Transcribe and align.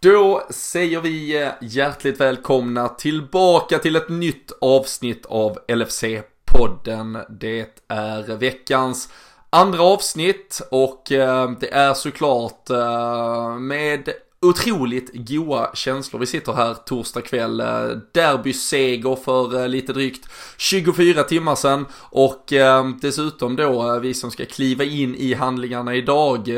Då 0.00 0.42
säger 0.50 1.00
vi 1.00 1.42
eh, 1.42 1.50
hjärtligt 1.60 2.20
välkomna 2.20 2.88
tillbaka 2.88 3.78
till 3.78 3.96
ett 3.96 4.08
nytt 4.08 4.52
avsnitt 4.60 5.26
av 5.26 5.58
LFC-podden. 5.68 7.24
Det 7.28 7.82
är 7.88 8.36
veckans 8.36 9.08
andra 9.50 9.82
avsnitt 9.82 10.60
och 10.70 11.12
eh, 11.12 11.50
det 11.60 11.74
är 11.74 11.94
såklart 11.94 12.70
eh, 12.70 13.58
med 13.58 14.08
otroligt 14.40 15.10
goa 15.14 15.70
känslor. 15.74 16.20
Vi 16.20 16.26
sitter 16.26 16.52
här 16.52 16.74
torsdag 16.74 17.20
kväll, 17.20 17.60
eh, 17.60 17.88
derbyseger 18.12 19.16
för 19.16 19.60
eh, 19.60 19.68
lite 19.68 19.92
drygt 19.92 20.28
24 20.56 21.22
timmar 21.22 21.54
sedan 21.54 21.86
och 21.94 22.52
eh, 22.52 22.88
dessutom 23.00 23.56
då 23.56 23.98
vi 23.98 24.14
som 24.14 24.30
ska 24.30 24.44
kliva 24.44 24.84
in 24.84 25.14
i 25.14 25.34
handlingarna 25.34 25.94
idag, 25.94 26.48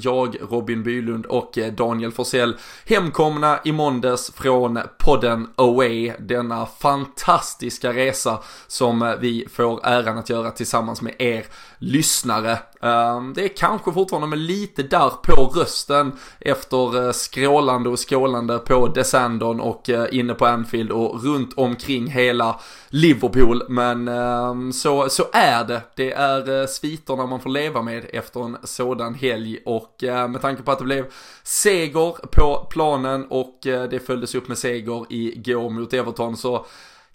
jag, 0.00 0.36
Robin 0.50 0.82
Bylund 0.82 1.26
och 1.26 1.58
Daniel 1.72 2.12
Forsell, 2.12 2.56
hemkomna 2.86 3.58
i 3.64 3.72
måndags 3.72 4.32
från 4.34 4.78
podden 4.98 5.48
Away, 5.56 6.12
denna 6.18 6.66
fantastiska 6.66 7.92
resa 7.92 8.38
som 8.66 9.16
vi 9.20 9.46
får 9.52 9.86
äran 9.86 10.18
att 10.18 10.30
göra 10.30 10.50
tillsammans 10.50 11.02
med 11.02 11.14
er 11.18 11.46
lyssnare. 11.78 12.58
Ehm, 12.80 13.32
det 13.34 13.44
är 13.44 13.48
kanske 13.48 13.92
fortfarande 13.92 14.26
med 14.28 14.38
lite 14.38 14.82
där 14.82 15.10
på 15.22 15.52
rösten 15.54 16.12
efter 16.40 17.06
eh, 17.06 17.12
skrålande 17.12 17.88
och 17.88 18.10
skålande 18.10 18.58
på 18.58 18.88
Desandon 18.88 19.60
och 19.60 19.90
eh, 19.90 20.06
inne 20.12 20.34
på 20.34 20.46
Anfield 20.46 20.90
och 20.90 21.24
runt 21.24 21.52
omkring 21.56 22.06
hela 22.06 22.60
Liverpool. 22.88 23.62
Men 23.68 24.08
ehm, 24.08 24.72
så, 24.72 25.08
så 25.08 25.24
är 25.32 25.64
det. 25.64 25.82
Det 25.96 26.12
är 26.12 26.60
eh, 26.60 26.66
sviterna 26.66 27.26
man 27.26 27.40
får 27.40 27.50
leva 27.50 27.82
med 27.82 28.06
efter 28.12 28.44
en 28.44 28.56
sådan 28.64 29.14
helg 29.14 29.58
och 29.64 29.94
med 30.02 30.40
tanke 30.40 30.62
på 30.62 30.72
att 30.72 30.78
det 30.78 30.84
blev 30.84 31.04
seger 31.42 32.26
på 32.32 32.66
planen 32.70 33.26
och 33.30 33.58
det 33.62 34.06
följdes 34.06 34.34
upp 34.34 34.48
med 34.48 34.58
seger 34.58 35.06
igår 35.08 35.70
mot 35.70 35.92
Everton 35.92 36.36
så 36.36 36.66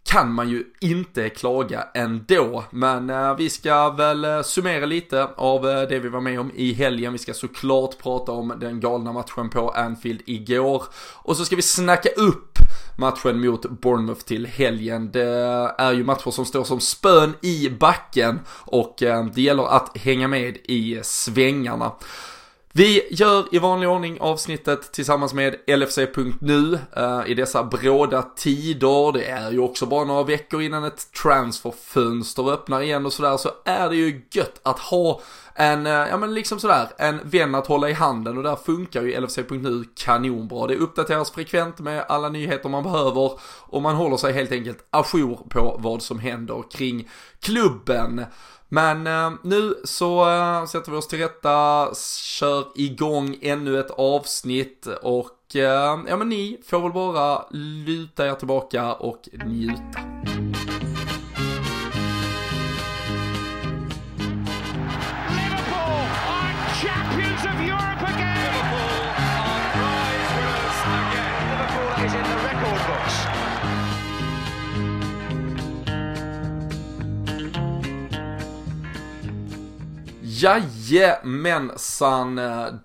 kan 0.04 0.34
man 0.34 0.50
ju 0.50 0.64
inte 0.80 1.30
klaga 1.30 1.88
ändå. 1.94 2.64
Men 2.70 3.10
eh, 3.10 3.36
vi 3.36 3.50
ska 3.50 3.90
väl 3.90 4.26
eh, 4.26 4.42
summera 4.42 4.86
lite 4.86 5.26
av 5.26 5.70
eh, 5.70 5.82
det 5.82 6.00
vi 6.00 6.10
var 6.10 6.22
med 6.22 6.40
om 6.40 6.52
i 6.56 6.74
helgen. 6.74 7.14
Vi 7.14 7.20
ska 7.20 7.34
såklart 7.34 7.98
prata 7.98 8.32
om 8.32 8.54
den 8.60 8.80
galna 8.80 9.14
matchen 9.14 9.50
på 9.50 9.70
Anfield 9.70 10.22
igår. 10.26 10.84
Och 11.14 11.38
så 11.38 11.46
ska 11.46 11.56
vi 11.56 11.62
snacka 11.62 12.10
upp 12.10 12.58
matchen 12.98 13.42
mot 13.42 13.70
Bournemouth 13.70 14.22
till 14.22 14.46
helgen. 14.46 15.12
Det 15.12 15.74
är 15.78 15.92
ju 15.92 16.04
matcher 16.04 16.32
som 16.32 16.46
står 16.46 16.64
som 16.64 16.80
spön 16.80 17.34
i 17.42 17.70
backen 17.70 18.40
och 18.50 19.04
eh, 19.04 19.26
det 19.26 19.42
gäller 19.42 19.76
att 19.76 19.98
hänga 19.98 20.28
med 20.28 20.58
i 20.64 21.00
svängarna. 21.04 21.92
Vi 22.74 23.08
gör 23.12 23.46
i 23.52 23.60
vanlig 23.60 23.90
ordning 23.90 24.18
avsnittet 24.20 24.92
tillsammans 24.92 25.34
med 25.34 25.56
LFC.nu 25.68 26.54
uh, 26.54 26.80
eh, 26.98 27.22
i 27.28 27.34
dessa 27.34 27.64
bråda 27.64 28.22
tider. 28.22 29.12
Det 29.12 29.26
är 29.26 29.52
ju 29.52 29.60
också 29.60 29.86
bara 29.86 30.06
några 30.06 30.24
veckor 30.24 30.62
innan 30.62 30.84
ett 30.84 31.14
transferfönster 31.24 32.52
öppnar 32.54 32.82
igen 32.82 33.06
och 33.06 33.14
sådär 33.14 33.38
så 33.38 33.50
är 33.66 33.90
det 33.90 33.96
ju 33.96 34.22
gött 34.32 34.60
att 34.64 34.80
ha 34.80 35.22
en, 35.56 35.86
eh, 35.86 35.92
ja 35.92 36.18
men 36.18 36.34
liksom 36.34 36.60
sådär, 36.60 36.88
en 36.98 37.20
vän 37.24 37.56
att 37.56 37.68
hålla 37.68 37.90
i 37.90 37.94
handen 37.94 38.38
och 38.38 38.44
där 38.44 38.56
funkar 38.56 39.02
ju 39.02 39.22
LFC.nu 39.22 39.84
kanonbra. 39.96 40.68
Det 40.68 40.76
uppdateras 40.76 41.32
frekvent 41.32 41.80
med 41.80 42.06
alla 42.08 42.30
nyheter 42.30 42.70
man 42.70 42.84
behöver 42.84 43.32
och 43.60 43.82
man 43.82 43.96
håller 43.96 44.18
sig 44.18 44.34
helt 44.34 44.52
enkelt 44.52 44.88
ajour 44.90 45.50
på 45.50 45.78
vad 45.80 46.02
som 46.02 46.20
händer 46.20 46.64
kring 46.72 47.10
klubben. 47.40 48.26
Men 48.74 49.08
eh, 49.08 49.32
nu 49.44 49.74
så 49.84 50.30
eh, 50.30 50.66
sätter 50.66 50.92
vi 50.92 50.98
oss 50.98 51.08
till 51.08 51.20
rätta, 51.20 51.88
kör 52.18 52.66
igång 52.76 53.38
ännu 53.42 53.80
ett 53.80 53.92
avsnitt 53.92 54.88
och 55.02 55.56
eh, 55.56 56.00
ja 56.08 56.18
men 56.18 56.30
ni 56.30 56.58
får 56.66 56.80
väl 56.82 56.92
bara 56.92 57.46
luta 57.86 58.28
er 58.28 58.36
tillbaka 58.36 58.94
och 58.94 59.30
njuta. 59.46 60.00
Jajamensan, 80.42 82.36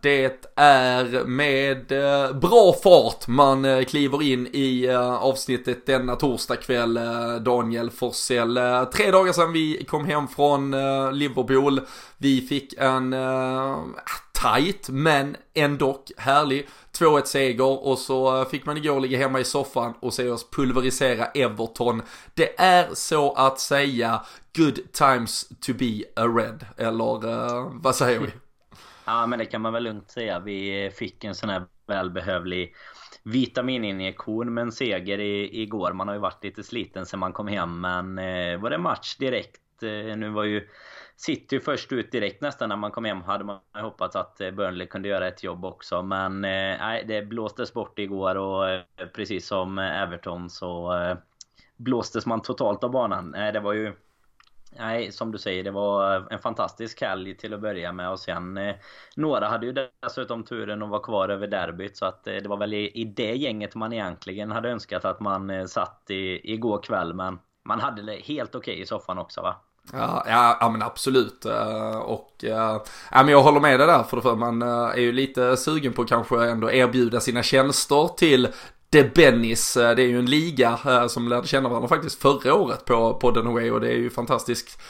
det 0.03 0.49
är 0.57 1.25
med 1.25 1.93
eh, 1.93 2.33
bra 2.33 2.75
fart 2.83 3.29
man 3.29 3.65
eh, 3.65 3.85
kliver 3.85 4.23
in 4.23 4.49
i 4.53 4.87
eh, 4.87 5.15
avsnittet 5.15 5.87
denna 5.87 6.17
torsdagkväll, 6.17 7.01
Daniel 7.41 7.91
Forsell. 7.91 8.59
Tre 8.95 9.11
dagar 9.11 9.33
sedan 9.33 9.53
vi 9.53 9.85
kom 9.85 10.05
hem 10.05 10.29
från 10.29 10.71
Liverpool. 11.19 11.81
Vi 12.19 12.41
fick 12.41 12.75
en 12.79 13.15
tight 14.43 14.89
men 14.89 15.37
ändå 15.55 16.03
härlig 16.17 16.69
2-1 16.99 17.25
seger 17.25 17.87
och 17.87 17.99
så 17.99 18.41
eh, 18.41 18.49
fick 18.49 18.67
man 18.67 18.77
igår 18.77 19.01
ligga 19.01 19.19
hemma 19.19 19.41
i 19.41 19.45
soffan 19.45 19.95
och 20.01 20.15
se 20.15 20.29
oss 20.29 20.51
pulverisera 20.51 21.27
Everton. 21.27 22.03
Det 22.35 22.61
är 22.61 22.95
så 22.95 23.33
att 23.33 23.61
säga 23.61 24.25
good 24.57 24.93
times 24.93 25.49
to 25.61 25.73
be 25.75 26.03
a 26.17 26.27
red, 26.27 26.67
eller 26.77 27.27
uh, 27.27 27.73
vad 27.75 27.95
säger 27.95 28.21
vi? 28.21 28.27
Ja 29.09 29.27
men 29.27 29.39
det 29.39 29.45
kan 29.45 29.61
man 29.61 29.73
väl 29.73 29.83
lugnt 29.83 30.11
säga. 30.11 30.39
Vi 30.41 30.91
fick 30.95 31.25
en 31.25 31.35
sån 31.35 31.49
här 31.49 31.65
välbehövlig 31.87 32.75
vitamininjektion 33.23 34.55
med 34.55 34.63
en 34.63 34.73
seger 34.73 35.19
i, 35.19 35.63
igår. 35.63 35.93
Man 35.93 36.09
har 36.09 36.15
ju 36.15 36.21
varit 36.21 36.45
lite 36.45 36.63
sliten 36.63 37.07
sen 37.07 37.21
man 37.21 37.33
kom 37.33 37.49
hem 37.49 37.81
men 37.81 38.19
eh, 38.19 38.61
var 38.61 38.71
det 38.71 38.79
match 38.79 39.17
direkt. 39.17 39.83
Eh, 39.83 40.17
nu 40.17 40.29
var 40.29 40.45
ju 40.45 40.69
City 41.17 41.61
först 41.61 41.93
ut 41.93 42.13
direkt 42.13 42.41
nästan 42.41 42.69
när 42.69 42.77
man 42.77 42.91
kom 42.91 43.05
hem. 43.05 43.23
Hade 43.23 43.45
man 43.45 43.61
hoppats 43.73 44.17
att 44.17 44.41
eh, 44.41 44.51
Burnley 44.51 44.87
kunde 44.87 45.09
göra 45.09 45.29
ett 45.29 45.43
jobb 45.43 45.65
också. 45.65 46.03
Men 46.03 46.45
eh, 46.45 46.79
nej, 46.79 47.05
det 47.09 47.23
blåstes 47.23 47.73
bort 47.73 47.99
igår 47.99 48.35
och 48.35 48.69
eh, 48.69 48.83
precis 49.15 49.47
som 49.47 49.79
Everton 49.79 50.51
så 50.51 50.93
blåstes 51.77 52.27
man 52.27 52.43
totalt 52.43 52.85
av 52.85 52.91
banan. 52.91 53.31
Det 53.31 53.61
var 53.61 53.73
ju 53.73 53.93
Nej, 54.79 55.13
som 55.13 55.33
du 55.33 55.39
säger, 55.39 55.65
det 55.65 55.71
var 55.71 56.27
en 56.31 56.39
fantastisk 56.39 57.01
helg 57.01 57.37
till 57.37 57.55
att 57.55 57.61
börja 57.61 57.93
med 57.93 58.11
och 58.11 58.21
sen 58.21 58.57
eh, 58.57 58.77
några 59.17 59.49
hade 59.49 59.67
ju 59.67 59.89
dessutom 60.03 60.45
turen 60.45 60.83
att 60.83 60.89
vara 60.89 61.03
kvar 61.03 61.29
över 61.29 61.47
derbyt 61.47 61.97
så 61.97 62.07
att 62.07 62.27
eh, 62.27 62.35
det 62.35 62.49
var 62.49 62.57
väl 62.57 62.75
i, 62.75 62.91
i 63.01 63.05
det 63.05 63.35
gänget 63.35 63.75
man 63.75 63.93
egentligen 63.93 64.51
hade 64.51 64.71
önskat 64.71 65.05
att 65.05 65.21
man 65.21 65.51
eh, 65.51 65.65
satt 65.65 66.11
i, 66.11 66.53
igår 66.53 66.83
kväll 66.83 67.15
men 67.15 67.39
man 67.65 67.81
hade 67.81 68.03
det 68.03 68.17
helt 68.17 68.55
okej 68.55 68.73
okay 68.73 68.83
i 68.83 68.87
soffan 68.87 69.19
också 69.19 69.43
va? 69.43 69.57
Ja, 69.93 70.57
ja, 70.61 70.69
men 70.73 70.83
absolut. 70.83 71.45
Eh, 71.45 71.97
och 71.97 72.45
eh, 72.45 72.81
ja, 73.11 73.23
men 73.23 73.29
jag 73.29 73.43
håller 73.43 73.61
med 73.61 73.81
dig 73.81 73.87
där 73.87 74.03
för, 74.03 74.21
för 74.21 74.37
man 74.37 74.63
eh, 74.63 74.69
är 74.69 75.01
ju 75.01 75.13
lite 75.13 75.57
sugen 75.57 75.93
på 75.93 76.03
att 76.03 76.09
kanske 76.09 76.47
ändå 76.47 76.71
erbjuda 76.71 77.21
sina 77.21 77.43
tjänster 77.43 78.09
till 78.17 78.49
The 78.93 79.03
Bennis. 79.03 79.75
Det 79.75 79.83
är 79.83 79.99
ju 79.99 80.19
en 80.19 80.27
liga 80.27 80.79
som 81.09 81.29
lärde 81.29 81.47
känna 81.47 81.69
varandra 81.69 81.89
faktiskt 81.89 82.23
förra 82.23 82.55
året 82.55 82.85
på 82.85 83.15
podden 83.15 83.47
Away 83.47 83.71
och 83.71 83.81
det 83.81 83.89
är 83.89 83.97
ju 83.97 84.11
fantastiskt 84.11 84.81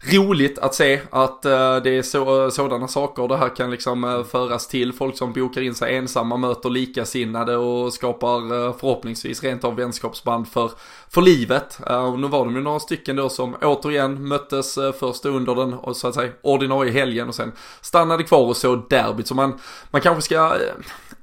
roligt 0.00 0.58
att 0.58 0.74
se 0.74 1.00
att 1.10 1.46
uh, 1.46 1.76
det 1.82 1.98
är 1.98 2.02
så, 2.02 2.50
sådana 2.50 2.88
saker 2.88 3.28
det 3.28 3.36
här 3.36 3.56
kan 3.56 3.70
liksom 3.70 4.04
uh, 4.04 4.24
föras 4.24 4.68
till. 4.68 4.92
Folk 4.92 5.16
som 5.16 5.32
bokar 5.32 5.60
in 5.60 5.74
sig 5.74 5.96
ensamma 5.96 6.36
möter 6.36 6.70
likasinnade 6.70 7.56
och 7.56 7.92
skapar 7.92 8.52
uh, 8.52 8.76
förhoppningsvis 8.76 9.42
rent 9.42 9.64
av 9.64 9.76
vänskapsband 9.76 10.48
för, 10.48 10.70
för 11.08 11.22
livet. 11.22 11.78
och 11.86 12.18
nu 12.18 12.28
var 12.28 12.44
de 12.44 12.54
ju 12.56 12.62
några 12.62 12.80
stycken 12.80 13.16
då 13.16 13.28
som 13.28 13.56
återigen 13.62 14.28
möttes 14.28 14.78
först 15.00 15.24
under 15.24 15.54
den 15.54 15.94
så 15.94 16.08
att 16.08 16.14
säga 16.14 16.32
ordinarie 16.42 16.92
helgen 16.92 17.28
och 17.28 17.34
sen 17.34 17.52
stannade 17.80 18.22
kvar 18.22 18.46
och 18.46 18.56
såg 18.56 18.86
derbyt. 18.90 19.26
Så 19.26 19.34
man, 19.34 19.58
man 19.90 20.00
kanske 20.00 20.22
ska 20.22 20.56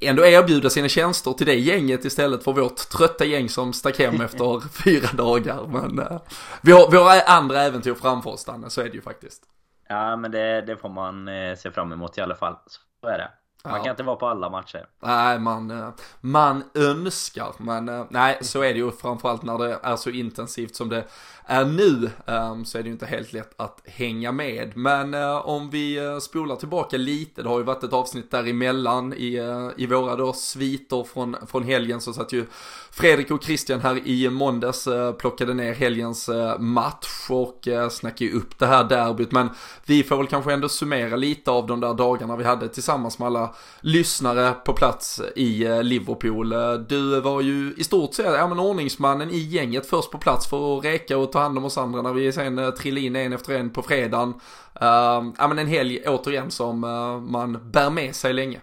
ändå 0.07 0.25
erbjuda 0.25 0.69
sina 0.69 0.87
tjänster 0.87 1.31
till 1.31 1.45
det 1.45 1.55
gänget 1.55 2.05
istället 2.05 2.43
för 2.43 2.53
vårt 2.53 2.89
trötta 2.89 3.25
gäng 3.25 3.49
som 3.49 3.73
stack 3.73 3.99
hem 3.99 4.21
efter 4.21 4.69
fyra 4.83 5.09
dagar. 5.13 5.67
Men 5.67 5.99
uh, 5.99 6.21
vi, 6.61 6.71
har, 6.71 6.91
vi 6.91 6.97
har 6.97 7.21
andra 7.27 7.61
äventyr 7.61 7.93
framför 7.93 8.29
oss 8.29 8.45
Danne, 8.45 8.69
så 8.69 8.81
är 8.81 8.85
det 8.85 8.95
ju 8.95 9.01
faktiskt. 9.01 9.43
Ja 9.87 10.15
men 10.15 10.31
det, 10.31 10.61
det 10.61 10.77
får 10.77 10.89
man 10.89 11.27
eh, 11.27 11.55
se 11.55 11.71
fram 11.71 11.91
emot 11.91 12.17
i 12.17 12.21
alla 12.21 12.35
fall. 12.35 12.55
Så 13.01 13.07
är 13.07 13.17
det. 13.17 13.31
Man 13.65 13.77
ja. 13.77 13.83
kan 13.83 13.91
inte 13.91 14.03
vara 14.03 14.15
på 14.15 14.27
alla 14.27 14.49
matcher. 14.49 14.85
Nej, 15.03 15.39
man, 15.39 15.71
eh, 15.71 15.89
man 16.21 16.63
önskar. 16.73 17.53
Men 17.57 18.05
nej, 18.09 18.37
så 18.41 18.61
är 18.61 18.73
det 18.73 18.79
ju 18.79 18.91
framförallt 18.91 19.43
när 19.43 19.57
det 19.57 19.79
är 19.83 19.95
så 19.95 20.09
intensivt 20.09 20.75
som 20.75 20.89
det 20.89 21.03
är 21.47 21.65
nu 21.65 22.09
um, 22.25 22.65
så 22.65 22.77
är 22.77 22.83
det 22.83 22.87
ju 22.87 22.93
inte 22.93 23.05
helt 23.05 23.33
lätt 23.33 23.61
att 23.61 23.81
hänga 23.85 24.31
med. 24.31 24.77
Men 24.77 25.13
uh, 25.13 25.47
om 25.47 25.69
vi 25.69 25.99
spolar 26.21 26.55
tillbaka 26.55 26.97
lite, 26.97 27.43
det 27.43 27.49
har 27.49 27.57
ju 27.57 27.63
varit 27.63 27.83
ett 27.83 27.93
avsnitt 27.93 28.31
däremellan 28.31 29.13
i, 29.13 29.39
i 29.77 29.87
våra 29.87 30.15
då 30.15 30.33
sviter 30.33 31.03
från, 31.03 31.35
från 31.47 31.63
helgen 31.63 32.01
så 32.01 32.13
satt 32.13 32.33
ju 32.33 32.45
Fredrik 32.91 33.31
och 33.31 33.43
Christian 33.43 33.79
här 33.79 34.07
i 34.07 34.29
måndags 34.29 34.87
plockade 35.19 35.53
ner 35.53 35.73
helgens 35.73 36.29
match 36.59 37.29
och 37.29 37.67
snackade 37.91 38.31
upp 38.31 38.59
det 38.59 38.65
här 38.65 38.83
derbyt. 38.83 39.31
Men 39.31 39.49
vi 39.85 40.03
får 40.03 40.17
väl 40.17 40.27
kanske 40.27 40.53
ändå 40.53 40.69
summera 40.69 41.15
lite 41.15 41.51
av 41.51 41.67
de 41.67 41.79
där 41.79 41.93
dagarna 41.93 42.35
vi 42.35 42.43
hade 42.43 42.67
tillsammans 42.67 43.19
med 43.19 43.25
alla 43.25 43.54
lyssnare 43.81 44.51
på 44.53 44.73
plats 44.73 45.21
i 45.35 45.65
eh, 45.65 45.83
Liverpool. 45.83 46.51
Eh, 46.51 46.73
du 46.73 47.21
var 47.21 47.41
ju 47.41 47.73
i 47.77 47.83
stort 47.83 48.13
sett 48.13 48.25
ja, 48.25 48.47
men 48.47 48.59
ordningsmannen 48.59 49.29
i 49.29 49.37
gänget 49.37 49.85
först 49.85 50.11
på 50.11 50.17
plats 50.17 50.49
för 50.49 50.77
att 50.77 50.85
reka 50.85 51.17
och 51.17 51.31
ta 51.31 51.39
hand 51.39 51.57
om 51.57 51.65
oss 51.65 51.77
andra 51.77 52.01
när 52.01 52.13
vi 52.13 52.31
sen 52.31 52.59
eh, 52.59 52.69
trillade 52.69 53.05
in 53.05 53.15
en 53.15 53.33
efter 53.33 53.59
en 53.59 53.69
på 53.69 53.81
fredagen. 53.81 54.33
Uh, 54.81 55.33
ja 55.37 55.47
men 55.47 55.59
en 55.59 55.67
helg 55.67 56.07
återigen 56.07 56.51
som 56.51 56.83
uh, 56.83 57.19
man 57.19 57.71
bär 57.71 57.89
med 57.89 58.15
sig 58.15 58.33
länge. 58.33 58.61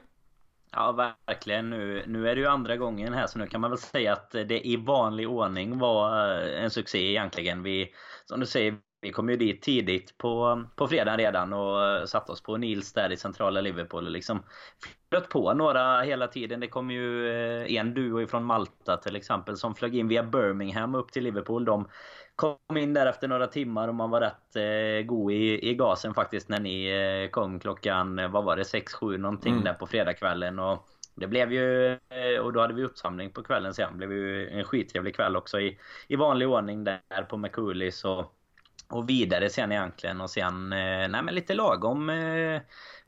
Ja, 0.73 1.15
verkligen. 1.27 1.71
Nu, 1.71 2.05
nu 2.07 2.29
är 2.29 2.35
det 2.35 2.41
ju 2.41 2.47
andra 2.47 2.77
gången 2.77 3.13
här 3.13 3.27
så 3.27 3.39
nu 3.39 3.47
kan 3.47 3.61
man 3.61 3.71
väl 3.71 3.79
säga 3.79 4.13
att 4.13 4.31
det 4.31 4.67
i 4.67 4.77
vanlig 4.77 5.29
ordning 5.29 5.79
var 5.79 6.17
en 6.39 6.71
succé 6.71 6.99
egentligen. 6.99 7.63
Vi, 7.63 7.89
som 8.25 8.41
du 8.41 8.47
säger, 8.47 8.75
vi 9.03 9.13
kom 9.13 9.29
ju 9.29 9.37
dit 9.37 9.63
tidigt 9.63 10.19
på, 10.19 10.65
på 10.77 10.89
fredagen 10.89 11.19
redan 11.19 11.53
och 11.53 12.09
satte 12.09 12.33
oss 12.33 12.43
på 12.43 12.57
Nils 12.57 12.93
där 12.93 13.13
i 13.13 13.17
centrala 13.17 13.61
Liverpool 13.61 14.07
och 14.07 14.13
liksom 14.13 14.43
flöt 15.11 15.29
på 15.29 15.55
några 15.55 16.01
hela 16.01 16.27
tiden. 16.27 16.61
Det 16.61 16.69
kom 16.69 16.91
ju 16.91 17.29
eh, 17.29 17.75
en 17.75 17.95
duo 17.95 18.21
ifrån 18.23 18.45
Malta 18.45 18.97
till 18.97 19.17
exempel 19.17 19.57
som 19.57 19.75
flög 19.75 19.97
in 19.97 20.09
via 20.09 20.23
Birmingham 20.23 20.95
upp 20.95 21.13
till 21.13 21.25
Liverpool. 21.25 21.65
De 21.65 21.89
kom 22.37 22.77
in 22.77 22.95
där 22.95 23.07
efter 23.07 23.29
några 23.29 23.47
timmar 23.47 23.89
och 23.89 23.95
man 23.95 24.11
var 24.11 24.21
rätt 24.21 24.57
eh, 24.57 25.07
god 25.07 25.33
i, 25.33 25.71
i 25.71 25.75
gasen 25.75 26.15
faktiskt 26.15 26.49
när 26.49 26.61
ni 26.61 26.87
eh, 26.87 27.31
kom 27.31 27.61
klockan, 27.61 28.19
eh, 28.19 28.31
vad 28.31 28.45
var 28.45 28.57
det, 28.57 28.63
6-7 28.63 29.19
någonting 29.19 29.53
mm. 29.53 29.65
där 29.65 29.75
på 29.75 29.87
fredagskvällen. 29.87 30.59
Och 30.59 30.89
det 31.15 31.27
blev 31.27 31.53
ju, 31.53 31.93
eh, 31.93 32.41
och 32.43 32.53
då 32.53 32.61
hade 32.61 32.75
vi 32.75 32.85
uppsamling 32.85 33.31
på 33.31 33.43
kvällen 33.43 33.75
sen. 33.75 33.99
Det 33.99 34.07
blev 34.07 34.19
ju 34.19 34.49
en 34.49 34.65
skittrevlig 34.65 35.17
kväll 35.17 35.37
också 35.37 35.61
i, 35.61 35.79
i 36.09 36.17
vanlig 36.17 36.49
ordning 36.49 36.85
där 36.85 37.27
på 37.29 37.37
McCoolis 37.37 38.05
och 38.05 38.35
och 38.93 39.11
vidare 39.11 39.51
sen 39.51 39.73
egentligen 39.73 40.21
och 40.21 40.31
sen, 40.31 40.73
eh, 40.73 41.09
nej 41.09 41.23
men 41.23 41.35
lite 41.35 41.55
lagom 41.55 42.11
eh, 42.11 42.61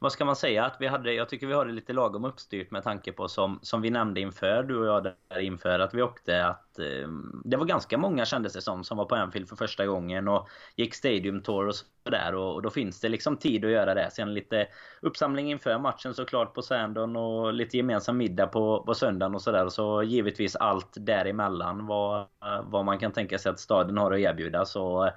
vad 0.05 0.13
ska 0.13 0.25
man 0.25 0.37
säga? 0.37 0.65
Att 0.65 0.77
vi 0.81 0.87
hade, 0.87 1.13
jag 1.13 1.29
tycker 1.29 1.47
vi 1.47 1.53
har 1.53 1.67
det 1.67 1.73
lite 1.73 1.93
lagom 1.93 2.25
uppstyrt 2.25 2.71
med 2.71 2.83
tanke 2.83 3.13
på 3.13 3.29
som, 3.29 3.59
som 3.63 3.83
vi 3.83 3.91
nämnde 3.91 4.21
inför 4.21 4.63
du 4.63 4.77
och 4.77 4.87
jag 4.87 5.05
där 5.05 5.39
inför 5.41 5.79
att 5.79 5.95
vi 5.95 6.03
åkte 6.03 6.47
att 6.47 6.79
eh, 6.79 7.09
det 7.45 7.57
var 7.57 7.65
ganska 7.65 7.99
många 7.99 8.25
kändes 8.25 8.53
det 8.53 8.63
som 8.63 8.85
som 8.85 8.97
var 8.97 9.05
på 9.05 9.15
Anfield 9.15 9.49
för 9.49 9.57
första 9.57 9.87
gången 9.87 10.29
och 10.29 10.49
gick 10.77 10.95
Stadium 10.95 11.43
Tour 11.43 11.69
och 11.69 11.75
sådär. 11.75 12.35
Och, 12.35 12.55
och 12.55 12.63
då 12.63 12.71
finns 12.71 13.01
det 13.01 13.09
liksom 13.09 13.37
tid 13.37 13.65
att 13.65 13.71
göra 13.71 13.95
det. 13.95 14.11
Sen 14.13 14.35
lite 14.35 14.67
uppsamling 15.01 15.51
inför 15.51 15.79
matchen 15.79 16.15
såklart 16.15 16.55
på 16.55 16.63
Sandon 16.63 17.17
och 17.17 17.53
lite 17.53 17.77
gemensam 17.77 18.17
middag 18.17 18.47
på, 18.47 18.83
på 18.87 18.95
söndagen 18.95 19.35
och 19.35 19.43
sådär. 19.43 19.65
Och 19.65 19.73
så 19.73 20.03
givetvis 20.03 20.57
allt 20.57 20.95
däremellan 20.97 21.87
vad, 21.87 22.27
vad 22.63 22.85
man 22.85 22.99
kan 22.99 23.13
tänka 23.13 23.39
sig 23.39 23.51
att 23.51 23.61
staden 23.61 23.99
har 23.99 24.13
att 24.13 24.19
erbjuda. 24.19 24.65
Så 24.65 25.11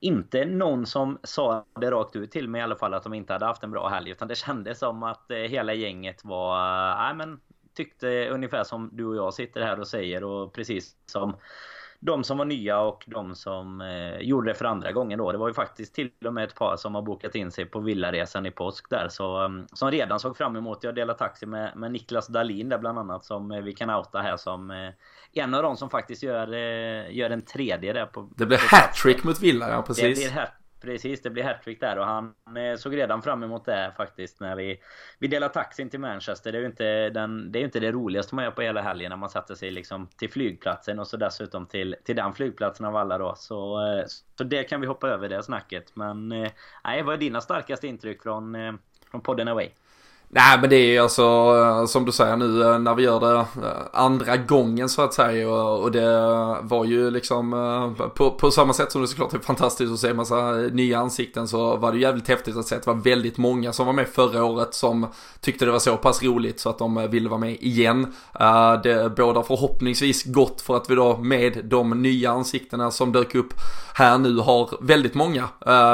inte 0.00 0.44
någon 0.44 0.86
som 0.86 1.18
sa 1.22 1.66
det 1.80 1.90
rakt 1.90 2.16
ut 2.16 2.30
till 2.30 2.48
mig 2.48 2.58
i 2.58 2.62
alla 2.62 2.76
fall 2.76 2.94
att 2.94 3.02
de 3.02 3.14
inte 3.14 3.32
hade 3.32 3.46
haft 3.46 3.62
en 3.62 3.70
bra 3.70 3.88
helg. 3.88 4.10
Utan 4.10 4.28
det 4.28 4.34
kändes 4.34 4.78
som 4.78 5.02
att 5.02 5.30
eh, 5.30 5.36
hela 5.36 5.74
gänget 5.74 6.24
var, 6.24 6.56
eh, 6.90 6.98
nej 6.98 7.14
men 7.14 7.40
tyckte 7.74 8.28
ungefär 8.28 8.64
som 8.64 8.90
du 8.92 9.06
och 9.06 9.16
jag 9.16 9.34
sitter 9.34 9.60
här 9.60 9.80
och 9.80 9.88
säger 9.88 10.24
och 10.24 10.52
precis 10.52 10.96
som 11.06 11.36
de 12.00 12.24
som 12.24 12.38
var 12.38 12.44
nya 12.44 12.80
och 12.80 13.04
de 13.06 13.34
som 13.34 13.80
eh, 13.80 14.18
gjorde 14.18 14.50
det 14.50 14.54
för 14.54 14.64
andra 14.64 14.92
gången 14.92 15.18
då. 15.18 15.32
Det 15.32 15.38
var 15.38 15.48
ju 15.48 15.54
faktiskt 15.54 15.94
till 15.94 16.10
och 16.24 16.34
med 16.34 16.44
ett 16.44 16.54
par 16.54 16.76
som 16.76 16.94
har 16.94 17.02
bokat 17.02 17.34
in 17.34 17.50
sig 17.50 17.64
på 17.64 17.80
villaresan 17.80 18.46
i 18.46 18.50
påsk 18.50 18.90
där. 18.90 19.08
Så, 19.10 19.44
um, 19.44 19.66
som 19.72 19.90
redan 19.90 20.20
såg 20.20 20.36
fram 20.36 20.56
emot. 20.56 20.84
Jag 20.84 20.94
delar 20.94 21.14
taxi 21.14 21.46
med, 21.46 21.76
med 21.76 21.92
Niklas 21.92 22.26
Dalin 22.26 22.68
där 22.68 22.78
bland 22.78 22.98
annat 22.98 23.24
som 23.24 23.50
eh, 23.50 23.60
vi 23.60 23.72
kan 23.72 23.90
outa 23.90 24.18
här 24.18 24.36
som 24.36 24.70
eh, 24.70 24.90
en 25.32 25.54
av 25.54 25.62
de 25.62 25.76
som 25.76 25.90
faktiskt 25.90 26.22
gör, 26.22 26.52
eh, 26.52 27.16
gör 27.16 27.30
en 27.30 27.42
tredje 27.42 27.92
där 27.92 28.06
på 28.06 28.28
Det 28.36 28.46
blir 28.46 28.58
hattrick 28.70 29.24
mot 29.24 29.40
Villa 29.40 29.70
ja 29.70 29.82
precis. 29.82 30.18
Det 30.18 30.24
blir 30.24 30.40
hat 30.40 30.50
Precis, 30.80 31.22
det 31.22 31.30
blir 31.30 31.44
hattrick 31.44 31.80
där 31.80 31.98
och 31.98 32.06
han 32.06 32.34
eh, 32.56 32.76
såg 32.76 32.96
redan 32.96 33.22
fram 33.22 33.42
emot 33.42 33.64
det 33.64 33.92
faktiskt 33.96 34.40
när 34.40 34.56
vi, 34.56 34.80
vi 35.18 35.28
delade 35.28 35.54
taxin 35.54 35.90
till 35.90 36.00
Manchester. 36.00 36.52
Det 36.52 36.58
är 36.58 36.60
ju 36.60 36.66
inte, 36.66 37.10
den, 37.10 37.52
det, 37.52 37.58
är 37.58 37.64
inte 37.64 37.80
det 37.80 37.92
roligaste 37.92 38.34
man 38.34 38.44
gör 38.44 38.50
på 38.50 38.62
hela 38.62 38.80
helgen 38.80 39.10
när 39.10 39.16
man 39.16 39.30
sätter 39.30 39.54
sig 39.54 39.70
liksom 39.70 40.06
till 40.16 40.30
flygplatsen 40.30 40.98
och 40.98 41.06
så 41.06 41.16
dessutom 41.16 41.66
till, 41.66 41.96
till 42.04 42.16
den 42.16 42.34
flygplatsen 42.34 42.86
av 42.86 42.96
alla 42.96 43.18
då. 43.18 43.34
Så, 43.36 43.86
eh, 43.86 44.04
så 44.38 44.44
det 44.44 44.64
kan 44.64 44.80
vi 44.80 44.86
hoppa 44.86 45.08
över 45.08 45.28
det 45.28 45.42
snacket. 45.42 45.96
Men 45.96 46.32
eh, 46.32 46.50
nej, 46.84 47.02
vad 47.02 47.14
är 47.14 47.18
dina 47.18 47.40
starkaste 47.40 47.86
intryck 47.86 48.22
från, 48.22 48.78
från 49.10 49.20
podden 49.20 49.48
Away? 49.48 49.70
Nej 50.30 50.58
men 50.60 50.70
det 50.70 50.76
är 50.76 50.92
ju 50.92 50.98
alltså 50.98 51.86
som 51.86 52.04
du 52.04 52.12
säger 52.12 52.36
nu 52.36 52.62
eh, 52.62 52.78
när 52.78 52.94
vi 52.94 53.02
gör 53.02 53.20
det 53.20 53.38
eh, 53.38 53.46
andra 53.92 54.36
gången 54.36 54.88
så 54.88 55.02
att 55.02 55.14
säga 55.14 55.50
och, 55.50 55.92
det 55.92 56.56
var 56.62 56.84
ju 56.84 57.10
liksom 57.10 57.52
eh, 57.52 58.08
på, 58.08 58.30
på 58.30 58.50
samma 58.50 58.72
sätt 58.72 58.92
som 58.92 59.02
det 59.02 59.08
såklart 59.08 59.34
är 59.34 59.38
fantastiskt 59.38 59.92
att 59.92 59.98
se 59.98 60.14
massa 60.14 60.52
nya 60.52 60.98
ansikten 60.98 61.48
så 61.48 61.76
var 61.76 61.92
det 61.92 61.98
jävligt 61.98 62.28
häftigt 62.28 62.56
att 62.56 62.66
se 62.66 62.74
att 62.76 62.82
det 62.82 62.90
var 62.90 63.00
väldigt 63.00 63.38
många 63.38 63.72
som 63.72 63.86
var 63.86 63.92
med 63.92 64.08
förra 64.08 64.44
året 64.44 64.74
som 64.74 65.06
tyckte 65.40 65.64
det 65.64 65.72
var 65.72 65.78
så 65.78 65.96
pass 65.96 66.22
roligt 66.22 66.60
så 66.60 66.70
att 66.70 66.78
de 66.78 67.08
ville 67.10 67.28
vara 67.28 67.40
med 67.40 67.56
igen. 67.60 68.14
Det 68.82 69.16
bådar 69.16 69.42
förhoppningsvis 69.42 70.24
gott 70.24 70.60
för 70.60 70.76
att 70.76 70.90
vi 70.90 70.94
då 70.94 71.16
med 71.16 71.64
de 71.64 72.02
nya 72.02 72.30
ansiktena 72.30 72.90
som 72.90 73.12
dök 73.12 73.34
upp 73.34 73.54
här 73.94 74.18
nu 74.18 74.38
har 74.38 74.70
väldigt 74.80 75.14
många. 75.14 75.48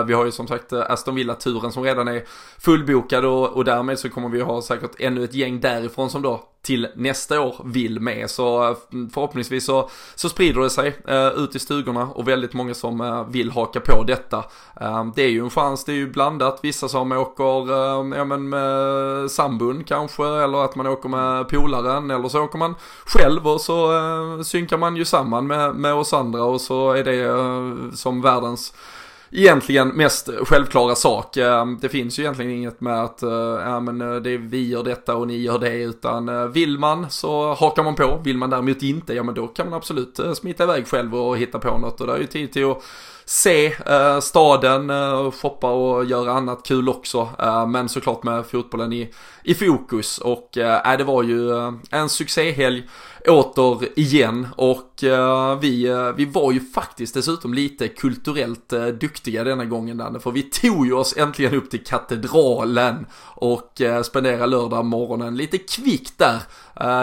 Vi 0.06 0.14
har 0.14 0.25
ju 0.25 0.32
som 0.32 0.46
sagt 0.46 0.72
Aston 0.72 1.14
Villa-turen 1.14 1.72
som 1.72 1.82
redan 1.82 2.08
är 2.08 2.25
fullbokad 2.58 3.25
och, 3.25 3.48
och 3.48 3.64
därmed 3.64 3.98
så 3.98 4.10
kommer 4.10 4.24
kommer 4.25 4.37
vi 4.37 4.43
ha 4.43 4.62
säkert 4.62 5.00
ännu 5.00 5.25
ett 5.25 5.35
gäng 5.35 5.61
därifrån 5.61 6.11
som 6.11 6.23
då 6.23 6.41
till 6.62 6.88
nästa 6.97 7.41
år 7.41 7.56
vill 7.65 8.00
med. 8.00 8.31
Så 8.31 8.69
eh, 8.69 8.76
förhoppningsvis 9.12 9.65
så, 9.65 9.91
så 10.15 10.29
sprider 10.29 10.61
det 10.61 10.71
sig 10.71 10.97
eh, 11.09 11.26
ut 11.26 11.56
i 11.56 11.59
stugorna 11.59 12.09
och 12.15 12.29
väldigt 12.29 12.55
många 12.55 12.75
som 12.75 13.00
eh, 13.00 13.29
vill 13.29 13.50
haka 13.50 13.81
på 13.81 14.03
detta. 14.03 14.44
Eh, 14.81 15.05
det 15.17 15.23
är 15.23 15.29
ju 15.29 15.41
en 15.41 15.50
chans, 15.50 15.85
det 15.85 15.93
är 15.93 15.97
ju 15.97 16.11
blandat. 16.11 16.61
Vissa 16.62 16.88
som 16.88 17.12
åker 17.12 17.71
eh, 17.71 18.19
ja, 18.19 18.25
men 18.25 18.49
med 18.49 19.31
sambun 19.31 19.85
kanske 19.85 20.26
eller 20.26 20.65
att 20.65 20.76
man 20.76 20.87
åker 20.87 21.09
med 21.09 21.49
polaren 21.49 22.11
eller 22.11 22.29
så 22.29 22.43
åker 22.43 22.59
man 22.59 22.75
själv 23.06 23.47
och 23.47 23.61
så 23.61 23.97
eh, 23.97 24.43
synkar 24.43 24.79
man 24.79 24.97
ju 24.97 25.05
samman 25.05 25.47
med, 25.47 25.75
med 25.75 25.94
oss 25.94 26.12
andra 26.12 26.44
och 26.44 26.61
så 26.61 26.93
är 26.93 27.05
det 27.05 27.97
som 27.97 28.23
världens 28.23 28.75
egentligen 29.34 29.88
mest 29.88 30.28
självklara 30.44 30.94
sak. 30.94 31.36
Ehm, 31.36 31.78
det 31.81 31.88
finns 31.88 32.19
ju 32.19 32.22
egentligen 32.22 32.50
inget 32.50 32.81
med 32.81 33.02
att 33.02 33.22
eh, 33.22 33.31
ja, 33.64 33.81
men 33.81 34.00
eh, 34.00 34.14
det 34.16 34.31
är 34.31 34.38
vi 34.38 34.69
gör 34.69 34.82
detta 34.82 35.16
och 35.16 35.26
ni 35.26 35.36
gör 35.36 35.58
det 35.58 35.75
utan 35.75 36.28
eh, 36.28 36.44
vill 36.46 36.78
man 36.78 37.10
så 37.10 37.54
hakar 37.54 37.82
man 37.82 37.94
på. 37.94 38.20
Vill 38.25 38.38
man 38.38 38.50
däremot 38.50 38.82
inte, 38.82 39.14
ja 39.14 39.22
men 39.22 39.34
då 39.34 39.46
kan 39.46 39.70
man 39.70 39.76
absolut 39.76 40.20
smita 40.34 40.64
iväg 40.64 40.86
själv 40.86 41.14
och 41.14 41.38
hitta 41.38 41.58
på 41.58 41.78
något 41.78 42.00
och 42.00 42.06
det 42.06 42.12
är 42.12 42.19
ju 42.19 42.26
tid 42.26 42.52
till 42.52 42.70
att 42.70 42.82
se 43.25 43.66
eh, 43.86 44.20
staden, 44.20 44.90
eh, 44.90 45.31
shoppa 45.31 45.70
och 45.70 46.04
göra 46.04 46.32
annat 46.32 46.62
kul 46.62 46.88
också. 46.88 47.28
Eh, 47.38 47.66
men 47.66 47.88
såklart 47.88 48.22
med 48.22 48.46
fotbollen 48.46 48.92
i, 48.92 49.10
i 49.42 49.54
fokus 49.54 50.19
och 50.19 50.58
eh, 50.58 50.92
äh, 50.92 50.98
det 50.98 51.04
var 51.04 51.22
ju 51.22 51.50
en 51.90 52.08
succéhelg 52.08 52.88
åter 53.29 53.99
igen 53.99 54.49
och 54.56 55.02
uh, 55.02 55.59
vi, 55.61 55.90
uh, 55.90 56.12
vi 56.16 56.25
var 56.25 56.52
ju 56.52 56.61
faktiskt 56.61 57.14
dessutom 57.14 57.54
lite 57.54 57.88
kulturellt 57.88 58.73
uh, 58.73 58.87
duktiga 58.87 59.45
denna 59.45 59.64
gången 59.64 59.97
Danne, 59.97 60.21
för 60.21 60.31
vi 60.31 60.43
tog 60.43 60.87
ju 60.87 60.93
oss 60.93 61.16
äntligen 61.16 61.54
upp 61.54 61.71
till 61.71 61.85
katedralen 61.85 63.07
och 63.25 63.81
uh, 63.81 64.02
spenderade 64.02 64.47
lördag 64.47 64.85
morgonen 64.85 65.37
lite 65.37 65.59
kvickt 65.59 66.19
där. 66.19 66.43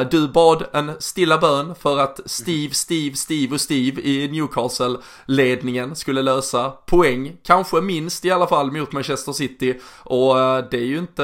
du 0.04 0.28
bad 0.28 0.66
en 0.74 0.92
stilla 1.00 1.38
bön 1.38 1.76
för 1.76 1.98
att 1.98 2.20
Steve, 2.26 2.74
Steve, 2.74 3.16
Steve 3.16 3.54
och 3.54 3.62
Steve 3.62 4.02
i 4.02 4.28
Newcastle-ledningen 4.28 5.96
skulle 5.96 6.22
lösa 6.22 6.70
poäng, 6.70 7.38
kanske 7.44 7.82
minst 7.82 8.26
i 8.26 8.32
alla 8.32 8.48
fall 8.48 8.72
mot 8.72 8.92
Manchester 8.92 9.32
City 9.32 9.80
och 9.98 10.36
det 10.72 10.78
är 10.78 10.86
ju 10.86 10.98
inte, 10.98 11.24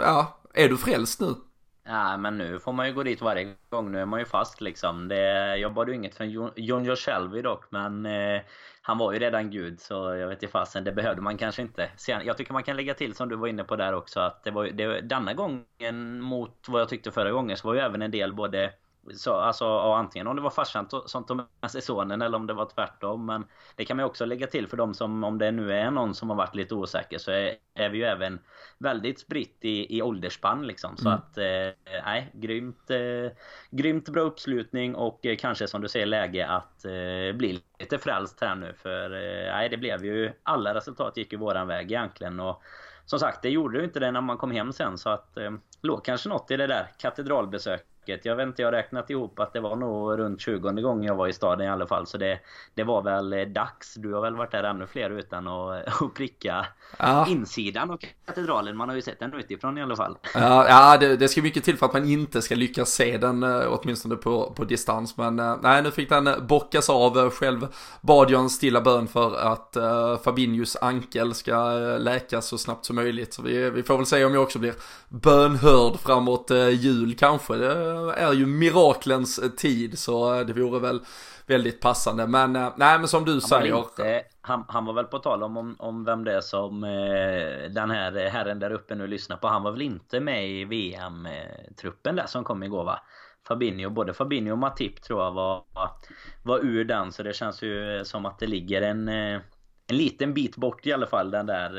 ja, 0.00 0.38
är 0.54 0.68
du 0.68 0.76
frälst 0.76 1.20
nu? 1.20 1.34
Ja 1.86 2.16
men 2.16 2.38
nu 2.38 2.58
får 2.58 2.72
man 2.72 2.86
ju 2.86 2.94
gå 2.94 3.02
dit 3.02 3.22
varje 3.22 3.54
gång. 3.70 3.92
Nu 3.92 4.00
är 4.00 4.06
man 4.06 4.20
ju 4.20 4.26
fast 4.26 4.60
liksom. 4.60 5.08
Det, 5.08 5.56
jag 5.56 5.74
bad 5.74 5.88
ju 5.88 5.94
inget 5.94 6.14
från 6.14 6.50
John 6.56 6.84
Joselvi 6.84 7.42
dock 7.42 7.64
men 7.70 8.06
eh, 8.06 8.42
han 8.82 8.98
var 8.98 9.12
ju 9.12 9.18
redan 9.18 9.50
gud 9.50 9.80
så 9.80 9.94
jag 9.94 10.28
vet 10.28 10.42
inte 10.42 10.52
fasen. 10.52 10.84
Det 10.84 10.92
behövde 10.92 11.22
man 11.22 11.38
kanske 11.38 11.62
inte. 11.62 11.90
Sen, 11.96 12.26
jag 12.26 12.36
tycker 12.36 12.52
man 12.52 12.62
kan 12.62 12.76
lägga 12.76 12.94
till 12.94 13.14
som 13.14 13.28
du 13.28 13.36
var 13.36 13.48
inne 13.48 13.64
på 13.64 13.76
där 13.76 13.94
också 13.94 14.20
att 14.20 14.44
det 14.44 14.50
var 14.50 14.64
det, 14.64 15.00
denna 15.00 15.34
gången 15.34 16.20
mot 16.20 16.66
vad 16.68 16.80
jag 16.80 16.88
tyckte 16.88 17.10
förra 17.10 17.30
gången 17.30 17.56
så 17.56 17.68
var 17.68 17.74
ju 17.74 17.80
även 17.80 18.02
en 18.02 18.10
del 18.10 18.34
både 18.34 18.72
så, 19.12 19.34
alltså 19.34 19.64
ja, 19.64 19.96
antingen 19.98 20.26
om 20.26 20.36
det 20.36 20.42
var 20.42 20.50
farsan 20.50 20.88
som 21.06 21.26
tog 21.26 21.36
med 21.36 21.70
sig 21.70 21.82
sonen 21.82 22.22
eller 22.22 22.36
om 22.36 22.46
det 22.46 22.54
var 22.54 22.66
tvärtom. 22.74 23.26
Men 23.26 23.44
det 23.76 23.84
kan 23.84 23.96
man 23.96 24.06
också 24.06 24.24
lägga 24.24 24.46
till 24.46 24.68
för 24.68 24.76
de 24.76 24.94
som, 24.94 25.24
om 25.24 25.38
det 25.38 25.50
nu 25.50 25.72
är 25.72 25.90
någon 25.90 26.14
som 26.14 26.30
har 26.30 26.36
varit 26.36 26.54
lite 26.54 26.74
osäker 26.74 27.18
så 27.18 27.30
är, 27.30 27.54
är 27.74 27.88
vi 27.88 27.98
ju 27.98 28.04
även 28.04 28.38
väldigt 28.78 29.20
spritt 29.20 29.58
i, 29.60 29.96
i 29.98 30.02
åldersspann 30.02 30.66
liksom. 30.66 30.96
Så 30.96 31.08
mm. 31.08 31.18
att, 31.18 31.38
eh, 31.38 32.02
nej, 32.04 32.30
grymt, 32.32 32.90
eh, 32.90 33.32
grymt 33.70 34.08
bra 34.08 34.22
uppslutning 34.22 34.94
och 34.94 35.26
eh, 35.26 35.36
kanske 35.36 35.68
som 35.68 35.80
du 35.80 35.88
säger 35.88 36.06
läge 36.06 36.46
att 36.46 36.84
eh, 36.84 37.36
bli 37.36 37.62
lite 37.78 37.98
frälst 37.98 38.40
här 38.40 38.54
nu. 38.54 38.74
För 38.76 39.10
eh, 39.10 39.52
nej, 39.52 39.68
det 39.68 39.76
blev 39.76 40.04
ju, 40.04 40.32
alla 40.42 40.74
resultat 40.74 41.16
gick 41.16 41.32
ju 41.32 41.38
våran 41.38 41.66
väg 41.66 41.92
egentligen. 41.92 42.40
Och 42.40 42.62
som 43.06 43.18
sagt, 43.18 43.42
det 43.42 43.50
gjorde 43.50 43.78
ju 43.78 43.84
inte 43.84 44.00
det 44.00 44.10
när 44.10 44.20
man 44.20 44.38
kom 44.38 44.50
hem 44.50 44.72
sen 44.72 44.98
så 44.98 45.10
att 45.10 45.36
eh, 45.36 45.50
låg 45.82 46.04
kanske 46.04 46.28
något 46.28 46.50
i 46.50 46.56
det 46.56 46.66
där 46.66 46.86
katedralbesöket 46.98 47.93
Jag 48.06 48.36
vet 48.36 48.46
inte, 48.46 48.62
jag 48.62 48.66
har 48.66 48.72
räknat 48.72 49.10
ihop 49.10 49.38
att 49.38 49.52
det 49.52 49.60
var 49.60 49.76
nog 49.76 50.18
runt 50.18 50.40
20 50.40 50.70
gången 50.72 51.04
jag 51.04 51.14
var 51.14 51.28
i 51.28 51.32
staden 51.32 51.66
i 51.66 51.70
alla 51.70 51.86
fall. 51.86 52.06
Så 52.06 52.18
det, 52.18 52.38
det 52.74 52.84
var 52.84 53.02
väl 53.02 53.32
eh, 53.32 53.40
dags. 53.40 53.94
Du 53.94 54.12
har 54.12 54.22
väl 54.22 54.36
varit 54.36 54.50
där 54.50 54.64
ännu 54.64 54.86
fler 54.86 55.10
utan 55.10 55.48
att, 55.48 56.02
att 56.02 56.14
pricka 56.14 56.66
ja. 56.98 57.26
insidan 57.28 57.90
av 57.90 58.00
katedralen. 58.26 58.76
Man 58.76 58.88
har 58.88 58.96
ju 58.96 59.02
sett 59.02 59.18
den 59.18 59.34
utifrån 59.34 59.78
i 59.78 59.82
alla 59.82 59.96
fall. 59.96 60.18
Ja, 60.34 60.68
ja 60.68 60.96
det, 61.00 61.16
det 61.16 61.28
ska 61.28 61.42
mycket 61.42 61.64
till 61.64 61.76
för 61.76 61.86
att 61.86 61.92
man 61.92 62.08
inte 62.08 62.42
ska 62.42 62.54
lyckas 62.54 62.90
se 62.90 63.18
den 63.18 63.42
eh, 63.42 63.62
åtminstone 63.68 64.16
på, 64.16 64.52
på 64.56 64.64
distans. 64.64 65.16
Men 65.16 65.38
eh, 65.38 65.56
nej, 65.62 65.82
nu 65.82 65.90
fick 65.90 66.08
den 66.08 66.46
bockas 66.46 66.90
av. 66.90 67.30
Själv 67.30 67.66
bad 68.00 68.30
jag 68.30 68.40
en 68.40 68.50
stilla 68.50 68.80
bön 68.80 69.08
för 69.08 69.36
att 69.36 69.76
uh, 69.76 70.18
Fabinhos 70.18 70.76
ankel 70.80 71.34
ska 71.34 71.72
läkas 71.98 72.46
så 72.46 72.58
snabbt 72.58 72.84
som 72.84 72.96
möjligt. 72.96 73.34
Så 73.34 73.42
vi, 73.42 73.70
vi 73.70 73.82
får 73.82 73.96
väl 73.96 74.06
se 74.06 74.24
om 74.24 74.34
jag 74.34 74.42
också 74.42 74.58
blir 74.58 74.74
bönhörd 75.08 75.98
framåt 75.98 76.50
uh, 76.50 76.68
jul 76.68 77.14
kanske. 77.14 77.56
Det 77.56 77.93
är 78.16 78.32
ju 78.32 78.46
miraklens 78.46 79.40
tid 79.56 79.98
så 79.98 80.44
det 80.44 80.52
vore 80.52 80.80
väl 80.80 81.00
väldigt 81.46 81.80
passande. 81.80 82.26
Men 82.26 82.56
uh, 82.56 82.72
nej 82.76 82.98
men 82.98 83.08
som 83.08 83.24
du 83.24 83.32
han 83.32 83.40
säger. 83.40 83.78
Inte, 83.78 84.22
han, 84.40 84.64
han, 84.68 84.84
var 84.84 84.92
väl 84.92 85.04
på 85.04 85.18
tal 85.18 85.42
om, 85.42 85.56
om, 85.56 85.76
om 85.78 86.04
vem 86.04 86.24
det 86.24 86.32
är 86.32 86.40
som 86.40 86.84
eh, 86.84 87.70
den 87.70 87.90
här 87.90 88.28
herren 88.28 88.58
där 88.58 88.70
uppe 88.70 88.94
nu 88.94 89.06
lyssnar 89.06 89.36
på. 89.36 89.48
Han 89.48 89.62
var 89.62 89.72
väl 89.72 89.82
inte 89.82 90.20
med 90.20 90.50
i 90.50 90.64
VM-truppen 90.64 92.16
där 92.16 92.26
som 92.26 92.44
kom 92.44 92.62
igår 92.62 92.84
va? 92.84 93.00
Fabinho, 93.48 93.90
både 93.90 94.14
Fabinho 94.14 94.52
och 94.52 94.58
Matip 94.58 95.02
tror 95.02 95.22
jag 95.22 95.32
var, 95.32 95.64
var 96.42 96.58
ur 96.58 96.84
den 96.84 97.12
så 97.12 97.22
det 97.22 97.32
känns 97.32 97.62
ju 97.62 98.04
som 98.04 98.26
att 98.26 98.38
det 98.38 98.46
ligger 98.46 98.82
en, 98.82 99.08
en 99.08 99.42
liten 99.88 100.34
bit 100.34 100.56
bort 100.56 100.86
i 100.86 100.92
alla 100.92 101.06
fall 101.06 101.30
den 101.30 101.46
där 101.46 101.70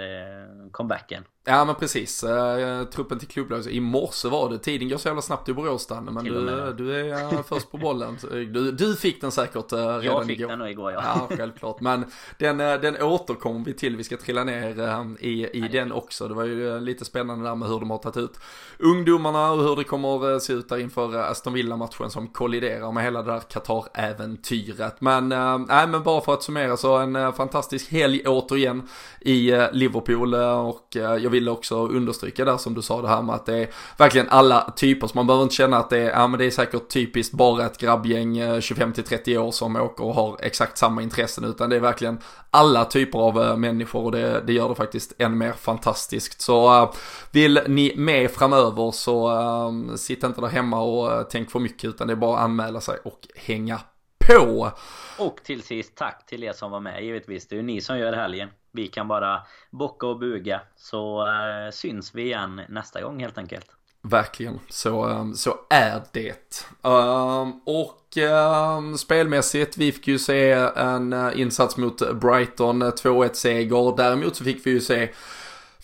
comebacken. 0.72 1.24
Ja 1.48 1.66
men 1.66 1.76
precis, 1.76 2.24
uh, 2.24 2.84
truppen 2.84 3.20
till 3.20 3.28
klubblaget. 3.28 3.68
I 3.68 3.80
morse 3.80 4.28
var 4.28 4.50
det, 4.50 4.58
tiden 4.58 4.90
går 4.90 4.98
så 4.98 5.08
jävla 5.08 5.22
snabbt 5.22 5.50
i 5.50 5.54
Borås 5.54 5.88
Danne, 5.88 6.12
men 6.12 6.26
du, 6.26 6.74
du 6.78 6.96
är 6.96 7.34
uh, 7.34 7.42
först 7.44 7.72
på 7.72 7.78
bollen. 7.78 8.18
Du, 8.32 8.72
du 8.72 8.96
fick 8.96 9.22
den 9.22 9.32
säkert 9.32 9.74
uh, 9.74 9.78
redan 9.78 10.02
igår. 10.02 10.14
Jag 10.14 10.26
fick 10.26 10.40
igår. 10.40 10.50
den 10.50 10.60
nog 10.60 10.70
igår 10.70 10.92
ja. 10.92 11.02
Ja 11.06 11.36
självklart, 11.38 11.82
men 11.82 12.06
den, 12.38 12.62
uh, 12.62 12.82
den 12.82 13.02
återkommer 13.02 13.66
vi 13.66 13.74
till, 13.74 13.96
vi 13.96 14.04
ska 14.04 14.18
trilla 14.18 14.44
ner 14.44 15.16
i, 15.20 15.48
i 15.48 15.68
den 15.72 15.92
också. 15.92 16.28
Det 16.28 16.34
var 16.34 16.44
ju 16.44 16.80
lite 16.80 17.06
spännande 17.06 17.50
där 17.50 17.56
med 17.56 17.70
hur 17.70 17.80
de 17.80 17.90
har 17.90 17.98
tagit 17.98 18.18
ut 18.18 18.40
ungdomarna 18.80 19.52
och 19.52 19.64
hur 19.64 19.76
det 19.76 19.84
kommer 19.84 20.40
se 20.40 20.54
ut 20.54 20.70
där 20.70 20.78
inför 20.78 21.16
Aston 21.16 21.54
Villa-matchen 21.54 22.10
som 22.10 22.28
kolliderar 22.28 22.92
med 22.92 23.04
hela 23.04 23.22
det 23.22 23.32
där 23.32 23.40
Qatar-äventyret. 23.40 24.96
Men, 25.00 25.30
nej 25.68 25.88
men 25.88 26.04
bara 26.04 26.22
för 26.22 26.34
att 26.34 26.44
summera 26.44 26.78
så 26.78 26.98
en 26.98 27.34
fantastisk 27.34 27.92
helg 27.92 28.22
återigen 28.26 28.88
i 29.22 29.68
Liverpool 29.72 30.34
och 30.36 30.88
jag 30.92 31.35
ville 31.36 31.52
också 31.52 31.88
understryka 31.88 32.46
där 32.46 32.58
som 32.58 32.74
du 32.74 32.82
sa 32.82 33.02
det 33.02 33.08
här 33.08 33.22
med 33.22 33.36
att 33.36 33.46
det 33.46 33.58
är 33.58 33.70
verkligen 33.98 34.30
alla 34.30 34.74
typer. 34.76 35.08
Så 35.08 35.18
man 35.18 35.28
behöver 35.28 35.44
inte 35.44 35.56
känna 35.56 35.78
att 35.78 35.90
det 35.90 35.98
är, 35.98 36.10
ja 36.10 36.28
men 36.28 36.40
det 36.40 36.46
är 36.46 36.52
säkert 36.52 36.90
typiskt 36.90 37.34
bara 37.34 37.66
ett 37.66 37.78
grabbgäng 37.78 38.38
eh, 38.38 38.56
25-30 38.56 39.38
år 39.38 39.52
som 39.52 39.76
åker 39.76 40.04
och 40.04 40.16
har 40.16 40.38
exakt 40.40 40.78
samma 40.78 41.02
intressen. 41.02 41.44
Utan 41.44 41.70
det 41.70 41.76
är 41.76 41.80
verkligen 41.80 42.20
alla 42.52 42.86
typer 42.86 43.20
av 43.20 43.44
eh, 43.44 43.58
människor 43.58 44.04
och 44.06 44.12
det, 44.12 44.44
det 44.48 44.54
gör 44.54 44.70
det 44.70 44.76
faktiskt 44.76 45.14
än 45.18 45.38
mer 45.38 45.52
fantastiskt. 45.52 46.42
Så 46.42 46.84
uh, 46.84 46.94
vill 47.32 47.60
ni 47.68 47.94
med 47.96 48.32
framöver 48.32 48.92
så 48.92 49.32
uh, 49.32 49.96
sitt 49.96 50.24
inte 50.24 50.42
där 50.42 50.48
hemma 50.48 50.82
och 50.82 51.12
uh, 51.12 51.28
tänk 51.30 51.52
för 51.52 51.60
mycket 51.60 51.90
utan 51.90 52.08
det 52.08 52.14
är 52.14 52.18
bara 52.18 52.38
att 52.38 52.44
anmäla 52.44 52.82
sig 52.82 52.98
och 53.04 53.28
hänga 53.36 53.80
på. 54.28 54.72
Och 55.20 55.40
till 55.44 55.64
sist 55.64 55.96
tack 55.96 56.26
till 56.26 56.44
er 56.44 56.54
som 56.54 56.72
var 56.72 56.80
med 56.80 57.04
givetvis. 57.04 57.48
Det 57.48 57.56
är 57.56 57.58
ju 57.58 57.64
ni 57.64 57.82
som 57.82 57.98
gör 57.98 58.14
helgen. 58.14 58.50
Vi 58.76 58.88
kan 58.88 59.08
bara 59.08 59.42
bocka 59.72 60.08
och 60.08 60.20
buga 60.20 60.62
så 60.76 61.28
eh, 61.28 61.72
syns 61.72 62.16
vi 62.16 62.22
igen 62.24 62.62
nästa 62.70 63.02
gång 63.02 63.20
helt 63.20 63.38
enkelt. 63.38 63.68
Verkligen, 64.02 64.60
så, 64.70 65.04
ehm, 65.04 65.34
så 65.34 65.56
är 65.70 66.02
det. 66.12 66.66
Ehm, 66.84 67.52
och 67.66 68.18
ehm, 68.18 68.98
spelmässigt, 68.98 69.78
vi 69.78 69.92
fick 69.92 70.08
ju 70.08 70.20
se 70.20 70.52
en 70.76 71.14
eh, 71.14 71.40
insats 71.40 71.78
mot 71.78 72.20
Brighton, 72.22 72.82
eh, 72.82 72.92
2-1 72.92 73.34
seger. 73.34 73.98
Däremot 73.98 74.36
så 74.36 74.44
fick 74.44 74.66
vi 74.66 74.72
ju 74.72 74.82
se 74.82 75.10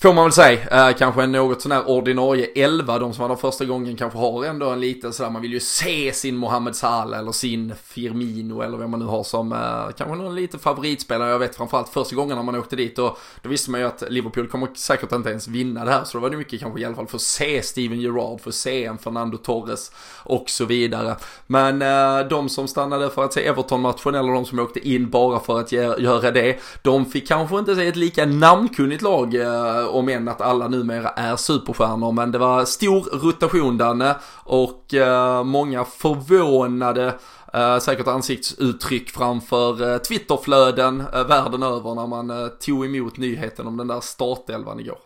Får 0.01 0.13
man 0.13 0.23
väl 0.23 0.31
säga, 0.31 0.89
eh, 0.89 0.97
kanske 0.97 1.23
en 1.23 1.31
något 1.31 1.61
sån 1.61 1.71
här 1.71 1.89
ordinarie 1.89 2.47
11, 2.55 2.99
de 2.99 3.13
som 3.13 3.21
var 3.21 3.29
de 3.29 3.37
första 3.37 3.65
gången 3.65 3.95
kanske 3.95 4.19
har 4.19 4.45
ändå 4.45 4.69
en 4.69 4.79
liten 4.79 5.13
sådär, 5.13 5.29
man 5.29 5.41
vill 5.41 5.53
ju 5.53 5.59
se 5.59 6.13
sin 6.13 6.37
Mohamed 6.37 6.75
Salah 6.75 7.19
eller 7.19 7.31
sin 7.31 7.73
Firmino 7.83 8.61
eller 8.61 8.77
vem 8.77 8.91
man 8.91 8.99
nu 8.99 9.05
har 9.05 9.23
som 9.23 9.51
eh, 9.51 9.95
kanske 9.97 10.15
någon 10.15 10.35
liten 10.35 10.59
favoritspelare. 10.59 11.29
Jag 11.29 11.39
vet 11.39 11.55
framförallt 11.55 11.89
första 11.89 12.15
gången 12.15 12.35
när 12.35 12.43
man 12.43 12.55
åkte 12.55 12.75
dit 12.75 12.99
och 12.99 13.17
då 13.41 13.49
visste 13.49 13.71
man 13.71 13.79
ju 13.79 13.87
att 13.87 14.03
Liverpool 14.09 14.47
kommer 14.47 14.67
säkert 14.75 15.11
inte 15.11 15.29
ens 15.29 15.47
vinna 15.47 15.85
det 15.85 15.91
här, 15.91 16.03
så 16.03 16.17
då 16.17 16.21
var 16.21 16.29
det 16.29 16.37
mycket 16.37 16.59
kanske 16.59 16.81
i 16.81 16.85
alla 16.85 16.95
fall 16.95 17.07
för 17.07 17.17
att 17.17 17.21
se 17.21 17.61
Steven 17.61 18.01
Gerrard, 18.01 18.41
för 18.41 18.49
att 18.49 18.55
se 18.55 18.85
en 18.85 18.97
Fernando 18.97 19.37
Torres 19.37 19.91
och 20.23 20.49
så 20.49 20.65
vidare. 20.65 21.15
Men 21.47 21.81
eh, 21.81 22.27
de 22.27 22.49
som 22.49 22.67
stannade 22.67 23.09
för 23.09 23.23
att 23.23 23.33
se 23.33 23.47
Everton-matchen 23.47 24.15
eller 24.15 24.33
de 24.33 24.45
som 24.45 24.59
åkte 24.59 24.89
in 24.89 25.09
bara 25.09 25.39
för 25.39 25.59
att 25.59 25.71
göra 25.71 26.31
det, 26.31 26.59
de 26.81 27.05
fick 27.05 27.27
kanske 27.27 27.59
inte 27.59 27.75
se 27.75 27.87
ett 27.87 27.95
lika 27.95 28.25
namnkunnigt 28.25 29.01
lag 29.01 29.35
eh, 29.35 29.90
om 29.91 30.09
än 30.09 30.27
att 30.27 30.41
alla 30.41 30.67
numera 30.67 31.09
är 31.09 31.35
superstjärnor. 31.35 32.11
Men 32.11 32.31
det 32.31 32.37
var 32.37 32.65
stor 32.65 33.19
rotation 33.23 33.77
Danne 33.77 34.15
och 34.43 34.93
eh, 34.93 35.43
många 35.43 35.85
förvånade 35.85 37.13
eh, 37.53 37.77
säkert 37.77 38.07
ansiktsuttryck 38.07 39.09
framför 39.09 39.91
eh, 39.91 39.97
Twitterflöden 39.97 40.97
världen 41.27 41.63
över 41.63 41.95
när 41.95 42.07
man 42.07 42.51
tog 42.59 42.85
emot 42.85 43.17
nyheten 43.17 43.67
om 43.67 43.77
den 43.77 43.87
där 43.87 43.99
startelvan 43.99 44.79
igår. 44.79 44.97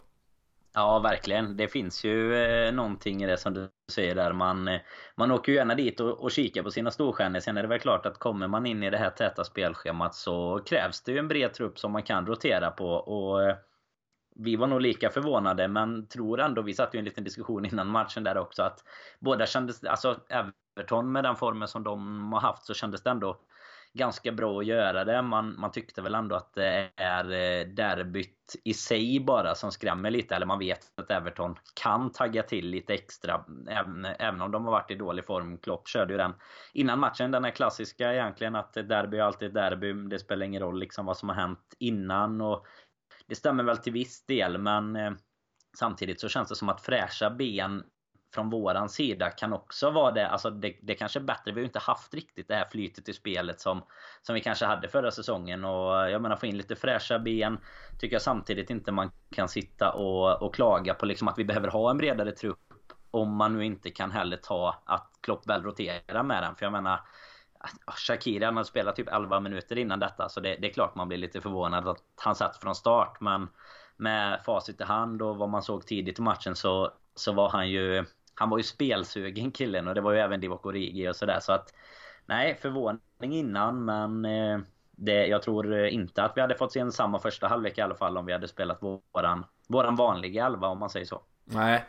Ja, 0.75 0.99
verkligen. 0.99 1.57
Det 1.57 1.67
finns 1.67 2.03
ju 2.03 2.35
eh, 2.35 2.73
någonting 2.73 3.23
i 3.23 3.27
det 3.27 3.37
som 3.37 3.53
du 3.53 3.69
säger 3.91 4.15
där. 4.15 4.33
Man, 4.33 4.79
man 5.15 5.31
åker 5.31 5.51
ju 5.51 5.57
gärna 5.57 5.75
dit 5.75 5.99
och, 5.99 6.23
och 6.23 6.31
kikar 6.31 6.63
på 6.63 6.71
sina 6.71 6.91
storstjärnor. 6.91 7.39
Sen 7.39 7.57
är 7.57 7.61
det 7.61 7.67
väl 7.67 7.79
klart 7.79 8.05
att 8.05 8.19
kommer 8.19 8.47
man 8.47 8.65
in 8.65 8.83
i 8.83 8.89
det 8.89 8.97
här 8.97 9.09
täta 9.09 9.43
spelschemat 9.43 10.15
så 10.15 10.61
krävs 10.65 11.01
det 11.01 11.11
ju 11.11 11.17
en 11.17 11.27
bred 11.27 11.53
trupp 11.53 11.79
som 11.79 11.91
man 11.91 12.03
kan 12.03 12.25
rotera 12.25 12.71
på. 12.71 12.89
Och 12.89 13.55
vi 14.35 14.55
var 14.55 14.67
nog 14.67 14.81
lika 14.81 15.09
förvånade 15.09 15.67
men 15.67 16.07
tror 16.07 16.39
ändå, 16.39 16.61
vi 16.61 16.73
satt 16.73 16.95
ju 16.95 16.99
en 16.99 17.05
liten 17.05 17.23
diskussion 17.23 17.65
innan 17.65 17.87
matchen 17.87 18.23
där 18.23 18.37
också 18.37 18.63
att 18.63 18.83
båda 19.19 19.45
kändes, 19.45 19.83
alltså 19.83 20.19
Everton 20.29 21.11
med 21.11 21.23
den 21.23 21.35
formen 21.35 21.67
som 21.67 21.83
de 21.83 22.33
har 22.33 22.39
haft 22.39 22.65
så 22.65 22.73
kändes 22.73 23.03
det 23.03 23.09
ändå 23.09 23.39
ganska 23.95 24.31
bra 24.31 24.59
att 24.59 24.65
göra 24.65 25.05
det. 25.05 25.21
Man, 25.21 25.59
man 25.59 25.71
tyckte 25.71 26.01
väl 26.01 26.15
ändå 26.15 26.35
att 26.35 26.53
det 26.53 26.89
är 26.95 27.31
eh, 27.31 27.67
derbyt 27.67 28.55
i 28.63 28.73
sig 28.73 29.19
bara 29.19 29.55
som 29.55 29.71
skrämmer 29.71 30.11
lite. 30.11 30.35
Eller 30.35 30.45
man 30.45 30.59
vet 30.59 30.79
att 30.95 31.11
Everton 31.11 31.55
kan 31.81 32.11
tagga 32.11 32.43
till 32.43 32.69
lite 32.69 32.93
extra. 32.93 33.45
Även, 33.67 34.05
även 34.05 34.41
om 34.41 34.51
de 34.51 34.65
har 34.65 34.71
varit 34.71 34.91
i 34.91 34.95
dålig 34.95 35.25
form. 35.25 35.57
Klopp 35.57 35.87
körde 35.87 36.13
ju 36.13 36.17
den 36.17 36.33
innan 36.73 36.99
matchen. 36.99 37.31
Den 37.31 37.45
är 37.45 37.51
klassiska 37.51 38.13
egentligen 38.13 38.55
att 38.55 38.73
derby 38.73 39.17
är 39.17 39.23
alltid 39.23 39.47
ett 39.47 39.53
derby. 39.53 39.93
Det 39.93 40.19
spelar 40.19 40.45
ingen 40.45 40.61
roll 40.61 40.79
liksom 40.79 41.05
vad 41.05 41.17
som 41.17 41.29
har 41.29 41.35
hänt 41.35 41.75
innan. 41.79 42.41
Och 42.41 42.65
det 43.27 43.35
stämmer 43.35 43.63
väl 43.63 43.77
till 43.77 43.93
viss 43.93 44.25
del 44.25 44.57
men 44.57 44.95
eh, 44.95 45.11
samtidigt 45.77 46.19
så 46.19 46.29
känns 46.29 46.49
det 46.49 46.55
som 46.55 46.69
att 46.69 46.81
fräscha 46.81 47.29
ben 47.29 47.83
från 48.35 48.49
våran 48.49 48.89
sida 48.89 49.29
kan 49.29 49.53
också 49.53 49.91
vara 49.91 50.11
det. 50.11 50.27
Alltså 50.27 50.49
det, 50.49 50.75
det 50.81 50.95
kanske 50.95 51.19
är 51.19 51.23
bättre. 51.23 51.43
Vi 51.45 51.51
har 51.51 51.59
ju 51.59 51.65
inte 51.65 51.79
haft 51.79 52.13
riktigt 52.13 52.47
det 52.47 52.55
här 52.55 52.67
flytet 52.71 53.09
i 53.09 53.13
spelet 53.13 53.59
som, 53.59 53.83
som 54.21 54.35
vi 54.35 54.41
kanske 54.41 54.65
hade 54.65 54.87
förra 54.87 55.11
säsongen. 55.11 55.65
Och 55.65 56.11
jag 56.11 56.21
menar 56.21 56.35
få 56.35 56.45
in 56.45 56.57
lite 56.57 56.75
fräscha 56.75 57.19
ben. 57.19 57.57
Tycker 57.99 58.15
jag 58.15 58.21
samtidigt 58.21 58.69
inte 58.69 58.91
man 58.91 59.11
kan 59.31 59.49
sitta 59.49 59.91
och, 59.91 60.41
och 60.41 60.55
klaga 60.55 60.93
på 60.93 61.05
liksom 61.05 61.27
att 61.27 61.39
vi 61.39 61.45
behöver 61.45 61.67
ha 61.67 61.91
en 61.91 61.97
bredare 61.97 62.31
trupp. 62.31 62.59
Om 63.11 63.35
man 63.35 63.53
nu 63.53 63.65
inte 63.65 63.91
kan 63.91 64.11
heller 64.11 64.37
ta 64.37 64.83
att 64.85 65.09
Klopp 65.21 65.47
väl 65.47 65.63
roterar 65.63 66.23
med 66.23 66.43
den. 66.43 66.55
För 66.55 66.65
jag 66.65 66.73
menar 66.73 66.99
Shakira 67.87 68.51
hade 68.51 68.65
spelat 68.65 68.95
typ 68.95 69.07
11 69.07 69.39
minuter 69.39 69.77
innan 69.77 69.99
detta 69.99 70.29
så 70.29 70.39
det, 70.39 70.55
det, 70.55 70.69
är 70.69 70.73
klart 70.73 70.95
man 70.95 71.07
blir 71.07 71.17
lite 71.17 71.41
förvånad 71.41 71.87
att 71.87 72.03
han 72.15 72.35
satt 72.35 72.57
från 72.57 72.75
start 72.75 73.17
men 73.21 73.47
med 73.97 74.41
facit 74.45 74.81
i 74.81 74.83
hand 74.83 75.21
och 75.21 75.37
vad 75.37 75.49
man 75.49 75.63
såg 75.63 75.85
tidigt 75.85 76.19
i 76.19 76.21
matchen 76.21 76.55
så, 76.55 76.91
så 77.15 77.33
var 77.33 77.49
han 77.49 77.69
ju 77.69 78.05
han 78.35 78.49
var 78.49 78.57
ju 78.57 78.63
spelsugen 78.63 79.51
killen 79.51 79.87
och 79.87 79.95
det 79.95 80.01
var 80.01 80.11
ju 80.11 80.19
även 80.19 80.39
Divock 80.39 80.65
Origi 80.65 81.09
och 81.09 81.15
sådär 81.15 81.39
så 81.39 81.53
att 81.53 81.73
nej 82.25 82.55
förvåning 82.61 82.99
innan 83.19 83.85
men 83.85 84.25
eh, 84.25 84.59
det, 84.91 85.27
jag 85.27 85.41
tror 85.41 85.75
inte 85.75 86.23
att 86.23 86.37
vi 86.37 86.41
hade 86.41 86.55
fått 86.55 86.73
se 86.73 86.79
en 86.79 86.91
samma 86.91 87.19
första 87.19 87.47
halvlek 87.47 87.77
i 87.77 87.81
alla 87.81 87.95
fall 87.95 88.17
om 88.17 88.25
vi 88.25 88.33
hade 88.33 88.47
spelat 88.47 88.79
våran, 88.81 89.45
våran 89.67 89.95
vanliga 89.95 90.45
elva 90.45 90.67
om 90.67 90.79
man 90.79 90.89
säger 90.89 91.05
så. 91.05 91.21
Nej, 91.45 91.85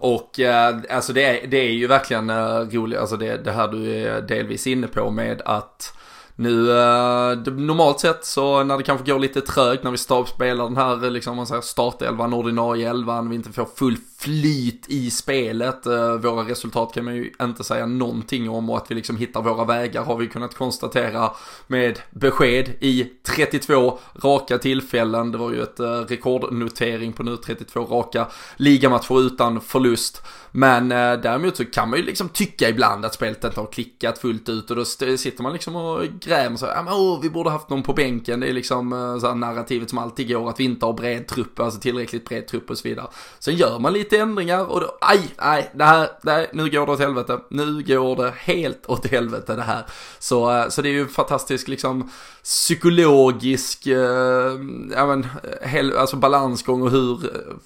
och 0.00 0.40
eh, 0.40 0.76
alltså 0.90 1.12
det 1.12 1.24
är, 1.24 1.46
det 1.46 1.56
är 1.56 1.72
ju 1.72 1.86
verkligen 1.86 2.30
eh, 2.30 2.60
roligt, 2.60 2.98
alltså 2.98 3.16
det, 3.16 3.36
det 3.36 3.52
här 3.52 3.68
du 3.68 3.92
är 3.92 4.20
delvis 4.20 4.66
inne 4.66 4.86
på 4.86 5.10
med 5.10 5.42
att 5.44 5.94
nu, 6.36 6.70
eh, 6.70 7.36
normalt 7.38 8.00
sett 8.00 8.24
så 8.24 8.64
när 8.64 8.76
det 8.78 8.82
kanske 8.82 9.12
går 9.12 9.18
lite 9.18 9.40
trögt 9.40 9.84
när 9.84 9.90
vi 9.90 10.26
spelar 10.26 10.64
den 10.64 10.76
här 10.76 11.04
eh, 11.04 11.10
liksom 11.10 11.36
man 11.36 11.46
säger 11.46 11.62
startelvan, 11.62 12.32
ordinarie 12.34 12.90
elvan, 12.90 13.30
vi 13.30 13.36
inte 13.36 13.52
får 13.52 13.68
full 13.76 13.96
flyt 14.18 14.88
i 14.88 15.10
spelet. 15.10 15.86
Eh, 15.86 16.14
våra 16.14 16.48
resultat 16.48 16.94
kan 16.94 17.04
man 17.04 17.14
ju 17.14 17.32
inte 17.42 17.64
säga 17.64 17.86
någonting 17.86 18.50
om 18.50 18.70
och 18.70 18.76
att 18.76 18.90
vi 18.90 18.94
liksom 18.94 19.16
hittar 19.16 19.42
våra 19.42 19.64
vägar 19.64 20.04
har 20.04 20.16
vi 20.16 20.26
kunnat 20.26 20.54
konstatera 20.54 21.30
med 21.66 21.98
besked 22.10 22.68
i 22.80 23.04
32 23.22 23.98
raka 24.22 24.58
tillfällen. 24.58 25.32
Det 25.32 25.38
var 25.38 25.52
ju 25.52 25.62
ett 25.62 25.80
eh, 25.80 25.86
rekordnotering 25.90 27.12
på 27.12 27.22
nu 27.22 27.36
32 27.36 27.84
raka 27.84 28.26
ligamatcher 28.56 29.20
utan 29.20 29.60
förlust. 29.60 30.22
Men 30.50 30.92
eh, 30.92 31.12
däremot 31.20 31.56
så 31.56 31.64
kan 31.64 31.90
man 31.90 31.98
ju 31.98 32.04
liksom 32.04 32.28
tycka 32.28 32.68
ibland 32.68 33.04
att 33.04 33.14
spelet 33.14 33.44
inte 33.44 33.60
har 33.60 33.66
klickat 33.66 34.18
fullt 34.18 34.48
ut 34.48 34.70
och 34.70 34.76
då 34.76 34.84
sitter 34.84 35.42
man 35.42 35.52
liksom 35.52 35.76
och 35.76 36.02
grämer 36.20 36.56
sig. 36.56 36.68
Ja 36.74 36.82
men 36.82 36.94
åh, 36.94 37.20
vi 37.22 37.30
borde 37.30 37.50
haft 37.50 37.70
någon 37.70 37.82
på 37.82 37.92
bänken. 37.92 38.40
Det 38.40 38.48
är 38.48 38.52
liksom 38.52 38.92
eh, 38.92 39.18
så 39.18 39.26
här 39.26 39.34
narrativet 39.34 39.90
som 39.90 39.98
alltid 39.98 40.28
går 40.28 40.48
att 40.48 40.60
vi 40.60 40.64
inte 40.64 40.86
har 40.86 40.92
bred 40.92 41.26
trupp, 41.26 41.60
alltså 41.60 41.80
tillräckligt 41.80 42.28
bred 42.28 42.46
trupp 42.46 42.70
och 42.70 42.78
så 42.78 42.88
vidare. 42.88 43.06
Sen 43.38 43.56
gör 43.56 43.78
man 43.78 43.92
lite 43.92 44.07
lite 44.08 44.22
ändringar 44.22 44.64
och 44.64 44.80
då, 44.80 44.98
aj, 45.00 45.34
aj, 45.36 45.70
det 45.74 45.84
här, 45.84 46.08
nej, 46.22 46.50
nu 46.52 46.62
går 46.62 46.86
det 46.86 46.92
åt 46.92 47.00
helvete. 47.00 47.40
Nu 47.48 47.82
går 47.82 48.16
det 48.16 48.32
helt 48.36 48.86
åt 48.86 49.06
helvete 49.06 49.54
det 49.54 49.62
här. 49.62 49.84
Så, 50.18 50.50
eh, 50.50 50.68
så 50.68 50.82
det 50.82 50.88
är 50.88 50.92
ju 50.92 51.00
en 51.00 51.08
fantastisk 51.08 51.68
liksom 51.68 52.10
psykologisk, 52.42 53.86
eh, 53.86 54.52
ja 54.94 55.06
men, 55.06 55.26
hel, 55.62 55.96
alltså 55.96 56.16
balansgång 56.16 56.82
och 56.82 56.90
hur 56.90 57.18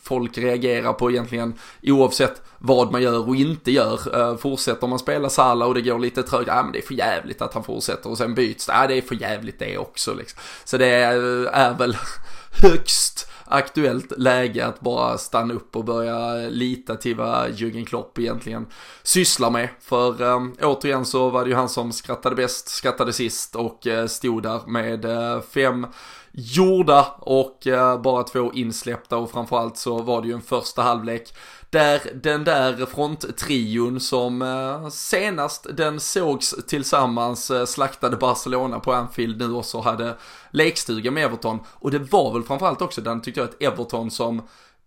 folk 0.03 0.39
reagerar 0.39 0.93
på 0.93 1.11
egentligen 1.11 1.55
oavsett 1.83 2.43
vad 2.59 2.93
man 2.93 3.03
gör 3.03 3.29
och 3.29 3.37
inte 3.37 3.71
gör. 3.71 4.21
Eh, 4.21 4.37
fortsätter 4.37 4.87
man 4.87 4.99
spela 4.99 5.31
Sala 5.31 5.67
och 5.67 5.75
det 5.75 5.83
går 5.83 5.99
lite 5.99 6.23
trögt, 6.23 6.47
ja 6.47 6.63
men 6.63 6.73
det 6.73 6.79
är 6.79 6.87
för 6.87 6.95
jävligt 6.95 7.43
att 7.43 7.55
han 7.55 7.65
fortsätter 7.65 8.11
och 8.11 8.19
sen 8.19 8.35
byts 8.35 8.67
det, 8.67 8.73
ja 8.73 8.87
det 8.87 8.95
är 8.95 9.03
för 9.03 9.15
jävligt 9.15 9.59
det 9.59 9.79
också 9.79 10.15
liksom. 10.15 10.41
Så 10.65 10.79
det 10.79 10.87
är, 10.87 11.47
eh, 11.47 11.59
är 11.59 11.75
väl 11.75 11.97
högst 12.63 13.32
aktuellt 13.53 14.19
läge 14.19 14.67
att 14.67 14.81
bara 14.81 15.19
stanna 15.19 15.55
upp 15.55 15.77
och 15.77 15.85
börja 15.85 16.35
lita 16.49 16.97
till 16.97 17.17
vad 17.17 17.51
Jürgen 17.51 17.85
Klopp 17.85 18.19
egentligen 18.19 18.67
sysslar 19.03 19.51
med. 19.51 19.69
För 19.81 20.23
äh, 20.23 20.41
återigen 20.63 21.05
så 21.05 21.31
var 21.31 21.45
det 21.45 21.51
ju 21.51 21.57
han 21.57 21.69
som 21.69 21.93
skrattade 21.93 22.37
bäst, 22.37 22.69
skrattade 22.69 23.13
sist 23.13 23.57
och 23.57 23.87
äh, 23.87 24.07
stod 24.07 24.43
där 24.43 24.61
med 24.67 25.05
äh, 25.05 25.41
fem 25.41 25.87
gjorda 26.33 27.07
och 27.19 27.67
äh, 27.67 28.01
bara 28.01 28.23
två 28.23 28.53
insläppta 28.53 29.17
och 29.17 29.31
framförallt 29.31 29.77
så 29.77 30.03
var 30.03 30.23
det 30.23 30.29
ju 30.29 30.35
en 30.35 30.43
första 30.43 30.83
halvlek 30.83 31.35
där 31.73 32.01
den 32.15 32.45
där 32.45 32.87
fronttrion 32.87 34.01
som 34.01 34.43
eh, 34.43 34.89
senast 34.89 35.67
den 35.77 36.01
sågs 36.01 36.55
tillsammans 36.67 37.51
eh, 37.51 37.65
slaktade 37.65 38.17
Barcelona 38.17 38.81
på 38.81 38.93
Anfield 38.93 39.39
nu 39.39 39.53
också 39.53 39.81
hade 39.81 40.17
lekstuga 40.51 41.11
med 41.11 41.25
Everton. 41.25 41.59
Och 41.67 41.91
det 41.91 41.99
var 41.99 42.33
väl 42.33 42.43
framförallt 42.43 42.83
också 42.83 43.01
den 43.01 43.21
tyckte 43.21 43.41
jag 43.41 43.49
att 43.49 43.63
Everton 43.63 44.11
som 44.11 44.43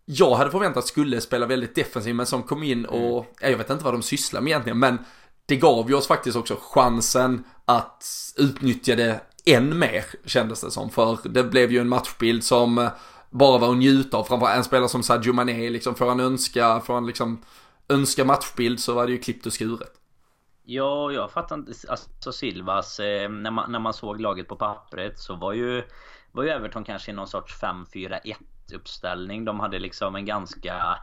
jag 0.05 0.35
hade 0.35 0.51
förväntat 0.51 0.87
skulle 0.87 1.21
spela 1.21 1.45
väldigt 1.45 1.75
defensivt 1.75 2.15
men 2.15 2.25
som 2.25 2.43
kom 2.43 2.63
in 2.63 2.85
och, 2.85 3.25
mm. 3.39 3.51
jag 3.51 3.57
vet 3.57 3.69
inte 3.69 3.83
vad 3.83 3.93
de 3.93 4.01
sysslar 4.01 4.41
med 4.41 4.51
egentligen 4.51 4.79
men 4.79 4.97
det 5.45 5.55
gav 5.55 5.89
ju 5.89 5.95
oss 5.95 6.07
faktiskt 6.07 6.37
också 6.37 6.57
chansen 6.61 7.43
att 7.65 8.03
utnyttja 8.37 8.95
det 8.95 9.19
än 9.45 9.79
mer 9.79 10.05
kändes 10.25 10.61
det 10.61 10.71
som. 10.71 10.89
För 10.89 11.17
det 11.23 11.43
blev 11.43 11.71
ju 11.71 11.79
en 11.79 11.89
matchbild 11.89 12.43
som 12.43 12.89
bara 13.37 13.57
vara 13.57 13.69
hon 13.69 13.79
njuta 13.79 14.17
av. 14.17 14.23
Framförallt 14.23 14.57
en 14.57 14.63
spelare 14.63 14.89
som 14.89 15.03
Sadio 15.03 15.33
Mané, 15.33 15.69
liksom 15.69 15.95
får 15.95 16.07
han 16.07 16.19
önska, 16.19 16.79
får 16.79 16.93
han 16.93 17.07
liksom 17.07 17.41
önska 17.89 18.25
matchbild 18.25 18.79
så 18.79 18.93
var 18.93 19.05
det 19.05 19.11
ju 19.11 19.17
klippt 19.17 19.45
och 19.45 19.53
skuret. 19.53 19.91
Ja, 20.63 21.11
jag 21.11 21.31
fattar 21.31 21.55
inte. 21.55 21.71
Alltså 21.87 22.31
Silvas, 22.31 22.99
eh, 22.99 23.29
när, 23.29 23.51
man, 23.51 23.71
när 23.71 23.79
man 23.79 23.93
såg 23.93 24.21
laget 24.21 24.47
på 24.47 24.55
pappret 24.55 25.19
så 25.19 25.35
var 25.35 25.53
ju, 25.53 25.83
var 26.31 26.43
ju 26.43 26.49
Everton 26.49 26.83
kanske 26.83 27.11
i 27.11 27.13
någon 27.13 27.27
sorts 27.27 27.61
5-4-1 27.61 28.35
uppställning. 28.73 29.45
De 29.45 29.59
hade 29.59 29.79
liksom 29.79 30.15
en 30.15 30.25
ganska 30.25 30.97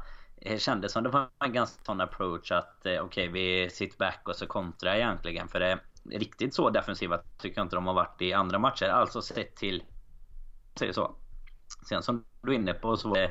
det 0.45 0.63
kändes 0.63 0.93
som 0.93 1.03
det 1.03 1.09
var 1.09 1.29
en 1.45 1.53
ganska 1.53 1.85
sån 1.85 2.01
approach 2.01 2.53
att 2.53 2.87
eh, 2.87 2.93
okej 2.93 3.01
okay, 3.01 3.29
vi 3.29 3.71
sit 3.71 3.99
back 3.99 4.21
och 4.25 4.37
så 4.37 4.47
kontra 4.47 4.97
egentligen. 4.97 5.49
För 5.49 5.61
det 5.61 5.79
riktigt 6.11 6.55
så 6.55 6.71
defensiva 6.71 7.19
tycker 7.39 7.59
jag 7.59 7.65
inte 7.65 7.77
de 7.77 7.87
har 7.87 7.95
varit 7.95 8.23
i 8.23 8.33
andra 8.33 8.59
matcher. 8.59 8.89
Alltså 8.89 9.23
sett 9.23 9.57
till, 9.57 9.83
säger 10.75 10.93
så, 10.93 11.17
Sen 11.89 12.03
som 12.03 12.25
du 12.43 12.51
är 12.51 12.57
inne 12.57 12.75
på 12.75 12.97
så 12.97 13.15
det, 13.15 13.31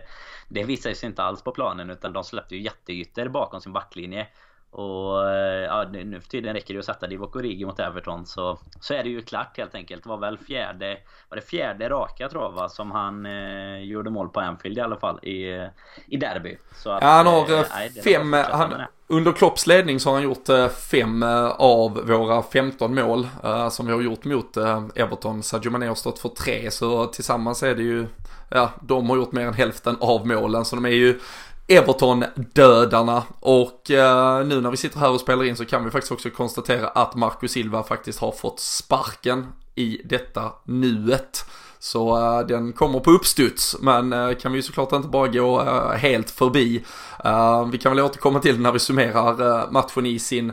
det 0.50 0.64
visade 0.64 0.96
sig 0.96 1.08
inte 1.10 1.24
alls 1.24 1.42
på 1.42 1.52
planen 1.52 1.90
utan 1.90 2.14
de 2.14 2.24
släppte 2.24 2.56
ju 2.56 2.62
jätteytor 2.62 3.28
bakom 3.28 3.62
sin 3.62 3.74
backlinje. 3.74 4.28
Och 4.72 5.30
eh, 5.30 5.64
ja, 5.64 5.86
nu 5.92 6.22
för 6.22 6.30
tiden 6.30 6.54
räcker 6.54 6.74
det 6.74 6.80
att 6.80 6.86
sätta 6.86 7.08
Divock 7.08 7.36
Origi 7.36 7.66
mot 7.66 7.80
Everton 7.80 8.26
så, 8.26 8.60
så 8.80 8.94
är 8.94 9.04
det 9.04 9.10
ju 9.10 9.22
klart 9.22 9.58
helt 9.58 9.76
enkelt. 9.76 10.04
Det 10.04 10.10
var 10.10 10.18
väl 10.18 10.38
fjärde, 10.38 10.98
var 11.30 11.36
det 11.36 11.42
fjärde 11.42 11.90
raka 11.90 12.30
tror 12.30 12.44
jag 12.44 12.52
va, 12.52 12.70
som 12.70 12.92
han 12.92 13.26
eh, 13.26 13.80
gjorde 13.80 14.10
mål 14.10 14.30
på 14.30 14.40
Anfield 14.40 14.78
i 14.78 14.82
alla 14.82 14.96
fall 14.96 15.20
i, 15.26 15.70
i 16.08 16.18
derby. 16.18 16.58
Så 16.76 16.90
att, 16.90 17.04
ja, 17.04 17.08
han 17.08 17.28
har 17.28 17.54
eh, 17.54 17.66
nej, 17.76 17.90
fem, 18.04 18.34
han, 18.34 18.74
under 19.08 19.32
Klopps 19.32 19.68
ledning 19.68 20.00
så 20.00 20.10
har 20.10 20.14
han 20.14 20.24
gjort 20.24 20.50
eh, 20.50 20.68
fem 20.68 21.24
av 21.58 22.08
våra 22.08 22.44
15 22.44 22.96
mål 22.96 23.28
som 23.72 23.86
vi 23.86 23.94
har 23.94 24.02
gjort 24.02 24.26
mot 24.26 24.58
Everton. 24.96 25.44
Sadio 25.44 25.72
Mané 25.72 25.88
har 25.88 25.96
stått 25.96 26.20
för 26.20 26.30
tre 26.30 26.72
så 26.72 27.06
tillsammans 27.06 27.64
är 27.64 27.76
det 27.76 27.84
ju, 27.84 28.08
ja, 28.50 28.72
de 28.82 29.10
har 29.10 29.18
gjort 29.18 29.32
mer 29.32 29.48
än 29.48 29.54
hälften 29.54 29.98
av 30.00 30.28
målen 30.28 30.66
så 30.66 30.76
de 30.76 30.86
är 30.86 30.90
ju 30.90 31.20
Everton-dödarna 31.68 33.24
och 33.40 33.92
eh, 33.92 34.46
nu 34.46 34.62
när 34.62 34.72
vi 34.72 34.78
sitter 34.78 35.00
här 35.00 35.12
och 35.12 35.20
spelar 35.20 35.44
in 35.44 35.56
så 35.56 35.66
kan 35.66 35.86
vi 35.86 35.92
faktiskt 35.92 36.12
också 36.12 36.30
konstatera 36.30 36.88
att 36.88 37.16
Marco 37.16 37.48
Silva 37.48 37.84
faktiskt 37.84 38.20
har 38.20 38.32
fått 38.32 38.60
sparken 38.60 39.48
i 39.76 40.02
detta 40.06 40.52
nuet. 40.66 41.46
Så 41.80 42.18
uh, 42.18 42.48
den 42.48 42.74
kommer 42.74 43.00
på 43.00 43.12
uppstuds, 43.12 43.78
men 43.80 44.14
uh, 44.14 44.36
kan 44.36 44.52
vi 44.52 44.58
ju 44.58 44.62
såklart 44.62 44.92
inte 44.92 45.08
bara 45.08 45.28
gå 45.28 45.62
uh, 45.62 45.92
helt 45.92 46.30
förbi. 46.30 46.84
vi 47.72 47.78
kan 47.78 47.96
väl 47.96 48.06
återkomma 48.06 48.40
till 48.40 48.60
när 48.60 48.72
vi 48.72 48.80
summerar 48.80 49.72
matchen 49.72 50.06
i 50.06 50.20
sin 50.20 50.52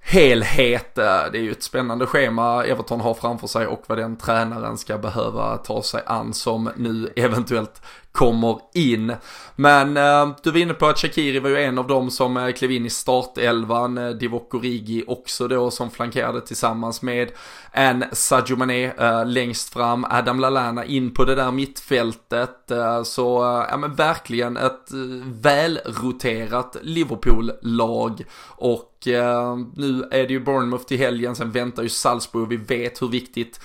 helhet. 0.00 0.94
Det 0.94 1.02
är 1.38 1.42
ju 1.42 1.52
ett 1.52 1.62
spännande 1.62 2.06
schema 2.06 2.64
Everton 2.64 3.00
har 3.00 3.14
framför 3.14 3.46
sig 3.46 3.66
och 3.66 3.82
vad 3.86 3.98
den 3.98 4.16
tränaren 4.16 4.78
ska 4.78 4.98
behöva 4.98 5.56
ta 5.56 5.82
sig 5.82 6.02
an 6.06 6.34
som 6.34 6.70
nu 6.76 7.12
eventuellt 7.16 7.82
kommer 8.12 8.58
in. 8.74 9.14
Men 9.56 9.96
eh, 9.96 10.36
du 10.42 10.50
var 10.50 10.58
inne 10.58 10.74
på 10.74 10.86
att 10.86 10.98
Shakiri 10.98 11.38
var 11.38 11.50
ju 11.50 11.62
en 11.62 11.78
av 11.78 11.86
dem 11.86 12.10
som 12.10 12.36
eh, 12.36 12.52
klev 12.52 12.70
in 12.70 12.86
i 12.86 12.90
startelvan. 12.90 13.98
Eh, 13.98 14.10
Divock 14.10 14.54
Origi 14.54 15.04
också 15.06 15.48
då 15.48 15.70
som 15.70 15.90
flankerade 15.90 16.40
tillsammans 16.40 17.02
med 17.02 17.30
en 17.72 18.04
Sadio 18.12 18.56
Mané 18.56 18.84
eh, 18.84 19.26
längst 19.26 19.72
fram. 19.72 20.06
Adam 20.10 20.40
Lallana 20.40 20.84
in 20.84 21.14
på 21.14 21.24
det 21.24 21.34
där 21.34 21.50
mittfältet. 21.50 22.70
Eh, 22.70 23.02
så 23.02 23.42
eh, 23.42 23.66
ja 23.70 23.76
men 23.76 23.94
verkligen 23.94 24.56
ett 24.56 24.92
eh, 24.92 24.98
välroterat 25.40 26.76
Liverpool-lag. 26.82 28.24
Och 28.46 29.08
eh, 29.08 29.56
nu 29.76 30.08
är 30.10 30.26
det 30.26 30.32
ju 30.32 30.40
Bournemouth 30.40 30.84
till 30.84 30.98
helgen, 30.98 31.36
sen 31.36 31.50
väntar 31.50 31.82
ju 31.82 31.88
Salzburg. 31.88 32.48
Vi 32.48 32.56
vet 32.56 33.02
hur 33.02 33.08
viktigt 33.08 33.60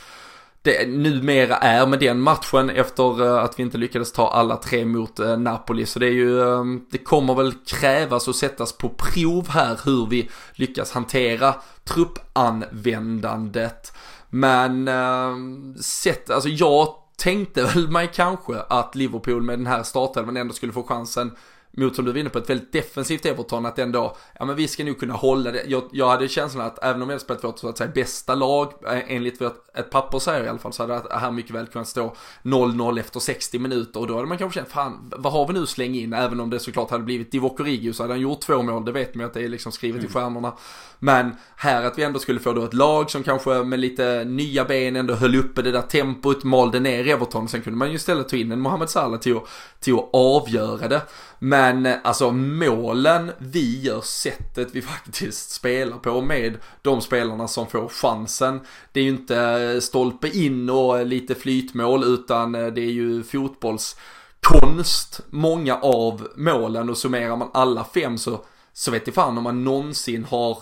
det 0.68 0.88
numera 0.88 1.58
är 1.58 1.86
med 1.86 2.00
den 2.00 2.20
matchen 2.20 2.70
efter 2.70 3.26
eh, 3.26 3.44
att 3.44 3.60
vi 3.60 3.64
inte 3.64 3.78
lyckades 3.78 4.12
ta 4.12 4.28
alla 4.28 4.58
tre 4.58 4.86
mot 4.86 5.20
eh, 5.20 5.38
Napoli. 5.38 5.86
Så 5.86 6.00
det 6.00 6.08
är 6.08 6.12
ju, 6.12 6.42
ehm, 6.42 6.86
det 6.92 6.98
kommer 6.98 7.36
väl 7.36 7.54
krävas 7.66 8.28
och 8.28 8.36
sättas 8.36 8.74
på 8.74 8.90
prov 8.90 9.50
här 9.50 9.80
hur 9.86 10.06
vi 10.06 10.30
lyckas 10.54 10.92
hantera 10.92 11.56
truppanvändandet. 11.84 13.94
Men 14.30 14.88
ehm, 14.88 15.76
sett, 15.82 16.30
alltså 16.30 16.50
jag 16.50 16.88
tänkte 17.18 17.64
väl 17.64 17.92
mig 17.92 18.10
kanske 18.14 18.60
att 18.70 18.96
Liverpool 18.96 19.42
med 19.42 19.60
den 19.60 19.68
här 19.68 19.84
startelvan 19.84 20.38
ändå 20.38 20.54
skulle 20.54 20.74
få 20.74 20.84
chansen 20.84 21.32
mot, 21.78 21.96
som 21.96 22.06
du 22.06 22.12
var 22.12 22.20
inne 22.20 22.30
på, 22.30 22.40
ett 22.40 22.50
väldigt 22.50 22.72
defensivt 22.72 23.26
Everton 23.26 23.66
att 23.66 23.80
ändå, 23.80 24.18
ja 24.40 24.46
men 24.46 24.56
vi 24.56 24.68
ska 24.68 24.84
nog 24.84 25.00
kunna 25.00 25.14
hålla 25.14 25.52
det. 25.52 25.64
Jag, 25.68 25.84
jag 25.92 26.10
hade 26.10 26.28
känslan 26.28 26.66
att 26.66 26.84
även 26.84 27.02
om 27.02 27.10
jag 27.10 27.16
hade 27.16 27.20
spelat 27.20 27.44
vårt 27.44 27.60
så 27.60 27.70
att 27.70 27.78
säga 27.78 27.92
bästa 27.96 28.36
lag, 28.36 28.74
eh, 28.88 29.00
enligt 29.08 29.40
vad 29.42 29.52
ett 29.76 29.90
papper 29.90 30.20
säger 30.20 30.44
i 30.44 30.48
alla 30.48 30.60
fall, 30.60 30.74
så 30.74 30.84
hade 30.84 30.94
det 30.94 31.18
här 31.18 31.32
mycket 31.32 31.56
väl 31.56 31.68
kunnat 31.68 31.88
stå 31.88 32.16
0-0 32.44 33.00
efter 33.00 33.20
60 33.20 33.60
minuter 33.60 34.00
och 34.00 34.08
då 34.08 34.16
hade 34.16 34.28
man 34.28 34.38
kanske 34.38 34.60
känt, 34.60 34.72
fan 34.72 35.14
vad 35.18 35.34
har 35.34 35.48
vi 35.48 35.54
nu 35.54 35.66
släng 35.66 35.96
in? 35.96 36.14
Även 36.14 36.40
om 36.40 36.50
det 36.50 36.60
såklart 36.60 36.92
hade 36.92 37.04
blivit 37.04 37.32
Divock 37.32 37.60
Origi 37.60 37.94
så 37.94 38.04
hade 38.04 38.14
han 38.14 38.22
gjort 38.22 38.42
två 38.42 38.62
mål, 38.62 38.86
det 38.86 38.92
vet 38.92 39.16
man 39.16 39.24
ju 39.24 39.28
att 39.28 39.34
det 39.34 39.44
är 39.44 39.50
liksom 39.50 39.72
skrivet 39.72 40.00
mm. 40.00 40.10
i 40.10 40.14
stjärnorna. 40.14 40.54
Men 41.00 41.36
här 41.56 41.86
att 41.86 41.98
vi 41.98 42.04
ändå 42.04 42.20
skulle 42.20 42.40
få 42.40 42.54
då 42.54 42.64
ett 42.64 42.74
lag 42.74 43.12
som 43.12 43.24
kanske 43.24 43.64
med 43.64 43.80
lite 43.80 44.24
nya 44.24 44.66
ben 44.66 44.96
ändå 44.96 45.14
höll 45.14 45.36
uppe 45.36 45.62
det 45.62 45.72
där 45.72 45.82
tempot, 45.82 46.44
malde 46.44 46.80
ner 46.80 47.08
Everton. 47.08 47.48
Sen 47.48 47.62
kunde 47.62 47.78
man 47.78 47.90
ju 47.90 47.96
istället 47.96 48.30
ta 48.30 48.36
in 48.36 48.52
en 48.52 48.60
Mohamed 48.60 48.90
Salah 48.90 49.20
till 49.20 49.38
att, 49.38 49.44
till 49.80 49.94
att 49.94 50.10
avgöra 50.14 50.88
det. 50.88 51.02
Men 51.40 51.86
alltså 52.04 52.32
målen 52.32 53.32
vi 53.38 53.82
gör, 53.82 54.02
sättet 54.02 54.68
vi 54.72 54.82
faktiskt 54.94 55.50
spelar 55.50 55.98
på 55.98 56.22
med 56.22 56.58
de 56.82 57.02
spelarna 57.02 57.48
som 57.48 57.68
får 57.68 57.88
chansen. 57.88 58.60
Det 58.92 59.00
är 59.00 59.04
ju 59.04 59.10
inte 59.10 59.38
eh, 59.38 59.80
stolpe 59.80 60.30
in 60.30 60.70
och 60.70 61.06
lite 61.06 61.36
flytmål 61.36 62.04
utan 62.04 62.56
eh, 62.56 62.68
det 62.68 62.82
är 62.82 62.92
ju 62.92 63.24
fotbollskonst, 63.24 65.20
många 65.30 65.76
av 65.76 66.28
målen 66.36 66.90
och 66.90 66.98
summerar 66.98 67.36
man 67.36 67.50
alla 67.54 67.84
fem 67.84 68.18
så, 68.18 68.46
så 68.74 68.92
vet 68.92 69.08
jag 69.08 69.14
fan 69.16 69.38
om 69.38 69.44
man 69.44 69.64
någonsin 69.64 70.24
har 70.24 70.58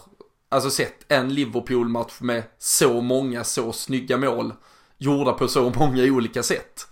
alltså 0.50 0.70
sett 0.70 1.12
en 1.12 1.34
Liverpool-match 1.34 2.14
med 2.20 2.44
så 2.60 3.02
många 3.02 3.44
så 3.44 3.74
snygga 3.74 4.18
mål 4.18 4.54
gjorda 4.98 5.34
på 5.34 5.48
så 5.48 5.70
många 5.76 6.04
olika 6.04 6.44
sätt. 6.44 6.88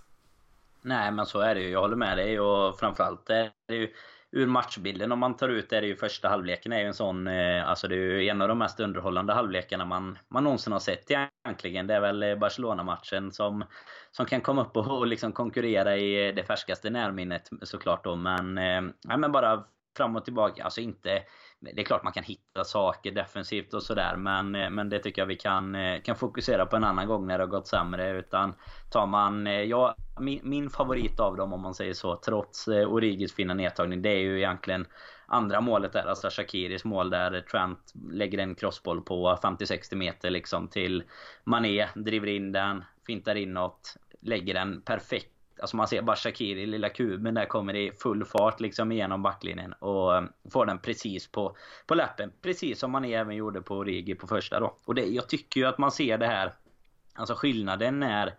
Nej 0.84 1.12
men 1.12 1.26
så 1.26 1.40
är 1.40 1.54
det 1.54 1.60
ju, 1.60 1.68
jag 1.68 1.80
håller 1.80 1.96
med 1.96 2.16
dig 2.16 2.40
och 2.40 2.78
framförallt 2.78 3.30
är 3.30 3.50
det 3.68 3.74
ju 3.74 3.92
ur 4.32 4.46
matchbilden 4.46 5.12
om 5.12 5.18
man 5.18 5.36
tar 5.36 5.48
ut 5.48 5.70
det 5.70 5.76
är 5.76 5.82
ju 5.82 5.96
första 5.96 6.28
halvleken 6.28 6.72
är 6.72 6.80
ju 6.80 6.86
en 6.86 6.94
sån, 6.94 7.26
eh, 7.26 7.68
alltså 7.68 7.88
det 7.88 7.94
är 7.94 7.98
ju 7.98 8.28
en 8.28 8.42
av 8.42 8.48
de 8.48 8.58
mest 8.58 8.80
underhållande 8.80 9.32
halvlekarna 9.32 9.84
man, 9.84 10.18
man 10.28 10.44
någonsin 10.44 10.72
har 10.72 10.80
sett 10.80 11.10
egentligen. 11.10 11.86
Det 11.86 11.94
är 11.94 12.00
väl 12.00 12.22
eh, 12.22 12.36
Barcelona-matchen 12.36 13.32
som, 13.32 13.64
som 14.10 14.26
kan 14.26 14.40
komma 14.40 14.62
upp 14.62 14.76
och, 14.76 14.98
och 14.98 15.06
liksom 15.06 15.32
konkurrera 15.32 15.96
i 15.96 16.28
eh, 16.28 16.34
det 16.34 16.44
färskaste 16.44 16.90
närminnet 16.90 17.50
såklart 17.62 18.04
då. 18.04 18.16
Men, 18.16 18.54
nej 18.54 18.82
ja, 19.08 19.16
men 19.16 19.32
bara 19.32 19.64
fram 19.96 20.16
och 20.16 20.24
tillbaka. 20.24 20.64
Alltså 20.64 20.80
inte... 20.80 21.22
Det 21.72 21.80
är 21.80 21.84
klart 21.84 22.02
man 22.02 22.12
kan 22.12 22.24
hitta 22.24 22.64
saker 22.64 23.12
defensivt 23.12 23.74
och 23.74 23.82
sådär 23.82 24.16
men, 24.16 24.54
eh, 24.54 24.70
men 24.70 24.88
det 24.88 24.98
tycker 24.98 25.22
jag 25.22 25.26
vi 25.26 25.36
kan, 25.36 25.74
eh, 25.74 26.02
kan 26.02 26.16
fokusera 26.16 26.66
på 26.66 26.76
en 26.76 26.84
annan 26.84 27.06
gång 27.06 27.26
när 27.26 27.38
det 27.38 27.44
har 27.44 27.48
gått 27.48 27.66
sämre. 27.66 28.18
Utan 28.18 28.54
tar 28.90 29.06
man... 29.06 29.46
Eh, 29.46 29.62
ja, 29.62 29.96
min, 30.20 30.40
min 30.42 30.70
favorit 30.70 31.20
av 31.20 31.36
dem 31.36 31.52
om 31.52 31.60
man 31.60 31.74
säger 31.74 31.94
så, 31.94 32.16
trots 32.16 32.68
Origis 32.68 33.34
fina 33.34 33.54
nedtagning, 33.54 34.02
det 34.02 34.08
är 34.08 34.20
ju 34.20 34.38
egentligen 34.38 34.86
andra 35.26 35.60
målet 35.60 35.92
där, 35.92 36.06
alltså 36.06 36.28
Shakiris 36.30 36.84
mål 36.84 37.10
där 37.10 37.40
Trent 37.40 37.92
lägger 38.10 38.38
en 38.38 38.54
crossboll 38.54 39.00
på 39.00 39.38
50-60 39.42 39.94
meter 39.94 40.30
liksom 40.30 40.68
till 40.68 41.02
Mané, 41.44 41.88
driver 41.94 42.26
in 42.26 42.52
den, 42.52 42.84
fintar 43.06 43.34
inåt, 43.34 43.96
lägger 44.20 44.54
den 44.54 44.82
perfekt 44.82 45.33
Alltså 45.60 45.76
man 45.76 45.88
ser 45.88 46.02
bara 46.02 46.16
Shakiri, 46.16 46.66
lilla 46.66 46.88
kuben 46.88 47.34
där 47.34 47.46
kommer 47.46 47.76
i 47.76 47.92
full 47.92 48.24
fart 48.24 48.60
liksom 48.60 48.92
igenom 48.92 49.22
backlinjen 49.22 49.72
och 49.72 50.16
eh, 50.16 50.24
får 50.52 50.66
den 50.66 50.78
precis 50.78 51.26
på, 51.26 51.56
på 51.86 51.94
läppen. 51.94 52.32
Precis 52.42 52.78
som 52.78 52.90
man 52.90 53.04
även 53.04 53.36
gjorde 53.36 53.62
på 53.62 53.76
Origi 53.76 54.14
på 54.14 54.26
första 54.26 54.60
då. 54.60 54.76
Och 54.84 54.94
det, 54.94 55.04
jag 55.04 55.28
tycker 55.28 55.60
ju 55.60 55.66
att 55.66 55.78
man 55.78 55.92
ser 55.92 56.18
det 56.18 56.26
här 56.26 56.52
Alltså 57.14 57.34
skillnaden 57.34 58.02
är 58.02 58.34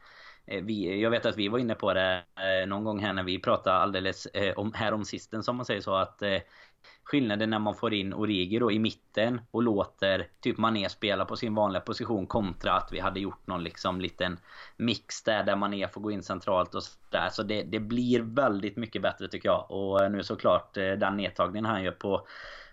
eh, 0.46 0.64
vi, 0.64 1.02
jag 1.02 1.10
vet 1.10 1.26
att 1.26 1.38
vi 1.38 1.48
var 1.48 1.60
inne 1.60 1.76
på 1.76 1.94
det 1.94 2.24
eh, 2.36 2.68
någon 2.68 2.84
gång 2.84 3.00
här 3.00 3.14
när 3.14 3.24
vi 3.24 3.40
pratade 3.40 3.78
alldeles 3.78 4.26
eh, 4.26 4.54
om, 4.58 4.74
här 4.74 4.94
om 4.94 5.06
sisten 5.06 5.44
som 5.44 5.56
man 5.56 5.66
säger 5.66 5.82
så 5.82 5.96
att 5.96 6.22
eh, 6.22 6.38
Skillnaden 7.04 7.50
när 7.50 7.60
man 7.60 7.76
får 7.76 7.94
in 7.94 8.14
Origi 8.14 8.60
då 8.60 8.72
i 8.72 8.80
mitten 8.80 9.42
och 9.52 9.64
låter 9.64 10.28
typ 10.40 10.58
Mané 10.58 10.90
spela 10.90 11.26
på 11.26 11.36
sin 11.36 11.56
vanliga 11.56 11.82
position 11.82 12.28
kontra 12.28 12.74
att 12.74 12.90
vi 12.92 13.00
hade 13.00 13.20
gjort 13.20 13.48
någon 13.48 13.64
liksom 13.64 14.02
liten 14.02 14.40
mix 14.78 15.24
där 15.24 15.44
där 15.44 15.56
Mané 15.56 15.88
får 15.88 16.02
gå 16.02 16.12
in 16.12 16.24
centralt 16.24 16.76
och 16.76 16.84
sådär. 16.84 17.30
Så 17.32 17.44
det, 17.44 17.64
det 17.64 17.80
blir 17.80 18.22
väldigt 18.22 18.78
mycket 18.78 19.02
bättre 19.02 19.28
tycker 19.28 19.50
jag. 19.50 19.72
Och 19.72 20.12
nu 20.12 20.24
såklart 20.24 20.78
eh, 20.78 20.92
den 20.92 21.18
nedtagningen 21.18 21.66
han 21.66 21.84
gör 21.84 21.92
på 21.92 22.28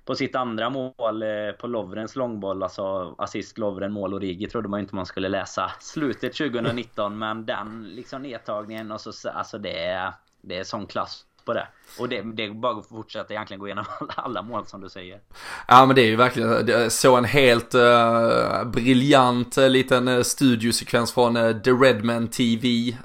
på 0.04 0.14
sitt 0.14 0.36
andra 0.36 0.70
mål 0.70 1.22
eh, 1.22 1.52
på 1.60 1.66
Lovrens 1.66 2.16
långboll, 2.16 2.62
alltså 2.62 3.14
assist 3.18 3.58
Lovren, 3.58 3.92
mål 3.92 4.14
Origi 4.14 4.48
trodde 4.48 4.68
man 4.68 4.80
inte 4.80 4.94
man 4.94 5.06
skulle 5.06 5.28
läsa 5.28 5.72
slutet 5.80 6.34
2019 6.36 7.18
men 7.18 7.46
den 7.46 7.82
liksom 7.94 8.22
nedtagningen 8.22 8.92
och 8.92 9.00
så 9.00 9.28
alltså 9.28 9.58
det 9.58 9.84
är 9.84 10.12
det 10.40 10.58
är 10.58 10.64
sån 10.64 10.86
klass 10.86 11.26
på 11.44 11.54
det. 11.54 11.66
Och 11.98 12.08
det, 12.08 12.22
det 12.22 12.44
är 12.44 12.50
bara 12.50 12.78
att 12.78 12.88
fortsätta 12.88 13.34
egentligen 13.34 13.60
gå 13.60 13.66
igenom 13.66 13.84
alla, 14.00 14.12
alla 14.16 14.42
mål 14.42 14.66
som 14.66 14.80
du 14.80 14.88
säger. 14.88 15.20
Ja 15.68 15.86
men 15.86 15.96
det 15.96 16.02
är 16.02 16.06
ju 16.06 16.16
verkligen 16.16 16.90
så 16.90 17.16
en 17.16 17.24
helt 17.24 17.74
uh, 17.74 18.64
briljant 18.64 19.58
uh, 19.58 19.68
liten 19.68 20.08
eh, 20.08 20.22
studiosekvens 20.22 21.12
från 21.12 21.36
uh, 21.36 21.62
The 21.62 21.70
Redman 21.70 22.28
TV. 22.28 22.96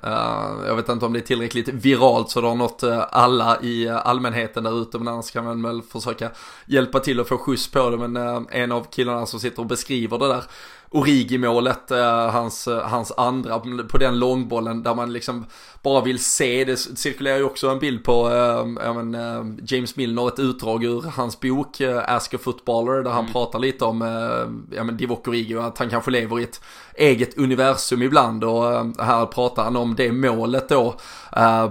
jag 0.67 0.75
vet 0.75 0.89
inte 0.89 1.05
om 1.05 1.13
det 1.13 1.19
är 1.19 1.21
tillräckligt 1.21 1.69
viralt 1.69 2.29
så 2.29 2.41
det 2.41 2.47
har 2.47 2.55
nått 2.55 2.83
alla 3.11 3.61
i 3.61 3.89
allmänheten 3.89 4.63
där 4.63 4.81
ute 4.81 4.97
men 4.97 5.07
annars 5.07 5.31
kan 5.31 5.43
man 5.43 5.63
väl 5.63 5.81
försöka 5.81 6.29
hjälpa 6.65 6.99
till 6.99 7.19
att 7.19 7.27
få 7.27 7.37
skjuts 7.37 7.71
på 7.71 7.89
det 7.89 8.07
men 8.07 8.47
en 8.51 8.71
av 8.71 8.83
killarna 8.91 9.25
som 9.25 9.39
sitter 9.39 9.59
och 9.59 9.67
beskriver 9.67 10.17
det 10.17 10.27
där 10.27 10.43
Origi-målet, 10.89 11.89
hans, 12.31 12.67
hans 12.83 13.11
andra 13.17 13.59
på 13.59 13.97
den 13.97 14.19
långbollen 14.19 14.83
där 14.83 14.95
man 14.95 15.13
liksom 15.13 15.45
bara 15.87 16.01
vill 16.01 16.19
se. 16.19 16.65
Det 16.65 16.77
cirkulerar 16.77 17.37
ju 17.37 17.43
också 17.43 17.69
en 17.69 17.79
bild 17.79 18.03
på 18.03 18.29
äh, 18.29 18.93
men, 18.93 19.15
äh, 19.15 19.45
James 19.67 19.95
Milner, 19.95 20.27
ett 20.27 20.39
utdrag 20.39 20.83
ur 20.83 21.01
hans 21.15 21.39
bok 21.39 21.81
äh, 21.81 22.15
Ask 22.15 22.33
a 22.33 22.37
Footballer 22.37 23.03
där 23.03 23.11
han 23.11 23.19
mm. 23.19 23.33
pratar 23.33 23.59
lite 23.59 23.85
om 23.85 24.01
äh, 24.01 24.77
ja, 24.77 24.83
men 24.83 24.97
Divock 24.97 25.27
Origi 25.27 25.55
och 25.55 25.65
att 25.65 25.77
han 25.77 25.89
kanske 25.89 26.11
lever 26.11 26.39
i 26.39 26.43
ett 26.43 26.61
eget 26.95 27.37
universum 27.37 28.01
ibland 28.01 28.43
och 28.43 28.73
äh, 28.73 28.85
här 28.99 29.25
pratar 29.25 29.63
han 29.63 29.75
om 29.75 29.95
det 29.95 30.11
målet 30.11 30.69
då 30.69 30.95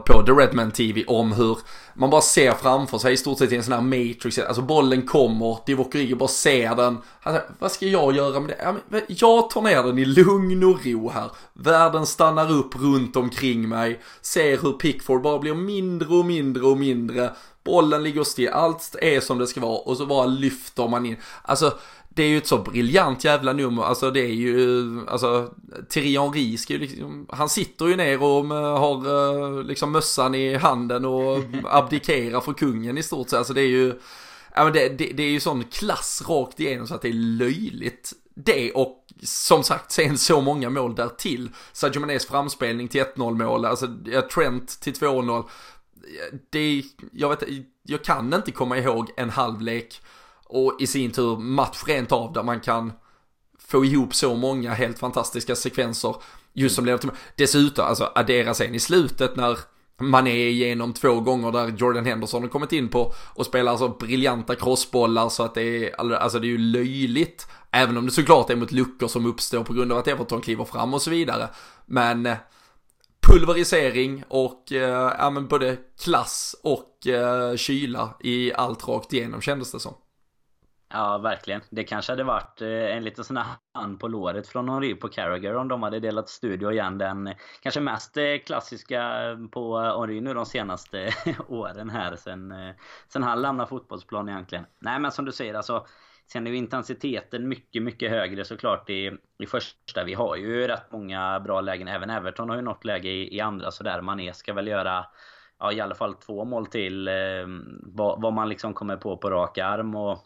på 0.05 0.23
The 0.27 0.33
Redman 0.33 0.71
TV 0.71 1.05
om 1.07 1.33
hur 1.33 1.59
man 1.99 2.11
bara 2.11 2.21
ser 2.21 2.53
framför 2.53 2.99
sig 2.99 3.13
i 3.13 3.17
stort 3.17 3.39
sett 3.39 3.53
i 3.53 3.57
en 3.57 3.63
sån 3.63 3.73
här 3.73 3.81
matrix, 3.81 4.39
alltså 4.39 4.63
bollen 4.63 5.03
kommer, 5.07 5.59
Divock 5.67 5.95
Origi 5.95 6.15
bara 6.15 6.29
ser 6.29 6.75
den. 6.75 6.99
Alltså, 7.23 7.43
vad 7.59 7.73
ska 7.73 7.87
jag 7.87 8.17
göra 8.17 8.41
med 8.41 8.81
det? 8.89 9.05
Jag 9.09 9.51
tar 9.51 9.63
ner 9.63 9.83
den 9.83 9.99
i 9.99 10.05
lugn 10.05 10.65
och 10.65 10.87
ro 10.87 11.11
här. 11.11 11.31
Världen 11.53 12.07
stannar 12.07 12.53
upp 12.53 12.77
runt 12.77 13.17
omkring 13.17 13.69
mig, 13.69 14.01
ser 14.21 14.59
hur 14.59 14.73
Pickford 14.73 15.23
bara 15.23 15.39
blir 15.39 15.55
mindre 15.55 16.09
och 16.09 16.25
mindre 16.25 16.63
och 16.63 16.79
mindre. 16.79 17.33
Bollen 17.65 18.03
ligger 18.03 18.25
still, 18.25 18.49
allt 18.49 18.97
är 19.03 19.21
som 19.21 19.39
det 19.39 19.47
ska 19.47 19.61
vara 19.61 19.79
och 19.79 19.97
så 19.97 20.07
bara 20.07 20.27
lyfter 20.27 20.89
man 20.89 21.07
in. 21.07 21.17
Alltså 21.43 21.79
det 22.17 22.23
är 22.23 22.29
ju 22.29 22.39
ett 22.39 22.47
så 22.47 22.59
briljant 22.59 23.25
jävla 23.25 23.53
nummer, 23.53 23.83
alltså 23.83 24.11
det 24.11 24.21
är 24.21 24.35
ju, 24.35 25.01
alltså 25.09 25.51
Thierry 25.89 26.19
Henry 26.19 26.57
ska 26.57 26.73
ju 26.73 26.79
liksom, 26.79 27.27
han 27.31 27.49
sitter 27.49 27.87
ju 27.87 27.97
ner 27.97 28.23
och 28.23 28.45
har 28.47 29.07
eh, 29.07 29.63
liksom 29.63 29.93
mössan 29.93 30.35
i 30.35 30.55
handen 30.55 31.05
och 31.05 31.39
abdikerar 31.65 32.41
för 32.41 32.53
kungen 32.53 32.99
i 32.99 33.03
stort 33.03 33.29
sett, 33.29 33.39
alltså 33.39 33.53
det 33.53 33.61
är 33.61 33.69
ju, 33.69 33.95
ja 34.55 34.65
men 34.65 34.73
det, 34.73 34.89
det, 34.89 35.13
det 35.13 35.23
är 35.23 35.31
ju 35.31 35.41
sån 35.41 35.65
klass 35.65 36.23
rakt 36.29 36.61
igenom 36.61 36.87
så 36.87 36.95
att 36.95 37.03
det 37.03 37.09
är 37.09 37.39
löjligt. 37.39 38.13
Det 38.39 38.73
och 38.73 39.07
som 39.23 39.63
sagt 39.63 39.93
sen 39.93 40.19
så 40.19 40.41
många 40.41 40.71
mål 40.71 40.95
därtill. 40.95 41.51
Sadio 41.73 42.01
Manés 42.01 42.27
framspelning 42.27 42.89
till 42.89 43.03
1-0 43.03 43.39
mål, 43.39 43.65
alltså 43.65 43.89
Trent 44.35 44.81
till 44.81 44.93
2-0. 44.93 45.45
Det, 46.51 46.83
jag 47.13 47.29
vet 47.29 47.43
jag 47.83 48.05
kan 48.05 48.35
inte 48.35 48.53
komma 48.53 48.79
ihåg 48.79 49.11
en 49.17 49.31
halvlek 49.31 50.01
och 50.45 50.77
i 50.81 50.87
sin 50.87 51.11
tur 51.11 51.37
match 51.37 51.83
rent 51.87 52.13
av 52.13 52.33
där 52.33 52.43
man 52.43 52.61
kan 52.61 52.93
få 53.59 53.85
ihop 53.85 54.15
så 54.15 54.35
många 54.35 54.75
helt 54.75 54.99
fantastiska 54.99 55.57
sekvenser 55.57 56.17
just 56.53 56.77
som 56.77 56.85
leder 56.85 56.99
till 56.99 57.11
Dessutom, 57.37 57.87
alltså 57.87 58.13
addera 58.15 58.55
sen 58.55 58.75
i 58.75 58.81
slutet 58.81 59.37
när 59.37 59.59
man 59.99 60.27
är 60.27 60.49
igenom 60.49 60.93
två 60.93 61.21
gånger 61.21 61.53
där 61.53 61.69
Jordan 61.69 62.07
Henderson 62.07 62.43
har 62.43 62.49
kommit 62.49 62.73
in 62.73 62.89
på 62.89 63.13
och 63.35 63.47
spelar 63.47 63.77
så 63.77 63.89
briljanta 63.89 64.55
crossbollar 64.55 65.29
så 65.29 65.43
att 65.43 65.55
det 65.55 65.91
är, 65.91 66.13
alltså 66.13 66.39
det 66.39 66.47
är 66.47 66.49
ju 66.49 66.59
löjligt. 66.59 67.47
Även 67.71 67.97
om 67.97 68.07
det 68.07 68.13
såklart 68.13 68.51
är 68.51 68.57
mot 68.57 68.73
luckor 68.73 69.09
som 69.09 69.27
uppstår 69.27 69.65
på 69.65 69.73
grund 69.73 69.93
av 69.93 69.99
att 69.99 70.09
Everton 70.09 70.41
kliver 70.41 70.65
fram 70.65 70.95
och 70.95 71.03
så 71.03 71.11
vidare. 71.11 71.49
Men 71.87 72.27
eh, 72.27 72.37
pulverisering 73.27 74.25
och 74.29 74.73
eh, 74.73 75.15
ja 75.19 75.31
men 75.31 75.47
både 75.47 75.77
klass 76.05 76.57
och 76.63 77.07
eh, 77.07 77.57
kyla 77.57 78.15
i 78.21 78.53
allt 78.53 78.89
rakt 78.89 79.13
igenom 79.13 79.41
kändes 79.41 79.73
det 79.73 79.81
som. 79.81 79.95
Ja, 80.89 81.19
verkligen. 81.19 81.61
Det 81.71 81.85
kanske 81.85 82.13
hade 82.13 82.25
varit 82.25 82.63
eh, 82.63 82.69
en 82.69 83.05
liten 83.05 83.25
sån 83.25 83.37
här 83.37 83.47
hand 83.75 84.01
på 84.01 84.09
låret 84.09 84.49
från 84.49 84.69
Henri 84.69 84.95
på 84.95 85.09
Carragher 85.09 85.57
om 85.57 85.69
de 85.69 85.83
hade 85.83 86.01
delat 86.01 86.29
studio 86.29 86.73
igen. 86.73 86.99
Den 86.99 87.27
eh, 87.27 87.37
kanske 87.61 87.81
mest 87.81 88.17
eh, 88.17 88.39
klassiska 88.47 89.13
på 89.53 89.79
Henri 89.79 90.21
nu 90.21 90.35
de 90.35 90.47
senaste 90.47 91.11
åren 91.49 91.91
här 91.91 92.17
sen, 92.17 92.55
sen 93.09 93.23
han 93.23 93.43
lämnade 93.43 93.69
fotbollsplanen 93.69 94.35
egentligen. 94.35 94.67
Nej, 94.79 95.01
men 95.01 95.13
som 95.13 95.25
du 95.25 95.33
säger 95.33 95.55
alltså. 95.55 95.87
Sen 96.33 96.47
är 96.47 96.51
ju 96.51 96.57
intensiteten 96.57 97.49
mycket, 97.49 97.83
mycket 97.83 98.11
högre 98.11 98.45
såklart 98.45 98.91
i, 98.91 99.13
i 99.39 99.47
första. 99.47 100.05
Vi 100.05 100.15
har 100.15 100.37
ju 100.37 100.67
rätt 100.69 100.93
många 100.93 101.41
bra 101.41 101.61
lägen. 101.61 101.89
Även 101.89 102.11
Everton 102.11 102.49
har 102.49 102.57
ju 102.57 102.63
något 102.63 102.85
läge 102.85 103.09
i, 103.09 103.37
i 103.37 103.41
andra 103.41 103.71
sådär. 103.71 104.01
Mané 104.01 104.33
ska 104.33 104.53
väl 104.53 104.69
göra 104.69 105.07
ja, 105.59 105.73
i 105.73 105.81
alla 105.81 105.95
fall 105.95 106.15
två 106.15 106.45
mål 106.45 106.67
till. 106.67 107.09
Eh, 107.09 107.15
vad, 107.83 108.23
vad, 108.23 108.33
man 108.33 108.49
liksom 108.49 108.75
kommer 108.75 108.97
på 108.97 109.17
på 109.17 109.31
rak 109.31 109.59
arm. 109.59 109.95
Och 109.95 110.19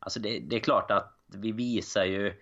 Alltså 0.00 0.20
det, 0.20 0.38
det, 0.38 0.56
är 0.56 0.60
klart 0.60 0.90
att 0.90 1.18
vi 1.26 1.52
visar 1.52 2.04
ju... 2.04 2.34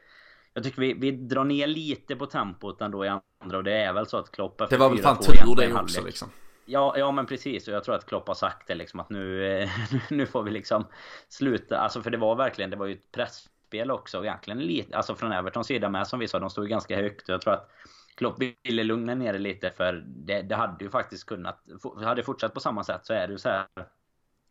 Jag 0.54 0.64
tycker 0.64 0.80
vi, 0.80 0.92
vi 0.92 1.10
drar 1.10 1.44
ner 1.44 1.66
lite 1.66 2.16
på 2.16 2.26
tempot 2.26 2.80
ändå 2.80 3.04
i 3.04 3.08
andra 3.08 3.56
och 3.58 3.64
det 3.64 3.72
är 3.72 3.92
väl 3.92 4.06
så 4.06 4.16
att 4.16 4.30
Klopp 4.30 4.70
Det 4.70 4.76
var 4.76 4.90
väl 4.90 4.98
fan 4.98 5.18
tur 5.18 5.56
det 5.56 5.74
också 5.74 6.04
liksom. 6.04 6.30
Ja, 6.64 6.94
ja 6.98 7.12
men 7.12 7.26
precis 7.26 7.68
och 7.68 7.74
jag 7.74 7.84
tror 7.84 7.94
att 7.94 8.06
Klopp 8.06 8.28
har 8.28 8.34
sagt 8.34 8.66
det 8.66 8.74
liksom 8.74 9.00
att 9.00 9.10
nu, 9.10 9.68
nu 10.10 10.26
får 10.26 10.42
vi 10.42 10.50
liksom 10.50 10.86
sluta. 11.28 11.78
Alltså 11.78 12.02
för 12.02 12.10
det 12.10 12.18
var 12.18 12.36
verkligen, 12.36 12.70
det 12.70 12.76
var 12.76 12.86
ju 12.86 12.92
ett 12.92 13.12
pressspel 13.12 13.90
också 13.90 14.24
egentligen 14.24 14.58
lite, 14.58 14.96
alltså 14.96 15.14
från 15.14 15.32
Evertons 15.32 15.66
sida 15.66 15.88
med 15.88 16.06
som 16.06 16.18
vi 16.18 16.28
sa, 16.28 16.38
de 16.38 16.50
stod 16.50 16.68
ganska 16.68 16.96
högt 16.96 17.28
och 17.28 17.34
jag 17.34 17.40
tror 17.40 17.54
att 17.54 17.70
Klopp 18.14 18.42
ville 18.62 18.84
lugna 18.84 19.14
ner 19.14 19.32
det 19.32 19.38
lite 19.38 19.70
för 19.70 20.04
det, 20.06 20.42
det 20.42 20.54
hade 20.54 20.84
ju 20.84 20.90
faktiskt 20.90 21.26
kunnat, 21.26 21.64
hade 22.04 22.22
fortsatt 22.22 22.54
på 22.54 22.60
samma 22.60 22.84
sätt 22.84 23.06
så 23.06 23.12
är 23.12 23.26
det 23.26 23.32
ju 23.32 23.38
så 23.38 23.48
här 23.48 23.66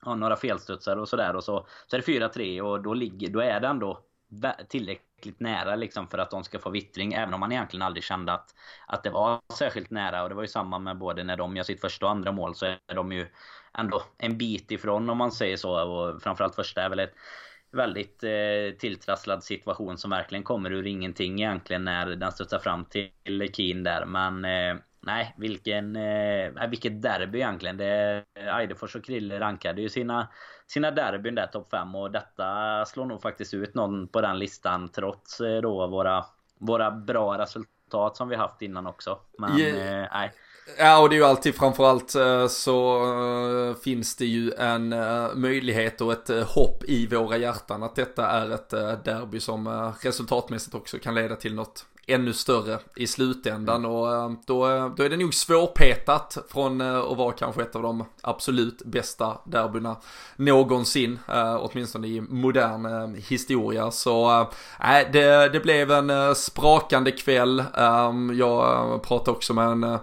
ja, 0.06 0.16
några 0.16 0.36
felstudsar 0.36 0.98
och 0.98 1.10
sådär. 1.10 1.36
Och 1.36 1.44
så, 1.44 1.68
så 1.88 1.96
är 1.96 2.02
det 2.02 2.30
4-3 2.30 2.62
och 2.62 2.82
då, 2.82 2.94
ligger, 2.94 3.30
då 3.30 3.40
är 3.40 3.60
det 3.60 3.68
ändå 3.68 4.04
tillräckligt 4.70 5.40
nära 5.40 5.76
liksom 5.76 6.08
för 6.08 6.18
att 6.18 6.32
de 6.32 6.44
ska 6.44 6.60
få 6.60 6.70
vittring. 6.70 7.14
Även 7.14 7.34
om 7.34 7.40
man 7.40 7.52
egentligen 7.52 7.82
aldrig 7.82 8.04
kände 8.04 8.34
att, 8.34 8.56
att 8.88 9.04
det 9.04 9.10
var 9.10 9.42
särskilt 9.54 9.90
nära. 9.90 10.24
Och 10.24 10.30
det 10.30 10.36
var 10.36 10.42
ju 10.42 10.48
samma 10.48 10.80
med 10.80 10.98
både 10.98 11.24
när 11.24 11.38
de 11.38 11.56
gör 11.56 11.64
sitt 11.64 11.82
första 11.82 12.06
och 12.06 12.12
andra 12.12 12.32
mål 12.32 12.56
så 12.56 12.66
är 12.66 12.96
de 12.96 13.12
ju 13.12 13.28
ändå 13.78 14.04
en 14.18 14.38
bit 14.38 14.72
ifrån 14.72 15.10
om 15.10 15.18
man 15.18 15.32
säger 15.32 15.58
så. 15.58 15.90
Och 15.90 16.22
framförallt 16.22 16.56
första 16.56 16.82
är 16.82 16.90
väl 16.90 17.00
ett 17.00 17.14
väldigt 17.72 18.24
eh, 18.24 18.78
tilltrasslad 18.80 19.44
situation 19.44 19.98
som 19.98 20.10
verkligen 20.10 20.44
kommer 20.44 20.72
ur 20.72 20.88
ingenting 20.88 21.40
egentligen 21.40 21.86
när 21.86 22.06
den 22.06 22.32
studsar 22.32 22.60
fram 22.60 22.86
till 22.86 23.50
Keen 23.54 23.84
där. 23.84 24.06
Men 24.06 24.46
eh, 24.46 24.82
nej, 25.08 25.36
vilken, 25.38 25.96
eh, 25.96 26.70
vilket 26.70 27.02
derby 27.02 27.38
egentligen. 27.38 27.78
Det, 27.78 28.24
Eidefors 28.60 28.96
och 28.96 29.04
Krille 29.04 29.40
rankade 29.40 29.82
ju 29.82 29.90
sina, 29.90 30.28
sina 30.68 30.92
derbyn 30.92 31.36
där 31.36 31.48
topp 31.48 31.68
5 31.72 31.96
och 31.96 32.12
detta 32.12 32.86
slår 32.86 33.06
nog 33.06 33.22
faktiskt 33.22 33.54
ut 33.54 33.74
någon 33.74 34.08
på 34.08 34.22
den 34.22 34.40
listan 34.40 34.90
trots 34.90 35.42
eh, 35.42 35.62
då 35.62 35.88
våra, 35.88 36.26
våra 36.60 36.92
bra 36.92 37.38
resultat 37.38 38.18
som 38.18 38.30
vi 38.30 38.36
haft 38.36 38.62
innan 38.62 38.88
också. 38.88 39.20
Men 39.38 39.60
yeah. 39.60 40.04
eh, 40.04 40.10
nej. 40.14 40.32
Ja, 40.78 41.02
och 41.02 41.10
det 41.10 41.16
är 41.16 41.18
ju 41.18 41.26
alltid 41.26 41.56
framförallt 41.56 42.16
eh, 42.16 42.48
så 42.48 43.06
uh, 43.06 43.76
finns 43.76 44.16
det 44.16 44.26
ju 44.26 44.52
en 44.52 44.94
uh, 44.94 45.36
möjlighet 45.36 46.02
och 46.02 46.12
ett 46.12 46.48
hopp 46.48 46.84
i 46.84 47.08
våra 47.08 47.38
hjärtan 47.38 47.84
att 47.84 47.96
detta 47.96 48.28
är 48.28 48.50
ett 48.52 48.70
derby 49.06 49.40
som 49.40 49.94
resultatmässigt 50.02 50.76
också 50.76 51.00
kan 51.00 51.16
leda 51.16 51.36
till 51.36 51.56
något 51.56 51.86
ännu 52.08 52.34
större 52.34 52.80
i 52.96 53.08
slutändan 53.08 53.86
och 53.86 54.16
eh, 54.16 54.32
då, 54.46 54.90
då 54.98 55.04
är 55.04 55.10
det 55.10 55.18
nog 55.18 55.34
svårpetat 55.34 56.38
från 56.50 56.82
eh, 56.82 56.98
att 56.98 57.18
vara 57.18 57.34
kanske 57.34 57.62
ett 57.62 57.76
av 57.76 57.82
de 57.82 58.06
absolut 58.22 58.82
bästa 58.86 59.38
derbyna 59.46 59.96
någonsin, 60.36 61.20
eh, 61.28 61.58
åtminstone 61.60 62.08
i 62.08 62.22
modern 62.22 63.16
historia. 63.16 63.92
Så 63.92 64.42
äh, 64.80 65.12
det, 65.12 65.50
det 65.50 65.60
blev 65.60 65.92
en 65.92 66.36
sprakande 66.36 67.12
kväll. 67.12 67.64
Jag 68.38 69.02
pratade 69.04 69.32
också 69.32 69.54
med 69.54 69.68
en 69.68 70.00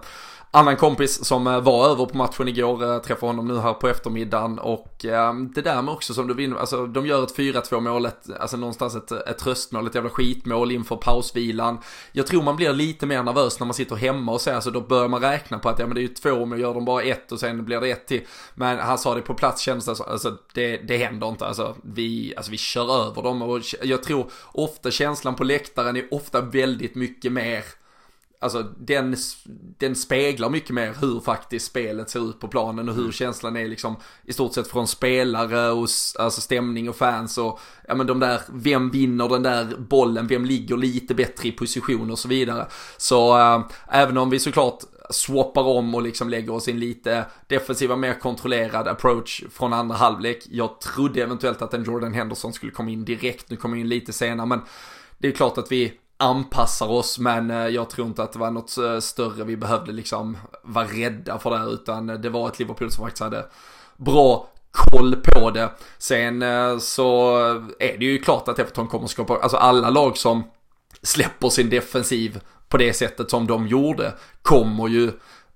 annan 0.55 0.77
kompis 0.77 1.25
som 1.25 1.47
eh, 1.47 1.61
var 1.61 1.89
över 1.89 2.05
på 2.05 2.17
matchen 2.17 2.47
igår, 2.47 2.83
eh, 2.83 3.01
träffade 3.01 3.29
honom 3.29 3.47
nu 3.47 3.59
här 3.59 3.73
på 3.73 3.87
eftermiddagen 3.87 4.59
och 4.59 5.05
eh, 5.05 5.33
det 5.33 5.61
där 5.61 5.81
med 5.81 5.93
också 5.93 6.13
som 6.13 6.27
du 6.27 6.33
vinner, 6.33 6.57
alltså 6.57 6.87
de 6.87 7.05
gör 7.05 7.23
ett 7.23 7.37
4-2 7.37 7.79
målet, 7.79 8.29
alltså 8.39 8.57
någonstans 8.57 8.95
ett, 8.95 9.11
ett 9.11 9.37
tröstmål, 9.37 9.87
ett 9.87 9.95
jävla 9.95 10.09
skitmål 10.09 10.71
inför 10.71 10.95
pausvilan. 10.95 11.79
Jag 12.11 12.27
tror 12.27 12.43
man 12.43 12.55
blir 12.55 12.73
lite 12.73 13.05
mer 13.05 13.23
nervös 13.23 13.59
när 13.59 13.67
man 13.67 13.73
sitter 13.73 13.95
hemma 13.95 14.31
och 14.31 14.41
säger, 14.41 14.55
alltså 14.55 14.71
då 14.71 14.81
börjar 14.81 15.07
man 15.07 15.21
räkna 15.21 15.59
på 15.59 15.69
att 15.69 15.79
ja 15.79 15.85
men 15.85 15.95
det 15.95 16.01
är 16.01 16.07
ju 16.07 16.07
två, 16.07 16.45
men 16.45 16.59
gör 16.59 16.73
de 16.73 16.85
bara 16.85 17.03
ett 17.03 17.31
och 17.31 17.39
sen 17.39 17.65
blir 17.65 17.81
det 17.81 17.89
ett 17.89 18.07
till. 18.07 18.21
Men 18.53 18.79
han 18.79 18.97
sa 18.97 19.15
det 19.15 19.21
på 19.21 19.33
plats 19.33 19.61
kändes 19.61 19.85
det 19.85 20.03
alltså 20.03 20.37
det, 20.53 20.77
det 20.77 20.97
händer 20.97 21.29
inte, 21.29 21.45
alltså 21.45 21.75
vi, 21.83 22.33
alltså 22.37 22.51
vi 22.51 22.57
kör 22.57 23.07
över 23.07 23.21
dem 23.21 23.41
och 23.41 23.61
jag 23.81 24.03
tror 24.03 24.31
ofta 24.51 24.91
känslan 24.91 25.35
på 25.35 25.43
läktaren 25.43 25.95
är 25.95 26.13
ofta 26.13 26.41
väldigt 26.41 26.95
mycket 26.95 27.31
mer 27.31 27.63
Alltså 28.39 28.63
den, 28.63 29.15
den 29.77 29.95
speglar 29.95 30.49
mycket 30.49 30.69
mer 30.69 30.93
hur 31.01 31.19
faktiskt 31.19 31.65
spelet 31.65 32.09
ser 32.09 32.29
ut 32.29 32.39
på 32.39 32.47
planen 32.47 32.89
och 32.89 32.95
hur 32.95 33.01
mm. 33.01 33.11
känslan 33.11 33.55
är 33.55 33.67
liksom 33.67 33.95
i 34.23 34.33
stort 34.33 34.53
sett 34.53 34.67
från 34.67 34.87
spelare 34.87 35.71
och 35.71 35.87
alltså 36.19 36.41
stämning 36.41 36.89
och 36.89 36.95
fans 36.95 37.37
och 37.37 37.59
ja 37.87 37.95
men 37.95 38.07
de 38.07 38.19
där, 38.19 38.41
vem 38.49 38.91
vinner 38.91 39.29
den 39.29 39.43
där 39.43 39.77
bollen, 39.77 40.27
vem 40.27 40.45
ligger 40.45 40.77
lite 40.77 41.15
bättre 41.15 41.47
i 41.47 41.51
position 41.51 42.11
och 42.11 42.19
så 42.19 42.27
vidare. 42.27 42.67
Så 42.97 43.37
äh, 43.37 43.65
även 43.87 44.17
om 44.17 44.29
vi 44.29 44.39
såklart 44.39 44.79
swappar 45.09 45.63
om 45.63 45.95
och 45.95 46.01
liksom 46.01 46.29
lägger 46.29 46.53
oss 46.53 46.67
in 46.67 46.79
lite 46.79 47.25
defensiva, 47.47 47.95
mer 47.95 48.19
kontrollerad 48.19 48.87
approach 48.87 49.43
från 49.51 49.73
andra 49.73 49.95
halvlek. 49.95 50.43
Jag 50.49 50.81
trodde 50.81 51.23
eventuellt 51.23 51.61
att 51.61 51.73
en 51.73 51.83
Jordan 51.83 52.13
Henderson 52.13 52.53
skulle 52.53 52.71
komma 52.71 52.89
in 52.89 53.05
direkt, 53.05 53.49
nu 53.49 53.55
kommer 53.55 53.77
in 53.77 53.89
lite 53.89 54.13
senare 54.13 54.47
men 54.47 54.61
det 55.17 55.27
är 55.27 55.31
klart 55.31 55.57
att 55.57 55.71
vi 55.71 55.93
anpassar 56.17 56.91
oss 56.91 57.19
men 57.19 57.51
eh, 57.51 57.67
jag 57.67 57.89
tror 57.89 58.07
inte 58.07 58.23
att 58.23 58.33
det 58.33 58.39
var 58.39 58.51
något 58.51 58.77
eh, 58.77 58.99
större 58.99 59.43
vi 59.43 59.57
behövde 59.57 59.91
liksom 59.91 60.37
vara 60.63 60.85
rädda 60.85 61.39
för 61.39 61.59
det 61.59 61.71
utan 61.71 62.09
eh, 62.09 62.15
det 62.15 62.29
var 62.29 62.47
ett 62.47 62.59
Liverpool 62.59 62.91
som 62.91 63.03
faktiskt 63.03 63.23
hade 63.23 63.45
bra 63.97 64.47
koll 64.71 65.15
på 65.15 65.51
det. 65.51 65.69
Sen 65.97 66.43
så 66.79 67.37
är 67.79 67.97
det 67.97 68.05
ju 68.05 68.19
klart 68.19 68.47
att 68.47 68.59
Everton 68.59 68.87
kommer 68.87 69.07
skapa, 69.07 69.37
alltså 69.37 69.57
alla 69.57 69.89
lag 69.89 70.17
som 70.17 70.43
släpper 71.01 71.49
sin 71.49 71.69
defensiv 71.69 72.39
på 72.69 72.77
det 72.77 72.93
sättet 72.93 73.29
som 73.29 73.47
de 73.47 73.67
gjorde 73.67 74.13
kommer 74.41 74.87
ju 74.87 75.11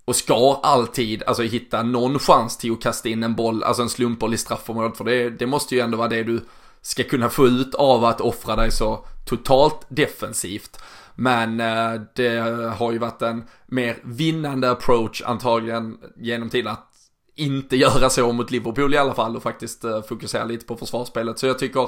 och 0.05 0.15
ska 0.15 0.59
alltid 0.63 1.23
alltså 1.23 1.43
hitta 1.43 1.83
någon 1.83 2.19
chans 2.19 2.57
till 2.57 2.73
att 2.73 2.81
kasta 2.81 3.09
in 3.09 3.23
en 3.23 3.35
boll, 3.35 3.63
alltså 3.63 3.81
en 3.81 3.89
slumpboll 3.89 4.33
i 4.33 4.37
straffområdet 4.37 4.97
för 4.97 5.03
det, 5.03 5.29
det 5.29 5.47
måste 5.47 5.75
ju 5.75 5.81
ändå 5.81 5.97
vara 5.97 6.07
det 6.07 6.23
du 6.23 6.41
ska 6.81 7.03
kunna 7.03 7.29
få 7.29 7.47
ut 7.47 7.75
av 7.75 8.05
att 8.05 8.21
offra 8.21 8.55
dig 8.55 8.71
så 8.71 9.05
totalt 9.25 9.85
defensivt. 9.89 10.79
Men 11.15 11.59
eh, 11.59 12.01
det 12.15 12.39
har 12.77 12.91
ju 12.91 12.97
varit 12.97 13.21
en 13.21 13.43
mer 13.65 13.97
vinnande 14.03 14.71
approach 14.71 15.21
antagligen 15.25 15.97
genom 16.17 16.49
tiden 16.49 16.71
att 16.71 16.88
inte 17.39 17.75
göra 17.75 18.09
så 18.09 18.31
mot 18.31 18.51
Liverpool 18.51 18.93
i 18.93 18.97
alla 18.97 19.13
fall 19.13 19.35
och 19.35 19.43
faktiskt 19.43 19.83
eh, 19.83 20.01
fokusera 20.01 20.43
lite 20.43 20.65
på 20.65 20.75
försvarsspelet. 20.75 21.39
Så 21.39 21.47
jag 21.47 21.59
tycker, 21.59 21.83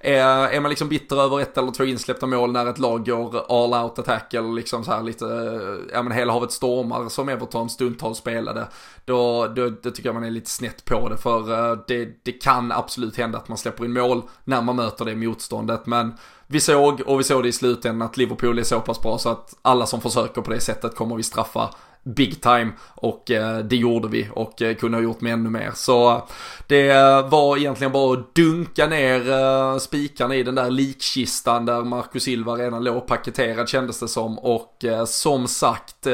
eh, 0.00 0.24
är, 0.24 0.60
man 0.60 0.68
liksom 0.68 0.88
bitter 0.88 1.22
över 1.22 1.40
ett 1.40 1.58
eller 1.58 1.70
två 1.70 1.84
insläppta 1.84 2.26
mål 2.26 2.52
när 2.52 2.66
ett 2.66 2.78
lag 2.78 3.06
går 3.06 3.44
all 3.48 3.84
out 3.84 3.98
attack 3.98 4.34
eller 4.34 4.52
liksom 4.52 4.84
så 4.84 4.90
här 4.90 5.02
lite, 5.02 5.26
eh, 5.26 5.92
ja 5.92 6.02
men 6.02 6.12
hela 6.12 6.32
havet 6.32 6.52
stormar 6.52 7.08
som 7.08 7.28
Everton 7.28 7.70
stundtals 7.70 8.18
spelade, 8.18 8.68
då, 9.04 9.46
då, 9.46 9.68
då 9.82 9.90
tycker 9.90 10.08
jag 10.08 10.14
man 10.14 10.24
är 10.24 10.30
lite 10.30 10.50
snett 10.50 10.84
på 10.84 11.08
det. 11.08 11.16
För 11.16 11.78
det, 11.86 12.24
det 12.24 12.32
kan 12.32 12.72
absolut 12.72 13.16
hända 13.16 13.38
att 13.38 13.48
man 13.48 13.58
släpper 13.58 13.84
in 13.84 13.92
mål 13.92 14.22
när 14.44 14.62
man 14.62 14.76
möter 14.76 15.04
det 15.04 15.16
motståndet. 15.16 15.86
Men 15.86 16.14
vi 16.46 16.60
såg, 16.60 17.00
och 17.06 17.20
vi 17.20 17.24
såg 17.24 17.42
det 17.42 17.48
i 17.48 17.52
slutändan, 17.52 18.08
att 18.08 18.16
Liverpool 18.16 18.58
är 18.58 18.62
så 18.62 18.80
pass 18.80 19.02
bra 19.02 19.18
så 19.18 19.28
att 19.28 19.56
alla 19.62 19.86
som 19.86 20.00
försöker 20.00 20.42
på 20.42 20.50
det 20.50 20.60
sättet 20.60 20.94
kommer 20.94 21.16
vi 21.16 21.22
straffa 21.22 21.70
big 22.06 22.42
time 22.42 22.72
och 22.94 23.30
eh, 23.30 23.58
det 23.58 23.76
gjorde 23.76 24.08
vi 24.08 24.28
och 24.32 24.62
eh, 24.62 24.76
kunde 24.76 24.96
ha 24.96 25.02
gjort 25.02 25.20
med 25.20 25.32
ännu 25.32 25.50
mer. 25.50 25.70
Så 25.74 26.10
eh, 26.10 26.24
det 26.66 27.22
var 27.22 27.56
egentligen 27.56 27.92
bara 27.92 28.12
att 28.12 28.34
dunka 28.34 28.86
ner 28.86 29.78
spikarna 29.78 30.34
i 30.34 30.42
den 30.42 30.54
där 30.54 30.70
likkistan 30.70 31.66
där 31.66 31.82
Marcus 31.82 32.22
Silva 32.22 32.52
redan 32.52 32.84
låg 32.84 33.06
paketerad 33.06 33.68
kändes 33.68 34.00
det 34.00 34.08
som 34.08 34.38
och 34.38 34.84
som 35.06 35.48
sagt 35.48 36.06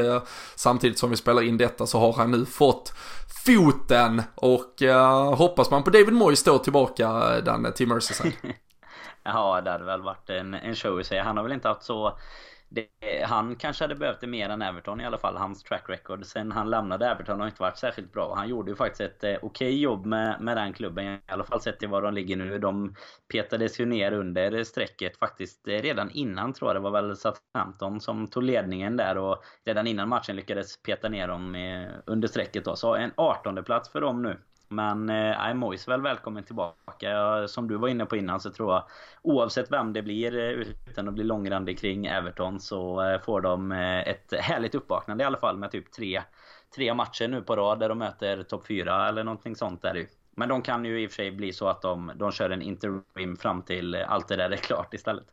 samtidigt 0.55 0.99
som 0.99 1.11
vi 1.11 1.17
spelar 1.17 1.43
in 1.43 1.57
detta 1.57 1.87
så 1.87 1.99
har 1.99 2.13
han 2.13 2.31
nu 2.31 2.45
fått 2.45 2.93
foten 3.47 4.23
och 4.35 4.83
hoppas 5.37 5.71
man 5.71 5.83
på 5.83 5.91
David 5.91 6.13
Moyes 6.13 6.45
då 6.45 6.59
tillbaka 6.59 7.09
den 7.41 7.73
till 7.73 7.89
Merseyside. 7.89 8.33
ja 9.23 9.61
det 9.61 9.71
hade 9.71 9.85
väl 9.85 10.03
varit 10.03 10.31
en, 10.31 10.55
en 10.55 10.75
show 10.75 11.01
i 11.01 11.05
sig. 11.05 11.19
Han 11.19 11.37
har 11.37 11.45
väl 11.45 11.53
inte 11.53 11.69
haft 11.69 11.83
så 11.83 12.19
det, 12.75 12.89
han 13.25 13.57
kanske 13.57 13.85
hade 13.85 13.95
behövt 13.95 14.21
det 14.21 14.27
mer 14.27 14.49
än 14.49 14.63
Everton 14.63 15.01
i 15.01 15.07
alla 15.07 15.19
fall, 15.19 15.37
hans 15.37 15.63
track 15.63 15.85
record. 15.89 16.27
Sen 16.27 16.53
han 16.53 16.71
lämnade 16.71 17.07
Everton 17.07 17.41
har 17.41 17.47
inte 17.47 17.63
varit 17.63 17.79
särskilt 17.79 18.13
bra. 18.13 18.35
Han 18.37 18.49
gjorde 18.49 18.71
ju 18.71 18.77
faktiskt 18.77 19.01
ett 19.01 19.25
eh, 19.25 19.31
okej 19.31 19.43
okay 19.43 19.79
jobb 19.79 20.07
med, 20.07 20.41
med 20.41 20.57
den 20.57 20.73
klubben. 20.73 21.05
I 21.05 21.21
alla 21.27 21.45
fall 21.45 21.61
sett 21.61 21.79
till 21.79 21.89
var 21.89 22.03
de 22.03 22.15
ligger 22.15 22.37
nu. 22.37 22.59
De 22.59 22.95
petades 23.33 23.81
ju 23.81 23.87
ner 23.87 24.13
under 24.13 24.65
strecket 24.65 25.19
faktiskt 25.19 25.69
eh, 25.69 25.73
redan 25.73 26.11
innan 26.11 26.53
tror 26.53 26.69
jag. 26.69 26.77
Det 26.77 26.91
var 26.91 27.03
väl 27.03 27.17
Southampton 27.17 28.01
som 28.01 28.27
tog 28.27 28.43
ledningen 28.43 28.97
där 28.97 29.19
och 29.19 29.43
redan 29.65 29.87
innan 29.87 30.09
matchen 30.09 30.37
lyckades 30.37 30.83
peta 30.83 31.09
ner 31.09 31.29
dem 31.29 31.55
eh, 31.55 31.89
under 32.07 32.29
strecket 32.29 32.65
då. 32.65 32.77
Så 32.77 32.95
en 32.95 33.13
18 33.17 33.65
plats 33.65 33.93
för 33.93 34.01
dem 34.01 34.23
nu. 34.23 34.39
Men 34.73 35.09
eh, 35.09 35.55
Moise 35.55 35.91
väl 35.91 36.01
välkommen 36.01 36.45
tillbaka. 36.45 37.49
Som 37.49 37.69
du 37.69 37.77
var 37.77 37.89
inne 37.89 38.07
på 38.07 38.17
innan 38.17 38.41
så 38.41 38.51
tror 38.51 38.73
jag 38.73 38.85
oavsett 39.23 39.73
vem 39.73 39.93
det 39.93 40.03
blir 40.03 40.39
eh, 40.39 40.67
utan 40.91 41.09
att 41.09 41.15
bli 41.15 41.25
långrandig 41.25 41.79
kring 41.79 42.07
Everton 42.07 42.61
så 42.61 43.03
eh, 43.03 43.21
får 43.21 43.41
de 43.41 43.73
eh, 43.73 44.01
ett 44.01 44.33
härligt 44.41 44.75
uppvaknande 44.75 45.25
i 45.25 45.27
alla 45.27 45.39
fall 45.39 45.59
med 45.59 45.71
typ 45.71 45.93
tre, 45.93 46.23
tre 46.77 46.95
matcher 46.95 47.29
nu 47.29 47.43
på 47.43 47.57
rad 47.57 47.81
där 47.81 47.89
de 47.89 47.99
möter 47.99 48.43
topp 48.43 48.67
fyra 48.67 49.09
eller 49.09 49.25
någonting 49.25 49.57
sånt 49.57 49.83
där 49.83 49.95
ju. 49.95 50.07
Men 50.37 50.49
de 50.49 50.63
kan 50.63 50.85
ju 50.85 51.03
i 51.03 51.07
och 51.07 51.11
för 51.11 51.17
sig 51.17 51.33
bli 51.33 51.53
så 51.53 51.69
att 51.69 51.83
de, 51.83 52.13
de 52.17 52.33
kör 52.33 52.51
en 52.51 52.63
interim 52.63 53.37
fram 53.41 53.63
till 53.63 53.95
allt 53.95 54.29
det 54.29 54.37
där 54.37 54.51
är 54.51 54.57
klart 54.57 54.95
istället. 54.95 55.25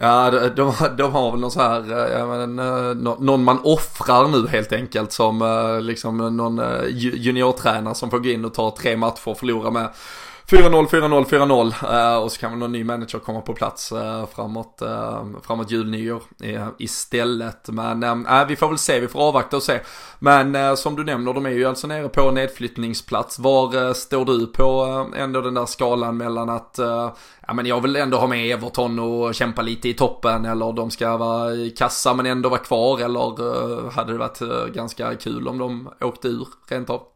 Ja, 0.00 0.30
de, 0.30 0.72
de, 0.96 1.12
har 1.12 1.30
väl 1.30 1.40
någon 1.40 1.50
så 1.50 1.60
här, 1.60 1.92
eh, 1.92 2.18
jag 2.18 2.28
menar, 2.28 2.94
någon 3.20 3.44
man 3.44 3.58
offrar 3.64 4.28
nu 4.28 4.48
helt 4.48 4.72
enkelt 4.72 5.12
som 5.12 5.42
eh, 5.42 5.80
liksom 5.80 6.36
någon 6.36 6.58
eh, 6.58 6.84
juniortränare 6.90 7.94
som 7.94 8.10
får 8.10 8.18
gå 8.18 8.28
in 8.28 8.44
och 8.44 8.54
ta 8.54 8.76
tre 8.78 8.96
matcher 8.96 9.28
och 9.28 9.38
förlora 9.38 9.70
med 9.70 9.88
4-0, 10.50 10.86
4-0, 10.86 11.24
4-0 11.24 12.16
och 12.16 12.32
så 12.32 12.40
kan 12.40 12.50
väl 12.50 12.58
någon 12.58 12.72
ny 12.72 12.84
manager 12.84 13.18
komma 13.18 13.40
på 13.40 13.52
plats 13.52 13.92
eh, 13.92 14.26
framåt, 14.26 14.82
eh, 14.82 15.24
framåt 15.42 15.70
jul, 15.70 15.90
nyår 15.90 16.22
eh, 16.42 16.68
istället. 16.78 17.68
Men 17.68 18.26
äh, 18.26 18.46
vi 18.46 18.56
får 18.56 18.68
väl 18.68 18.78
se, 18.78 19.00
vi 19.00 19.08
får 19.08 19.20
avvakta 19.20 19.56
och 19.56 19.62
se. 19.62 19.80
Men 20.18 20.76
som 20.76 20.96
du 20.96 21.04
nämner, 21.04 21.34
de 21.34 21.46
är 21.46 21.50
ju 21.50 21.64
alltså 21.64 21.86
nere 21.86 22.08
på 22.08 22.30
nedflyttningsplats. 22.30 23.38
Var 23.38 23.94
står 23.94 24.24
du 24.24 24.46
på 24.46 25.06
ändå 25.16 25.40
den 25.40 25.54
där 25.54 25.66
skalan 25.66 26.16
mellan 26.16 26.48
att 26.48 26.78
ja 27.46 27.54
men 27.54 27.66
jag 27.66 27.80
vill 27.80 27.96
ändå 27.96 28.18
ha 28.18 28.26
med 28.26 28.50
Everton 28.50 28.98
och 28.98 29.34
kämpa 29.34 29.62
lite 29.62 29.88
i 29.88 29.94
toppen 29.94 30.44
eller 30.44 30.72
de 30.72 30.90
ska 30.90 31.16
vara 31.16 31.52
i 31.52 31.70
kassa 31.70 32.14
men 32.14 32.26
ändå 32.26 32.48
vara 32.48 32.60
kvar 32.60 33.00
eller 33.00 33.90
hade 33.90 34.12
det 34.12 34.18
varit 34.18 34.72
ganska 34.74 35.14
kul 35.14 35.48
om 35.48 35.58
de 35.58 35.90
åkte 36.00 36.28
ur 36.28 36.48
rent 36.68 36.90
av? 36.90 37.13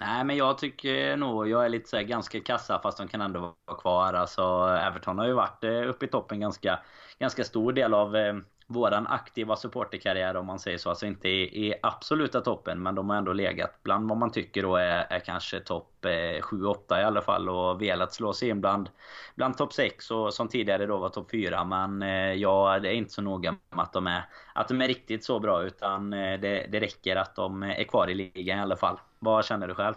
Nej 0.00 0.24
men 0.24 0.36
jag 0.36 0.58
tycker 0.58 1.16
nog, 1.16 1.48
jag 1.48 1.64
är 1.64 1.68
lite 1.68 1.88
så 1.88 2.02
ganska 2.02 2.40
kassa 2.40 2.80
fast 2.82 2.98
de 2.98 3.08
kan 3.08 3.20
ändå 3.20 3.54
vara 3.64 3.78
kvar. 3.78 4.14
Alltså 4.14 4.42
Everton 4.86 5.18
har 5.18 5.26
ju 5.26 5.32
varit 5.32 5.64
eh, 5.64 5.88
uppe 5.88 6.04
i 6.04 6.08
toppen 6.08 6.40
ganska, 6.40 6.80
ganska 7.18 7.44
stor 7.44 7.72
del 7.72 7.94
av, 7.94 8.16
eh, 8.16 8.34
våran 8.70 9.06
aktiva 9.06 9.56
supporterkarriär 9.56 10.36
om 10.36 10.46
man 10.46 10.58
säger 10.58 10.78
så. 10.78 10.90
Alltså 10.90 11.06
inte 11.06 11.28
i, 11.28 11.66
i 11.66 11.74
absoluta 11.82 12.40
toppen 12.40 12.82
men 12.82 12.94
de 12.94 13.10
har 13.10 13.16
ändå 13.16 13.32
legat 13.32 13.82
bland 13.82 14.08
vad 14.08 14.18
man 14.18 14.30
tycker 14.30 14.62
då 14.62 14.76
är, 14.76 15.06
är 15.10 15.20
kanske 15.20 15.60
topp 15.60 16.04
eh, 16.04 16.08
7-8 16.42 17.00
i 17.00 17.04
alla 17.04 17.22
fall 17.22 17.48
och 17.48 17.82
velat 17.82 18.14
slå 18.14 18.32
sig 18.32 18.48
in 18.48 18.60
bland, 18.60 18.90
bland 19.34 19.56
topp 19.56 19.72
6 19.72 20.10
och 20.10 20.34
som 20.34 20.48
tidigare 20.48 20.86
då 20.86 20.98
var 20.98 21.08
topp 21.08 21.30
4 21.30 21.64
men 21.64 22.02
eh, 22.02 22.32
ja 22.32 22.78
det 22.78 22.88
är 22.88 22.92
inte 22.92 23.12
så 23.12 23.22
noga 23.22 23.56
med 23.70 23.80
att 23.84 23.92
de 23.92 24.06
är, 24.06 24.24
att 24.54 24.68
de 24.68 24.80
är 24.82 24.88
riktigt 24.88 25.24
så 25.24 25.40
bra 25.40 25.62
utan 25.62 26.12
eh, 26.12 26.40
det, 26.40 26.66
det 26.72 26.80
räcker 26.80 27.16
att 27.16 27.34
de 27.34 27.62
är 27.62 27.84
kvar 27.84 28.10
i 28.10 28.14
ligan 28.14 28.58
i 28.58 28.62
alla 28.62 28.76
fall. 28.76 28.98
Vad 29.18 29.44
känner 29.44 29.68
du 29.68 29.74
själv? 29.74 29.94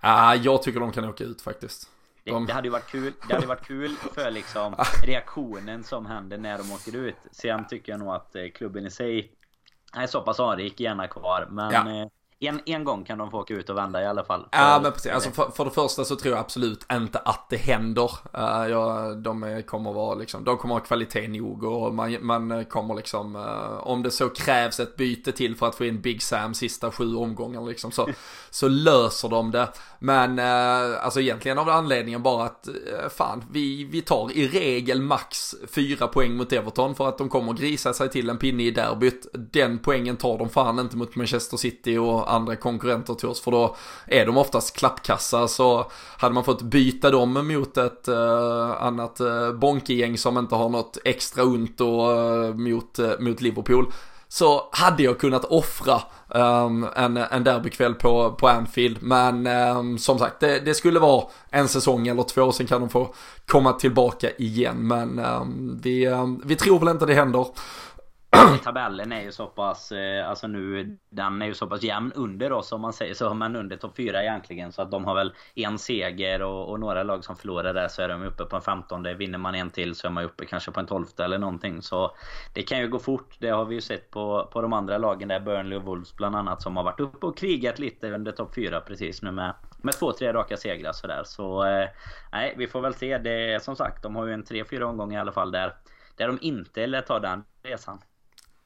Ah, 0.00 0.34
jag 0.34 0.62
tycker 0.62 0.80
de 0.80 0.92
kan 0.92 1.04
åka 1.04 1.24
ut 1.24 1.42
faktiskt. 1.42 1.93
Det, 2.24 2.46
det, 2.46 2.52
hade 2.52 2.66
ju 2.68 2.72
varit 2.72 2.90
kul, 2.90 3.12
det 3.28 3.34
hade 3.34 3.46
varit 3.46 3.66
kul 3.66 3.96
för 4.14 4.30
liksom 4.30 4.74
reaktionen 5.02 5.84
som 5.84 6.06
händer 6.06 6.38
när 6.38 6.58
de 6.58 6.72
åker 6.72 6.96
ut. 6.96 7.16
Sen 7.30 7.66
tycker 7.66 7.92
jag 7.92 7.98
nog 7.98 8.14
att 8.14 8.36
eh, 8.36 8.48
klubben 8.54 8.86
i 8.86 8.90
sig 8.90 9.32
är 9.92 10.06
så 10.06 10.20
pass 10.20 10.40
anrik, 10.40 10.80
gärna 10.80 11.08
kvar. 11.08 11.48
Men 11.50 11.72
ja. 11.72 12.10
En, 12.40 12.60
en 12.66 12.84
gång 12.84 13.04
kan 13.04 13.18
de 13.18 13.30
få 13.30 13.40
åka 13.40 13.54
ut 13.54 13.70
och 13.70 13.76
vända 13.76 14.02
i 14.02 14.06
alla 14.06 14.24
fall. 14.24 14.46
Ja 14.52 14.80
men 14.82 14.92
precis, 14.92 15.12
alltså 15.12 15.30
för, 15.30 15.50
för 15.50 15.64
det 15.64 15.70
första 15.70 16.04
så 16.04 16.16
tror 16.16 16.34
jag 16.34 16.40
absolut 16.40 16.86
inte 16.92 17.18
att 17.18 17.46
det 17.50 17.56
händer. 17.56 18.10
Uh, 18.38 18.70
ja, 18.70 19.14
de 19.14 19.62
kommer 19.66 19.92
vara 19.92 20.14
liksom, 20.14 20.44
de 20.44 20.56
kommer 20.56 20.74
ha 20.74 20.80
kvalitet 20.80 21.28
nog 21.28 21.64
och 21.64 21.94
man, 21.94 22.16
man 22.20 22.64
kommer 22.64 22.94
liksom, 22.94 23.36
uh, 23.36 23.86
om 23.86 24.02
det 24.02 24.10
så 24.10 24.28
krävs 24.28 24.80
ett 24.80 24.96
byte 24.96 25.32
till 25.32 25.56
för 25.56 25.66
att 25.66 25.74
få 25.74 25.84
in 25.84 26.00
Big 26.00 26.22
Sam 26.22 26.54
sista 26.54 26.90
sju 26.90 27.16
omgångar 27.16 27.62
liksom 27.62 27.92
så, 27.92 28.08
så 28.50 28.68
löser 28.68 29.28
de 29.28 29.50
det. 29.50 29.68
Men 29.98 30.38
uh, 30.38 31.04
alltså 31.04 31.20
egentligen 31.20 31.58
av 31.58 31.68
anledningen 31.68 32.22
bara 32.22 32.44
att 32.44 32.68
fan, 33.10 33.44
vi, 33.50 33.84
vi 33.84 34.02
tar 34.02 34.32
i 34.32 34.48
regel 34.48 35.02
max 35.02 35.54
fyra 35.68 36.08
poäng 36.08 36.36
mot 36.36 36.52
Everton 36.52 36.94
för 36.94 37.08
att 37.08 37.18
de 37.18 37.28
kommer 37.28 37.52
grisa 37.52 37.92
sig 37.92 38.10
till 38.10 38.30
en 38.30 38.38
pinne 38.38 38.62
i 38.62 38.70
derbyt. 38.70 39.26
Den 39.32 39.78
poängen 39.78 40.16
tar 40.16 40.38
de 40.38 40.48
fan 40.48 40.78
inte 40.78 40.96
mot 40.96 41.16
Manchester 41.16 41.56
City 41.56 41.98
och 41.98 42.23
andra 42.24 42.56
konkurrenter 42.56 43.14
till 43.14 43.28
oss 43.28 43.40
för 43.40 43.50
då 43.50 43.76
är 44.06 44.26
de 44.26 44.36
oftast 44.36 44.76
klappkassa 44.76 45.48
så 45.48 45.86
hade 46.18 46.34
man 46.34 46.44
fått 46.44 46.62
byta 46.62 47.10
dem 47.10 47.32
mot 47.48 47.76
ett 47.76 48.08
eh, 48.08 48.82
annat 48.82 49.20
eh, 49.20 49.52
bonkegäng 49.52 50.18
som 50.18 50.38
inte 50.38 50.54
har 50.54 50.68
något 50.68 50.98
extra 51.04 51.44
ont 51.44 51.80
och 51.80 52.12
eh, 52.12 52.54
mot, 52.54 52.98
eh, 52.98 53.10
mot 53.18 53.40
Liverpool 53.40 53.92
så 54.34 54.68
hade 54.72 55.02
jag 55.02 55.18
kunnat 55.18 55.44
offra 55.44 56.00
um, 56.28 56.86
en, 56.96 57.16
en 57.16 57.44
derbykväll 57.44 57.94
på, 57.94 58.32
på 58.38 58.48
Anfield. 58.48 58.98
Men 59.02 59.46
um, 59.46 59.98
som 59.98 60.18
sagt, 60.18 60.40
det, 60.40 60.60
det, 60.60 60.74
skulle 60.74 61.00
vara 61.00 61.24
en 61.50 61.68
säsong 61.68 62.08
eller 62.08 62.22
två, 62.22 62.52
sen 62.52 62.66
kan 62.66 62.80
de 62.80 62.90
få 62.90 63.14
komma 63.46 63.72
tillbaka 63.72 64.30
igen. 64.38 64.88
Men 64.88 65.18
um, 65.18 65.80
vi, 65.82 66.08
vi 66.44 66.56
tror 66.56 66.78
väl 66.78 66.88
inte 66.88 67.06
det 67.06 67.14
händer. 67.14 67.46
tabellen 68.64 69.12
är 69.12 69.22
ju 69.22 69.32
så 69.32 69.46
pass, 69.46 69.92
eh, 69.92 70.28
alltså 70.28 70.46
nu, 70.46 70.96
den 71.10 71.42
är 71.42 71.46
ju 71.46 71.54
så 71.54 71.66
pass 71.66 71.82
jämn 71.82 72.12
under 72.14 72.52
oss 72.52 72.72
om 72.72 72.80
man 72.80 72.92
säger 72.92 73.14
så, 73.14 73.34
men 73.34 73.56
under 73.56 73.76
topp 73.76 73.96
4 73.96 74.22
egentligen. 74.22 74.72
Så 74.72 74.82
att 74.82 74.90
de 74.90 75.04
har 75.04 75.14
väl 75.14 75.32
en 75.54 75.78
seger 75.78 76.42
och, 76.42 76.70
och, 76.70 76.80
några 76.80 77.02
lag 77.02 77.24
som 77.24 77.36
förlorar 77.36 77.74
där 77.74 77.88
så 77.88 78.02
är 78.02 78.08
de 78.08 78.22
uppe 78.22 78.44
på 78.44 78.56
en 78.56 78.62
15. 78.62 79.02
Vinner 79.02 79.38
man 79.38 79.54
en 79.54 79.70
till 79.70 79.94
så 79.94 80.06
är 80.06 80.10
man 80.10 80.24
uppe 80.24 80.46
kanske 80.46 80.70
på 80.70 80.80
en 80.80 80.86
12 80.86 81.06
eller 81.18 81.38
någonting. 81.38 81.82
Så 81.82 82.16
det 82.54 82.62
kan 82.62 82.78
ju 82.78 82.88
gå 82.88 82.98
fort. 82.98 83.36
Det 83.38 83.48
har 83.48 83.64
vi 83.64 83.74
ju 83.74 83.80
sett 83.80 84.10
på, 84.10 84.48
på 84.52 84.62
de 84.62 84.72
andra 84.72 84.98
lagen 84.98 85.28
där, 85.28 85.40
Burnley 85.40 85.78
och 85.78 85.84
Wolves 85.84 86.16
bland 86.16 86.36
annat, 86.36 86.62
som 86.62 86.76
har 86.76 86.84
varit 86.84 87.00
uppe 87.00 87.26
och 87.26 87.36
krigat 87.36 87.78
lite 87.78 88.10
under 88.10 88.32
topp 88.32 88.54
4 88.54 88.80
precis 88.80 89.22
nu 89.22 89.30
med 89.30 89.54
med 89.84 89.94
två, 89.94 90.12
tre 90.12 90.32
raka 90.32 90.56
segrar 90.56 90.92
sådär. 90.92 91.22
Så 91.24 91.64
eh, 91.64 91.88
nej, 92.32 92.54
vi 92.56 92.66
får 92.66 92.80
väl 92.80 92.94
se. 92.94 93.18
Det 93.18 93.52
är 93.52 93.58
som 93.58 93.76
sagt, 93.76 94.02
de 94.02 94.16
har 94.16 94.26
ju 94.26 94.32
en 94.32 94.44
tre, 94.44 94.64
fyra 94.64 94.86
omgångar 94.86 95.18
i 95.18 95.20
alla 95.20 95.32
fall 95.32 95.50
där, 95.50 95.74
där 96.16 96.26
de 96.26 96.38
inte 96.40 96.86
lär 96.86 97.00
ta 97.00 97.20
den 97.20 97.44
resan. 97.62 97.98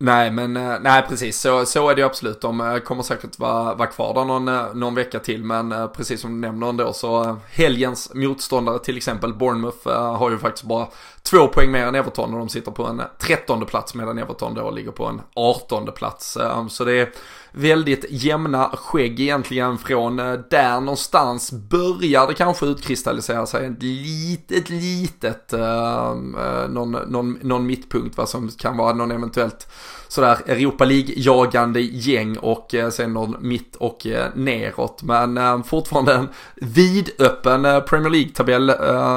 Nej, 0.00 0.30
men 0.30 0.56
eh, 0.56 0.76
nej 0.80 1.02
precis 1.08 1.40
så, 1.40 1.66
så 1.66 1.88
är 1.88 1.94
det 1.94 2.02
absolut. 2.02 2.40
De 2.40 2.60
eh, 2.60 2.78
kommer 2.78 3.02
säkert 3.02 3.38
vara, 3.38 3.74
vara 3.74 3.88
kvar 3.88 4.14
där 4.14 4.24
någon, 4.24 4.48
eh, 4.48 4.74
någon 4.74 4.94
vecka 4.94 5.18
till. 5.18 5.44
Men 5.44 5.88
precis 5.96 6.20
som 6.20 6.34
du 6.34 6.40
nämner 6.40 6.68
ändå 6.68 6.92
så 6.92 7.36
helgens 7.50 8.14
motståndare 8.14 8.78
till 8.78 8.96
exempel 8.96 9.34
Bournemouth 9.34 9.88
har 9.88 10.30
ju 10.30 10.38
faktiskt 10.38 10.64
bara 10.64 10.88
två 11.22 11.48
poäng 11.48 11.70
mer 11.70 11.86
än 11.86 11.94
Everton 11.94 12.32
och 12.32 12.38
de 12.38 12.48
sitter 12.48 12.70
på 12.70 12.84
en 12.84 13.02
trettonde 13.18 13.66
plats 13.66 13.94
medan 13.94 14.18
Everton 14.18 14.54
då 14.54 14.70
ligger 14.70 14.90
på 14.90 15.06
en 15.06 15.20
artonde 15.34 15.92
plats. 15.92 16.36
Ehm, 16.36 16.68
så 16.68 16.84
det 16.84 16.92
är 16.92 17.12
väldigt 17.52 18.04
jämna 18.10 18.68
skägg 18.68 19.20
egentligen 19.20 19.78
från 19.78 20.18
eh, 20.18 20.32
där 20.50 20.80
någonstans 20.80 21.52
börjar 21.52 22.26
det 22.26 22.34
kanske 22.34 22.66
utkristallisera 22.66 23.46
sig 23.46 23.66
ett 23.66 23.82
litet, 23.82 24.70
litet, 24.70 25.52
ehm, 25.52 26.34
eh, 26.34 26.68
någon, 26.68 26.92
någon, 26.92 27.38
någon 27.42 27.66
mittpunkt 27.66 28.16
vad 28.16 28.28
som 28.28 28.48
kan 28.48 28.76
vara 28.76 28.92
någon 28.92 29.10
eventuellt 29.10 29.68
sådär 30.08 30.38
Europa 30.46 30.84
League-jagande 30.84 31.80
gäng 31.80 32.38
och 32.38 32.74
eh, 32.74 32.90
sen 32.90 33.12
någon 33.12 33.36
mitt 33.40 33.76
och 33.76 34.06
eh, 34.06 34.26
neråt. 34.34 35.02
Men 35.02 35.38
eh, 35.38 35.62
fortfarande 35.62 36.14
en 36.14 36.28
vidöppen 36.56 37.64
eh, 37.64 37.80
Premier 37.80 38.10
League-tabell 38.10 38.72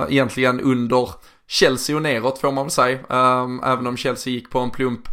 egentligen 0.10 0.62
under 0.62 1.10
Chelsea 1.52 1.96
och 1.96 2.02
neråt 2.02 2.40
får 2.40 2.52
man 2.52 2.66
väl 2.66 2.72
säga. 2.72 3.00
Ehm, 3.10 3.62
även 3.64 3.88
om 3.88 3.98
Chelsea 3.98 4.34
gick 4.34 4.50
på 4.50 4.60
en 4.60 4.72
plump 4.72 5.08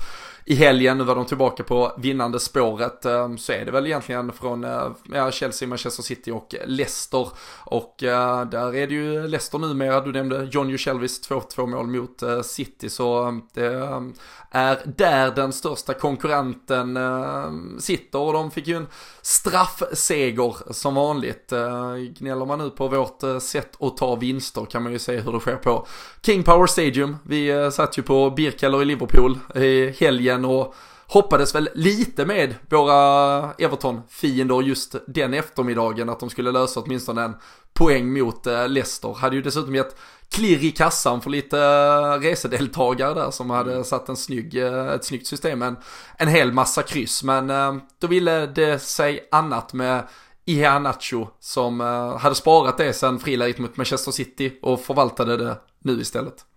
i 0.45 0.55
helgen, 0.55 0.99
nu 0.99 1.05
var 1.05 1.15
de 1.15 1.27
tillbaka 1.27 1.63
på 1.63 1.93
vinnande 1.99 2.41
spåret, 2.41 3.05
ehm, 3.05 3.39
så 3.39 3.53
är 3.53 3.65
det 3.65 3.71
väl 3.71 3.87
egentligen 3.87 4.33
från 4.33 4.65
eh, 4.65 4.91
ja, 5.13 5.31
Chelsea, 5.31 5.69
Manchester 5.69 6.03
City 6.03 6.31
och 6.31 6.55
Leicester. 6.67 7.29
Och 7.65 8.03
uh, 8.03 8.45
där 8.45 8.75
är 8.75 8.87
det 8.87 8.95
ju 8.95 9.29
Leicester 9.29 9.59
numera, 9.59 10.01
du 10.01 10.13
nämnde 10.13 10.49
John 10.53 10.71
Jushelvis 10.71 11.29
2-2 11.31 11.67
mål 11.67 11.87
mot 11.87 12.23
uh, 12.23 12.43
City, 12.43 12.91
så 12.91 13.25
ehm, 13.25 13.43
det 13.55 13.69
um, 13.69 14.15
är 14.51 14.79
där 14.97 15.31
den 15.31 15.53
största 15.53 15.95
konkurrenten 15.95 16.97
uh, 16.97 17.79
sitter 17.79 18.19
och 18.19 18.33
de 18.33 18.51
fick 18.51 18.67
ju 18.67 18.77
en 18.77 18.87
straffseger 19.29 20.73
som 20.73 20.95
vanligt. 20.95 21.53
Eh, 21.53 21.95
gnäller 22.19 22.47
man 22.47 22.59
nu 22.59 22.71
på 22.71 22.89
vårt 22.89 23.23
eh, 23.23 23.39
sätt 23.39 23.77
att 23.81 23.97
ta 23.97 24.15
vinster 24.15 24.65
kan 24.65 24.83
man 24.83 24.93
ju 24.93 24.99
se 24.99 25.17
hur 25.17 25.33
det 25.33 25.41
sker 25.41 25.57
på 25.57 25.87
King 26.23 26.43
Power 26.43 26.67
Stadium. 26.67 27.17
Vi 27.23 27.49
eh, 27.49 27.71
satt 27.71 27.99
ju 27.99 28.03
på 28.03 28.31
Birkeller 28.31 28.83
i 28.83 28.85
Liverpool 28.85 29.39
i 29.55 29.91
helgen 30.01 30.19
helgen 30.19 30.45
och 30.45 30.75
hoppades 31.09 31.55
väl 31.55 31.69
lite 31.75 32.27
med 32.27 32.55
våra 32.71 33.53
Everton-fiender 33.53 34.63
just 34.63 34.95
den 35.07 35.35
eftermiddagen 35.35 36.09
att 36.09 36.21
de 36.21 36.31
skulle 36.31 36.53
lösa 36.53 36.81
åtminstone 36.81 37.23
en 37.23 37.35
poäng 37.73 38.13
mot 38.13 38.47
eh, 38.47 38.69
Leicester. 38.69 39.15
Hade 39.15 39.37
ju 39.37 39.43
dessutom 39.43 39.75
gett 39.75 39.97
klirr 40.31 40.65
i 40.65 40.71
kassan 40.71 41.21
för 41.21 41.31
lite 41.31 41.59
eh, 41.59 42.21
resedeltagare 42.21 43.15
där 43.15 43.31
som 43.31 43.51
hade 43.51 43.73
mm. 43.73 43.85
satt 43.85 44.09
en 44.09 44.17
snygg, 44.17 44.57
eh, 44.57 44.89
ett 44.89 45.05
snyggt 45.05 45.27
system. 45.27 45.63
En, 45.63 45.77
en 46.17 46.29
hel 46.29 46.53
massa 46.53 46.83
kryss 46.83 47.23
men 47.23 47.53
då 47.99 48.07
ville 48.07 48.47
det 48.47 48.79
sig 48.79 49.29
annat 49.31 49.73
med 49.73 50.09
Iheanacho 50.45 51.27
som 51.41 51.81
hade 52.21 52.35
sparat 52.35 52.79
det 52.79 52.93
sen 52.93 53.19
friläget 53.19 53.59
mot 53.59 53.77
Manchester 53.77 54.13
City 54.13 54.59
och 54.63 54.81
förvaltade 54.81 55.37
det 55.37 55.57
nu 55.85 56.01
istället. 56.01 56.48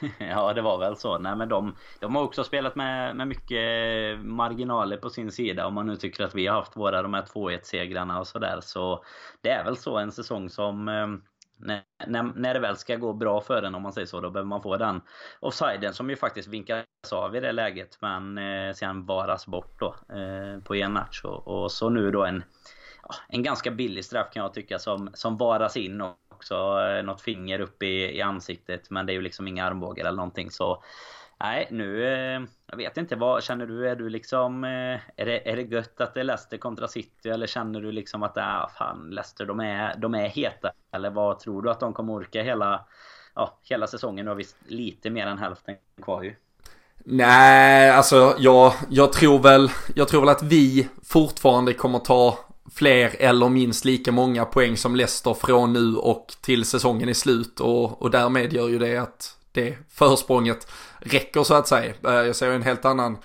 ja, 0.18 0.52
det 0.52 0.62
var 0.62 0.78
väl 0.78 0.96
så. 0.96 1.18
Nej, 1.18 1.36
men 1.36 1.48
de, 1.48 1.76
de 2.00 2.16
har 2.16 2.22
också 2.22 2.44
spelat 2.44 2.76
med, 2.76 3.16
med 3.16 3.28
mycket 3.28 3.60
marginaler 4.20 4.96
på 4.96 5.10
sin 5.10 5.32
sida. 5.32 5.66
Om 5.66 5.74
man 5.74 5.86
nu 5.86 5.96
tycker 5.96 6.24
att 6.24 6.34
vi 6.34 6.46
har 6.46 6.54
haft 6.54 6.76
våra 6.76 7.02
de 7.02 7.14
här 7.14 7.22
2-1-segrarna 7.22 8.20
och 8.20 8.26
sådär. 8.26 8.58
Så 8.62 9.04
det 9.40 9.50
är 9.50 9.64
väl 9.64 9.76
så 9.76 9.98
en 9.98 10.12
säsong 10.12 10.50
som... 10.50 10.88
Eh, 10.88 11.06
när, 11.60 11.82
när, 12.06 12.22
när 12.22 12.54
det 12.54 12.60
väl 12.60 12.76
ska 12.76 12.96
gå 12.96 13.12
bra 13.12 13.40
för 13.40 13.62
en 13.62 13.74
om 13.74 13.82
man 13.82 13.92
säger 13.92 14.06
så, 14.06 14.20
då 14.20 14.30
behöver 14.30 14.48
man 14.48 14.62
få 14.62 14.76
den 14.76 15.00
offsiden 15.40 15.94
som 15.94 16.10
ju 16.10 16.16
faktiskt 16.16 16.48
vinkas 16.48 16.84
av 17.12 17.36
i 17.36 17.40
det 17.40 17.52
läget. 17.52 17.98
Men 18.00 18.38
eh, 18.38 18.74
sen 18.74 19.06
varas 19.06 19.46
bort 19.46 19.80
då 19.80 19.86
eh, 20.16 20.62
på 20.62 20.74
en 20.74 20.92
match. 20.92 21.24
Och, 21.24 21.48
och 21.48 21.72
så 21.72 21.88
nu 21.88 22.10
då 22.10 22.24
en, 22.24 22.44
en 23.28 23.42
ganska 23.42 23.70
billig 23.70 24.04
straff 24.04 24.30
kan 24.32 24.42
jag 24.42 24.54
tycka 24.54 24.78
som, 24.78 25.10
som 25.14 25.36
varas 25.36 25.76
in. 25.76 26.00
Och, 26.00 26.16
också 26.38 26.54
eh, 26.80 27.04
något 27.04 27.20
finger 27.20 27.60
upp 27.60 27.82
i, 27.82 28.16
i 28.16 28.22
ansiktet. 28.22 28.90
Men 28.90 29.06
det 29.06 29.12
är 29.12 29.14
ju 29.14 29.22
liksom 29.22 29.48
inga 29.48 29.64
armbågar 29.64 30.04
eller 30.04 30.16
någonting 30.16 30.50
så... 30.50 30.82
Nej, 31.40 31.68
nu... 31.70 32.04
Eh, 32.04 32.42
jag 32.66 32.76
vet 32.76 32.96
inte, 32.96 33.16
vad 33.16 33.44
känner 33.44 33.66
du? 33.66 33.88
Är 33.88 33.96
du 33.96 34.08
liksom... 34.08 34.64
Eh, 34.64 35.00
är 35.16 35.26
det, 35.26 35.50
är 35.50 35.56
det 35.56 35.62
gött 35.62 36.00
att 36.00 36.14
det 36.14 36.20
är 36.20 36.24
Leicester 36.24 36.58
kontra 36.58 36.88
City? 36.88 37.28
Eller 37.28 37.46
känner 37.46 37.80
du 37.80 37.92
liksom 37.92 38.22
att, 38.22 38.36
ah, 38.36 38.70
fan, 38.78 39.10
Leicester 39.10 39.46
de 39.46 39.60
är, 39.60 39.96
de 39.96 40.14
är 40.14 40.28
heta? 40.28 40.72
Eller 40.92 41.10
vad 41.10 41.38
tror 41.38 41.62
du 41.62 41.70
att 41.70 41.80
de 41.80 41.92
kommer 41.92 42.12
orka 42.12 42.42
hela, 42.42 42.84
ja, 43.34 43.58
hela 43.62 43.86
säsongen? 43.86 44.24
Nu 44.24 44.30
har 44.30 44.36
vi 44.36 44.44
lite 44.66 45.10
mer 45.10 45.26
än 45.26 45.38
hälften 45.38 45.76
kvar 46.02 46.22
ju. 46.22 46.34
Nej, 47.04 47.90
alltså 47.90 48.34
jag, 48.38 48.72
jag, 48.88 49.12
tror 49.12 49.38
väl, 49.38 49.70
jag 49.94 50.08
tror 50.08 50.20
väl 50.20 50.28
att 50.28 50.42
vi 50.42 50.88
fortfarande 51.04 51.72
kommer 51.72 51.98
ta 51.98 52.38
fler 52.74 53.16
eller 53.18 53.48
minst 53.48 53.84
lika 53.84 54.12
många 54.12 54.44
poäng 54.44 54.76
som 54.76 54.96
Leicester 54.96 55.34
från 55.34 55.72
nu 55.72 55.96
och 55.96 56.34
till 56.40 56.64
säsongen 56.64 57.08
är 57.08 57.14
slut 57.14 57.60
och, 57.60 58.02
och 58.02 58.10
därmed 58.10 58.52
gör 58.52 58.68
ju 58.68 58.78
det 58.78 58.96
att 58.96 59.36
det 59.52 59.78
försprånget 59.90 60.72
räcker 60.98 61.42
så 61.42 61.54
att 61.54 61.68
säga. 61.68 61.94
Eh, 62.04 62.12
jag 62.12 62.36
ser 62.36 62.50
en 62.50 62.62
helt 62.62 62.84
annan 62.84 63.18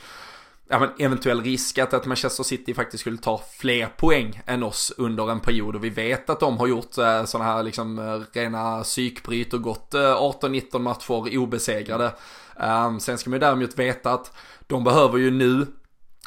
ja, 0.67 0.79
men 0.79 0.89
eventuell 0.99 1.43
risk 1.43 1.77
att, 1.77 1.93
att 1.93 2.06
Manchester 2.06 2.43
City 2.43 2.73
faktiskt 2.73 3.01
skulle 3.01 3.17
ta 3.17 3.41
fler 3.58 3.86
poäng 3.86 4.41
än 4.45 4.63
oss 4.63 4.93
under 4.97 5.32
en 5.32 5.39
period 5.39 5.75
och 5.75 5.84
vi 5.84 5.89
vet 5.89 6.29
att 6.29 6.39
de 6.39 6.58
har 6.58 6.67
gjort 6.67 6.97
eh, 6.97 7.25
sådana 7.25 7.53
här 7.53 7.63
liksom 7.63 7.99
eh, 7.99 8.21
rena 8.39 8.84
psykbryt 8.84 9.53
och 9.53 9.62
gått 9.62 9.93
eh, 9.93 9.99
18-19 9.99 10.79
matcher 10.79 11.38
obesegrade. 11.38 12.13
Um, 12.56 12.99
sen 12.99 13.17
ska 13.17 13.29
man 13.29 13.36
ju 13.36 13.39
däremot 13.39 13.79
veta 13.79 14.12
att 14.13 14.38
de 14.67 14.84
behöver 14.84 15.17
ju 15.17 15.32
nu 15.32 15.67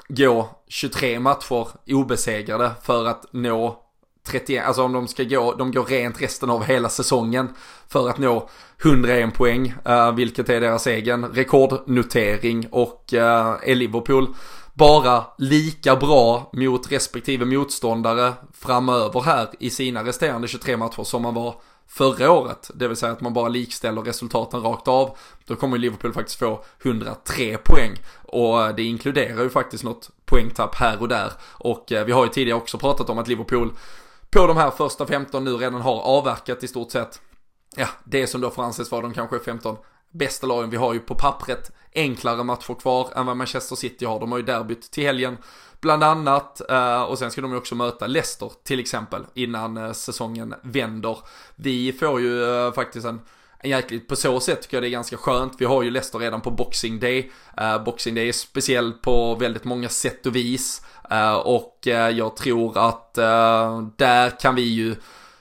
gå 0.08 0.48
23 0.68 1.20
matcher 1.20 1.68
obesegrade 1.86 2.72
för 2.82 3.04
att 3.04 3.24
nå 3.32 3.82
31, 4.26 4.66
alltså 4.66 4.82
om 4.82 4.92
de 4.92 5.09
ska 5.09 5.22
gå, 5.22 5.54
de 5.54 5.72
går 5.72 5.84
rent 5.84 6.22
resten 6.22 6.50
av 6.50 6.64
hela 6.64 6.88
säsongen 6.88 7.48
för 7.88 8.09
att 8.09 8.18
nå 8.18 8.48
101 8.84 9.34
poäng, 9.34 9.74
uh, 9.88 10.12
vilket 10.14 10.48
är 10.48 10.61
deras 10.61 10.86
egen 10.86 11.24
rekordnotering. 11.24 12.66
Och 12.70 13.04
uh, 13.12 13.20
är 13.62 13.74
Liverpool 13.74 14.34
bara 14.74 15.24
lika 15.38 15.96
bra 15.96 16.50
mot 16.52 16.92
respektive 16.92 17.44
motståndare 17.44 18.32
framöver 18.52 19.20
här 19.20 19.48
i 19.61 19.70
sina 19.70 20.04
resterande 20.04 20.48
23 20.48 20.76
matcher 20.76 21.02
som 21.02 21.22
man 21.22 21.34
var 21.34 21.54
förra 21.89 22.30
året. 22.30 22.70
Det 22.74 22.89
vill 22.89 22.97
säga 22.97 23.12
att 23.12 23.20
man 23.20 23.34
bara 23.34 23.49
likställer 23.49 24.03
resultaten 24.03 24.62
rakt 24.62 24.89
av. 24.89 25.16
Då 25.47 25.57
kommer 25.57 25.78
Liverpool 25.78 26.12
faktiskt 26.12 26.39
få 26.39 26.64
103 26.82 27.59
poäng. 27.64 27.93
Och 28.22 28.62
eh, 28.62 28.74
det 28.74 28.82
inkluderar 28.82 29.43
ju 29.43 29.51
faktiskt 29.51 29.84
något 29.84 30.11
poängtapp 30.24 30.74
här 30.74 31.01
och 31.01 31.09
där. 31.09 31.32
Och 31.53 31.93
eh, 31.93 32.05
vi 32.05 32.12
har 32.12 32.24
ju 32.24 32.30
tidigare 32.30 32.59
också 32.59 32.78
pratat 32.78 33.11
om 33.11 33.18
att 33.18 33.28
Liverpool 33.28 33.72
på 34.30 34.47
de 34.47 34.57
här 34.57 34.70
första 34.70 35.07
15 35.07 35.45
nu 35.45 35.57
redan 35.57 35.80
har 35.80 36.01
avverkat 36.01 36.64
i 36.64 36.68
stort 36.68 36.91
sett. 36.91 37.20
Ja, 37.76 37.89
det 38.05 38.26
som 38.26 38.41
då 38.41 38.51
får 38.51 38.62
anses 38.62 38.91
vara 38.91 39.03
de 39.03 39.14
kanske 39.14 39.39
15 39.39 39.76
bästa 40.12 40.47
lagen. 40.47 40.70
Vi 40.70 40.76
har 40.76 40.95
ju 40.95 41.01
på 41.01 41.14
pappret 41.14 41.70
enklare 41.95 42.45
matcher 42.45 42.74
kvar 42.80 43.09
än 43.14 43.26
vad 43.26 43.37
Manchester 43.37 43.76
City 43.76 44.05
har. 44.05 44.20
De 44.20 44.32
har 44.32 44.39
ju 44.39 44.45
derbyt 44.45 44.91
till 44.91 45.05
helgen 45.05 45.37
bland 45.81 46.05
annat. 46.05 46.70
Eh, 46.70 47.03
och 47.03 47.18
sen 47.18 47.31
ska 47.31 47.41
de 47.41 47.51
ju 47.51 47.57
också 47.57 47.74
möta 47.74 48.07
Leicester 48.07 48.53
till 48.64 48.81
exempel 48.81 49.22
innan 49.35 49.77
eh, 49.77 49.93
säsongen 49.93 50.55
vänder. 50.62 51.18
Vi 51.55 51.93
får 51.93 52.20
ju 52.20 52.45
eh, 52.45 52.72
faktiskt 52.72 53.07
en 53.07 53.20
jäkligt, 53.64 54.09
på 54.09 54.16
så 54.16 54.41
sätt 54.41 54.62
tycker 54.62 54.77
jag 54.77 54.85
det 54.85 54.89
är 54.89 54.91
ganska 54.91 55.16
skönt. 55.16 55.53
Vi 55.59 55.64
har 55.64 55.83
ju 55.83 55.91
Leicester 55.91 56.18
redan 56.18 56.41
på 56.41 56.51
Boxing 56.51 57.01
Day. 57.01 57.31
Boxing 57.85 58.14
Day 58.14 58.29
är 58.29 58.33
speciell 58.33 58.93
på 58.93 59.35
väldigt 59.35 59.64
många 59.64 59.89
sätt 59.89 60.27
och 60.27 60.37
vis. 60.37 60.83
och 61.45 61.79
jag 62.12 62.37
tror 62.37 62.79
att 62.79 63.14
där 63.97 64.41
kan 64.41 64.55
vi 64.55 64.62
ju 64.62 64.97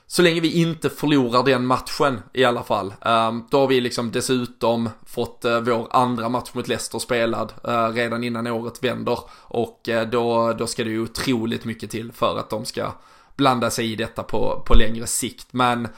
så 0.08 0.22
länge 0.22 0.40
vi 0.40 0.60
inte 0.60 0.90
förlorar 0.90 1.42
den 1.42 1.66
matchen 1.66 2.22
i 2.32 2.44
alla 2.44 2.62
fall. 2.62 2.94
Ehm, 3.00 3.44
då 3.50 3.60
har 3.60 3.66
vi 3.66 3.80
liksom 3.80 4.10
dessutom 4.10 4.90
fått 5.06 5.44
eh, 5.44 5.60
vår 5.60 5.86
andra 5.90 6.28
match 6.28 6.50
mot 6.52 6.68
Leicester 6.68 6.98
spelad 6.98 7.52
eh, 7.64 7.88
redan 7.88 8.24
innan 8.24 8.46
året 8.46 8.84
vänder. 8.84 9.18
Och 9.42 9.88
eh, 9.88 10.08
då, 10.08 10.52
då 10.52 10.66
ska 10.66 10.84
det 10.84 10.90
ju 10.90 11.02
otroligt 11.02 11.64
mycket 11.64 11.90
till 11.90 12.12
för 12.12 12.38
att 12.38 12.50
de 12.50 12.64
ska 12.64 12.92
blanda 13.36 13.70
sig 13.70 13.92
i 13.92 13.96
detta 13.96 14.22
på, 14.22 14.62
på 14.66 14.74
längre 14.74 15.06
sikt. 15.06 15.46
Men 15.50 15.88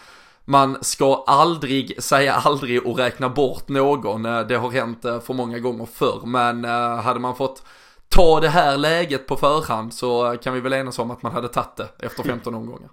man 0.44 0.78
ska 0.80 1.24
aldrig 1.26 2.02
säga 2.02 2.32
aldrig 2.44 2.86
och 2.86 2.98
räkna 2.98 3.28
bort 3.28 3.68
någon. 3.68 4.22
Det 4.22 4.56
har 4.56 4.70
hänt 4.70 5.02
för 5.02 5.34
många 5.34 5.58
gånger 5.58 5.86
förr. 5.86 6.22
Men 6.24 6.64
hade 7.00 7.20
man 7.20 7.36
fått 7.36 7.62
ta 8.08 8.40
det 8.40 8.48
här 8.48 8.76
läget 8.76 9.26
på 9.26 9.36
förhand 9.36 9.94
så 9.94 10.36
kan 10.42 10.54
vi 10.54 10.60
väl 10.60 10.72
enas 10.72 10.98
om 10.98 11.10
att 11.10 11.22
man 11.22 11.32
hade 11.32 11.48
tagit 11.48 11.76
det 11.76 11.88
efter 11.98 12.22
15 12.22 12.54
omgångar. 12.54 12.90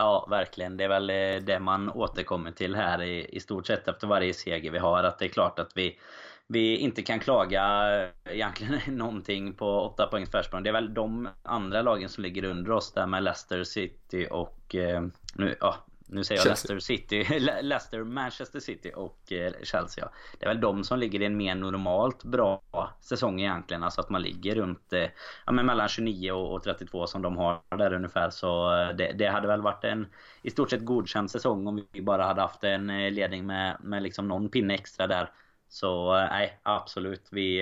Ja, 0.00 0.26
verkligen. 0.30 0.76
Det 0.76 0.84
är 0.84 0.88
väl 0.88 1.10
eh, 1.10 1.42
det 1.42 1.60
man 1.60 1.90
återkommer 1.90 2.50
till 2.50 2.74
här 2.74 3.02
i, 3.02 3.36
i 3.36 3.40
stort 3.40 3.66
sett 3.66 3.88
efter 3.88 4.06
varje 4.06 4.34
seger 4.34 4.70
vi 4.70 4.78
har. 4.78 5.04
Att 5.04 5.18
det 5.18 5.24
är 5.24 5.28
klart 5.28 5.58
att 5.58 5.72
vi, 5.74 5.98
vi 6.46 6.76
inte 6.76 7.02
kan 7.02 7.20
klaga 7.20 7.62
eh, 8.02 8.08
egentligen 8.24 8.80
någonting 8.98 9.54
på 9.54 9.80
8 9.80 10.06
poängs 10.06 10.30
försprång. 10.30 10.62
Det 10.62 10.70
är 10.70 10.72
väl 10.72 10.94
de 10.94 11.28
andra 11.42 11.82
lagen 11.82 12.08
som 12.08 12.22
ligger 12.22 12.44
under 12.44 12.70
oss 12.70 12.92
där 12.92 13.06
med 13.06 13.22
Leicester 13.22 13.64
City 13.64 14.28
och 14.30 14.74
eh, 14.74 15.02
nu, 15.34 15.56
ja, 15.60 15.76
nu 16.12 16.24
säger 16.24 16.38
jag 16.38 16.46
Chelsea. 16.46 16.74
Leicester 16.74 16.78
City, 16.78 17.40
Leicester, 17.62 18.04
Manchester 18.04 18.60
City 18.60 18.92
och 18.96 19.32
eh, 19.32 19.52
Chelsea. 19.62 20.04
Ja. 20.04 20.12
Det 20.38 20.44
är 20.44 20.48
väl 20.48 20.60
de 20.60 20.84
som 20.84 20.98
ligger 20.98 21.22
i 21.22 21.24
en 21.24 21.36
mer 21.36 21.54
normalt 21.54 22.24
bra 22.24 22.62
säsong 23.00 23.40
egentligen. 23.40 23.82
Alltså 23.82 24.00
att 24.00 24.10
man 24.10 24.22
ligger 24.22 24.54
runt 24.54 24.92
eh, 24.92 25.08
ja, 25.46 25.52
men 25.52 25.66
mellan 25.66 25.88
29 25.88 26.32
och 26.32 26.62
32 26.62 27.06
som 27.06 27.22
de 27.22 27.36
har 27.36 27.60
där 27.78 27.92
ungefär. 27.92 28.30
Så 28.30 28.80
eh, 28.80 28.96
det, 28.96 29.12
det, 29.12 29.26
hade 29.26 29.48
väl 29.48 29.62
varit 29.62 29.84
en 29.84 30.06
i 30.42 30.50
stort 30.50 30.70
sett 30.70 30.84
godkänd 30.84 31.30
säsong 31.30 31.66
om 31.66 31.86
vi 31.92 32.02
bara 32.02 32.24
hade 32.24 32.40
haft 32.40 32.64
en 32.64 32.86
ledning 33.14 33.46
med, 33.46 33.76
med 33.80 34.02
liksom 34.02 34.28
någon 34.28 34.48
pinne 34.48 34.74
extra 34.74 35.06
där. 35.06 35.30
Så 35.68 36.14
nej, 36.14 36.60
absolut. 36.62 37.28
Vi 37.30 37.60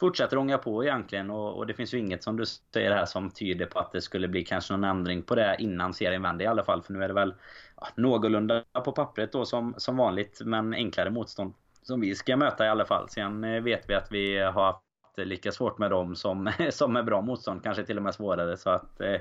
fortsätter 0.00 0.38
ånga 0.38 0.58
på 0.58 0.84
egentligen 0.84 1.30
och, 1.30 1.56
och, 1.56 1.66
det 1.66 1.74
finns 1.74 1.94
ju 1.94 1.98
inget 1.98 2.22
som 2.22 2.36
du 2.36 2.44
säger 2.46 2.90
här 2.90 3.06
som 3.06 3.30
tyder 3.30 3.66
på 3.66 3.78
att 3.78 3.92
det 3.92 4.00
skulle 4.00 4.28
bli 4.28 4.44
kanske 4.44 4.72
någon 4.72 4.84
ändring 4.84 5.22
på 5.22 5.34
det 5.34 5.56
innan 5.58 5.94
serien 5.94 6.22
vänder 6.22 6.44
i 6.44 6.48
alla 6.48 6.64
fall. 6.64 6.82
För 6.82 6.92
nu 6.92 7.04
är 7.04 7.08
det 7.08 7.14
väl 7.14 7.34
ja, 7.76 7.88
någorlunda 7.94 8.64
på 8.84 8.92
pappret 8.92 9.32
då 9.32 9.44
som, 9.44 9.74
som 9.76 9.96
vanligt 9.96 10.40
men 10.44 10.74
enklare 10.74 11.10
motstånd 11.10 11.54
som 11.82 12.00
vi 12.00 12.14
ska 12.14 12.36
möta 12.36 12.66
i 12.66 12.68
alla 12.68 12.84
fall. 12.84 13.08
Sen 13.08 13.44
eh, 13.44 13.62
vet 13.62 13.90
vi 13.90 13.94
att 13.94 14.12
vi 14.12 14.38
har 14.38 14.64
haft 14.64 14.82
lika 15.16 15.52
svårt 15.52 15.78
med 15.78 15.90
dem 15.90 16.16
som, 16.16 16.52
som 16.70 16.96
är 16.96 17.02
bra 17.02 17.20
motstånd. 17.20 17.62
Kanske 17.62 17.84
till 17.84 17.96
och 17.96 18.02
med 18.02 18.14
svårare. 18.14 18.56
Så 18.56 18.70
att, 18.70 19.00
eh, 19.00 19.20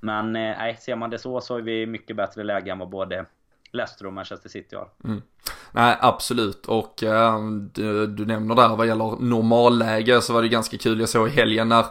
men 0.00 0.36
eh, 0.36 0.56
nej, 0.58 0.76
ser 0.76 0.96
man 0.96 1.10
det 1.10 1.18
så 1.18 1.40
så 1.40 1.56
är 1.56 1.62
vi 1.62 1.86
mycket 1.86 2.16
bättre 2.16 2.44
läge 2.44 2.70
än 2.70 2.78
vad 2.78 2.88
både 2.88 3.26
Leicester 3.72 4.06
och 4.06 4.12
Manchester 4.12 4.48
City 4.48 4.76
har. 4.76 4.88
Mm. 5.04 5.22
Nej, 5.72 5.96
absolut. 6.00 6.66
Och 6.66 7.02
äh, 7.02 7.40
du, 7.72 8.06
du, 8.06 8.26
nämner 8.26 8.54
där 8.54 8.76
vad 8.76 8.86
gäller 8.86 9.16
normalläge 9.20 10.20
så 10.20 10.32
var 10.32 10.42
det 10.42 10.48
ganska 10.48 10.78
kul. 10.78 11.00
Jag 11.00 11.08
såg 11.08 11.28
i 11.28 11.30
helgen 11.30 11.68
när 11.68 11.84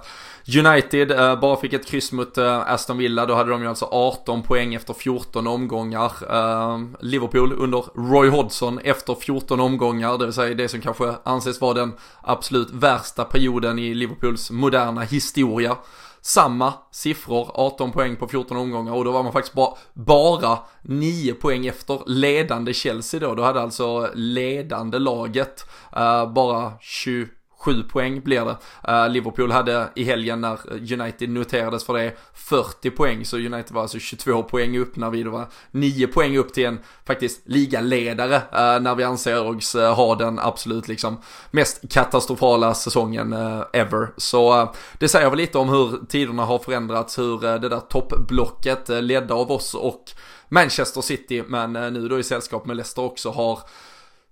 United 0.48 1.12
äh, 1.12 1.40
bara 1.40 1.58
fick 1.58 1.74
ett 1.74 1.86
kryss 1.86 2.12
mot 2.12 2.38
äh, 2.38 2.72
Aston 2.72 2.98
Villa. 2.98 3.26
Då 3.26 3.36
hade 3.36 3.50
de 3.50 3.62
ju 3.62 3.68
alltså 3.68 3.86
18 3.86 4.44
poäng 4.44 4.74
efter 4.74 4.94
14 4.94 5.48
omgångar. 5.48 6.12
Ehm, 6.32 6.98
Liverpool 7.00 7.54
under 7.54 7.86
Roy 8.12 8.30
Hodgson 8.30 8.80
efter 8.80 9.16
14 9.16 9.60
omgångar. 9.60 10.18
Det 10.18 10.26
vill 10.26 10.34
säga 10.34 10.56
det 10.56 10.68
som 10.68 10.82
kanske 10.82 11.14
anses 11.24 11.62
vara 11.62 11.74
den 11.74 11.94
absolut 12.22 12.70
värsta 12.72 13.24
perioden 13.24 13.80
i 13.80 13.94
Liverpools 13.94 14.52
moderna 14.52 15.02
historia 15.02 15.78
samma 16.22 16.74
siffror, 16.92 17.52
18 17.54 17.92
poäng 17.92 18.16
på 18.16 18.28
14 18.28 18.58
omgångar 18.58 18.94
och 18.94 19.06
då 19.06 19.12
var 19.12 19.24
man 19.24 19.34
faktiskt 19.34 19.56
bara, 19.56 19.74
bara 19.94 20.60
9 20.82 21.34
poäng 21.34 21.66
efter 21.68 22.02
ledande 22.06 22.74
Chelsea 22.74 23.20
då. 23.20 23.36
Då 23.36 23.44
hade 23.44 23.62
alltså 23.62 24.12
ledande 24.14 25.00
laget 25.00 25.70
uh, 25.98 26.34
bara 26.34 26.74
20 26.82 27.28
7 27.58 27.84
poäng 27.84 28.22
blir 28.22 28.46
det. 28.46 28.58
Uh, 28.92 29.10
Liverpool 29.10 29.52
hade 29.52 29.90
i 29.96 30.04
helgen 30.04 30.42
när 30.42 30.60
United 30.94 31.30
noterades 31.30 31.84
för 31.84 31.94
det 31.94 32.14
40 32.34 32.90
poäng, 32.90 33.26
så 33.26 33.38
United 33.38 33.72
var 33.72 33.82
alltså 33.82 34.00
22 34.00 34.44
poäng 34.44 34.78
upp 34.78 34.96
när 34.96 35.10
vi 35.10 35.24
då 35.24 35.32
var 35.32 35.48
9 35.72 36.08
poäng 36.08 36.38
upp 36.38 36.54
till 36.54 36.66
en 36.66 36.80
faktiskt 37.06 37.42
ligaledare 37.46 38.36
uh, 38.36 38.82
när 38.82 38.96
vi 38.96 39.04
anser 39.04 39.48
oss 39.48 39.76
uh, 39.76 39.84
eh, 39.84 39.96
ha 39.96 40.16
den 40.16 40.40
absolut 40.40 40.88
liksom 40.88 41.22
mest 41.52 41.90
katastrofala 41.90 42.74
säsongen 42.74 43.34
ever. 43.74 44.10
Så 44.18 44.74
det 45.00 45.08
säger 45.08 45.30
väl 45.30 45.38
lite 45.38 45.58
om 45.58 45.70
hur 45.70 46.06
tiderna 46.08 46.46
har 46.46 46.60
förändrats, 46.60 47.20
hur 47.20 47.60
det 47.60 47.70
där 47.70 47.80
toppblocket 47.80 48.90
ledda 48.90 49.34
av 49.36 49.52
oss 49.52 49.74
och 49.74 50.04
Manchester 50.50 51.02
City, 51.02 51.44
men 51.48 51.74
nu 51.74 52.08
då 52.08 52.20
i 52.20 52.24
sällskap 52.24 52.66
med 52.66 52.76
Leicester 52.76 53.02
också 53.02 53.30
har 53.30 53.60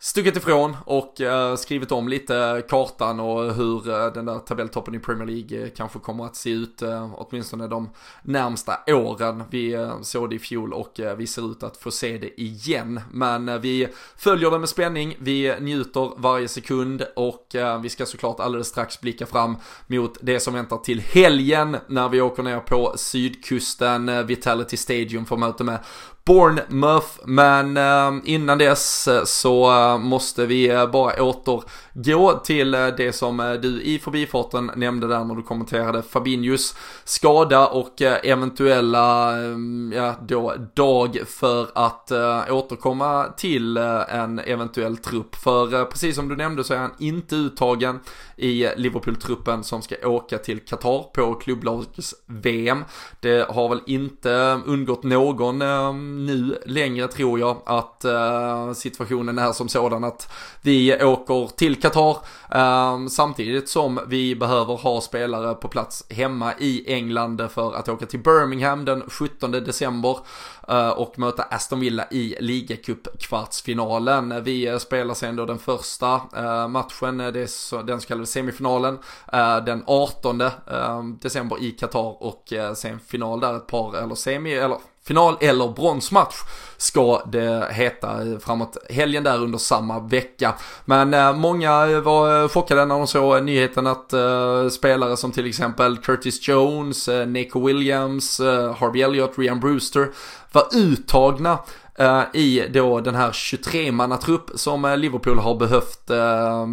stuckit 0.06 0.38
ifrån 0.38 0.78
och 0.86 1.22
eh, 1.22 1.56
skrivit 1.56 1.92
om 1.92 2.08
lite 2.08 2.64
kartan 2.70 3.20
och 3.20 3.54
hur 3.54 3.90
eh, 3.90 4.14
den 4.14 4.26
där 4.26 4.40
tabelltoppen 4.40 4.96
i 4.96 5.00
Premier 5.00 5.28
League 5.28 5.64
eh, 5.64 5.70
kanske 5.76 6.00
kommer 6.00 6.26
att 6.26 6.36
se 6.36 6.50
ut 6.50 6.82
eh, 6.82 7.14
åtminstone 7.14 7.68
de 7.68 7.90
närmsta 8.24 8.78
åren. 8.88 9.44
Vi 9.50 9.74
eh, 9.74 10.02
såg 10.02 10.30
det 10.30 10.36
i 10.36 10.40
fjol 10.40 10.74
och 10.74 11.00
eh, 11.00 11.16
vi 11.16 11.28
ser 11.28 11.52
ut 11.52 11.64
att 11.64 11.78
få 11.78 11.92
se 11.92 12.18
det 12.18 12.42
igen. 12.42 13.02
Men 13.12 13.62
vi 13.62 13.88
följer 14.18 14.52
det 14.52 14.60
med 14.60 14.70
spänning, 14.70 15.18
vi 15.20 15.56
njuter 15.60 16.12
varje 16.18 16.48
sekund 16.48 17.06
och 17.16 17.56
vi 17.82 17.90
ska 17.90 18.06
såklart 18.06 18.40
alldeles 18.40 18.68
strax 18.68 19.02
blicka 19.02 19.26
fram 19.26 19.58
mot 19.88 20.18
det 20.22 20.40
som 20.40 20.54
väntar 20.54 20.78
till 20.78 21.00
helgen 21.00 21.78
när 21.88 22.10
vi 22.10 22.22
åker 22.22 22.44
ner 22.44 22.60
på 22.60 22.94
sydkusten, 22.98 24.28
Vitality 24.28 24.78
Stadium 24.78 25.26
för 25.26 25.38
möte 25.38 25.64
med 25.64 25.80
Bournemouth, 26.26 27.20
men 27.26 27.78
eh, 27.78 28.22
innan 28.24 28.58
dess 28.58 29.08
eh, 29.08 29.24
så 29.24 29.72
eh, 29.72 29.98
måste 29.98 30.46
vi 30.46 30.88
bara 30.92 31.24
återgå 31.24 32.42
till 32.44 32.72
det 32.72 33.16
som 33.16 33.60
du 33.62 33.82
i 33.82 34.00
förbifarten 34.00 34.72
nämnde 34.76 35.08
där 35.08 35.24
när 35.24 35.36
du 35.36 35.44
kommenterade 35.44 36.02
Fabinhos 36.02 36.76
skada 37.04 37.68
och 37.68 38.02
eventuella 38.02 39.38
ja, 39.94 40.16
då, 40.28 40.54
dag 40.74 41.20
för 41.28 41.68
att 41.76 42.12
återkomma 42.50 43.26
till 43.38 43.78
en 43.78 44.40
eventuell 44.40 44.98
trupp. 44.98 45.36
För 45.36 45.86
precis 45.86 46.16
som 46.16 46.28
du 46.28 46.36
nämnde 46.36 46.64
så 46.64 46.74
är 46.74 46.78
han 46.78 46.94
inte 47.00 47.36
uttagen 47.36 48.00
i 48.38 48.68
Liverpool-truppen 48.76 49.64
som 49.64 49.82
ska 49.82 49.96
åka 50.08 50.38
till 50.38 50.60
Qatar 50.60 51.04
på 51.14 51.34
klubblags 51.34 52.16
VM. 52.26 52.84
Det 53.20 53.50
har 53.50 53.70
väl 53.70 53.82
inte 53.86 54.60
undgått 54.66 55.04
någon 55.04 55.62
nu 56.16 56.58
längre 56.66 57.08
tror 57.08 57.40
jag 57.40 57.62
att 57.66 58.06
eh, 58.06 58.74
situationen 58.74 59.40
är 59.40 59.52
som 59.52 59.70
sådan 59.70 60.04
att 60.04 60.32
vi 60.62 61.04
åker 61.04 61.58
till 61.58 61.82
Qatar 61.82 62.18
eh, 62.52 63.08
samtidigt 63.08 63.70
som 63.70 64.00
vi 64.08 64.36
behöver 64.36 64.76
ha 64.76 65.02
spelare 65.02 65.54
på 65.54 65.68
plats 65.68 66.06
hemma 66.10 66.54
i 66.60 66.94
England 66.94 67.48
för 67.52 67.76
att 67.76 67.90
åka 67.90 68.06
till 68.06 68.20
Birmingham 68.20 68.86
den 68.86 69.04
17 69.08 69.52
december 69.52 70.18
eh, 70.68 70.90
och 70.90 71.20
möta 71.20 71.44
Aston 71.44 71.80
Villa 71.80 72.08
i 72.12 72.36
ligacup-kvartsfinalen. 72.40 74.44
Vi 74.44 74.80
spelar 74.80 75.14
sen 75.14 75.36
då 75.36 75.46
den 75.46 75.60
första 75.60 76.22
eh, 76.36 76.68
matchen, 76.68 77.20
eh, 77.20 77.32
det 77.32 77.40
är 77.40 77.48
så, 77.48 77.82
den 77.82 78.02
så 78.02 78.08
kallade 78.08 78.28
semifinalen, 78.28 79.00
eh, 79.34 79.58
den 79.58 79.84
18 79.88 80.42
ehm, 80.42 81.18
december 81.22 81.64
i 81.64 81.72
Qatar 81.72 82.24
och 82.24 82.54
sen 82.76 83.00
final 83.00 83.40
där 83.40 83.56
ett 83.56 83.68
par, 83.68 83.98
eller 83.98 84.16
semi, 84.16 84.54
eller 84.54 84.78
final 85.08 85.38
eller 85.42 85.74
bronsmatch 85.74 86.36
ska 86.78 87.22
det 87.26 87.68
heta 87.72 88.18
framåt 88.40 88.78
helgen 88.90 89.24
där 89.24 89.44
under 89.44 89.58
samma 89.58 90.00
vecka. 90.00 90.54
Men 90.86 91.14
eh, 91.14 91.34
många 91.34 92.02
var 92.02 92.42
eh, 92.42 92.48
chockade 92.48 92.86
när 92.86 92.96
de 92.96 93.08
såg 93.08 93.44
nyheten 93.44 93.88
att 93.88 94.14
eh, 94.14 94.68
spelare 94.70 95.18
som 95.18 95.32
till 95.32 95.48
exempel 95.48 95.98
Curtis 95.98 96.48
Jones, 96.48 97.08
eh, 97.08 97.28
Nico 97.28 97.68
Williams, 97.68 98.40
eh, 98.40 98.76
Harvey 98.76 99.02
Elliott, 99.02 99.34
Ryan 99.38 99.60
Brewster 99.60 100.10
var 100.52 100.68
uttagna 100.74 101.60
Eh, 101.98 102.24
i 102.34 102.68
då 102.74 103.00
den 103.00 103.16
här 103.16 103.32
23-mannatrupp 103.32 104.58
som 104.58 104.86
eh, 104.86 104.98
Liverpool 104.98 105.40
har 105.40 105.56
behövt 105.56 106.10
eh, 106.10 106.68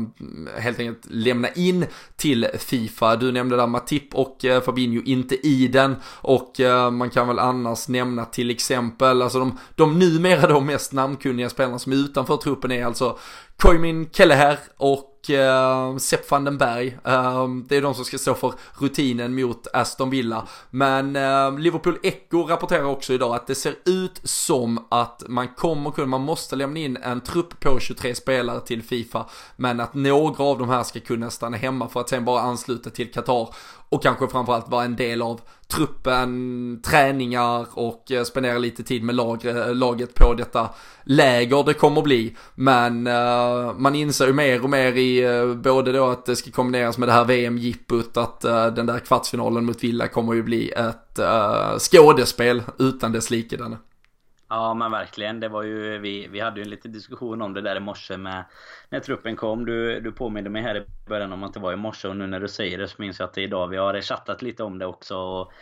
helt 0.59 0.79
enkelt 0.79 1.07
lämna 1.11 1.49
in 1.49 1.87
till 2.17 2.47
Fifa. 2.59 3.17
Du 3.17 3.33
nämnde 3.33 3.57
där 3.57 3.67
Matip 3.67 4.15
och 4.15 4.45
Fabinho 4.65 5.03
inte 5.05 5.47
i 5.47 5.69
den 5.69 5.97
och 6.07 6.53
man 6.93 7.11
kan 7.11 7.29
väl 7.29 7.39
annars 7.39 7.89
nämna 7.89 8.25
till 8.25 8.51
exempel, 8.51 9.23
alltså 9.23 9.39
de, 9.39 9.59
de 9.75 9.99
numera 9.99 10.47
då 10.47 10.61
mest 10.61 10.93
namnkunniga 10.93 11.51
spelarna 11.51 11.79
som 11.79 11.93
är 11.93 11.97
utanför 11.97 12.37
truppen 12.37 12.73
är 12.73 12.85
alltså 12.85 13.19
Koimin 13.57 14.09
Kelleher 14.13 14.59
och 14.77 15.12
och 15.23 15.31
eh, 15.31 15.97
Sepp 15.97 16.31
van 16.31 16.45
den 16.45 16.59
Berg. 16.59 16.99
Eh, 17.05 17.49
det 17.69 17.77
är 17.77 17.83
de 17.83 17.95
som 17.95 18.05
ska 18.05 18.19
stå 18.19 18.35
för 18.35 18.55
rutinen 18.79 19.35
mot 19.35 19.67
Aston 19.73 20.11
Villa. 20.11 20.47
Men 20.71 21.17
eh, 21.17 21.59
Liverpool 21.59 21.99
Echo 22.03 22.47
rapporterar 22.47 22.85
också 22.85 23.13
idag 23.13 23.35
att 23.35 23.47
det 23.47 23.55
ser 23.55 23.75
ut 23.85 24.21
som 24.25 24.87
att 24.91 25.23
man 25.29 25.49
kommer 25.49 25.91
kunna, 25.91 26.07
man 26.07 26.21
måste 26.21 26.57
lämna 26.57 26.81
in 26.81 26.97
en 26.97 27.21
trupp 27.21 27.61
på 27.61 27.81
23 27.81 28.15
spelare 28.15 28.61
till 28.61 28.83
Fifa. 28.83 29.27
Men 29.57 29.81
att 29.81 29.95
några 29.95 30.45
av 30.45 30.59
de 30.59 30.69
här 30.69 30.83
ska 30.83 31.01
kunna 31.01 31.31
stanna 31.31 31.57
hemma 31.57 31.89
för 31.89 32.01
att 32.01 32.09
sen 32.09 32.25
bara 32.25 32.41
ansluta 32.41 32.91
till 32.91 33.13
Qatar. 33.13 33.55
Och 33.93 34.03
kanske 34.03 34.29
framförallt 34.29 34.69
vara 34.69 34.85
en 34.85 34.97
del 34.97 35.23
av 35.23 35.41
truppen, 35.69 36.81
träningar 36.85 37.67
och 37.73 38.13
eh, 38.13 38.25
spendera 38.25 38.59
lite 38.59 38.83
tid 38.83 39.03
med 39.03 39.15
lag, 39.15 39.47
eh, 39.47 39.75
laget 39.75 40.15
på 40.15 40.35
detta 40.35 40.69
läger 41.05 41.65
det 41.65 41.75
kommer 41.75 42.03
bli. 42.03 42.37
Men 42.55 43.07
uh, 43.07 43.75
man 43.77 43.95
inser 43.95 44.27
ju 44.27 44.33
mer 44.33 44.63
och 44.63 44.71
mer 44.71 44.93
i 44.93 45.27
uh, 45.27 45.55
både 45.55 45.93
då 45.93 46.07
att 46.07 46.27
det 46.27 46.37
ska 46.37 46.51
kombineras 46.51 46.99
med 46.99 47.09
det 47.09 47.13
här 47.13 47.25
VM-jippot 47.25 48.17
att 48.17 48.45
uh, 48.45 48.67
den 48.67 48.87
där 48.87 48.99
kvartsfinalen 48.99 49.65
mot 49.65 49.85
Villa 49.85 50.09
kommer 50.09 50.35
ju 50.35 50.43
bli 50.43 50.71
ett 50.71 51.19
uh, 51.19 51.79
skådespel 51.79 52.63
utan 52.79 53.13
dess 53.13 53.31
like. 53.31 53.59
Ja 54.53 54.75
men 54.75 54.91
verkligen. 54.91 55.41
Det 55.41 55.49
var 55.49 55.63
ju, 55.63 55.99
vi, 55.99 56.29
vi 56.29 56.41
hade 56.41 56.61
ju 56.61 56.65
en 56.65 56.71
liten 56.71 56.93
diskussion 56.93 57.43
om 57.43 57.55
det 57.55 57.61
där 57.61 57.77
i 57.77 57.81
morse 57.81 58.17
med 58.17 58.45
när 58.89 59.01
truppen 59.01 59.37
kom. 59.37 59.65
Du, 59.65 60.01
du 60.01 60.13
påminde 60.13 60.51
mig 60.51 60.63
här 60.63 60.77
i 60.77 60.85
början 61.09 61.33
om 61.33 61.43
att 61.43 61.55
det 61.55 61.61
var 61.61 61.73
i 61.73 61.77
morse 61.77 62.09
och 62.09 62.17
nu 62.17 62.27
när 62.27 62.41
du 62.41 62.49
säger 62.49 62.79
det 62.79 62.89
så 62.89 63.03
minns 63.03 63.19
jag 63.19 63.27
att 63.27 63.35
det 63.35 63.41
är 63.41 63.45
idag. 63.45 63.69
Vi 63.69 63.77
har 63.77 64.01
chattat 64.01 64.43
lite 64.43 64.65
om 64.65 64.79
det 64.79 64.87
också. 64.87 65.17
Och 65.17 65.53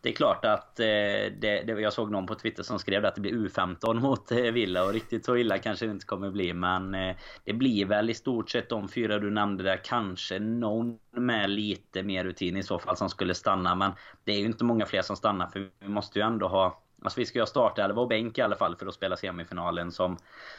det 0.00 0.08
är 0.08 0.12
klart 0.12 0.44
att 0.44 0.80
eh, 0.80 0.84
det, 0.84 1.62
det, 1.66 1.80
jag 1.80 1.92
såg 1.92 2.10
någon 2.10 2.26
på 2.26 2.34
Twitter 2.34 2.62
som 2.62 2.78
skrev 2.78 3.04
att 3.04 3.14
det 3.14 3.20
blir 3.20 3.32
U15 3.32 4.00
mot 4.00 4.32
eh, 4.32 4.38
Villa 4.38 4.84
och 4.84 4.92
riktigt 4.92 5.24
så 5.24 5.36
illa 5.36 5.58
kanske 5.58 5.86
det 5.86 5.92
inte 5.92 6.06
kommer 6.06 6.30
bli 6.30 6.52
men 6.52 6.94
eh, 6.94 7.16
det 7.44 7.52
blir 7.52 7.86
väl 7.86 8.10
i 8.10 8.14
stort 8.14 8.50
sett 8.50 8.68
de 8.68 8.88
fyra 8.88 9.18
du 9.18 9.30
nämnde 9.30 9.64
där 9.64 9.80
kanske 9.84 10.38
någon 10.38 10.98
med 11.16 11.50
lite 11.50 12.02
mer 12.02 12.24
rutin 12.24 12.56
i 12.56 12.62
så 12.62 12.78
fall 12.78 12.96
som 12.96 13.08
skulle 13.08 13.34
stanna 13.34 13.74
men 13.74 13.92
det 14.24 14.32
är 14.32 14.38
ju 14.38 14.46
inte 14.46 14.64
många 14.64 14.86
fler 14.86 15.02
som 15.02 15.16
stannar 15.16 15.46
för 15.46 15.70
vi 15.80 15.88
måste 15.88 16.18
ju 16.18 16.24
ändå 16.24 16.48
ha 16.48 16.82
Alltså 17.04 17.20
vi 17.20 17.26
ska 17.26 17.38
ju 17.38 17.42
ha 17.42 17.46
startelva 17.46 18.02
och 18.02 18.08
bänk 18.08 18.38
i 18.38 18.42
alla 18.42 18.56
fall 18.56 18.76
för 18.76 18.86
att 18.86 18.94
spela 18.94 19.16
semifinalen 19.16 19.92
som 19.92 20.16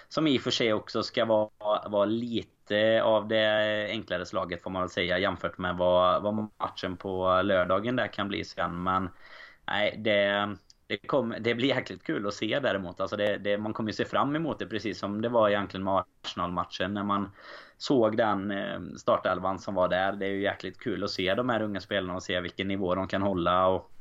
Som 0.09 0.27
i 0.27 0.37
och 0.37 0.41
för 0.41 0.51
sig 0.51 0.73
också 0.73 1.03
ska 1.03 1.25
vara, 1.25 1.49
vara 1.89 2.05
lite 2.05 3.01
av 3.03 3.27
det 3.27 3.87
enklare 3.89 4.25
slaget 4.25 4.63
får 4.63 4.69
man 4.69 4.81
väl 4.81 4.89
säga 4.89 5.19
jämfört 5.19 5.57
med 5.57 5.77
vad, 5.77 6.23
vad 6.23 6.49
matchen 6.59 6.97
på 6.97 7.41
lördagen 7.41 7.95
där 7.95 8.07
kan 8.07 8.27
bli 8.27 8.43
sen 8.43 8.83
men 8.83 9.09
Nej 9.65 9.95
det 9.97 10.55
det, 10.87 10.97
kom, 11.07 11.35
det 11.39 11.55
blir 11.55 11.67
jäkligt 11.67 12.03
kul 12.03 12.27
att 12.27 12.33
se 12.33 12.59
däremot. 12.59 12.99
Alltså 12.99 13.15
det, 13.17 13.37
det, 13.37 13.57
man 13.57 13.73
kommer 13.73 13.89
ju 13.89 13.93
se 13.93 14.05
fram 14.05 14.35
emot 14.35 14.59
det 14.59 14.65
precis 14.65 14.99
som 14.99 15.21
det 15.21 15.29
var 15.29 15.49
egentligen 15.49 15.83
med 15.83 16.03
Arsenal-matchen. 16.23 16.93
När 16.93 17.03
man 17.03 17.31
såg 17.77 18.17
den 18.17 18.51
eh, 18.51 18.79
startelvan 18.97 19.59
som 19.59 19.75
var 19.75 19.87
där. 19.87 20.13
Det 20.13 20.25
är 20.25 20.29
ju 20.29 20.41
jäkligt 20.41 20.79
kul 20.79 21.03
att 21.03 21.11
se 21.11 21.35
de 21.35 21.49
här 21.49 21.61
unga 21.61 21.79
spelarna 21.79 22.15
och 22.15 22.23
se 22.23 22.39
vilken 22.39 22.67
nivå 22.67 22.95
de 22.95 23.07
kan 23.07 23.21
hålla. 23.21 23.67
Och 23.67 23.92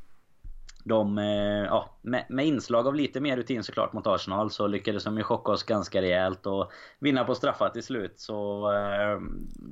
de, 0.84 1.18
eh, 1.18 1.24
ja, 1.64 1.90
med, 2.02 2.24
med, 2.28 2.46
inslag 2.46 2.86
av 2.86 2.94
lite 2.94 3.20
mer 3.20 3.36
rutin 3.36 3.62
såklart 3.62 3.92
mot 3.92 4.06
Arsenal 4.06 4.50
så 4.50 4.66
lyckades 4.66 5.04
de 5.04 5.16
ju 5.18 5.22
chocka 5.22 5.52
oss 5.52 5.62
ganska 5.62 6.02
rejält 6.02 6.46
och 6.46 6.72
vinna 6.98 7.24
på 7.24 7.34
straffar 7.34 7.68
till 7.68 7.82
slut. 7.82 8.14
Så 8.16 8.66
eh, 8.72 9.20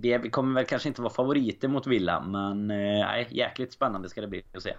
vi 0.01 0.31
kommer 0.31 0.55
väl 0.55 0.65
kanske 0.65 0.89
inte 0.89 1.03
vara 1.03 1.13
favoriter 1.13 1.69
mot 1.69 1.87
Villa 1.87 2.21
men 2.21 2.71
eh, 2.71 3.27
jäkligt 3.31 3.73
spännande 3.73 4.09
ska 4.09 4.21
det 4.21 4.29
bli 4.29 4.43
att 4.55 4.63
se. 4.63 4.75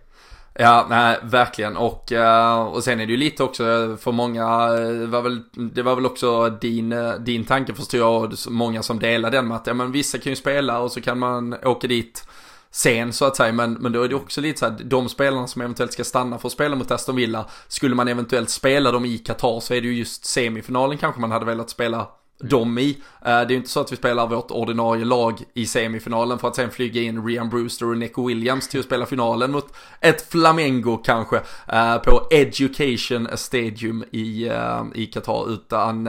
Ja, 0.53 0.87
nej, 0.89 1.17
verkligen. 1.23 1.77
Och, 1.77 2.11
eh, 2.11 2.61
och 2.61 2.83
sen 2.83 2.99
är 2.99 3.05
det 3.05 3.11
ju 3.11 3.17
lite 3.17 3.43
också 3.43 3.63
för 3.99 4.11
många, 4.11 4.67
det 4.71 5.07
var 5.07 5.21
väl, 5.21 5.43
det 5.73 5.81
var 5.81 5.95
väl 5.95 6.05
också 6.05 6.49
din, 6.49 6.95
din 7.19 7.45
tanke 7.45 7.73
förstår 7.73 7.99
jag, 7.99 8.23
och 8.23 8.31
många 8.49 8.83
som 8.83 8.99
delar 8.99 9.31
den 9.31 9.47
med 9.47 9.57
att 9.57 9.67
ja, 9.67 9.73
men 9.73 9.91
vissa 9.91 10.17
kan 10.17 10.31
ju 10.31 10.35
spela 10.35 10.79
och 10.79 10.91
så 10.91 11.01
kan 11.01 11.19
man 11.19 11.53
åka 11.63 11.87
dit 11.87 12.27
sen 12.71 13.13
så 13.13 13.25
att 13.25 13.35
säga. 13.35 13.53
Men, 13.53 13.73
men 13.73 13.91
då 13.91 14.03
är 14.03 14.09
det 14.09 14.15
också 14.15 14.41
lite 14.41 14.59
så 14.59 14.65
här, 14.65 14.77
de 14.83 15.09
spelarna 15.09 15.47
som 15.47 15.61
eventuellt 15.61 15.93
ska 15.93 16.03
stanna 16.03 16.37
för 16.37 16.47
att 16.47 16.53
spela 16.53 16.75
mot 16.75 16.91
Aston 16.91 17.15
Villa, 17.15 17.45
skulle 17.67 17.95
man 17.95 18.07
eventuellt 18.07 18.49
spela 18.49 18.91
dem 18.91 19.05
i 19.05 19.17
Qatar 19.17 19.59
så 19.59 19.73
är 19.73 19.81
det 19.81 19.87
ju 19.87 19.93
just 19.93 20.25
semifinalen 20.25 20.97
kanske 20.97 21.21
man 21.21 21.31
hade 21.31 21.45
velat 21.45 21.69
spela 21.69 22.07
dem 22.43 22.77
i. 22.77 22.89
Eh, 22.89 23.25
det 23.25 23.29
är 23.29 23.49
ju 23.49 23.55
inte 23.55 23.69
så 23.69 23.79
att 23.79 23.91
vi 23.91 23.95
spelar 23.95 24.27
vårt 24.27 24.51
ordinarie 24.51 25.05
lag 25.05 25.43
i 25.53 25.65
semifinalen 25.65 26.39
för 26.39 26.47
att 26.47 26.55
sen 26.55 26.71
flyga 26.71 27.01
in 27.01 27.25
Rian 27.25 27.49
Brewster 27.49 27.89
och 27.89 27.97
Nico 27.97 28.27
Williams 28.27 28.69
till 28.69 28.79
att 28.79 28.85
spela 28.85 29.05
finalen 29.05 29.51
mot 29.51 29.73
ett 30.01 30.31
Flamengo 30.31 30.97
kanske 30.97 31.41
eh, 31.67 31.97
på 31.97 32.27
Education 32.31 33.27
Stadium 33.35 34.03
i, 34.11 34.47
eh, 34.47 34.83
i 34.95 35.05
Qatar 35.05 35.53
utan 35.53 36.03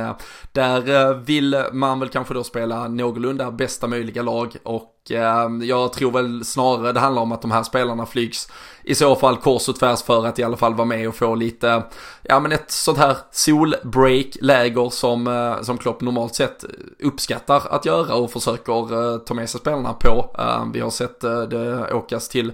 där 0.52 1.14
vill 1.14 1.64
man 1.72 2.00
väl 2.00 2.08
kanske 2.08 2.34
då 2.34 2.44
spela 2.44 2.88
någorlunda 2.88 3.50
bästa 3.50 3.86
möjliga 3.86 4.22
lag 4.22 4.56
och 4.62 5.01
Ehm, 5.10 5.62
jag 5.62 5.92
tror 5.92 6.10
väl 6.10 6.44
snarare 6.44 6.92
det 6.92 7.00
handlar 7.00 7.22
om 7.22 7.32
att 7.32 7.42
de 7.42 7.50
här 7.50 7.62
spelarna 7.62 8.06
flygs 8.06 8.48
i 8.84 8.94
så 8.94 9.16
fall 9.16 9.36
kors 9.36 9.68
och 9.68 9.76
tvärs 9.76 10.02
för 10.02 10.26
att 10.26 10.38
i 10.38 10.42
alla 10.42 10.56
fall 10.56 10.74
vara 10.74 10.84
med 10.84 11.08
och 11.08 11.14
få 11.14 11.34
lite, 11.34 11.82
ja 12.22 12.40
men 12.40 12.52
ett 12.52 12.70
sånt 12.70 12.98
här 12.98 13.16
solbreak-läger 13.30 14.90
som, 14.90 15.26
eh, 15.26 15.62
som 15.62 15.78
Klopp 15.78 16.00
normalt 16.00 16.34
sett 16.34 16.64
uppskattar 16.98 17.62
att 17.70 17.86
göra 17.86 18.14
och 18.14 18.30
försöker 18.30 19.12
eh, 19.12 19.18
ta 19.18 19.34
med 19.34 19.50
sig 19.50 19.60
spelarna 19.60 19.92
på. 19.92 20.36
Ehm, 20.38 20.72
vi 20.72 20.80
har 20.80 20.90
sett 20.90 21.24
eh, 21.24 21.42
det 21.42 21.94
åkas 21.94 22.28
till 22.28 22.52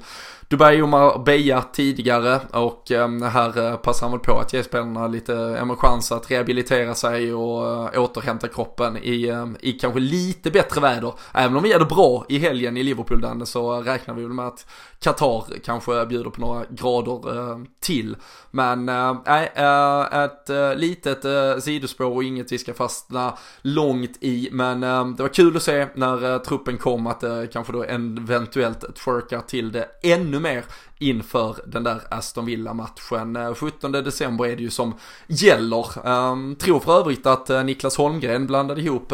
Dubai 0.50 0.82
och 0.82 0.88
Marbella 0.88 1.62
tidigare 1.62 2.40
och 2.52 2.90
ehm, 2.90 3.22
här 3.22 3.66
eh, 3.66 3.76
passar 3.76 4.06
han 4.06 4.12
väl 4.12 4.20
på 4.20 4.38
att 4.38 4.52
ge 4.52 4.62
spelarna 4.62 5.06
lite 5.06 5.34
ehm, 5.34 5.70
en 5.70 5.76
chans 5.76 6.12
att 6.12 6.30
rehabilitera 6.30 6.94
sig 6.94 7.34
och 7.34 7.94
eh, 7.94 8.02
återhämta 8.02 8.48
kroppen 8.48 8.96
i, 9.02 9.28
ehm, 9.28 9.56
i 9.60 9.72
kanske 9.72 10.00
lite 10.00 10.50
bättre 10.50 10.80
väder. 10.80 11.12
Även 11.34 11.56
om 11.56 11.62
vi 11.62 11.68
gör 11.68 11.78
det 11.78 11.84
bra 11.84 12.24
i 12.28 12.38
helgen 12.38 12.76
i 12.76 12.82
Liverpool 12.82 13.20
Danne 13.20 13.46
så 13.46 13.80
räknar 13.80 14.14
vi 14.14 14.22
väl 14.22 14.32
med 14.32 14.46
att 14.46 14.66
Qatar 15.00 15.44
kanske 15.64 16.06
bjuder 16.06 16.30
på 16.30 16.40
några 16.40 16.64
grader 16.70 17.52
ehm, 17.52 17.66
till. 17.80 18.16
Men 18.50 18.86
nej, 19.26 19.52
äh, 19.54 20.22
ett 20.22 20.78
litet 20.78 21.24
sidospår 21.64 22.14
och 22.14 22.24
inget 22.24 22.52
vi 22.52 22.58
ska 22.58 22.74
fastna 22.74 23.38
långt 23.62 24.18
i. 24.20 24.48
Men 24.52 24.80
det 25.16 25.22
var 25.22 25.34
kul 25.34 25.56
att 25.56 25.62
se 25.62 25.86
när 25.94 26.38
truppen 26.38 26.78
kom 26.78 27.06
att 27.06 27.20
det 27.20 27.48
kanske 27.52 27.72
då 27.72 27.82
eventuellt 27.82 28.96
twerkar 28.96 29.40
till 29.40 29.72
det 29.72 29.88
ännu 30.02 30.40
mer 30.40 30.64
inför 30.98 31.56
den 31.66 31.84
där 31.84 32.00
Aston 32.10 32.46
Villa-matchen. 32.46 33.54
17 33.54 33.94
eh, 33.94 34.02
december 34.02 34.46
är 34.46 34.56
det 34.56 34.62
ju 34.62 34.70
som 34.70 34.94
gäller. 35.26 36.08
Um, 36.08 36.56
tror 36.56 36.80
för 36.80 36.98
övrigt 37.00 37.26
att 37.26 37.48
Niklas 37.66 37.96
Holmgren 37.96 38.46
blandade 38.46 38.80
ihop 38.80 39.08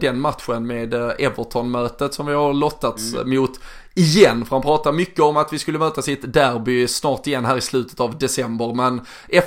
den 0.00 0.20
matchen 0.20 0.66
med 0.66 0.94
Everton-mötet 0.94 2.14
som 2.14 2.26
vi 2.26 2.34
har 2.34 2.52
lottats 2.52 3.14
mm. 3.14 3.36
mot 3.36 3.60
igen. 3.94 4.44
För 4.44 4.56
han 4.56 4.62
pratar 4.62 4.92
mycket 4.92 5.20
om 5.20 5.36
att 5.36 5.52
vi 5.52 5.58
skulle 5.58 5.78
mötas 5.78 6.08
i 6.08 6.12
ett 6.12 6.32
derby 6.32 6.88
snart 6.88 7.26
igen 7.26 7.44
här 7.44 7.56
i 7.56 7.60
slutet 7.60 8.00
av 8.00 8.18
december. 8.18 8.74
Men 8.74 9.00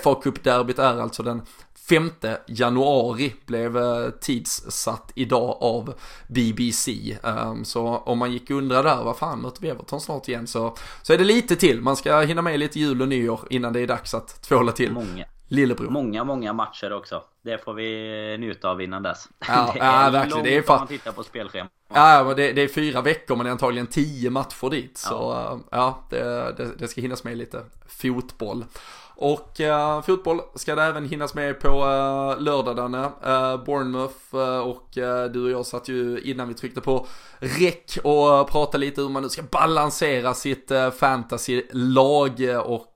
fa 0.03 0.13
Cup-derbyt 0.23 0.79
är 0.79 1.01
alltså 1.01 1.23
den 1.23 1.41
5 1.89 2.09
januari 2.47 3.33
blev 3.45 3.77
eh, 3.77 4.09
tidssatt 4.09 5.11
idag 5.15 5.57
av 5.61 5.93
BBC. 6.27 7.17
Ehm, 7.23 7.65
så 7.65 7.87
om 7.87 8.17
man 8.17 8.31
gick 8.31 8.49
och 8.49 8.57
undrade 8.57 8.89
där, 8.89 9.03
vad 9.03 9.17
fan 9.17 9.41
möter 9.41 9.61
vi 9.61 9.69
Everton 9.69 10.01
snart 10.01 10.27
igen? 10.27 10.47
Så, 10.47 10.75
så 11.01 11.13
är 11.13 11.17
det 11.17 11.23
lite 11.23 11.55
till, 11.55 11.81
man 11.81 11.95
ska 11.95 12.19
hinna 12.21 12.41
med 12.41 12.59
lite 12.59 12.79
jul 12.79 13.01
och 13.01 13.07
nyår 13.07 13.39
innan 13.49 13.73
det 13.73 13.79
är 13.79 13.87
dags 13.87 14.13
att 14.13 14.41
tvåla 14.41 14.71
till. 14.71 14.91
Många, 14.91 15.25
Lillebror. 15.53 15.89
Många, 15.89 16.23
många 16.23 16.53
matcher 16.53 16.93
också. 16.93 17.23
Det 17.41 17.63
får 17.63 17.73
vi 17.73 18.37
njuta 18.39 18.69
av 18.69 18.81
innan 18.81 19.03
dess. 19.03 19.29
Ja, 19.47 19.71
det 19.73 19.79
är 19.79 20.03
ja 20.03 20.09
verkligen. 20.09 20.43
Det 20.43 20.57
är 20.57 20.61
fan... 20.61 20.77
man 20.77 20.87
tittar 20.87 21.11
på 21.11 21.23
spelschemat. 21.23 21.71
Ja, 21.93 22.23
men 22.27 22.35
det, 22.35 22.53
det, 22.53 22.61
är 22.61 22.67
fyra 22.67 23.01
veckor 23.01 23.35
men 23.35 23.43
det 23.43 23.49
är 23.49 23.51
antagligen 23.51 23.87
tio 23.87 24.29
matcher 24.29 24.69
dit. 24.69 24.97
Så 24.97 25.13
ja, 25.13 25.59
ja 25.71 26.07
det, 26.09 26.53
det, 26.57 26.71
det 26.77 26.87
ska 26.87 27.01
hinnas 27.01 27.23
med 27.23 27.37
lite 27.37 27.65
fotboll. 27.87 28.65
Och 29.23 29.61
eh, 29.61 30.01
fotboll 30.01 30.41
ska 30.55 30.75
det 30.75 30.83
även 30.83 31.09
hinnas 31.09 31.33
med 31.33 31.59
på 31.59 31.67
eh, 31.67 32.41
lördag 32.41 32.75
Danne. 32.75 33.03
Eh, 33.03 33.63
Bournemouth 33.65 34.35
eh, 34.35 34.59
och 34.59 34.97
eh, 34.97 35.31
du 35.31 35.43
och 35.43 35.51
jag 35.51 35.65
satt 35.65 35.89
ju 35.89 36.21
innan 36.23 36.47
vi 36.47 36.53
tryckte 36.53 36.81
på 36.81 37.05
räck 37.39 37.97
och 38.03 38.37
eh, 38.37 38.45
pratade 38.45 38.77
lite 38.77 39.01
hur 39.01 39.09
man 39.09 39.23
nu 39.23 39.29
ska 39.29 39.41
balansera 39.41 40.33
sitt 40.33 40.71
fantasy-lag 40.99 42.31
och 42.65 42.89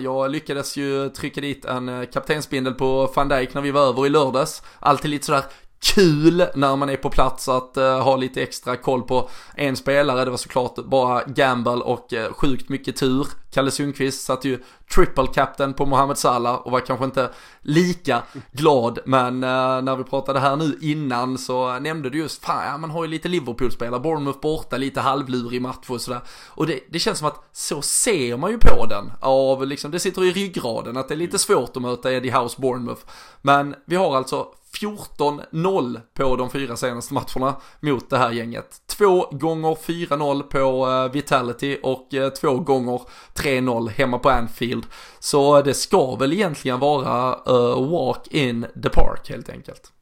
jag 0.00 0.30
lyckades 0.30 0.76
ju 0.76 1.08
trycka 1.08 1.40
dit 1.40 1.64
en 1.64 2.06
kaptensbindel 2.12 2.74
på 2.74 3.12
van 3.14 3.28
Dijk 3.28 3.54
när 3.54 3.62
vi 3.62 3.70
var 3.70 3.88
över 3.88 4.06
i 4.06 4.08
lördags. 4.08 4.62
Alltid 4.80 5.10
lite 5.10 5.26
sådär 5.26 5.44
kul 5.84 6.46
när 6.54 6.76
man 6.76 6.90
är 6.90 6.96
på 6.96 7.10
plats 7.10 7.48
att 7.48 7.76
uh, 7.76 7.84
ha 7.84 8.16
lite 8.16 8.42
extra 8.42 8.76
koll 8.76 9.02
på 9.02 9.28
en 9.54 9.76
spelare. 9.76 10.24
Det 10.24 10.30
var 10.30 10.38
såklart 10.38 10.76
bara 10.76 11.22
gamble 11.24 11.70
och 11.72 12.12
uh, 12.12 12.32
sjukt 12.32 12.68
mycket 12.68 12.96
tur. 12.96 13.26
Kalle 13.50 13.70
Sundqvist 13.70 14.24
satt 14.24 14.44
ju 14.44 14.62
triple 14.94 15.26
captain 15.34 15.74
på 15.74 15.86
Mohamed 15.86 16.18
Salah 16.18 16.54
och 16.54 16.72
var 16.72 16.80
kanske 16.80 17.04
inte 17.04 17.30
lika 17.62 18.22
glad. 18.52 18.98
Men 19.06 19.34
uh, 19.34 19.82
när 19.82 19.96
vi 19.96 20.04
pratade 20.04 20.40
här 20.40 20.56
nu 20.56 20.78
innan 20.80 21.38
så 21.38 21.78
nämnde 21.78 22.10
du 22.10 22.18
just, 22.18 22.44
fan 22.44 22.66
ja, 22.66 22.78
man 22.78 22.90
har 22.90 23.04
ju 23.04 23.10
lite 23.10 23.28
Liverpool-spelare, 23.28 24.00
Bournemouth 24.00 24.40
borta, 24.40 24.76
lite 24.76 25.00
halvlurig 25.00 25.62
match 25.62 25.90
och 25.90 26.00
sådär. 26.00 26.20
Och 26.48 26.66
det, 26.66 26.80
det 26.90 26.98
känns 26.98 27.18
som 27.18 27.28
att 27.28 27.44
så 27.52 27.82
ser 27.82 28.36
man 28.36 28.50
ju 28.50 28.58
på 28.58 28.86
den. 28.86 29.12
Av 29.20 29.66
liksom, 29.66 29.90
det 29.90 30.00
sitter 30.00 30.24
i 30.24 30.32
ryggraden 30.32 30.96
att 30.96 31.08
det 31.08 31.14
är 31.14 31.18
lite 31.18 31.38
svårt 31.38 31.76
att 31.76 31.82
möta 31.82 32.12
Eddie 32.12 32.30
House 32.30 32.60
Bournemouth. 32.60 33.02
Men 33.42 33.74
vi 33.86 33.96
har 33.96 34.16
alltså 34.16 34.46
14-0 34.74 36.00
på 36.14 36.36
de 36.36 36.50
fyra 36.50 36.76
senaste 36.76 37.14
matcherna 37.14 37.56
mot 37.80 38.10
det 38.10 38.18
här 38.18 38.30
gänget. 38.30 38.76
Två 38.86 39.28
gånger 39.30 39.74
4-0 39.74 40.42
på 40.42 40.90
eh, 40.90 41.12
Vitality 41.12 41.78
och 41.82 42.14
eh, 42.14 42.30
två 42.30 42.58
gånger 42.58 43.00
3-0 43.34 43.88
hemma 43.88 44.18
på 44.18 44.30
Anfield. 44.30 44.86
Så 45.18 45.62
det 45.62 45.74
ska 45.74 46.16
väl 46.16 46.32
egentligen 46.32 46.80
vara 46.80 47.38
eh, 47.46 47.90
walk 47.90 48.26
in 48.30 48.66
the 48.82 48.88
park 48.88 49.30
helt 49.30 49.48
enkelt. 49.48 49.92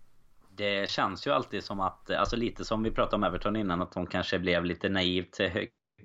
Det 0.57 0.91
känns 0.91 1.27
ju 1.27 1.31
alltid 1.31 1.65
som 1.65 1.81
att, 1.81 2.11
alltså 2.11 2.37
lite 2.37 2.65
som 2.65 2.83
vi 2.83 2.91
pratade 2.91 3.17
om 3.17 3.25
Everton 3.25 3.57
innan, 3.57 3.83
att 3.83 3.93
de 3.93 4.07
kanske 4.07 4.39
blev 4.39 4.65
lite 4.65 4.89
naivt 4.89 5.41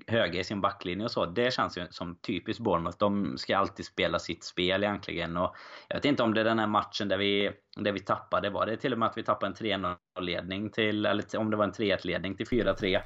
höga 0.08 0.40
i 0.40 0.44
sin 0.44 0.62
backlinje 0.62 1.06
och 1.06 1.12
så. 1.12 1.26
Det 1.26 1.54
känns 1.54 1.78
ju 1.78 1.88
som 1.90 2.16
typiskt 2.16 2.64
Bournemouth. 2.64 2.98
De 2.98 3.38
ska 3.38 3.58
alltid 3.58 3.86
spela 3.86 4.20
sitt 4.20 4.44
spel 4.44 4.84
egentligen. 4.84 5.38
Och 5.38 5.56
jag 5.88 5.96
vet 5.96 6.06
inte 6.06 6.24
om 6.24 6.34
det 6.34 6.42
är 6.42 6.46
den 6.46 6.60
här 6.60 6.68
matchen 6.68 7.08
där 7.08 7.18
vi, 7.18 7.52
där 7.76 7.92
vi 7.92 8.00
tappade. 8.00 8.50
Var 8.50 8.66
det 8.66 8.78
till 8.78 8.94
och 8.94 9.00
med 9.00 9.10
att 9.10 9.18
vi 9.18 9.24
tappade 9.24 9.48
en 9.48 9.96
3-0-ledning 10.16 10.70
till, 10.70 11.06
eller 11.06 11.38
om 11.38 11.52
det 11.52 11.58
var 11.58 11.64
en 11.64 11.72
3-1-ledning 11.72 12.36
till 12.36 12.46
4-3 12.46 13.02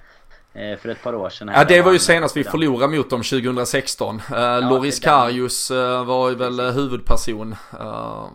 eh, 0.54 0.78
för 0.80 0.90
ett 0.90 1.04
par 1.04 1.16
år 1.16 1.30
sedan. 1.30 1.52
Ja 1.56 1.64
det 1.64 1.82
var 1.82 1.92
ju 1.92 2.00
senast 2.00 2.38
vi 2.38 2.44
förlorade 2.44 2.98
mot 2.98 3.10
dem 3.10 3.22
2016. 3.24 4.16
Uh, 4.16 4.22
ja, 4.30 4.60
Loris 4.60 5.00
Karius 5.00 5.72
uh, 5.72 6.06
var 6.06 6.30
ju 6.30 6.36
väl 6.36 6.58
Precis. 6.58 6.78
huvudperson 6.78 7.56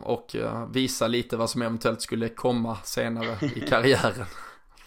och 0.02 0.34
uh, 0.34 0.66
visa 0.72 1.06
lite 1.06 1.36
vad 1.36 1.50
som 1.50 1.62
eventuellt 1.62 2.02
skulle 2.02 2.28
komma 2.28 2.76
senare 2.84 3.36
i 3.54 3.60
karriären. 3.68 4.26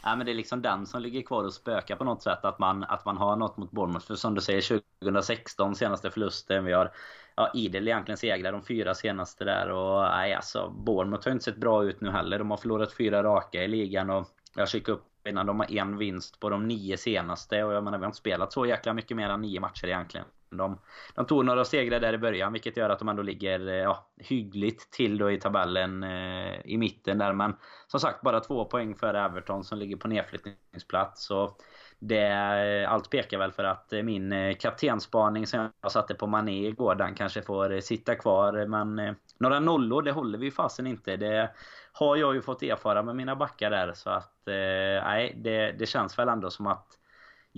Ja, 0.04 0.16
men 0.16 0.26
det 0.26 0.32
är 0.32 0.36
liksom 0.36 0.62
den 0.62 0.86
som 0.86 1.02
ligger 1.02 1.22
kvar 1.22 1.44
och 1.44 1.54
spökar 1.54 1.96
på 1.96 2.04
något 2.04 2.22
sätt. 2.22 2.46
Att 2.46 2.60
man, 2.60 2.84
att 2.84 3.06
man 3.06 3.18
har 3.18 3.36
något 3.36 3.58
mot 3.58 3.72
Bournemouth. 3.72 4.06
För 4.06 4.16
som 4.16 4.36
du 4.36 4.42
säger, 4.42 4.80
2016 5.00 5.76
senaste 5.76 6.12
förlusten. 6.12 6.66
Vi 6.66 6.74
har 6.74 6.92
ja, 7.36 7.52
idel 7.54 7.88
egentligen 7.88 8.18
segrar 8.18 8.52
de 8.52 8.64
fyra 8.64 8.96
senaste 8.96 9.46
där. 9.46 9.70
Och 9.70 10.02
nej, 10.02 10.34
alltså 10.34 10.70
Bournemouth 10.70 11.28
har 11.28 11.32
inte 11.32 11.46
sett 11.46 11.58
bra 11.58 11.84
ut 11.84 12.02
nu 12.02 12.12
heller. 12.12 12.40
De 12.40 12.52
har 12.52 12.58
förlorat 12.58 12.94
fyra 12.94 13.24
raka 13.24 13.64
i 13.64 13.68
ligan. 13.68 14.10
Och 14.10 14.28
jag 14.56 14.70
kikade 14.70 14.98
upp 14.98 15.28
innan 15.28 15.46
de 15.46 15.60
har 15.60 15.72
en 15.72 15.98
vinst 15.98 16.40
på 16.40 16.50
de 16.50 16.68
nio 16.68 16.98
senaste. 16.98 17.64
Och 17.64 17.74
jag 17.74 17.84
menar, 17.84 17.98
vi 17.98 18.04
har 18.04 18.10
inte 18.10 18.18
spelat 18.18 18.54
så 18.54 18.66
jäkla 18.66 18.94
mycket 18.94 19.18
mer 19.18 19.30
än 19.30 19.42
nio 19.42 19.60
matcher 19.60 19.88
egentligen. 19.88 20.26
De, 20.52 20.80
de 21.16 21.26
tog 21.26 21.46
några 21.46 21.66
segrar 21.66 22.00
där 22.00 22.14
i 22.14 22.18
början 22.18 22.54
vilket 22.54 22.78
gör 22.78 22.90
att 22.90 23.00
de 23.00 23.10
ändå 23.10 23.22
ligger 23.24 23.68
eh, 23.68 23.74
ja, 23.76 24.10
hyggligt 24.18 24.92
till 24.92 25.18
då 25.18 25.32
i 25.32 25.40
tabellen 25.40 26.04
eh, 26.04 26.60
i 26.66 26.78
mitten 26.78 27.18
där. 27.18 27.34
Men 27.34 27.56
som 27.88 28.00
sagt 28.00 28.22
bara 28.22 28.40
två 28.40 28.66
poäng 28.66 28.96
före 28.96 29.22
Everton 29.22 29.64
som 29.64 29.78
ligger 29.78 29.98
på 29.98 30.08
nedflyttningsplats. 30.08 31.26
Så 31.26 31.58
det, 32.00 32.28
eh, 32.28 32.92
allt 32.92 33.10
pekar 33.10 33.38
väl 33.38 33.52
för 33.52 33.64
att 33.64 33.94
eh, 33.94 34.04
min 34.04 34.32
eh, 34.32 34.56
kaptenspaning 34.56 35.48
som 35.48 35.72
jag 35.82 35.92
satte 35.92 36.14
på 36.14 36.28
Mané 36.28 36.68
igår 36.68 36.96
den 36.96 37.16
kanske 37.16 37.42
får 37.42 37.74
eh, 37.74 37.80
sitta 37.80 38.16
kvar. 38.16 38.66
Men 38.66 39.16
några 39.40 39.60
nollor 39.60 40.02
det 40.02 40.12
håller 40.12 40.38
vi 40.38 40.52
fasen 40.52 40.88
inte. 40.88 41.18
Det 41.18 41.52
har 41.94 42.16
jag 42.16 42.36
ju 42.36 42.42
fått 42.42 42.64
erfara 42.64 43.04
med 43.04 43.16
mina 43.16 43.36
backar 43.36 43.70
där. 43.70 43.94
Så 43.94 44.10
att 44.10 44.34
nej, 44.46 45.34
det, 45.44 45.72
det 45.72 45.86
känns 45.86 46.20
väl 46.20 46.30
ändå 46.30 46.50
som 46.50 46.68
att 46.68 46.99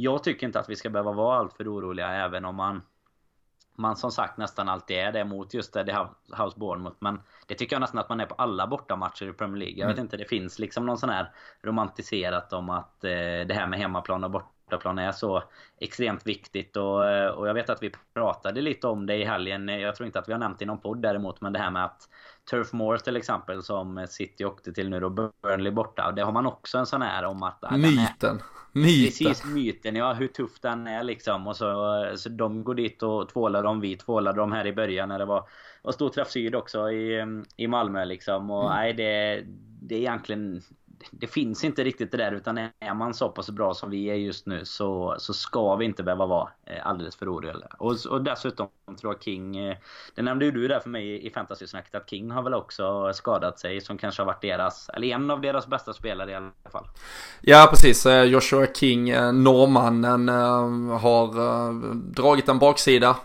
jag 0.02 0.24
tycker 0.24 0.48
inte 0.48 0.60
att 0.60 0.70
vi 0.70 0.76
ska 0.76 0.90
behöva 0.90 1.12
vara 1.12 1.38
alltför 1.38 1.74
oroliga 1.74 2.12
även 2.12 2.46
om 2.46 2.56
man 2.56 2.82
man 3.76 3.96
som 3.96 4.12
sagt 4.12 4.38
nästan 4.38 4.70
alltid 4.70 4.98
är 4.98 5.12
det 5.12 5.26
mot 5.26 5.54
just 5.54 5.74
det 5.74 6.08
House 6.38 6.60
Bournemouth. 6.60 6.98
Men 7.00 7.22
det 7.48 7.56
tycker 7.56 7.76
jag 7.76 7.82
nästan 7.82 8.00
att 8.00 8.10
man 8.10 8.20
är 8.20 8.26
på 8.26 8.36
alla 8.36 8.68
bortamatcher 8.68 9.30
i 9.30 9.34
Premier 9.34 9.58
League. 9.58 9.80
Jag 9.80 9.88
vet 9.88 9.98
mm. 9.98 10.06
inte, 10.06 10.18
det 10.18 10.26
finns 10.26 10.60
liksom 10.60 10.86
någon 10.86 10.98
sån 10.98 11.10
här 11.10 11.32
romantiserat 11.62 12.54
om 12.54 12.70
att 12.70 13.04
eh, 13.04 13.10
det 13.48 13.54
här 13.54 13.68
med 13.68 13.80
hemmaplan 13.80 14.24
och 14.24 14.32
bortaplan 14.32 15.00
är 15.00 15.12
så 15.12 15.44
extremt 15.78 16.28
viktigt. 16.28 16.78
Och, 16.78 17.10
eh, 17.10 17.30
och 17.30 17.48
jag 17.48 17.54
vet 17.54 17.70
att 17.70 17.84
vi 17.84 17.92
pratade 18.14 18.62
lite 18.62 18.88
om 18.88 19.06
det 19.06 19.16
i 19.16 19.26
helgen. 19.26 19.68
Jag 19.68 19.96
tror 19.96 20.08
inte 20.08 20.20
att 20.20 20.30
vi 20.30 20.34
har 20.34 20.40
nämnt 20.40 20.60
det 20.60 20.64
i 20.64 20.66
någon 20.66 20.82
podd 20.82 21.02
däremot. 21.02 21.42
Men 21.42 21.54
det 21.54 21.60
här 21.60 21.72
med 21.72 21.86
att 21.86 22.10
Turf 22.50 22.74
Moor 22.74 22.98
till 22.98 23.16
exempel 23.16 23.64
som 23.64 24.08
City 24.10 24.46
åkte 24.46 24.74
till 24.74 24.90
nu 24.90 25.00
då, 25.00 25.32
Burnley 25.44 25.72
borta. 25.72 26.12
Det 26.12 26.22
har 26.22 26.32
man 26.32 26.46
också 26.46 26.78
en 26.78 26.86
sån 26.86 27.02
här 27.02 27.26
om 27.26 27.44
att... 27.44 27.72
Myten. 27.72 28.42
Myten. 28.72 29.28
Precis, 29.28 29.46
myten. 29.46 29.96
Ja, 29.96 30.14
hur 30.14 30.28
tuff 30.28 30.60
den 30.62 30.88
är 30.88 31.04
liksom. 31.04 31.48
Och 31.48 31.58
så, 31.58 32.06
så 32.16 32.30
de 32.30 32.64
går 32.64 32.76
dit 32.76 33.04
och 33.04 33.30
tvålar 33.30 33.64
dem. 33.64 33.80
Vi 33.80 33.96
tvålade 33.98 34.40
dem 34.40 34.52
här 34.52 34.68
i 34.68 34.74
början 34.74 35.10
när 35.10 35.20
det 35.20 35.26
var, 35.26 35.44
var 35.82 35.92
stor 35.92 36.10
träff 36.10 36.30
syd 36.30 36.56
också 36.56 36.92
i, 36.92 37.26
i 37.56 37.68
Malmö 37.68 38.06
liksom. 38.06 38.52
Och 38.52 38.66
mm. 38.66 38.76
nej, 38.76 38.94
det, 38.94 39.42
det 39.82 39.96
är 39.96 40.00
egentligen 40.00 40.62
det 41.12 41.28
finns 41.28 41.64
inte 41.64 41.84
riktigt 41.84 42.12
det 42.12 42.18
där 42.18 42.32
utan 42.32 42.58
är 42.58 42.94
man 42.94 43.14
så 43.14 43.30
pass 43.30 43.50
bra 43.50 43.74
som 43.74 43.90
vi 43.90 44.06
är 44.06 44.16
just 44.16 44.46
nu 44.46 44.66
så, 44.66 45.16
så 45.20 45.34
ska 45.34 45.76
vi 45.76 45.86
inte 45.86 46.04
behöva 46.04 46.26
vara 46.26 46.50
eh, 46.66 46.88
alldeles 46.88 47.16
för 47.16 47.34
oroliga. 47.34 47.68
Och, 47.78 47.96
och 48.10 48.22
dessutom 48.22 48.68
tror 49.02 49.14
jag 49.14 49.24
King, 49.24 49.58
eh, 49.58 49.78
det 50.16 50.22
nämnde 50.22 50.46
ju 50.46 50.52
du 50.52 50.68
där 50.68 50.80
för 50.80 50.90
mig 50.90 51.28
i 51.28 51.30
fantasysnacket 51.30 51.96
att 51.96 52.10
King 52.10 52.32
har 52.32 52.44
väl 52.44 52.54
också 52.54 53.14
skadat 53.14 53.60
sig 53.60 53.82
som 53.82 53.98
kanske 53.98 54.22
har 54.22 54.28
varit 54.28 54.42
deras, 54.42 54.90
eller 54.90 55.08
en 55.08 55.32
av 55.32 55.42
deras 55.42 55.68
bästa 55.68 55.94
spelare 55.94 56.32
i 56.32 56.36
alla 56.36 56.52
fall. 56.72 56.86
Ja 57.42 57.68
precis, 57.70 58.06
eh, 58.06 58.24
Joshua 58.24 58.68
King, 58.74 59.12
norrmannen, 59.44 60.30
har 60.90 61.32
dragit 62.14 62.50
en 62.50 62.60
baksida. 62.60 63.16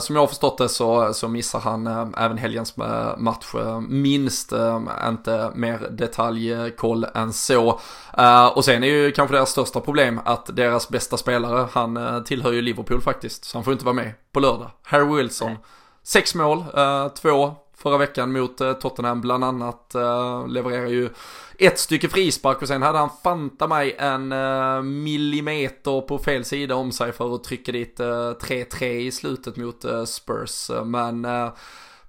Som 0.00 0.16
jag 0.16 0.22
har 0.22 0.26
förstått 0.26 0.58
det 0.58 0.68
så, 0.68 1.14
så 1.14 1.28
missar 1.28 1.60
han 1.60 1.86
även 2.16 2.38
helgens 2.38 2.76
match. 3.16 3.54
Minst, 3.88 4.52
inte 5.08 5.50
mer 5.54 5.78
detaljkoll 5.90 7.06
än 7.14 7.25
än 7.26 7.32
så. 7.32 7.80
Uh, 8.18 8.46
och 8.46 8.64
sen 8.64 8.84
är 8.84 8.88
ju 8.88 9.12
kanske 9.12 9.36
deras 9.36 9.50
största 9.50 9.80
problem 9.80 10.20
att 10.24 10.56
deras 10.56 10.88
bästa 10.88 11.16
spelare, 11.16 11.68
han 11.72 11.96
uh, 11.96 12.22
tillhör 12.22 12.52
ju 12.52 12.62
Liverpool 12.62 13.00
faktiskt. 13.00 13.44
Så 13.44 13.56
han 13.58 13.64
får 13.64 13.72
inte 13.72 13.84
vara 13.84 13.94
med 13.94 14.12
på 14.32 14.40
lördag. 14.40 14.70
Harry 14.82 15.16
Wilson, 15.16 15.50
Nej. 15.50 15.58
sex 16.02 16.34
mål, 16.34 16.58
uh, 16.58 17.08
två 17.08 17.54
förra 17.76 17.98
veckan 17.98 18.32
mot 18.32 18.58
Tottenham 18.80 19.20
bland 19.20 19.44
annat. 19.44 19.94
levererar 20.48 20.86
ju 20.86 21.08
ett 21.58 21.78
stycke 21.78 22.08
frispark 22.08 22.62
och 22.62 22.68
sen 22.68 22.82
hade 22.82 22.98
han 22.98 23.10
fanta 23.22 23.66
mig 23.66 23.96
en 23.98 24.28
millimeter 25.02 26.00
på 26.00 26.18
fel 26.18 26.44
sida 26.44 26.74
om 26.74 26.92
sig 26.92 27.12
för 27.12 27.34
att 27.34 27.44
trycka 27.44 27.72
dit 27.72 27.98
3-3 28.00 28.84
i 28.84 29.10
slutet 29.10 29.56
mot 29.56 29.84
Spurs. 30.06 30.70
Men 30.84 31.26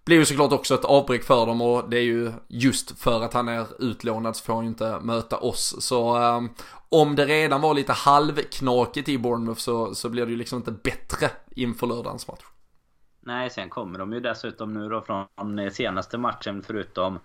blir 0.08 0.18
ju 0.18 0.26
såklart 0.26 0.52
också 0.52 0.74
ett 0.74 0.86
avbräck 0.86 1.24
för 1.24 1.46
dem 1.46 1.62
och 1.62 1.90
det 1.90 1.98
är 1.98 2.04
ju 2.04 2.32
just 2.48 3.00
för 3.00 3.24
att 3.24 3.34
han 3.34 3.48
är 3.48 3.66
utlånad 3.80 4.36
så 4.36 4.44
får 4.44 4.54
han 4.54 4.64
ju 4.64 4.70
inte 4.70 5.00
möta 5.00 5.38
oss. 5.38 5.76
Så 5.80 6.18
um, 6.18 6.50
om 6.90 7.16
det 7.16 7.26
redan 7.26 7.62
var 7.62 7.74
lite 7.74 7.94
halvknakigt 7.94 9.10
i 9.10 9.18
Bournemouth 9.18 9.60
så, 9.60 9.96
så 9.96 10.10
blir 10.10 10.26
det 10.26 10.32
ju 10.32 10.38
liksom 10.38 10.58
inte 10.58 10.72
bättre 10.72 11.30
inför 11.50 11.88
lördagens 11.88 12.28
match. 12.28 12.44
Nej, 13.20 13.50
sen 13.50 13.70
kommer 13.70 14.00
de 14.00 14.14
ju 14.14 14.20
dessutom 14.20 14.74
nu 14.74 14.90
då 14.90 15.02
från 15.02 15.72
senaste 15.72 16.18
matchen 16.18 16.64
förutom 16.64 17.20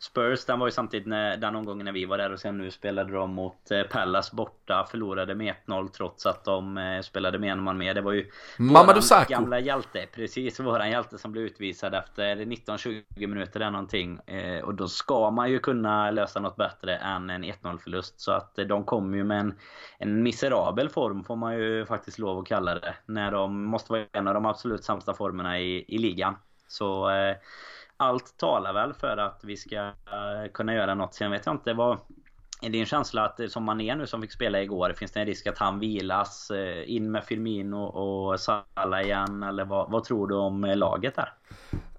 Spurs, 0.00 0.44
den 0.44 0.58
var 0.58 0.66
ju 0.66 0.70
samtidigt 0.70 1.06
när, 1.06 1.36
den 1.36 1.56
omgången 1.56 1.84
när 1.84 1.92
vi 1.92 2.04
var 2.04 2.18
där 2.18 2.32
och 2.32 2.40
sen 2.40 2.58
nu 2.58 2.70
spelade 2.70 3.12
de 3.12 3.30
mot 3.34 3.70
eh, 3.70 3.82
Pallas 3.82 4.32
borta. 4.32 4.86
Förlorade 4.90 5.34
med 5.34 5.54
1-0 5.66 5.88
trots 5.88 6.26
att 6.26 6.44
de 6.44 6.78
eh, 6.78 7.00
spelade 7.00 7.38
med 7.38 7.52
en 7.52 7.62
man 7.62 7.78
med. 7.78 7.96
Det 7.96 8.00
var 8.00 8.12
ju 8.12 8.30
Mamadou 8.58 9.02
Sakho. 9.02 9.30
gamla 9.30 9.60
hjälte. 9.60 10.06
Precis, 10.14 10.60
våran 10.60 10.90
hjälte 10.90 11.18
som 11.18 11.32
blev 11.32 11.44
utvisad 11.44 11.94
efter 11.94 12.36
19-20 12.36 13.26
minuter 13.26 13.60
eller 13.60 13.70
någonting. 13.70 14.20
Eh, 14.26 14.64
och 14.64 14.74
då 14.74 14.88
ska 14.88 15.30
man 15.30 15.50
ju 15.50 15.58
kunna 15.58 16.10
lösa 16.10 16.40
något 16.40 16.56
bättre 16.56 16.96
än 16.96 17.30
en 17.30 17.44
1-0 17.44 17.78
förlust. 17.78 18.20
Så 18.20 18.32
att 18.32 18.56
de 18.68 18.84
kommer 18.84 19.16
ju 19.16 19.24
med 19.24 19.40
en, 19.40 19.54
en 19.98 20.22
miserabel 20.22 20.88
form 20.88 21.24
får 21.24 21.36
man 21.36 21.58
ju 21.58 21.86
faktiskt 21.86 22.18
lov 22.18 22.38
att 22.38 22.46
kalla 22.46 22.74
det. 22.74 22.94
När 23.06 23.32
de 23.32 23.64
måste 23.64 23.92
vara 23.92 24.04
en 24.12 24.28
av 24.28 24.34
de 24.34 24.46
absolut 24.46 24.84
sämsta 24.84 25.14
formerna 25.14 25.60
i, 25.60 25.84
i 25.88 25.98
ligan. 25.98 26.36
Så 26.68 27.10
allt 27.98 28.38
talar 28.38 28.72
väl 28.72 28.94
för 28.94 29.16
att 29.16 29.40
vi 29.44 29.56
ska 29.56 29.76
eh, 29.76 30.52
kunna 30.54 30.74
göra 30.74 30.94
något. 30.94 31.14
Sen 31.14 31.30
vet 31.30 31.46
jag 31.46 31.54
inte 31.54 31.72
vad 31.72 31.98
är 32.62 32.70
din 32.70 32.86
känsla 32.86 33.24
att 33.24 33.40
eh, 33.40 33.46
som 33.46 33.64
man 33.64 33.80
är 33.80 33.96
nu 33.96 34.06
som 34.06 34.22
fick 34.22 34.32
spela 34.32 34.62
igår 34.62 34.94
Finns 34.98 35.12
det 35.12 35.20
en 35.20 35.26
risk 35.26 35.46
att 35.46 35.58
han 35.58 35.78
vilas 35.78 36.50
eh, 36.50 36.90
In 36.90 37.10
med 37.10 37.24
Firmino 37.24 37.76
och 37.76 38.40
Salah 38.40 39.02
igen 39.02 39.42
Eller 39.42 39.64
vad, 39.64 39.90
vad 39.90 40.04
tror 40.04 40.28
du 40.28 40.34
om 40.34 40.64
laget 40.64 41.16
där? 41.16 41.32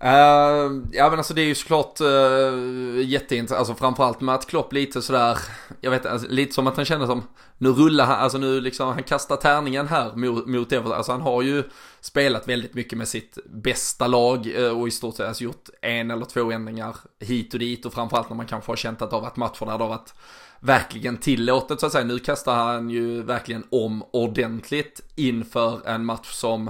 Uh, 0.04 0.10
ehm, 0.10 0.86
ja 0.92 1.10
men 1.10 1.20
alltså 1.20 1.34
det 1.34 1.42
är 1.42 1.46
ju 1.46 1.56
såklart 1.56 2.02
uh, 2.02 3.02
jätteintressant, 3.02 3.60
alltså 3.60 3.76
framförallt 3.76 4.22
med 4.22 4.36
att 4.36 4.46
Klopp 4.46 4.74
lite 4.74 5.02
sådär, 5.02 5.38
jag 5.82 5.92
vet 5.92 6.06
alltså, 6.06 6.28
lite 6.30 6.54
som 6.54 6.68
att 6.68 6.76
han 6.76 6.86
känner 6.86 7.06
som, 7.06 7.24
nu 7.58 7.70
rullar 7.70 8.06
han, 8.06 8.20
alltså 8.20 8.38
nu 8.38 8.62
liksom, 8.62 8.88
han 8.88 9.04
kastar 9.04 9.36
tärningen 9.36 9.88
här 9.88 10.16
mot, 10.16 10.48
mot 10.48 10.72
Everton, 10.72 10.94
alltså 10.94 11.12
han 11.12 11.22
har 11.22 11.42
ju 11.42 11.64
spelat 12.02 12.48
väldigt 12.48 12.74
mycket 12.74 12.98
med 12.98 13.08
sitt 13.08 13.38
bästa 13.46 14.08
lag 14.08 14.56
eh, 14.56 14.80
och 14.80 14.88
i 14.88 14.92
stort 14.92 15.16
sett 15.16 15.28
alltså 15.28 15.44
gjort 15.44 15.70
en 15.82 16.12
eller 16.12 16.26
två 16.26 16.52
ändringar 16.52 16.96
hit 17.20 17.54
och 17.54 17.60
dit 17.60 17.86
och 17.86 17.94
framförallt 17.94 18.30
när 18.30 18.38
man 18.38 18.46
kanske 18.46 18.72
har 18.72 18.76
känt 18.76 19.02
att 19.02 19.10
det 19.10 19.16
har 19.16 19.22
varit 19.22 19.38
matcher 19.38 19.66
där 19.66 19.78
det 19.78 19.84
har 19.84 19.90
varit 19.90 20.14
verkligen 20.60 21.18
tillåtet 21.18 21.80
så 21.80 21.86
att 21.86 21.92
säga. 21.92 22.06
Nu 22.06 22.20
kastar 22.20 22.56
han 22.56 22.90
ju 22.90 23.24
verkligen 23.24 23.64
om 23.70 24.04
ordentligt 24.12 25.02
inför 25.16 25.88
en 25.88 26.06
match 26.06 26.32
som 26.32 26.70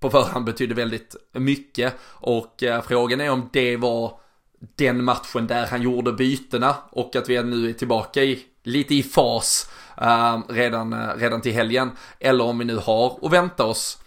på 0.00 0.10
förhand 0.10 0.44
betydde 0.44 0.74
väldigt 0.74 1.16
mycket. 1.32 1.94
Och 2.02 2.62
eh, 2.62 2.82
frågan 2.82 3.20
är 3.20 3.30
om 3.30 3.48
det 3.52 3.76
var 3.76 4.18
den 4.76 5.04
matchen 5.04 5.46
där 5.46 5.66
han 5.66 5.82
gjorde 5.82 6.12
bytena 6.12 6.76
och 6.90 7.16
att 7.16 7.28
vi 7.28 7.42
nu 7.42 7.68
är 7.68 7.72
tillbaka 7.72 8.22
i, 8.24 8.42
lite 8.62 8.94
i 8.94 9.02
fas 9.02 9.70
uh, 10.02 10.38
redan, 10.48 10.92
uh, 10.92 11.16
redan 11.16 11.40
till 11.40 11.52
helgen. 11.52 11.90
Eller 12.20 12.44
om 12.44 12.58
vi 12.58 12.64
nu 12.64 12.76
har 12.76 13.18
att 13.22 13.32
vänta 13.32 13.64
oss 13.64 13.98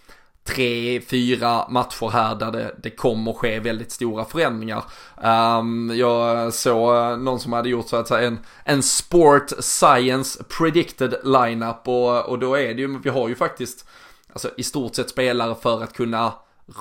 tre, 0.48 1.02
fyra 1.02 1.70
matcher 1.70 2.10
här 2.10 2.36
där 2.36 2.52
det, 2.52 2.76
det 2.84 2.90
kommer 2.90 3.34
ske 3.34 3.60
väldigt 3.60 3.92
stora 3.92 4.26
förändringar. 4.26 4.84
Um, 5.24 5.92
jag 5.96 6.54
såg 6.54 6.96
eh, 6.96 7.18
någon 7.18 7.40
som 7.40 7.54
hade 7.54 7.70
gjort 7.70 7.88
så 7.88 7.96
att 7.96 8.08
säga 8.08 8.28
en, 8.28 8.40
en 8.64 8.84
sport 8.84 9.52
science 9.60 10.44
predicted 10.58 11.16
lineup 11.24 11.88
och, 11.88 12.26
och 12.26 12.40
då 12.40 12.56
är 12.56 12.74
det 12.74 12.82
ju, 12.82 13.00
vi 13.04 13.10
har 13.10 13.28
ju 13.28 13.36
faktiskt 13.36 13.88
alltså 14.34 14.50
i 14.58 14.64
stort 14.64 14.96
sett 14.96 15.10
spelare 15.10 15.56
för 15.62 15.84
att 15.84 15.94
kunna 15.94 16.34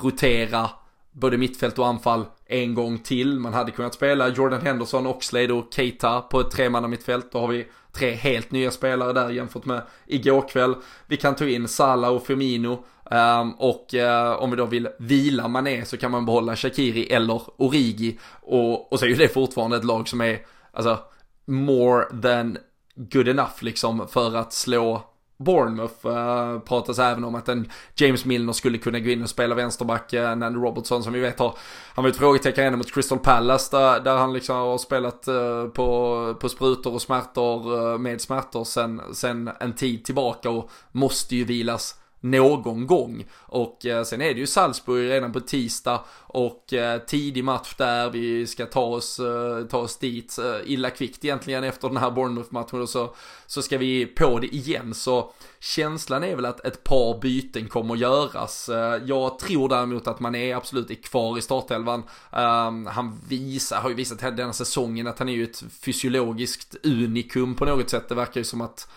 rotera 0.03 0.71
både 1.13 1.39
mittfält 1.39 1.79
och 1.79 1.87
anfall 1.87 2.25
en 2.47 2.75
gång 2.75 2.99
till. 2.99 3.41
Man 3.41 3.55
hade 3.55 3.71
kunnat 3.71 3.95
spela 3.95 4.29
Jordan 4.29 4.61
Henderson, 4.61 5.07
Oxlade 5.07 5.53
och 5.53 5.67
Keita 5.71 6.21
på 6.21 6.41
ett 6.41 6.51
tremannamittfält. 6.51 7.33
Då 7.33 7.39
har 7.39 7.49
vi 7.49 7.67
tre 7.93 8.11
helt 8.11 8.51
nya 8.51 8.71
spelare 8.71 9.13
där 9.13 9.31
jämfört 9.31 9.65
med 9.65 9.83
igår 10.07 10.49
kväll. 10.49 10.75
Vi 11.07 11.17
kan 11.17 11.35
ta 11.35 11.47
in 11.47 11.69
Salah 11.69 12.11
och 12.11 12.27
Firmino. 12.27 12.85
Um, 13.11 13.53
och 13.53 13.95
uh, 13.95 14.43
om 14.43 14.51
vi 14.51 14.57
då 14.57 14.67
vill 14.67 14.89
vila 14.99 15.49
Mané 15.49 15.85
så 15.85 15.97
kan 15.97 16.11
man 16.11 16.27
behålla 16.27 16.57
Shakiri 16.57 17.07
eller 17.07 17.43
Origi. 17.57 18.19
Och, 18.43 18.93
och 18.93 18.99
så 18.99 19.05
är 19.05 19.09
ju 19.09 19.17
det 19.17 19.29
fortfarande 19.29 19.77
ett 19.77 19.85
lag 19.85 20.09
som 20.09 20.21
är, 20.21 20.39
alltså, 20.73 20.99
more 21.45 22.05
than 22.23 22.59
good 22.95 23.29
enough 23.29 23.55
liksom 23.61 24.09
för 24.09 24.37
att 24.37 24.53
slå 24.53 25.03
Bournemouth 25.39 26.07
uh, 26.07 26.61
pratas 26.61 26.99
även 26.99 27.25
om 27.25 27.35
att 27.35 27.49
en 27.49 27.71
James 27.95 28.25
Milner 28.25 28.53
skulle 28.53 28.79
kunna 28.79 29.01
gå 29.01 29.11
in 29.11 29.23
och 29.23 29.29
spela 29.29 29.55
vänsterback. 29.55 30.13
Eh, 30.13 30.31
uh, 30.31 30.37
Nandy 30.37 30.59
Robertson 30.59 31.03
som 31.03 31.13
vi 31.13 31.21
vet 31.21 31.39
har, 31.39 31.55
han 31.95 32.05
var 32.05 32.11
ett 32.11 32.17
frågetecken 32.17 32.65
redan 32.65 32.79
mot 32.79 32.95
Crystal 32.95 33.19
Palace 33.19 33.77
där, 33.77 34.01
där 34.01 34.17
han 34.17 34.33
liksom 34.33 34.57
har 34.57 34.79
spelat 34.79 35.29
uh, 35.29 35.69
på, 35.69 36.35
på 36.41 36.49
sprutor 36.49 36.95
och 36.95 37.03
smärtor 37.03 37.75
uh, 37.93 37.99
med 37.99 38.21
smärtor 38.21 38.65
sen, 38.65 39.01
sen 39.13 39.51
en 39.61 39.73
tid 39.73 40.05
tillbaka 40.05 40.51
och 40.51 40.71
måste 40.93 41.37
ju 41.37 41.45
vilas 41.45 41.95
någon 42.31 42.87
gång. 42.87 43.25
Och 43.35 43.87
eh, 43.87 44.05
sen 44.05 44.23
är 44.23 44.35
det 44.35 44.41
ju 44.41 44.47
Salzburg 44.47 45.11
redan 45.11 45.33
på 45.33 45.41
tisdag 45.41 46.05
och 46.19 46.73
eh, 46.73 47.01
tidig 47.01 47.45
match 47.45 47.75
där. 47.79 48.11
Vi 48.11 48.47
ska 48.47 48.67
ta 48.67 48.85
oss, 48.85 49.21
eh, 49.21 49.67
ta 49.67 49.79
oss 49.79 49.99
dit 49.99 50.39
eh, 50.39 50.73
illa 50.73 50.91
kvickt 50.91 51.25
egentligen 51.25 51.65
efter 51.65 51.89
den 51.89 51.97
här 51.97 52.11
Bournemouth-matchen 52.11 52.81
och 52.81 52.89
så, 52.89 53.15
så 53.47 53.63
ska 53.63 53.79
vi 53.79 54.07
på 54.07 54.39
det 54.39 54.55
igen. 54.55 54.95
Så 54.95 55.33
känslan 55.59 56.25
är 56.25 56.37
väl 56.37 56.45
att 56.45 56.65
ett 56.65 56.85
par 56.85 57.21
byten 57.21 57.69
kommer 57.69 57.95
att 57.95 58.01
göras. 58.01 58.69
Eh, 58.69 59.03
jag 59.05 59.39
tror 59.39 59.69
däremot 59.69 60.07
att 60.07 60.21
man 60.21 60.35
är 60.35 60.57
absolut 60.57 60.91
är 60.91 60.95
kvar 60.95 61.39
i 61.39 61.43
startelvan. 61.43 62.03
Ehm, 62.33 62.87
han 62.87 63.21
visar, 63.29 63.77
har 63.77 63.89
ju 63.89 63.95
visat 63.95 64.37
denna 64.37 64.53
säsongen 64.53 65.07
att 65.07 65.19
han 65.19 65.29
är 65.29 65.33
ju 65.33 65.45
ett 65.45 65.65
fysiologiskt 65.81 66.77
unikum 66.85 67.55
på 67.55 67.65
något 67.65 67.91
sätt. 67.91 68.09
Det 68.09 68.15
verkar 68.15 68.41
ju 68.41 68.45
som 68.45 68.61
att 68.61 68.89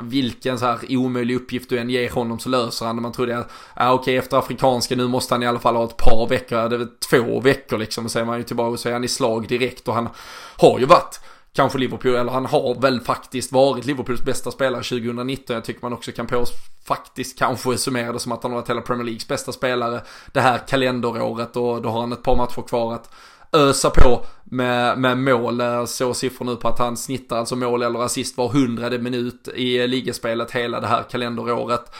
vilken 0.00 0.58
så 0.58 0.66
här 0.66 0.78
omöjlig 0.88 1.36
uppgift 1.36 1.70
du 1.70 1.78
än 1.78 1.90
ger 1.90 2.10
honom 2.10 2.38
så 2.38 2.48
löser 2.48 2.86
han 2.86 2.96
det. 2.96 3.02
Man 3.02 3.12
trodde 3.12 3.38
att, 3.38 3.52
ja 3.76 3.92
okej 3.92 4.16
efter 4.16 4.36
afrikanska 4.36 4.96
nu 4.96 5.08
måste 5.08 5.34
han 5.34 5.42
i 5.42 5.46
alla 5.46 5.58
fall 5.58 5.76
ha 5.76 5.84
ett 5.84 5.96
par 5.96 6.28
veckor, 6.28 6.68
det 6.68 6.76
är 6.76 6.88
två 7.10 7.40
veckor 7.40 7.78
liksom. 7.78 8.04
Och 8.04 8.10
så 8.10 8.18
är 8.18 8.24
man 8.24 8.38
ju 8.38 8.44
tillbaka 8.44 8.70
och 8.70 8.80
så 8.80 8.88
är 8.88 8.92
han 8.92 9.04
i 9.04 9.08
slag 9.08 9.48
direkt 9.48 9.88
och 9.88 9.94
han 9.94 10.08
har 10.56 10.78
ju 10.78 10.84
varit 10.84 11.20
kanske 11.52 11.78
Liverpool, 11.78 12.14
eller 12.14 12.32
han 12.32 12.46
har 12.46 12.80
väl 12.80 13.00
faktiskt 13.00 13.52
varit 13.52 13.86
Liverpools 13.86 14.22
bästa 14.22 14.50
spelare 14.50 14.82
2019. 14.82 15.54
Jag 15.54 15.64
tycker 15.64 15.82
man 15.82 15.92
också 15.92 16.12
kan 16.12 16.26
på 16.26 16.44
faktiskt 16.84 17.38
kanske 17.38 17.78
summera 17.78 18.12
det 18.12 18.18
som 18.18 18.32
att 18.32 18.42
han 18.42 18.52
har 18.52 18.58
varit 18.58 18.70
hela 18.70 18.80
Premier 18.80 19.04
Leagues 19.04 19.28
bästa 19.28 19.52
spelare 19.52 20.00
det 20.32 20.40
här 20.40 20.58
kalenderåret 20.68 21.56
och 21.56 21.82
då 21.82 21.88
har 21.88 22.00
han 22.00 22.12
ett 22.12 22.22
par 22.22 22.36
matcher 22.36 22.62
kvar 22.62 22.94
att 22.94 23.14
ösa 23.52 23.90
på 23.90 24.24
med, 24.44 24.98
med 24.98 25.18
mål. 25.18 25.60
Eh, 25.60 25.84
så 25.84 26.14
siffror 26.14 26.46
nu 26.46 26.56
på 26.56 26.68
att 26.68 26.78
han 26.78 26.96
snittar 26.96 27.38
alltså 27.38 27.56
mål 27.56 27.82
eller 27.82 28.04
assist 28.04 28.36
var 28.36 28.48
hundrade 28.48 28.98
minut 28.98 29.48
i 29.54 29.78
eh, 29.78 29.88
ligaspelet 29.88 30.50
hela 30.50 30.80
det 30.80 30.86
här 30.86 31.02
kalenderåret. 31.02 31.92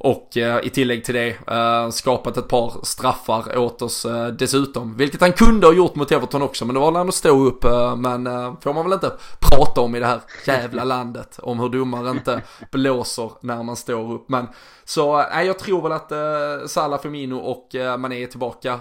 Och 0.00 0.36
eh, 0.36 0.66
i 0.66 0.70
tillägg 0.70 1.04
till 1.04 1.14
det 1.14 1.28
eh, 1.46 1.90
skapat 1.90 2.36
ett 2.36 2.48
par 2.48 2.72
straffar 2.82 3.58
åt 3.58 3.82
oss 3.82 4.04
eh, 4.04 4.26
dessutom. 4.26 4.96
Vilket 4.96 5.20
han 5.20 5.32
kunde 5.32 5.66
ha 5.66 5.74
gjort 5.74 5.94
mot 5.94 6.12
Everton 6.12 6.42
också 6.42 6.64
men 6.64 6.74
det 6.74 6.80
var 6.80 6.92
han 6.92 7.08
att 7.08 7.14
stå 7.14 7.44
upp. 7.44 7.64
Eh, 7.64 7.96
men 7.96 8.26
eh, 8.26 8.54
får 8.60 8.74
man 8.74 8.84
väl 8.84 8.92
inte 8.92 9.12
prata 9.40 9.80
om 9.80 9.94
i 9.94 10.00
det 10.00 10.06
här 10.06 10.20
jävla 10.46 10.84
landet. 10.84 11.38
Om 11.42 11.60
hur 11.60 11.68
domare 11.68 12.10
inte 12.10 12.42
blåser 12.72 13.30
när 13.40 13.62
man 13.62 13.76
står 13.76 14.12
upp. 14.12 14.28
Men 14.28 14.46
så 14.84 15.20
äh, 15.20 15.42
jag 15.42 15.58
tror 15.58 15.82
väl 15.82 15.92
att 15.92 16.12
äh, 16.12 16.66
Salah, 16.66 17.00
Firmino 17.00 17.36
och 17.36 17.68
Mané 17.98 18.22
är 18.22 18.26
tillbaka 18.26 18.80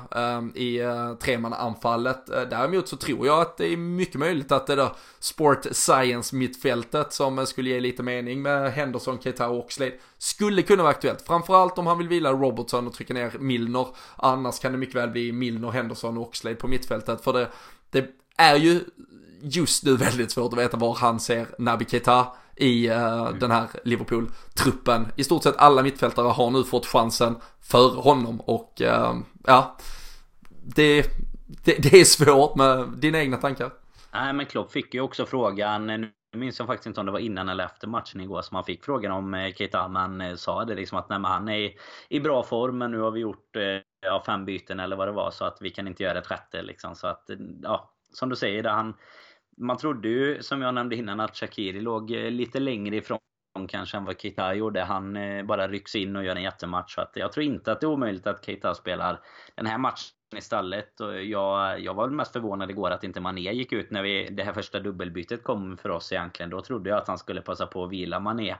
i 0.55 0.80
äh, 0.80 1.13
tremannaanfallet. 1.13 2.30
Äh, 2.30 2.41
däremot 2.41 2.88
så 2.88 2.97
tror 2.97 3.28
jag 3.28 3.41
att 3.41 3.57
det 3.57 3.74
är 3.74 3.78
mycket 3.78 4.15
möjligt 4.15 4.51
att 4.51 4.68
det 4.68 4.76
där 4.76 4.89
Sport 5.20 5.65
Science 5.72 6.36
mittfältet 6.36 7.13
som 7.13 7.45
skulle 7.45 7.70
ge 7.70 7.80
lite 7.80 8.03
mening 8.03 8.41
med 8.41 8.74
Henderson, 8.74 9.20
Keita 9.20 9.47
och 9.47 9.59
Oxlade 9.59 9.91
skulle 10.18 10.61
kunna 10.61 10.84
vara 10.84 10.91
aktuellt. 10.91 11.22
Framförallt 11.22 11.78
om 11.78 11.88
han 11.88 11.97
vill 11.97 12.07
vila 12.07 12.32
Robertson 12.32 12.88
och 12.88 12.93
trycka 12.93 13.13
ner 13.13 13.32
Milner. 13.39 13.88
Annars 14.15 14.59
kan 14.59 14.72
det 14.72 14.78
mycket 14.78 14.95
väl 14.95 15.09
bli 15.09 15.32
Milner, 15.32 15.72
Henderson 15.72 16.18
och 16.18 16.24
Oxlade 16.24 16.55
på 16.55 16.68
mittfältet. 16.68 17.24
För 17.24 17.34
det, 17.34 17.49
det 17.89 18.09
är 18.38 18.55
ju 18.55 18.84
just 19.41 19.84
nu 19.84 19.95
väldigt 19.95 20.32
svårt 20.32 20.53
att 20.53 20.59
veta 20.59 20.78
var 20.78 20.95
han 20.95 21.20
ser 21.20 21.47
Naby 21.57 21.86
Keita 21.86 22.28
i 22.55 22.89
uh, 22.89 23.30
den 23.39 23.51
här 23.51 23.68
Liverpool-truppen. 23.84 25.07
I 25.15 25.24
stort 25.24 25.43
sett 25.43 25.57
alla 25.57 25.84
mittfältare 25.84 26.28
har 26.28 26.51
nu 26.51 26.63
fått 26.63 26.86
chansen 26.86 27.36
för 27.61 27.89
honom 27.89 28.41
och 28.41 28.82
uh, 28.82 29.13
ja, 29.45 29.78
det, 30.63 31.01
det, 31.63 31.78
det, 31.78 31.99
är 31.99 32.05
svårt 32.05 32.55
med 32.55 32.89
dina 32.89 33.20
egna 33.20 33.38
tankar. 33.38 33.72
Nej 34.13 34.34
men 34.34 34.45
Klopp 34.45 34.72
fick 34.72 34.93
ju 34.93 35.01
också 35.01 35.26
frågan, 35.26 35.89
jag 36.32 36.40
minns 36.40 36.60
jag 36.60 36.68
faktiskt 36.68 36.88
inte 36.88 37.00
om 37.00 37.06
det 37.06 37.12
var 37.12 37.20
innan 37.20 37.50
eller 37.50 37.66
efter 37.66 37.88
matchen 37.88 38.22
igår 38.22 38.42
som 38.42 38.56
han 38.56 38.64
fick 38.64 38.84
frågan 38.84 39.12
om 39.12 39.34
eh, 39.34 39.54
Keita. 39.54 39.88
Men 39.88 40.22
eh, 40.22 40.36
sa 40.36 40.66
det 40.66 40.76
liksom 40.76 40.98
att 40.98 41.10
nej, 41.10 41.20
men 41.20 41.32
han 41.32 41.50
är 41.50 41.74
i 42.10 42.20
bra 42.20 42.44
form 42.44 42.78
men 42.78 42.92
nu 42.92 43.00
har 43.00 43.12
vi 43.12 43.20
gjort 43.20 43.56
eh, 43.56 43.82
ja, 44.02 44.24
fem 44.26 44.46
byten 44.46 44.80
eller 44.80 44.96
vad 44.96 45.08
det 45.08 45.12
var 45.12 45.32
så 45.32 45.46
att 45.46 45.58
vi 45.62 45.70
kan 45.70 45.88
inte 45.88 46.04
göra 46.04 46.20
ett 46.20 46.28
sjätte 46.28 46.62
liksom. 46.62 46.96
Så 46.96 47.08
att 47.08 47.30
ja, 47.64 47.94
som 48.14 48.30
du 48.30 48.36
säger, 48.36 48.64
det 48.64 48.70
han 48.70 48.94
man 49.58 49.78
trodde 49.78 50.10
ju, 50.10 50.44
som 50.44 50.62
jag 50.62 50.74
nämnde 50.74 50.96
innan, 50.96 51.20
att 51.20 51.38
Shakiri 51.38 51.82
låg 51.82 52.10
lite 52.10 52.60
längre 52.60 52.96
ifrån 52.96 53.20
kanske 53.68 53.98
än 53.98 54.06
vad 54.06 54.22
Keita 54.22 54.54
gjorde. 54.54 54.84
Han 54.84 55.18
bara 55.48 55.68
rycks 55.68 55.96
in 55.96 56.16
och 56.16 56.24
gör 56.24 56.36
en 56.36 56.44
jättematch. 56.44 56.96
Så 56.96 57.02
att 57.02 57.12
jag 57.16 57.32
tror 57.32 57.46
inte 57.46 57.72
att 57.72 57.82
det 57.82 57.86
är 57.86 57.90
omöjligt 57.90 58.28
att 58.28 58.46
Keita 58.46 58.74
spelar 58.76 59.20
den 59.56 59.66
här 59.66 59.78
matchen 59.78 60.16
istället. 60.36 61.00
Och 61.00 61.24
jag, 61.24 61.80
jag 61.80 61.94
var 61.94 62.10
mest 62.10 62.34
förvånad 62.34 62.72
igår 62.72 62.92
att 62.92 63.04
inte 63.04 63.20
Mané 63.20 63.52
gick 63.54 63.74
ut 63.74 63.92
när 63.92 64.04
vi, 64.04 64.30
det 64.30 64.44
här 64.44 64.54
första 64.54 64.80
dubbelbytet 64.80 65.44
kom 65.44 65.78
för 65.78 65.90
oss 65.90 66.12
egentligen. 66.12 66.50
Då 66.50 66.62
trodde 66.62 66.90
jag 66.90 67.00
att 67.00 67.08
han 67.08 67.18
skulle 67.18 67.42
passa 67.42 67.68
på 67.68 67.84
att 67.84 67.92
vila 67.92 68.20
Mané. 68.20 68.52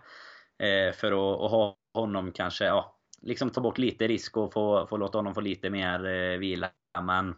Eh, 0.60 0.94
för 0.94 1.12
att, 1.12 1.42
att, 1.42 1.52
ha 1.52 1.78
honom 1.94 2.32
kanske, 2.32 2.66
ja, 2.66 2.96
liksom 3.22 3.50
ta 3.50 3.62
bort 3.62 3.78
lite 3.78 4.08
risk 4.08 4.38
och 4.38 4.54
få, 4.54 4.88
få 4.88 4.98
låta 4.98 5.18
honom 5.18 5.34
få 5.34 5.42
lite 5.42 5.70
mer 5.70 6.06
eh, 6.06 6.38
vila. 6.38 6.70
Men 7.02 7.36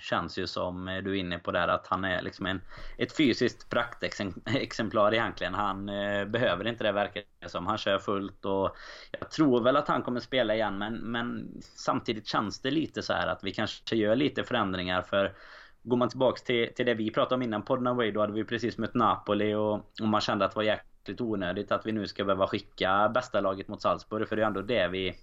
känns 0.00 0.38
ju 0.38 0.46
som 0.46 0.88
eh, 0.88 1.02
du 1.02 1.10
är 1.10 1.20
inne 1.20 1.38
på 1.38 1.50
där 1.50 1.68
att 1.68 1.86
han 1.86 2.04
är 2.04 2.22
liksom 2.22 2.46
en, 2.46 2.60
ett 2.96 3.16
fysiskt 3.16 3.70
praktexemplar 3.70 5.12
egentligen. 5.14 5.54
Han 5.54 5.88
eh, 5.88 6.24
behöver 6.24 6.66
inte 6.68 6.84
det 6.84 6.92
verkar 6.92 7.22
som. 7.46 7.66
Han 7.66 7.78
kör 7.78 7.98
fullt 7.98 8.44
och 8.44 8.76
jag 9.20 9.30
tror 9.30 9.60
väl 9.60 9.76
att 9.76 9.88
han 9.88 10.02
kommer 10.02 10.20
spela 10.20 10.54
igen 10.54 10.78
men, 10.78 10.94
men 10.94 11.48
samtidigt 11.60 12.26
känns 12.26 12.60
det 12.62 12.70
lite 12.70 13.02
så 13.02 13.12
här 13.12 13.26
att 13.26 13.44
vi 13.44 13.52
kanske 13.52 13.96
gör 13.96 14.16
lite 14.16 14.44
förändringar 14.44 15.02
för 15.02 15.34
Går 15.82 15.96
man 15.96 16.08
tillbaks 16.08 16.42
till, 16.42 16.74
till 16.74 16.86
det 16.86 16.94
vi 16.94 17.10
pratade 17.10 17.34
om 17.34 17.42
innan 17.42 17.62
podden 17.62 17.86
away 17.86 18.10
då 18.10 18.20
hade 18.20 18.32
vi 18.32 18.44
precis 18.44 18.78
mött 18.78 18.94
Napoli 18.94 19.54
och, 19.54 19.74
och 19.74 20.08
man 20.08 20.20
kände 20.20 20.44
att 20.44 20.50
det 20.50 20.56
var 20.56 20.62
jäkligt 20.62 21.20
onödigt 21.20 21.72
att 21.72 21.86
vi 21.86 21.92
nu 21.92 22.06
ska 22.06 22.24
behöva 22.24 22.46
skicka 22.46 23.08
bästa 23.14 23.40
laget 23.40 23.68
mot 23.68 23.82
Salzburg 23.82 24.28
för 24.28 24.36
det 24.36 24.42
är 24.42 24.46
ändå 24.46 24.62
det 24.62 24.88
vi 24.88 25.16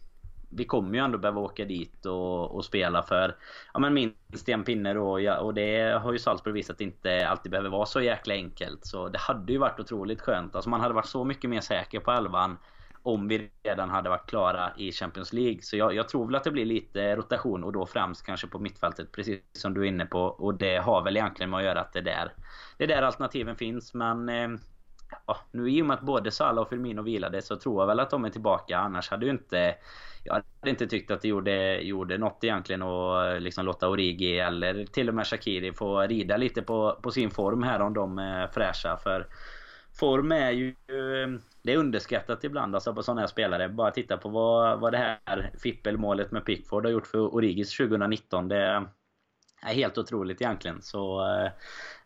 vi 0.50 0.66
kommer 0.66 0.93
ju 0.93 1.04
ändå 1.04 1.18
behöva 1.18 1.41
åka 1.41 1.66
dit 1.66 2.06
och, 2.06 2.56
och 2.56 2.66
spela 2.66 3.04
för 3.04 3.36
ja, 3.74 3.80
men 3.80 3.93
minst 3.93 4.50
en 4.50 4.64
pinne 4.64 4.93
då. 4.93 5.20
Ja, 5.20 5.39
och 5.39 5.54
det 5.54 6.00
har 6.02 6.14
ju 6.14 6.20
Salzburg 6.20 6.54
visat 6.54 6.74
att 6.74 6.78
det 6.78 6.84
inte 6.84 7.28
alltid 7.28 7.52
behöver 7.52 7.70
vara 7.70 7.86
så 7.86 8.02
jäkla 8.02 8.34
enkelt. 8.34 8.86
Så 8.86 9.10
det 9.10 9.20
hade 9.20 9.54
ju 9.54 9.58
varit 9.58 9.80
otroligt 9.80 10.22
skönt. 10.22 10.56
Alltså 10.56 10.70
man 10.70 10.82
hade 10.82 10.93
varit 10.93 11.06
så 11.08 11.24
mycket 11.24 11.50
mer 11.50 11.62
säker 11.62 12.00
på 12.00 12.12
elvan 12.12 12.58
om 13.04 13.28
vi 13.28 13.50
redan 13.64 13.89
hade 13.89 14.10
varit 14.10 14.30
klara 14.30 14.72
i 14.78 14.91
Champions 14.91 15.34
League. 15.34 15.62
Så 15.62 15.78
jag, 15.78 15.95
jag, 15.95 16.10
tror 16.10 16.26
väl 16.26 16.36
att 16.36 16.43
det 16.43 16.52
blir 16.52 16.66
lite 16.66 17.16
rotation 17.16 17.64
och 17.64 17.74
då 17.74 17.86
främst 17.86 18.26
kanske 18.26 18.48
på 18.48 18.60
mittfältet 18.60 19.12
precis 19.12 19.39
som 19.54 19.74
du 19.74 19.82
är 19.82 19.86
inne 19.86 20.06
på. 20.06 20.20
Och 20.20 20.54
det 20.58 20.78
har 20.78 21.04
väl 21.04 21.18
egentligen 21.18 21.50
med 21.50 21.58
att 21.58 21.66
göra 21.66 21.82
att 21.82 21.93
det 21.93 22.00
är 22.00 22.04
där, 22.04 22.34
det 22.78 22.84
är 22.84 22.88
där 22.88 23.02
alternativen 23.02 23.56
finns. 23.56 23.93
Men 23.93 24.30
eh, 24.30 24.48
ja, 25.28 25.38
nu 25.51 25.70
i 25.70 25.82
och 25.82 25.86
med 25.86 25.93
att 25.93 26.01
både 26.01 26.32
Salah 26.32 26.62
och 26.62 26.70
Firmino 26.70 27.01
vilade 27.01 27.41
så 27.41 27.55
tror 27.55 27.82
jag 27.82 27.88
väl 27.88 27.99
att 27.99 28.10
de 28.10 28.26
är 28.26 28.30
tillbaka. 28.30 28.78
Annars 28.78 29.10
hade 29.10 29.26
ju 29.26 29.32
inte 29.32 29.76
jag 30.28 30.34
hade 30.34 30.70
inte 30.70 30.88
tyckt 30.88 31.12
att 31.12 31.22
det 31.22 31.28
gjorde, 31.28 31.82
gjorde 31.82 32.18
något 32.18 32.43
egentligen 32.43 32.82
att 32.82 33.41
liksom 33.41 33.66
låta 33.66 33.89
Origi 33.89 34.39
eller 34.39 34.86
till 34.86 35.10
och 35.10 35.16
med 35.16 35.28
Shakiri 35.28 35.74
få 35.74 36.01
rida 36.01 36.38
lite 36.38 36.62
på, 36.62 36.99
på 37.01 37.12
sin 37.12 37.32
form 37.32 37.64
här 37.64 37.82
om 37.82 37.93
de 37.93 38.20
är 38.20 38.47
fräscha. 38.47 38.97
För 38.97 39.28
form 39.99 40.32
är 40.32 40.51
ju... 40.51 40.76
Det 41.62 41.74
är 41.74 41.78
underskattat 41.78 42.43
ibland 42.43 42.76
alltså 42.76 42.93
på 42.93 43.03
sådana 43.03 43.22
här 43.22 43.28
spelare. 43.28 43.70
Bara 43.70 43.91
titta 43.91 44.18
på 44.18 44.30
vad, 44.30 44.80
vad 44.80 44.93
det 44.93 45.20
här 45.26 45.51
fippelmålet 45.60 46.32
med 46.32 46.45
Pickford 46.45 46.86
har 46.86 46.91
gjort 46.91 47.08
för 47.08 47.36
Origis 47.36 47.78
2019. 47.78 48.47
Det 48.47 48.88
är 49.62 49.74
helt 49.74 49.97
otroligt 49.97 50.41
egentligen. 50.41 50.82
Så 50.82 51.22
eh, 51.22 51.51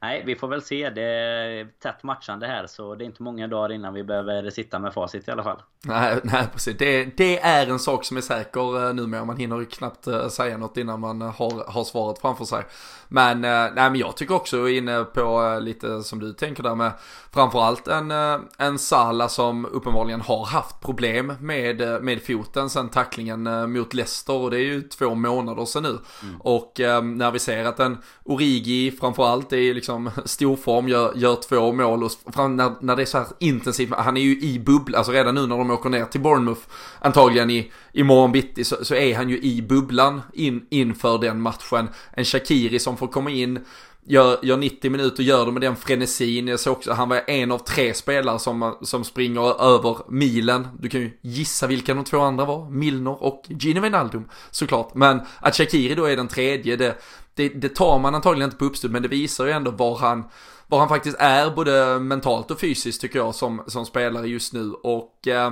Nej, 0.01 0.23
vi 0.25 0.35
får 0.35 0.47
väl 0.47 0.61
se. 0.61 0.89
Det 0.89 1.01
är 1.01 1.67
tätt 1.79 2.03
matchande 2.03 2.47
här 2.47 2.67
så 2.67 2.95
det 2.95 3.03
är 3.03 3.05
inte 3.05 3.23
många 3.23 3.47
dagar 3.47 3.71
innan 3.71 3.93
vi 3.93 4.03
behöver 4.03 4.49
sitta 4.49 4.79
med 4.79 4.93
facit 4.93 5.27
i 5.27 5.31
alla 5.31 5.43
fall. 5.43 5.61
Nej, 5.83 6.19
nej 6.23 6.47
precis. 6.53 6.77
Det, 6.77 7.17
det 7.17 7.39
är 7.39 7.67
en 7.67 7.79
sak 7.79 8.05
som 8.05 8.17
är 8.17 8.21
säker 8.21 8.87
eh, 8.87 8.93
numera. 8.93 9.25
Man 9.25 9.37
hinner 9.37 9.65
knappt 9.65 10.07
eh, 10.07 10.27
säga 10.27 10.57
något 10.57 10.77
innan 10.77 10.99
man 10.99 11.21
har, 11.21 11.71
har 11.71 11.83
svaret 11.83 12.19
framför 12.19 12.45
sig. 12.45 12.63
Men, 13.07 13.45
eh, 13.45 13.73
nej, 13.75 13.89
men 13.89 13.95
jag 13.95 14.17
tycker 14.17 14.35
också 14.35 14.69
inne 14.69 15.03
på 15.03 15.57
lite 15.61 16.03
som 16.03 16.19
du 16.19 16.33
tänker 16.33 16.63
där 16.63 16.75
med 16.75 16.91
framförallt 17.33 17.87
en, 17.87 18.11
en 18.57 18.79
Sala 18.79 19.29
som 19.29 19.65
uppenbarligen 19.65 20.21
har 20.21 20.45
haft 20.45 20.79
problem 20.79 21.33
med, 21.39 22.03
med 22.03 22.23
foten 22.23 22.69
sen 22.69 22.89
tacklingen 22.89 23.71
mot 23.71 23.93
Leicester 23.93 24.33
och 24.33 24.51
det 24.51 24.57
är 24.57 24.63
ju 24.63 24.81
två 24.81 25.15
månader 25.15 25.65
sedan 25.65 25.83
nu. 25.83 25.97
Mm. 26.23 26.41
Och 26.41 26.73
när 27.03 27.31
vi 27.31 27.39
ser 27.39 27.65
att 27.65 27.79
en 27.79 27.97
Origi 28.23 28.91
framförallt 28.91 29.53
är 29.53 29.73
liksom 29.73 29.90
liksom 29.99 30.25
storform, 30.25 30.87
gör, 30.87 31.11
gör 31.15 31.35
två 31.35 31.73
mål 31.73 32.03
och 32.03 32.11
när, 32.49 32.83
när 32.85 32.95
det 32.95 33.01
är 33.01 33.05
så 33.05 33.17
här 33.17 33.27
intensivt, 33.39 33.93
han 33.97 34.17
är 34.17 34.21
ju 34.21 34.41
i 34.41 34.59
bubblan, 34.59 34.97
alltså 34.97 35.11
redan 35.11 35.35
nu 35.35 35.47
när 35.47 35.57
de 35.57 35.71
åker 35.71 35.89
ner 35.89 36.05
till 36.05 36.21
Bournemouth, 36.21 36.61
antagligen 36.99 37.49
i, 37.49 37.71
i 37.93 38.03
morgon 38.03 38.31
bitti, 38.31 38.63
så, 38.63 38.85
så 38.85 38.95
är 38.95 39.15
han 39.15 39.29
ju 39.29 39.39
i 39.39 39.61
bubblan 39.61 40.21
in, 40.33 40.65
inför 40.69 41.17
den 41.17 41.41
matchen. 41.41 41.89
En 42.13 42.25
Shakiri 42.25 42.79
som 42.79 42.97
får 42.97 43.07
komma 43.07 43.29
in, 43.29 43.59
gör, 44.05 44.39
gör 44.43 44.57
90 44.57 44.91
minuter, 44.91 45.23
gör 45.23 45.45
det 45.45 45.51
med 45.51 45.61
den 45.61 45.75
frenesin. 45.75 46.47
Jag 46.47 46.59
såg 46.59 46.73
också, 46.77 46.93
han 46.93 47.09
var 47.09 47.21
en 47.27 47.51
av 47.51 47.57
tre 47.57 47.93
spelare 47.93 48.39
som, 48.39 48.75
som 48.81 49.03
springer 49.03 49.61
över 49.63 49.97
milen. 50.11 50.67
Du 50.79 50.89
kan 50.89 51.01
ju 51.01 51.11
gissa 51.21 51.67
vilka 51.67 51.93
de 51.93 52.03
två 52.03 52.19
andra 52.19 52.45
var. 52.45 52.69
Milner 52.69 53.23
och 53.23 53.43
Gino 53.47 53.81
Wijnaldum 53.81 54.29
såklart. 54.51 54.95
Men 54.95 55.21
att 55.39 55.55
Shakiri 55.55 55.95
då 55.95 56.05
är 56.05 56.15
den 56.17 56.27
tredje, 56.27 56.75
det, 56.75 56.95
det, 57.35 57.49
det 57.49 57.75
tar 57.75 57.99
man 57.99 58.15
antagligen 58.15 58.47
inte 58.47 58.57
på 58.57 58.65
uppstud, 58.65 58.91
men 58.91 59.01
det 59.01 59.07
visar 59.07 59.45
ju 59.45 59.51
ändå 59.51 59.71
var 59.71 59.97
han, 59.97 60.23
var 60.67 60.79
han 60.79 60.89
faktiskt 60.89 61.17
är 61.19 61.51
både 61.51 61.99
mentalt 61.99 62.51
och 62.51 62.59
fysiskt 62.59 63.01
tycker 63.01 63.19
jag 63.19 63.35
som, 63.35 63.63
som 63.67 63.85
spelare 63.85 64.27
just 64.27 64.53
nu. 64.53 64.71
Och 64.71 65.27
eh, 65.27 65.51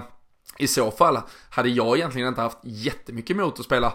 i 0.58 0.68
så 0.68 0.92
fall 0.92 1.20
hade 1.50 1.70
jag 1.70 1.98
egentligen 1.98 2.28
inte 2.28 2.42
haft 2.42 2.60
jättemycket 2.64 3.32
emot 3.32 3.60
att 3.60 3.66
spela 3.66 3.94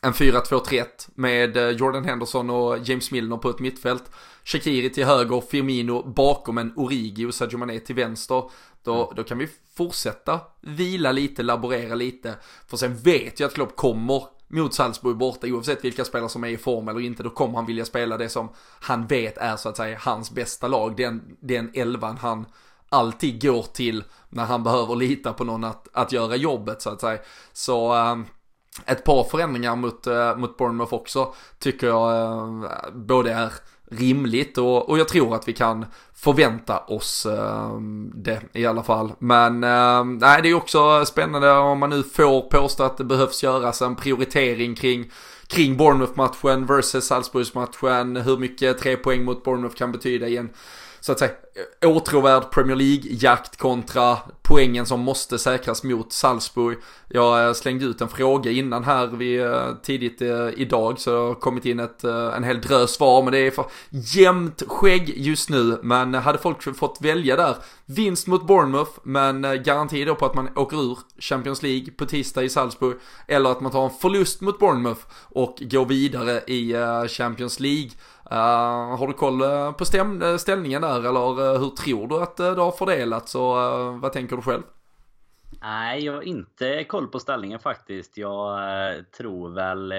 en 0.00 0.12
4-2-3-1 0.12 0.84
med 1.14 1.56
eh, 1.56 1.68
Jordan 1.68 2.04
Henderson 2.04 2.50
och 2.50 2.78
James 2.78 3.10
Milner 3.10 3.36
på 3.36 3.50
ett 3.50 3.58
mittfält. 3.58 4.10
Shakiri 4.44 4.90
till 4.90 5.04
höger, 5.04 5.40
Firmino 5.40 6.02
bakom 6.02 6.58
en 6.58 6.72
Origi 6.76 7.26
och 7.26 7.34
Sadio 7.34 7.58
Mané 7.58 7.80
till 7.80 7.94
vänster. 7.94 8.50
Då, 8.82 9.04
mm. 9.04 9.16
då 9.16 9.24
kan 9.24 9.38
vi 9.38 9.48
fortsätta 9.76 10.40
vila 10.60 11.12
lite, 11.12 11.42
laborera 11.42 11.94
lite. 11.94 12.34
För 12.66 12.76
sen 12.76 12.96
vet 12.96 13.40
jag 13.40 13.48
att 13.48 13.54
Klopp 13.54 13.76
kommer 13.76 14.37
mot 14.48 14.74
Salzburg 14.74 15.16
borta 15.16 15.46
oavsett 15.46 15.84
vilka 15.84 16.04
spelare 16.04 16.28
som 16.28 16.44
är 16.44 16.48
i 16.48 16.56
form 16.56 16.88
eller 16.88 17.00
inte. 17.00 17.22
Då 17.22 17.30
kommer 17.30 17.54
han 17.54 17.66
vilja 17.66 17.84
spela 17.84 18.16
det 18.16 18.28
som 18.28 18.48
han 18.80 19.06
vet 19.06 19.38
är 19.38 19.56
så 19.56 19.68
att 19.68 19.76
säga 19.76 19.98
hans 20.00 20.30
bästa 20.30 20.68
lag. 20.68 20.96
Den, 20.96 21.36
den 21.40 21.70
elvan 21.74 22.16
han 22.16 22.46
alltid 22.88 23.42
går 23.42 23.62
till 23.62 24.04
när 24.28 24.44
han 24.44 24.62
behöver 24.62 24.96
lita 24.96 25.32
på 25.32 25.44
någon 25.44 25.64
att, 25.64 25.88
att 25.92 26.12
göra 26.12 26.36
jobbet 26.36 26.82
så 26.82 26.90
att 26.90 27.00
säga. 27.00 27.18
Så 27.52 27.94
äh, 27.94 28.16
ett 28.86 29.04
par 29.04 29.24
förändringar 29.24 29.76
mot, 29.76 30.06
äh, 30.06 30.36
mot 30.36 30.56
Bournemouth 30.56 30.94
också 30.94 31.34
tycker 31.58 31.86
jag 31.86 32.22
äh, 32.22 32.90
både 32.94 33.32
är 33.32 33.52
rimligt 33.90 34.58
och, 34.58 34.88
och 34.88 34.98
jag 34.98 35.08
tror 35.08 35.34
att 35.34 35.48
vi 35.48 35.52
kan 35.52 35.86
förvänta 36.14 36.78
oss 36.78 37.26
eh, 37.26 37.80
det 38.14 38.40
i 38.52 38.66
alla 38.66 38.82
fall. 38.82 39.12
Men 39.18 39.64
eh, 39.64 40.04
nej, 40.04 40.42
det 40.42 40.48
är 40.48 40.54
också 40.54 41.04
spännande 41.04 41.52
om 41.52 41.78
man 41.78 41.90
nu 41.90 42.02
får 42.02 42.40
påstå 42.40 42.82
att 42.82 42.96
det 42.96 43.04
behövs 43.04 43.42
göras 43.42 43.82
en 43.82 43.96
prioritering 43.96 44.74
kring 44.74 45.10
kring 45.46 45.76
Bournemouth-matchen 45.76 46.66
versus 46.66 47.04
Salzburg-matchen. 47.04 48.16
hur 48.16 48.38
mycket 48.38 48.78
tre 48.78 48.96
poäng 48.96 49.24
mot 49.24 49.44
Bournemouth 49.44 49.76
kan 49.76 49.92
betyda 49.92 50.28
i 50.28 50.36
en 50.36 50.50
så 51.00 51.12
att 51.12 51.18
säga, 51.18 51.32
åtråvärd 51.84 52.50
Premier 52.50 52.76
League-jakt 52.76 53.56
kontra 53.56 54.18
poängen 54.48 54.86
som 54.86 55.00
måste 55.00 55.38
säkras 55.38 55.82
mot 55.82 56.12
Salzburg. 56.12 56.78
Jag 57.08 57.46
eh, 57.46 57.52
slängde 57.52 57.84
ut 57.84 58.00
en 58.00 58.08
fråga 58.08 58.50
innan 58.50 58.84
här 58.84 59.06
vid, 59.06 59.40
eh, 59.40 59.74
tidigt 59.82 60.22
eh, 60.22 60.48
idag 60.56 61.00
så 61.00 61.10
det 61.10 61.16
har 61.16 61.34
kommit 61.34 61.64
in 61.64 61.80
ett, 61.80 62.04
en 62.04 62.44
hel 62.44 62.60
drös 62.60 62.90
svar 62.90 63.22
men 63.22 63.32
det 63.32 63.38
är 63.38 63.50
för 63.50 63.64
jämnt 63.90 64.62
skägg 64.68 65.12
just 65.16 65.50
nu. 65.50 65.78
Men 65.82 66.14
hade 66.14 66.38
folk 66.38 66.76
fått 66.76 66.98
välja 67.00 67.36
där, 67.36 67.56
vinst 67.86 68.26
mot 68.26 68.46
Bournemouth 68.46 68.90
men 69.02 69.42
garanti 69.42 70.04
då 70.04 70.14
på 70.14 70.26
att 70.26 70.34
man 70.34 70.48
åker 70.56 70.76
ur 70.76 70.98
Champions 71.18 71.62
League 71.62 71.90
på 71.90 72.06
tisdag 72.06 72.42
i 72.42 72.48
Salzburg 72.48 72.96
eller 73.26 73.50
att 73.50 73.60
man 73.60 73.72
tar 73.72 73.84
en 73.84 73.98
förlust 74.00 74.40
mot 74.40 74.58
Bournemouth 74.58 75.00
och 75.22 75.58
går 75.60 75.86
vidare 75.86 76.40
i 76.46 76.74
Champions 77.08 77.60
League. 77.60 77.90
Uh, 78.32 78.96
har 78.98 79.06
du 79.06 79.12
koll 79.12 79.42
eh, 79.42 79.72
på 79.72 79.84
stäm- 79.84 80.22
eh, 80.30 80.36
ställningen 80.36 80.82
där 80.82 80.98
eller 80.98 81.58
hur 81.58 81.68
tror 81.70 82.08
du 82.08 82.22
att 82.22 82.36
det 82.36 82.60
har 82.60 82.72
fördelats 82.72 83.34
och 83.34 83.56
uh, 83.56 83.98
vad 84.00 84.12
tänker 84.12 84.36
du 84.36 84.42
själv? 84.42 84.62
Nej, 85.60 86.04
jag 86.04 86.12
har 86.12 86.22
inte 86.22 86.84
koll 86.84 87.06
på 87.08 87.18
ställningen 87.20 87.58
faktiskt. 87.58 88.16
Jag 88.16 88.60
tror 89.16 89.48
väl, 89.48 89.94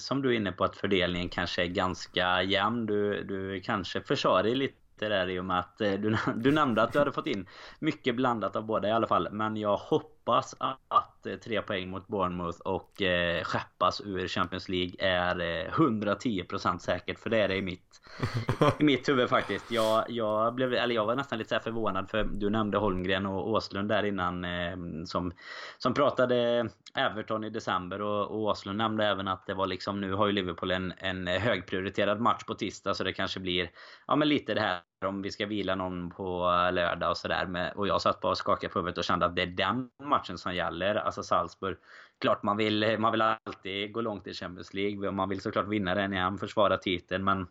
som 0.00 0.22
du 0.22 0.28
är 0.28 0.36
inne 0.36 0.52
på, 0.52 0.64
att 0.64 0.76
fördelningen 0.76 1.28
kanske 1.28 1.62
är 1.62 1.66
ganska 1.66 2.42
jämn. 2.42 2.86
Du, 2.86 3.24
du 3.24 3.60
kanske 3.60 4.00
försörjer 4.00 4.56
dig 4.56 4.74
lite 5.02 5.14
där 5.14 5.28
i 5.28 5.38
och 5.38 5.44
med 5.44 5.58
att 5.58 5.78
du, 5.78 6.16
du 6.36 6.52
nämnde 6.52 6.82
att 6.82 6.92
du 6.92 6.98
hade 6.98 7.12
fått 7.12 7.26
in 7.26 7.46
mycket 7.80 8.16
blandat 8.16 8.56
av 8.56 8.64
båda 8.64 8.88
i 8.88 8.92
alla 8.92 9.06
fall. 9.06 9.28
Men 9.32 9.56
jag 9.56 9.76
hoppas 9.76 10.54
att 10.58 11.12
Eh, 11.26 11.36
tre 11.36 11.62
poäng 11.62 11.90
mot 11.90 12.06
Bournemouth 12.06 12.60
och 12.60 13.02
eh, 13.02 13.44
skeppas 13.44 14.00
ur 14.00 14.28
Champions 14.28 14.68
League 14.68 14.94
är 14.98 15.40
eh, 15.40 15.72
110% 15.72 16.78
säkert. 16.78 17.18
För 17.18 17.30
det 17.30 17.38
är 17.38 17.48
det 17.48 17.56
i 17.56 17.62
mitt, 17.62 18.00
i 18.78 18.84
mitt 18.84 19.08
huvud 19.08 19.28
faktiskt. 19.28 19.70
Jag, 19.70 20.04
jag, 20.08 20.54
blev, 20.54 20.74
eller 20.74 20.94
jag 20.94 21.06
var 21.06 21.16
nästan 21.16 21.38
lite 21.38 21.60
förvånad 21.60 22.10
för 22.10 22.24
du 22.24 22.50
nämnde 22.50 22.78
Holmgren 22.78 23.26
och 23.26 23.50
Åslund 23.50 23.88
där 23.88 24.02
innan 24.02 24.44
eh, 24.44 24.76
som, 25.06 25.32
som 25.78 25.94
pratade 25.94 26.68
Everton 26.94 27.44
i 27.44 27.50
december 27.50 28.02
och, 28.02 28.30
och 28.30 28.42
Åslund 28.42 28.78
nämnde 28.78 29.06
även 29.06 29.28
att 29.28 29.46
det 29.46 29.54
var 29.54 29.66
liksom 29.66 30.00
nu 30.00 30.12
har 30.12 30.26
ju 30.26 30.32
Liverpool 30.32 30.70
en, 30.70 30.92
en 30.98 31.26
högprioriterad 31.26 32.20
match 32.20 32.44
på 32.44 32.54
tisdag 32.54 32.94
så 32.94 33.04
det 33.04 33.12
kanske 33.12 33.40
blir 33.40 33.70
ja 34.06 34.16
men 34.16 34.28
lite 34.28 34.54
det 34.54 34.60
här 34.60 34.80
om 35.04 35.22
vi 35.22 35.30
ska 35.30 35.46
vila 35.46 35.74
någon 35.74 36.10
på 36.10 36.40
lördag 36.72 37.10
och 37.10 37.16
sådär. 37.16 37.72
Och 37.76 37.88
jag 37.88 38.02
satt 38.02 38.20
bara 38.20 38.30
och 38.30 38.38
skakade 38.38 38.72
på 38.72 38.78
huvudet 38.78 38.98
och 38.98 39.04
kände 39.04 39.26
att 39.26 39.36
det 39.36 39.42
är 39.42 39.46
den 39.46 39.90
matchen 40.04 40.38
som 40.38 40.54
gäller. 40.54 40.94
Alltså 40.94 41.22
Salzburg. 41.22 41.76
Klart 42.20 42.42
man 42.42 42.56
vill, 42.56 42.96
man 42.98 43.12
vill 43.12 43.22
alltid 43.22 43.92
gå 43.92 44.00
långt 44.00 44.26
i 44.26 44.34
Champions 44.34 44.74
League. 44.74 45.10
Man 45.10 45.28
vill 45.28 45.40
såklart 45.40 45.68
vinna 45.68 45.94
den 45.94 46.12
igen, 46.12 46.38
försvara 46.38 46.76
titeln. 46.76 47.24
Men 47.24 47.46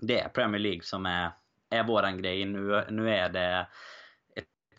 det 0.00 0.20
är 0.20 0.28
Premier 0.28 0.58
League 0.58 0.82
som 0.82 1.06
är, 1.06 1.30
är 1.70 1.84
våran 1.84 2.22
grej. 2.22 2.44
Nu, 2.44 2.84
nu 2.90 3.10
är 3.10 3.28
det 3.28 3.66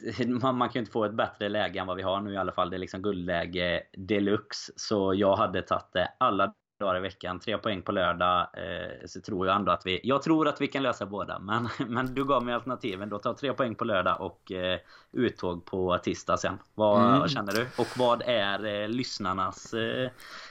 man, 0.27 0.57
man 0.57 0.69
kan 0.69 0.73
ju 0.73 0.79
inte 0.79 0.91
få 0.91 1.05
ett 1.05 1.13
bättre 1.13 1.49
läge 1.49 1.79
än 1.79 1.87
vad 1.87 1.97
vi 1.97 2.03
har 2.03 2.21
nu 2.21 2.33
i 2.33 2.37
alla 2.37 2.51
fall. 2.51 2.69
Det 2.69 2.77
är 2.77 2.79
liksom 2.79 3.01
guldläge 3.01 3.83
deluxe. 3.93 4.73
Så 4.75 5.13
jag 5.13 5.35
hade 5.35 5.61
tagit 5.61 5.93
det 5.93 6.13
alla 6.17 6.53
dagar 6.81 6.97
i 6.97 7.01
veckan. 7.01 7.39
Tre 7.39 7.57
poäng 7.57 7.81
på 7.81 7.91
lördag. 7.91 8.47
Eh, 8.53 9.05
så 9.05 9.21
tror 9.21 9.47
jag 9.47 9.55
ändå 9.55 9.71
att 9.71 9.85
vi... 9.85 9.99
Jag 10.03 10.21
tror 10.21 10.47
att 10.47 10.61
vi 10.61 10.67
kan 10.67 10.83
lösa 10.83 11.05
båda. 11.05 11.39
Men, 11.39 11.69
men 11.87 12.13
du 12.13 12.25
gav 12.25 12.43
mig 12.43 12.53
alternativen. 12.53 13.09
Då 13.09 13.19
tar 13.19 13.33
tre 13.33 13.53
poäng 13.53 13.75
på 13.75 13.85
lördag 13.85 14.21
och 14.21 14.51
eh, 14.51 14.79
uttåg 15.11 15.65
på 15.65 15.97
tisdag 15.97 16.37
sen. 16.37 16.59
Vad, 16.75 17.15
mm. 17.15 17.27
känner 17.27 17.53
du? 17.53 17.67
Och 17.77 17.97
vad 17.97 18.21
är 18.25 18.65
eh, 18.65 18.89
lyssnarnas 18.89 19.73
eh, 19.73 20.09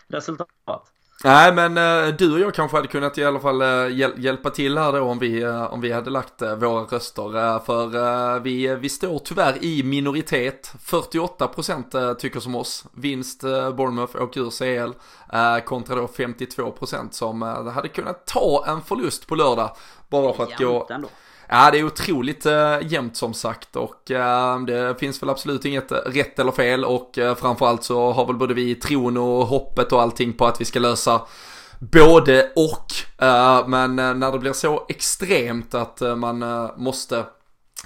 resultat? 0.09 0.93
Nej 1.25 1.53
men 1.53 1.79
uh, 1.79 2.15
du 2.17 2.33
och 2.33 2.41
jag 2.41 2.55
kanske 2.55 2.77
hade 2.77 2.89
kunnat 2.89 3.19
i 3.19 3.25
alla 3.25 3.41
fall 3.41 3.61
hjäl 3.93 4.13
hjälpa 4.17 4.51
till 4.51 4.79
här 4.79 4.93
då 4.93 5.01
om 5.01 5.19
vi, 5.19 5.45
uh, 5.45 5.73
om 5.73 5.81
vi 5.81 5.93
hade 5.93 6.11
lagt 6.11 6.43
våra 6.43 6.83
röster. 6.83 7.59
för 7.59 8.41
vi, 8.41 8.75
vi 8.75 8.89
står 8.89 9.19
tyvärr 9.19 9.65
i 9.65 9.83
minoritet. 9.83 10.73
48% 10.85 12.15
tycker 12.15 12.41
som 12.41 12.55
oss. 12.55 12.85
Vinst 12.93 13.41
Bournemouth 13.77 14.23
åker 14.23 14.41
ur 14.41 14.51
CL. 14.51 14.93
kontra 15.65 15.95
då 15.95 16.07
52% 16.07 17.11
som 17.11 17.43
hade 17.43 17.89
kunnat 17.89 18.27
ta 18.27 18.65
en 18.69 18.83
förlust 18.83 19.27
på 19.27 19.35
lördag. 19.35 19.77
Bara 20.09 20.33
för 20.33 20.43
att 20.43 20.59
gå... 20.59 20.87
Ändå. 20.91 21.09
Ja, 21.53 21.71
det 21.71 21.79
är 21.79 21.85
otroligt 21.85 22.47
eh, 22.47 22.79
jämnt 22.83 23.17
som 23.17 23.35
sagt 23.35 23.77
och 23.77 24.11
eh, 24.11 24.61
det 24.61 25.01
finns 25.01 25.23
väl 25.23 25.31
absolut 25.31 25.65
inget 25.65 25.93
eh, 25.93 25.97
rätt 25.97 26.39
eller 26.39 26.53
fel 26.53 26.85
och 26.85 27.19
eh, 27.19 27.35
framförallt 27.35 27.85
så 27.85 28.13
har 28.13 28.27
väl 28.27 28.37
både 28.37 28.55
vi 28.55 28.75
tron 28.75 29.17
och 29.17 29.47
hoppet 29.47 29.93
och 29.93 30.03
allting 30.03 30.33
på 30.33 30.47
att 30.47 30.61
vi 30.61 30.65
ska 30.65 30.79
lösa 30.79 31.21
både 31.79 32.53
och. 32.57 32.87
Eh, 33.27 33.69
men 33.69 33.99
eh, 33.99 34.15
när 34.15 34.33
det 34.33 34.39
blir 34.39 34.53
så 34.53 34.87
extremt 34.89 35.75
att 35.75 36.01
eh, 36.01 36.17
man 36.17 36.69
måste 36.77 37.25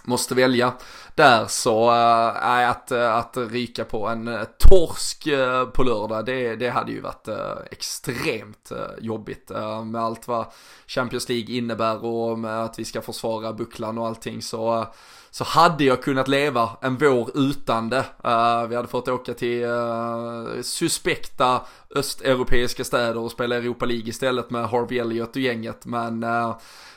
måste 0.05 0.35
välja 0.35 0.73
där 1.15 1.47
så 1.47 1.91
eh, 1.91 2.47
är 2.47 2.63
äh, 2.63 2.71
att, 2.71 2.91
eh, 2.91 3.15
att 3.15 3.37
ryka 3.37 3.85
på 3.85 4.07
en 4.07 4.29
eh, 4.29 4.45
torsk 4.59 5.29
på 5.73 5.83
lördag 5.83 6.27
det, 6.27 6.57
det 6.57 6.69
hade 6.69 6.93
ju 6.93 7.01
varit 7.01 7.29
extremt 7.71 8.73
jobbigt 9.01 9.51
med 9.85 10.03
allt 10.03 10.29
vad 10.29 10.47
Champions 10.87 11.29
League 11.29 11.57
innebär 11.57 12.05
och 12.05 12.39
med 12.39 12.65
att 12.65 12.79
vi 12.79 12.85
ska 12.85 13.03
försvara 13.03 13.53
bucklan 13.53 13.99
och 13.99 14.07
allting 14.07 14.43
så 14.43 14.87
så 15.35 15.45
hade 15.45 15.85
jag 15.85 16.03
kunnat 16.03 16.29
leva 16.29 16.71
en 16.81 16.97
vår 16.97 17.31
utan 17.35 17.91
det. 17.91 18.05
Uh, 18.25 18.67
vi 18.69 18.77
hade 18.77 18.89
fått 18.89 19.09
åka 19.09 19.35
till 19.35 19.65
uh, 19.65 20.63
suspekta 20.63 21.61
östeuropeiska 21.95 22.85
städer 22.85 23.19
och 23.19 23.31
spela 23.31 23.57
Europa 23.57 23.87
League 23.87 24.09
istället 24.09 24.51
med 24.51 24.69
Harvey 24.69 24.99
Elliott 24.99 25.37
och 25.37 25.43
gänget. 25.43 25.87
Men 25.87 26.25
uh, 26.25 26.57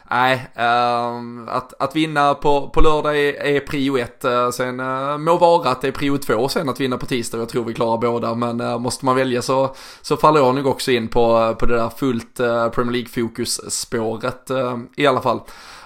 Nej, 0.10 0.48
uh, 0.58 1.56
att, 1.56 1.74
att 1.80 1.96
vinna 1.96 2.34
på, 2.34 2.70
på 2.70 2.82
lördag 2.82 3.20
är, 3.20 3.34
är 3.34 3.60
prio 3.60 3.98
ett. 3.98 4.26
Uh, 4.26 4.50
sen 4.50 4.80
uh, 4.80 5.18
må 5.18 5.38
vara 5.38 5.70
att 5.70 5.82
det 5.82 5.88
är 5.88 5.92
prio 5.92 6.18
två 6.18 6.50
sen 6.50 6.70
att 6.70 6.80
vinna 6.80 6.98
på 6.98 7.06
tisdag. 7.06 7.38
Jag 7.38 7.50
tror 7.50 7.64
vi 7.64 7.74
klarar 7.74 7.98
båda. 7.98 8.36
Men 8.36 8.62
uh, 8.62 8.80
måste 8.80 9.06
man 9.06 9.16
välja 9.16 9.42
så, 9.42 9.76
så 10.02 10.18
faller 10.18 10.40
jag 10.40 10.56
nog 10.56 10.68
också 10.68 10.92
in 10.92 11.08
på, 11.08 11.56
på 11.60 11.66
det 11.66 11.76
där 11.76 11.90
fullt 11.90 12.40
uh, 12.40 12.70
Premier 12.70 12.92
League-fokus-spåret 12.92 14.52
i 14.96 15.08
alla 15.08 15.22
fall. 15.22 15.40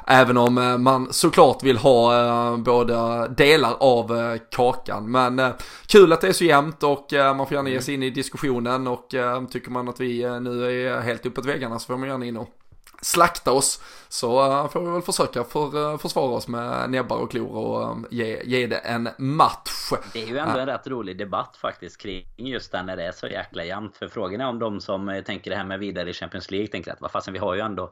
Även 0.07 0.37
om 0.37 0.53
man 0.83 1.13
såklart 1.13 1.63
vill 1.63 1.77
ha 1.77 2.57
båda 2.57 3.27
delar 3.27 3.75
av 3.79 4.37
kakan. 4.51 5.11
Men 5.11 5.41
kul 5.87 6.13
att 6.13 6.21
det 6.21 6.27
är 6.27 6.33
så 6.33 6.43
jämnt 6.43 6.83
och 6.83 7.07
man 7.11 7.47
får 7.47 7.55
gärna 7.55 7.69
ge 7.69 7.81
sig 7.81 7.93
in 7.93 8.03
i 8.03 8.09
diskussionen. 8.09 8.87
Och 8.87 9.07
tycker 9.51 9.71
man 9.71 9.89
att 9.89 9.99
vi 9.99 10.39
nu 10.41 10.85
är 10.87 11.01
helt 11.01 11.25
uppåt 11.25 11.45
väggarna 11.45 11.79
så 11.79 11.87
får 11.87 11.97
man 11.97 12.09
gärna 12.09 12.25
in 12.25 12.37
och 12.37 12.60
slakta 13.01 13.51
oss 13.51 13.81
så 14.09 14.45
uh, 14.45 14.69
får 14.69 14.79
vi 14.79 14.91
väl 14.91 15.01
försöka 15.01 15.43
för, 15.43 15.77
uh, 15.77 15.97
försvara 15.97 16.31
oss 16.31 16.47
med 16.47 16.89
näbbar 16.89 17.17
och 17.17 17.31
klor 17.31 17.55
och 17.55 17.91
um, 17.91 18.07
ge, 18.11 18.43
ge 18.43 18.67
det 18.67 18.77
en 18.77 19.09
match. 19.17 19.91
Det 20.13 20.23
är 20.23 20.27
ju 20.27 20.37
ändå 20.37 20.59
en 20.59 20.65
rätt 20.65 20.87
rolig 20.87 21.17
debatt 21.17 21.57
faktiskt 21.57 22.01
kring 22.01 22.25
just 22.37 22.71
det 22.71 22.83
när 22.83 22.97
det 22.97 23.03
är 23.03 23.11
så 23.11 23.27
jäkla 23.27 23.63
jämnt. 23.63 23.97
För 23.97 24.07
frågan 24.07 24.41
är 24.41 24.47
om 24.47 24.59
de 24.59 24.81
som 24.81 25.23
tänker 25.25 25.51
det 25.51 25.57
här 25.57 25.65
med 25.65 25.79
vidare 25.79 26.09
i 26.09 26.13
Champions 26.13 26.51
League 26.51 26.67
tänker 26.67 26.91
att 26.91 27.01
vad 27.01 27.11
fasen 27.11 27.33
vi 27.33 27.39
har 27.39 27.55
ju 27.55 27.61
ändå 27.61 27.91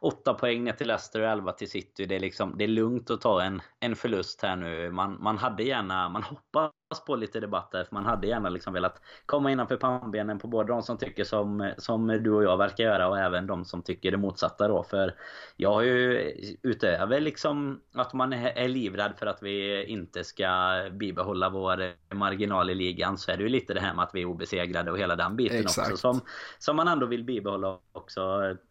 8 0.00 0.34
poäng 0.34 0.64
ner 0.64 0.72
till 0.72 0.86
Leicester 0.86 1.20
och 1.20 1.28
11 1.28 1.52
till 1.52 1.70
City. 1.70 2.06
Det 2.06 2.16
är, 2.16 2.20
liksom, 2.20 2.54
det 2.58 2.64
är 2.64 2.68
lugnt 2.68 3.10
att 3.10 3.20
ta 3.20 3.42
en, 3.42 3.62
en 3.80 3.96
förlust 3.96 4.42
här 4.42 4.56
nu. 4.56 4.90
Man, 4.90 5.22
man 5.22 5.38
hade 5.38 5.62
gärna, 5.62 6.08
man 6.08 6.22
hoppas 6.22 6.72
på 7.06 7.16
lite 7.16 7.40
debatt 7.40 7.70
där, 7.70 7.84
för 7.84 7.94
man 7.94 8.06
hade 8.06 8.26
gärna 8.26 8.48
liksom 8.48 8.72
velat 8.72 9.02
komma 9.26 9.50
innanför 9.50 9.76
pannbenen 9.76 10.38
på 10.38 10.48
både 10.48 10.72
de 10.72 10.82
som 10.82 10.98
tycker 10.98 11.24
som, 11.24 11.72
som 11.78 12.06
du 12.06 12.30
och 12.30 12.44
jag 12.44 12.56
verkar 12.56 12.84
göra 12.84 13.08
och 13.08 13.18
även 13.18 13.46
de 13.46 13.64
som 13.64 13.82
tycker 13.82 14.10
det 14.10 14.16
motsatta 14.16 14.68
då. 14.68 14.82
För 14.82 15.14
jag 15.56 15.72
har 15.72 15.82
ju 15.82 16.32
utöver 16.62 17.20
liksom 17.20 17.80
att 17.94 18.12
man 18.12 18.32
är 18.32 18.68
livrädd 18.68 19.12
för 19.18 19.26
att 19.26 19.42
vi 19.42 19.84
inte 19.84 20.24
ska 20.24 20.48
bibehålla 20.92 21.50
vår 21.50 21.92
marginal 22.14 22.70
i 22.70 22.74
ligan 22.74 23.18
så 23.18 23.32
är 23.32 23.36
det 23.36 23.42
ju 23.42 23.48
lite 23.48 23.74
det 23.74 23.80
här 23.80 23.94
med 23.94 24.04
att 24.04 24.14
vi 24.14 24.22
är 24.22 24.26
obesegrade 24.26 24.90
och 24.90 24.98
hela 24.98 25.16
den 25.16 25.36
biten 25.36 25.60
Exakt. 25.60 25.92
också 25.92 25.96
som, 25.96 26.20
som 26.58 26.76
man 26.76 26.88
ändå 26.88 27.06
vill 27.06 27.24
bibehålla 27.24 27.78
också. 27.92 28.20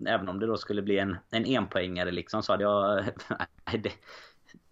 Även 0.05 0.30
om 0.30 0.39
det 0.39 0.47
då 0.47 0.57
skulle 0.57 0.82
bli 0.82 0.99
en, 0.99 1.18
en 1.32 1.45
enpoängare 1.45 2.11
liksom 2.11 2.43
så 2.43 2.53
hade 2.53 2.63
jag... 2.63 3.05
det, 3.84 3.91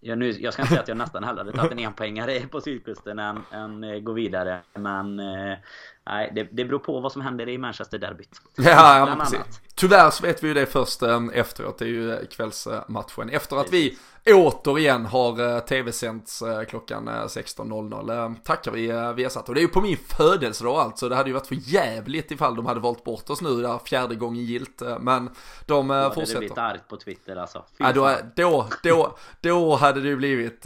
jag, 0.06 0.18
nu, 0.18 0.30
jag 0.30 0.54
ska 0.54 0.62
inte 0.62 0.70
säga 0.70 0.82
att 0.82 0.88
jag 0.88 0.98
nästan 0.98 1.24
hellre 1.24 1.40
hade 1.40 1.52
tagit 1.52 1.72
en 1.80 1.80
enpoängare 1.80 2.40
på 2.48 2.62
sydkusten 2.62 3.20
än, 3.20 3.42
än 3.52 3.84
eh, 3.84 4.00
gå 4.00 4.14
vidare. 4.14 4.62
Men 4.74 5.20
eh, 5.20 5.58
nej, 6.06 6.32
det, 6.36 6.44
det 6.52 6.66
beror 6.66 6.80
på 6.80 7.00
vad 7.00 7.12
som 7.12 7.22
händer 7.22 7.50
i 7.50 7.58
Manchester-derbyt. 7.58 8.42
Ja, 8.56 9.08
ja 9.10 9.16
precis. 9.20 9.62
Tyvärr 9.76 10.10
så 10.10 10.24
vet 10.24 10.44
vi 10.44 10.48
ju 10.48 10.54
det 10.54 10.66
först 10.66 11.04
eh, 11.04 11.22
efteråt. 11.34 11.78
Det 11.78 11.86
är 11.86 11.90
ju 11.90 12.26
kvällsmatchen. 12.26 13.30
Efter 13.30 13.58
att 13.58 13.74
vi 13.74 13.98
återigen 14.34 15.06
har 15.06 15.56
eh, 15.56 15.60
tv-sänts 15.60 16.42
eh, 16.42 16.64
klockan 16.64 17.10
16.00. 17.10 18.26
Eh, 18.26 18.34
tackar 18.44 18.72
vi 18.72 19.14
Viasat. 19.16 19.50
Och 19.50 19.56
det 19.56 19.60
är 19.60 19.62
ju 19.62 19.68
på 19.68 19.82
min 19.82 19.98
födelsedag 19.98 20.76
alltså. 20.76 21.10
Det 21.10 21.16
hade 21.16 21.30
ju 21.30 21.34
varit 21.34 21.48
för 21.48 21.58
jävligt 21.62 22.32
ifall 22.32 22.56
de 22.56 22.66
hade 22.66 22.80
valt 22.80 23.04
bort 23.04 23.30
oss 23.30 23.42
nu 23.42 23.62
där 23.62 23.80
fjärde 23.86 24.16
gången 24.16 24.44
gilt. 24.46 24.82
Men 25.00 25.30
de 25.66 25.88
då 25.88 26.12
fortsätter. 26.12 26.14
Då 26.14 26.20
hade 26.20 26.40
blivit 26.40 26.58
argt 26.58 26.88
på 26.88 26.98
Twitter 26.98 27.36
alltså. 27.36 27.64
Ja, 27.78 27.92
då, 27.92 28.16
då, 28.36 28.68
då, 28.84 29.18
då 29.42 29.76
hade 29.76 30.02
det 30.02 30.08
ju 30.08 30.16
blivit 30.16 30.66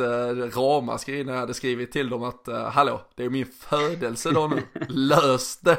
ramaskri 0.55 1.23
när 1.23 1.33
jag 1.33 1.39
hade 1.39 1.53
skrivit 1.53 1.91
till 1.91 2.09
dem 2.09 2.23
att 2.23 2.47
hallå, 2.73 3.01
det 3.15 3.25
är 3.25 3.29
min 3.29 3.45
födelsedag 3.45 4.49
nu. 4.49 4.63
öste. 5.29 5.77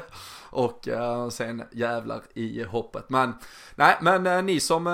och 0.52 0.88
uh, 0.88 1.28
sen 1.28 1.62
jävlar 1.72 2.22
i 2.34 2.62
hoppet. 2.62 3.10
Men 3.10 3.34
nej, 3.74 3.96
men 4.00 4.26
uh, 4.26 4.42
ni 4.42 4.60
som 4.60 4.86
uh, 4.86 4.92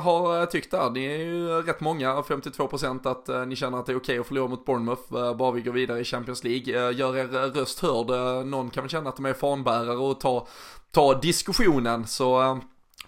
har 0.00 0.46
tyckt 0.46 0.70
det, 0.70 0.90
ni 0.90 1.04
är 1.04 1.18
ju 1.18 1.48
rätt 1.62 1.80
många, 1.80 2.20
52% 2.20 3.10
att 3.10 3.48
ni 3.48 3.56
känner 3.56 3.78
att 3.78 3.86
det 3.86 3.92
är 3.92 3.96
okej 3.96 4.02
okay 4.02 4.18
att 4.18 4.26
förlora 4.26 4.48
mot 4.48 4.64
Bournemouth, 4.64 5.34
bara 5.36 5.50
vi 5.50 5.60
går 5.60 5.72
vidare 5.72 6.00
i 6.00 6.04
Champions 6.04 6.44
League. 6.44 6.92
gör 6.92 7.16
er 7.16 7.26
röst 7.26 7.80
hörd, 7.80 8.06
någon 8.46 8.70
kan 8.70 8.82
väl 8.82 8.90
känna 8.90 9.08
att 9.08 9.16
de 9.16 9.26
är 9.26 9.32
fanbärare 9.32 9.96
och 9.96 10.20
ta, 10.20 10.46
ta 10.90 11.20
diskussionen 11.20 12.06
så 12.06 12.60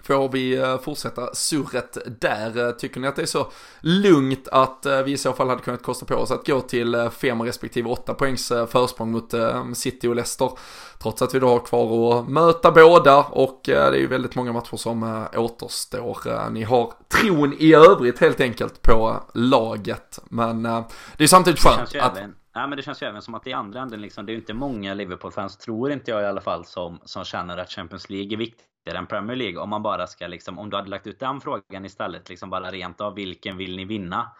Får 0.03 0.29
vi 0.29 0.57
eh, 0.57 0.79
fortsätta 0.79 1.35
surret 1.35 1.99
där? 2.21 2.67
Eh, 2.67 2.71
tycker 2.71 3.01
ni 3.01 3.09
att 3.09 3.17
det 3.17 3.23
är 3.23 3.27
så 3.27 3.47
lugnt 3.81 4.49
att 4.49 4.87
eh, 4.87 5.03
vi 5.03 5.13
i 5.13 5.17
så 5.17 5.33
fall 5.33 5.49
hade 5.49 5.63
kunnat 5.63 5.83
kosta 5.83 6.07
på 6.07 6.15
oss 6.15 6.31
att 6.31 6.47
gå 6.47 6.61
till 6.61 7.11
fem 7.13 7.43
respektive 7.43 7.89
åtta 7.89 8.15
poängs 8.15 8.49
försprång 8.49 9.11
mot 9.11 9.35
City 9.75 10.09
och 10.09 10.15
Leicester? 10.15 10.51
Trots 10.99 11.23
att 11.23 11.35
vi 11.35 11.39
då 11.39 11.49
har 11.49 11.59
kvar 11.59 12.19
att 12.19 12.29
möta 12.29 12.71
båda 12.71 13.17
och 13.17 13.61
det 13.65 13.75
är 13.75 13.93
ju 13.93 14.07
väldigt 14.07 14.35
många 14.35 14.53
matcher 14.53 14.77
som 14.77 15.27
återstår. 15.37 16.51
Ni 16.51 16.63
har 16.63 16.93
tron 17.09 17.55
i 17.59 17.75
övrigt 17.75 18.19
helt 18.19 18.41
enkelt 18.41 18.83
på 18.83 19.23
laget. 19.35 20.19
Men 20.31 20.63
det 21.17 21.25
är 21.25 21.27
samtidigt 21.27 21.61
skönt 21.61 21.97
att... 21.97 22.19
Ja, 22.55 22.67
men 22.67 22.77
det 22.77 22.83
känns 22.83 23.03
ju 23.03 23.07
även 23.07 23.23
som 23.23 23.35
att 23.35 23.47
i 23.47 23.53
andra 23.53 23.81
änden 23.81 24.01
liksom, 24.01 24.27
det 24.27 24.33
är 24.33 24.35
ju 24.35 24.41
inte 24.41 24.55
många 24.55 24.95
Liverpool-fans, 24.95 25.57
tror 25.57 25.93
inte 25.93 26.11
jag 26.11 26.23
i 26.23 26.27
alla 26.27 26.41
fall, 26.41 26.65
som, 26.65 26.99
som 27.05 27.25
känner 27.25 27.59
att 27.59 27.71
Champions 27.71 28.11
League 28.11 28.33
är 28.33 28.37
viktigt 28.37 28.68
viktigare 28.79 28.99
än 28.99 29.07
Premier 29.07 29.37
League. 29.37 29.59
Om 29.59 29.71
man 29.71 29.83
bara 29.83 30.07
ska 30.07 30.27
liksom, 30.27 30.59
om 30.59 30.71
du 30.71 30.77
hade 30.77 30.91
lagt 30.91 31.07
ut 31.07 31.21
den 31.21 31.41
frågan 31.41 31.85
istället, 31.85 32.29
liksom 32.29 32.51
bara 32.51 32.71
rent 32.71 33.01
av 33.01 33.15
vilken 33.15 33.57
vill 33.57 33.77
ni 33.77 33.85
vinna? 33.85 34.31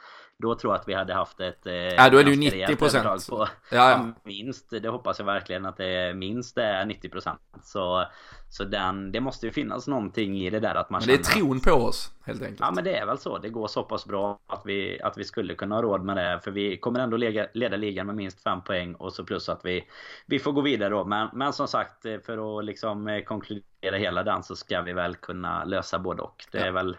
Då 0.43 0.55
tror 0.55 0.73
jag 0.73 0.81
att 0.81 0.89
vi 0.89 0.95
hade 0.95 1.15
haft 1.15 1.41
ett... 1.41 1.67
Eh, 1.67 1.73
ja, 1.75 2.11
då 2.11 2.19
är 2.19 2.25
det 2.25 2.31
ju 2.31 2.37
90 2.37 2.77
procent. 2.77 3.29
Ja, 3.31 3.49
ja. 3.71 4.13
Minst, 4.25 4.71
det 4.71 4.89
hoppas 4.89 5.19
jag 5.19 5.27
verkligen 5.27 5.67
att 5.67 5.77
det 5.77 5.87
är 5.87 6.15
minst 6.15 6.59
är 6.59 6.87
90 6.87 7.09
procent. 7.09 7.41
Så, 7.63 8.05
så 8.49 8.65
den, 8.65 9.13
det 9.13 9.21
måste 9.21 9.47
ju 9.47 9.53
finnas 9.53 9.89
någonting 9.89 10.39
i 10.39 10.51
det 10.51 10.61
där 10.61 10.75
att 10.75 10.91
man 10.91 11.01
men 11.01 11.09
det 11.09 11.15
är 11.15 11.35
tron 11.35 11.61
på 11.61 11.73
oss, 11.73 12.13
helt 12.25 12.43
enkelt. 12.43 12.61
Ja, 12.61 12.71
men 12.71 12.85
det 12.85 12.97
är 12.97 13.07
väl 13.07 13.19
så. 13.19 13.39
Det 13.39 13.49
går 13.49 13.67
så 13.67 13.83
pass 13.83 14.07
bra 14.07 14.39
att 14.47 14.63
vi, 14.65 15.03
att 15.03 15.19
vi 15.19 15.25
skulle 15.25 15.55
kunna 15.55 15.75
ha 15.75 15.83
råd 15.83 16.05
med 16.05 16.17
det. 16.17 16.41
För 16.45 16.51
vi 16.51 16.77
kommer 16.77 17.01
ändå 17.01 17.17
leda, 17.17 17.47
leda 17.55 17.77
ligan 17.77 18.07
med 18.07 18.17
minst 18.17 18.43
fem 18.43 18.61
poäng 18.63 18.95
och 18.95 19.13
så 19.13 19.25
plus 19.25 19.49
att 19.49 19.61
vi, 19.65 19.85
vi 20.27 20.39
får 20.39 20.53
gå 20.53 20.61
vidare 20.61 20.91
då. 20.91 21.05
Men, 21.05 21.29
men 21.33 21.53
som 21.53 21.69
sagt, 21.69 22.03
för 22.03 22.59
att 22.59 22.65
liksom 22.65 23.09
eh, 23.09 23.23
konkludera 23.23 23.97
hela 23.97 24.23
den 24.23 24.43
så 24.43 24.57
ska 24.57 24.83
vi 24.83 24.93
väl 24.93 25.17
kunna 25.17 25.65
lösa 25.65 25.99
både 25.99 26.23
och. 26.23 26.45
Det 26.53 26.59
är 26.59 26.67
ja. 26.67 26.73
väl 26.73 26.97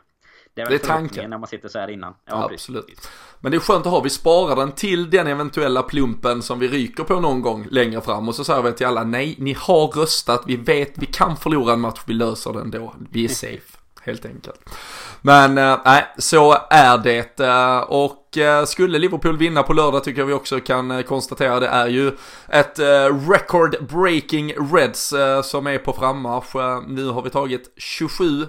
det 0.65 0.75
är, 0.75 0.79
väl 0.79 0.79
det 0.79 0.85
är 0.85 0.97
tanken. 0.97 1.29
när 1.29 1.37
man 1.37 1.47
sitter 1.47 1.69
så 1.69 1.79
här 1.79 1.87
innan. 1.87 2.13
Ja, 2.29 2.49
Absolut. 2.51 2.87
Precis. 2.87 3.09
Men 3.39 3.51
det 3.51 3.57
är 3.57 3.59
skönt 3.59 3.85
att 3.85 3.91
ha, 3.91 3.99
vi 3.99 4.09
sparar 4.09 4.55
den 4.55 4.71
till 4.71 5.09
den 5.09 5.27
eventuella 5.27 5.83
plumpen 5.83 6.41
som 6.41 6.59
vi 6.59 6.67
ryker 6.67 7.03
på 7.03 7.19
någon 7.19 7.41
gång 7.41 7.67
längre 7.71 8.01
fram. 8.01 8.27
Och 8.27 8.35
så 8.35 8.43
säger 8.43 8.61
vi 8.61 8.73
till 8.73 8.87
alla, 8.87 9.03
nej, 9.03 9.35
ni 9.37 9.53
har 9.53 9.87
röstat, 9.87 10.43
vi 10.47 10.55
vet, 10.55 10.97
vi 10.97 11.05
kan 11.05 11.37
förlora 11.37 11.73
en 11.73 11.79
match, 11.79 11.99
vi 12.05 12.13
löser 12.13 12.53
den 12.53 12.71
då. 12.71 12.95
Vi 13.11 13.25
är 13.25 13.29
safe, 13.29 13.77
helt 14.01 14.25
enkelt. 14.25 14.69
Men 15.21 15.57
eh, 15.57 15.79
nej, 15.85 15.99
äh, 15.99 16.05
så 16.17 16.57
är 16.69 16.97
det. 16.97 17.39
Eh, 17.39 17.79
och 17.79 18.37
äh, 18.37 18.65
skulle 18.65 18.99
Liverpool 18.99 19.37
vinna 19.37 19.63
på 19.63 19.73
lördag 19.73 20.03
tycker 20.03 20.21
jag 20.21 20.25
vi 20.25 20.33
också 20.33 20.59
kan 20.59 21.03
konstatera 21.03 21.59
det 21.59 21.67
är 21.67 21.87
ju 21.87 22.11
ett 22.47 22.79
record 23.29 23.75
breaking 23.89 24.53
Reds 24.73 25.13
som 25.43 25.67
är 25.67 25.77
på 25.77 25.93
frammarsch. 25.93 26.81
Nu 26.87 27.09
har 27.09 27.21
vi 27.21 27.29
tagit 27.29 27.73
27 27.77 28.47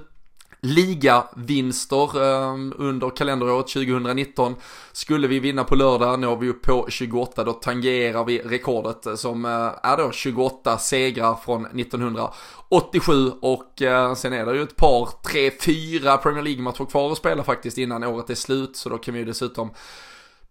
ligavinster 0.62 2.22
eh, 2.22 2.54
under 2.76 3.10
kalenderåret 3.16 3.68
2019. 3.68 4.54
Skulle 4.92 5.28
vi 5.28 5.38
vinna 5.38 5.64
på 5.64 5.74
lördag 5.74 6.20
når 6.20 6.36
vi 6.36 6.48
upp 6.48 6.62
på 6.62 6.86
28, 6.88 7.44
då 7.44 7.52
tangerar 7.52 8.24
vi 8.24 8.38
rekordet 8.38 9.06
eh, 9.06 9.14
som 9.14 9.44
eh, 9.44 9.90
är 9.90 9.96
då 9.96 10.10
28 10.12 10.78
segrar 10.78 11.34
från 11.34 11.66
1987 11.66 13.32
och 13.40 13.82
eh, 13.82 14.14
sen 14.14 14.32
är 14.32 14.46
det 14.46 14.56
ju 14.56 14.62
ett 14.62 14.76
par, 14.76 15.08
tre, 15.30 15.50
fyra 15.50 16.16
Premier 16.16 16.42
League-matcher 16.42 16.84
kvar 16.84 17.12
att 17.12 17.18
spela 17.18 17.42
faktiskt 17.42 17.78
innan 17.78 18.04
året 18.04 18.30
är 18.30 18.34
slut. 18.34 18.76
Så 18.76 18.88
då 18.88 18.98
kan 18.98 19.14
vi 19.14 19.20
ju 19.20 19.26
dessutom 19.26 19.70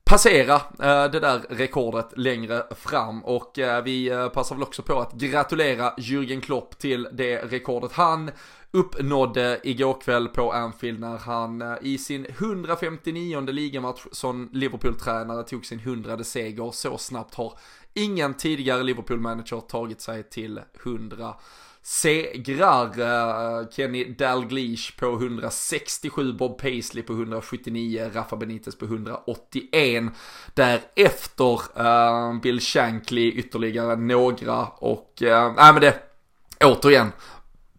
passera 0.10 0.55
eh, 0.55 1.12
det 1.12 1.20
där 1.20 1.41
rekordet 1.49 2.18
längre 2.18 2.64
fram. 2.76 3.26
Och 3.26 3.60
eh, 3.60 3.84
vi 3.84 4.10
eh, 4.10 4.30
passar 4.30 4.55
väl 4.55 4.64
också 4.64 4.82
på 4.82 4.99
att 4.99 5.14
gratulera 5.14 5.93
Jürgen 5.97 6.41
Klopp 6.41 6.80
till 6.80 7.07
det 7.12 7.38
rekordet. 7.38 7.91
Han 7.91 8.32
uppnådde 8.72 9.60
igår 9.64 10.02
kväll 10.02 10.28
på 10.28 10.52
Anfield 10.52 11.00
när 11.00 11.18
han 11.18 11.62
eh, 11.62 11.76
i 11.82 11.98
sin 11.98 12.26
159 12.30 13.42
ligamatch 13.42 14.06
som 14.12 14.50
Liverpool-tränare 14.54 15.44
tog 15.44 15.66
sin 15.66 15.80
100 15.80 16.24
seger. 16.24 16.72
Så 16.72 16.98
snabbt 16.98 17.36
har 17.36 17.54
ingen 17.94 18.34
tidigare 18.34 18.84
Liverpool-manager 18.84 19.60
tagit 19.60 20.02
sig 20.02 20.24
till 20.24 20.60
100 20.84 21.34
segrar. 21.82 23.00
Eh, 23.00 23.68
Kenny 23.70 24.04
Dalglish 24.04 25.00
på 25.00 25.06
167, 25.06 26.34
Bob 26.34 26.58
Paisley 26.62 27.04
på 27.04 27.14
179, 27.14 28.12
Rafa 28.14 28.36
Benitez 28.36 28.78
på 28.78 28.86
181. 28.86 30.04
Därefter 30.54 31.82
uh, 31.82 32.42
Bill 32.42 32.60
Shankly 32.60 33.32
ytterligare 33.32 33.96
några 33.96 34.66
och, 34.66 35.22
uh, 35.22 35.54
nej 35.56 35.74
men 35.74 35.82
det, 35.82 35.96
återigen, 36.64 37.12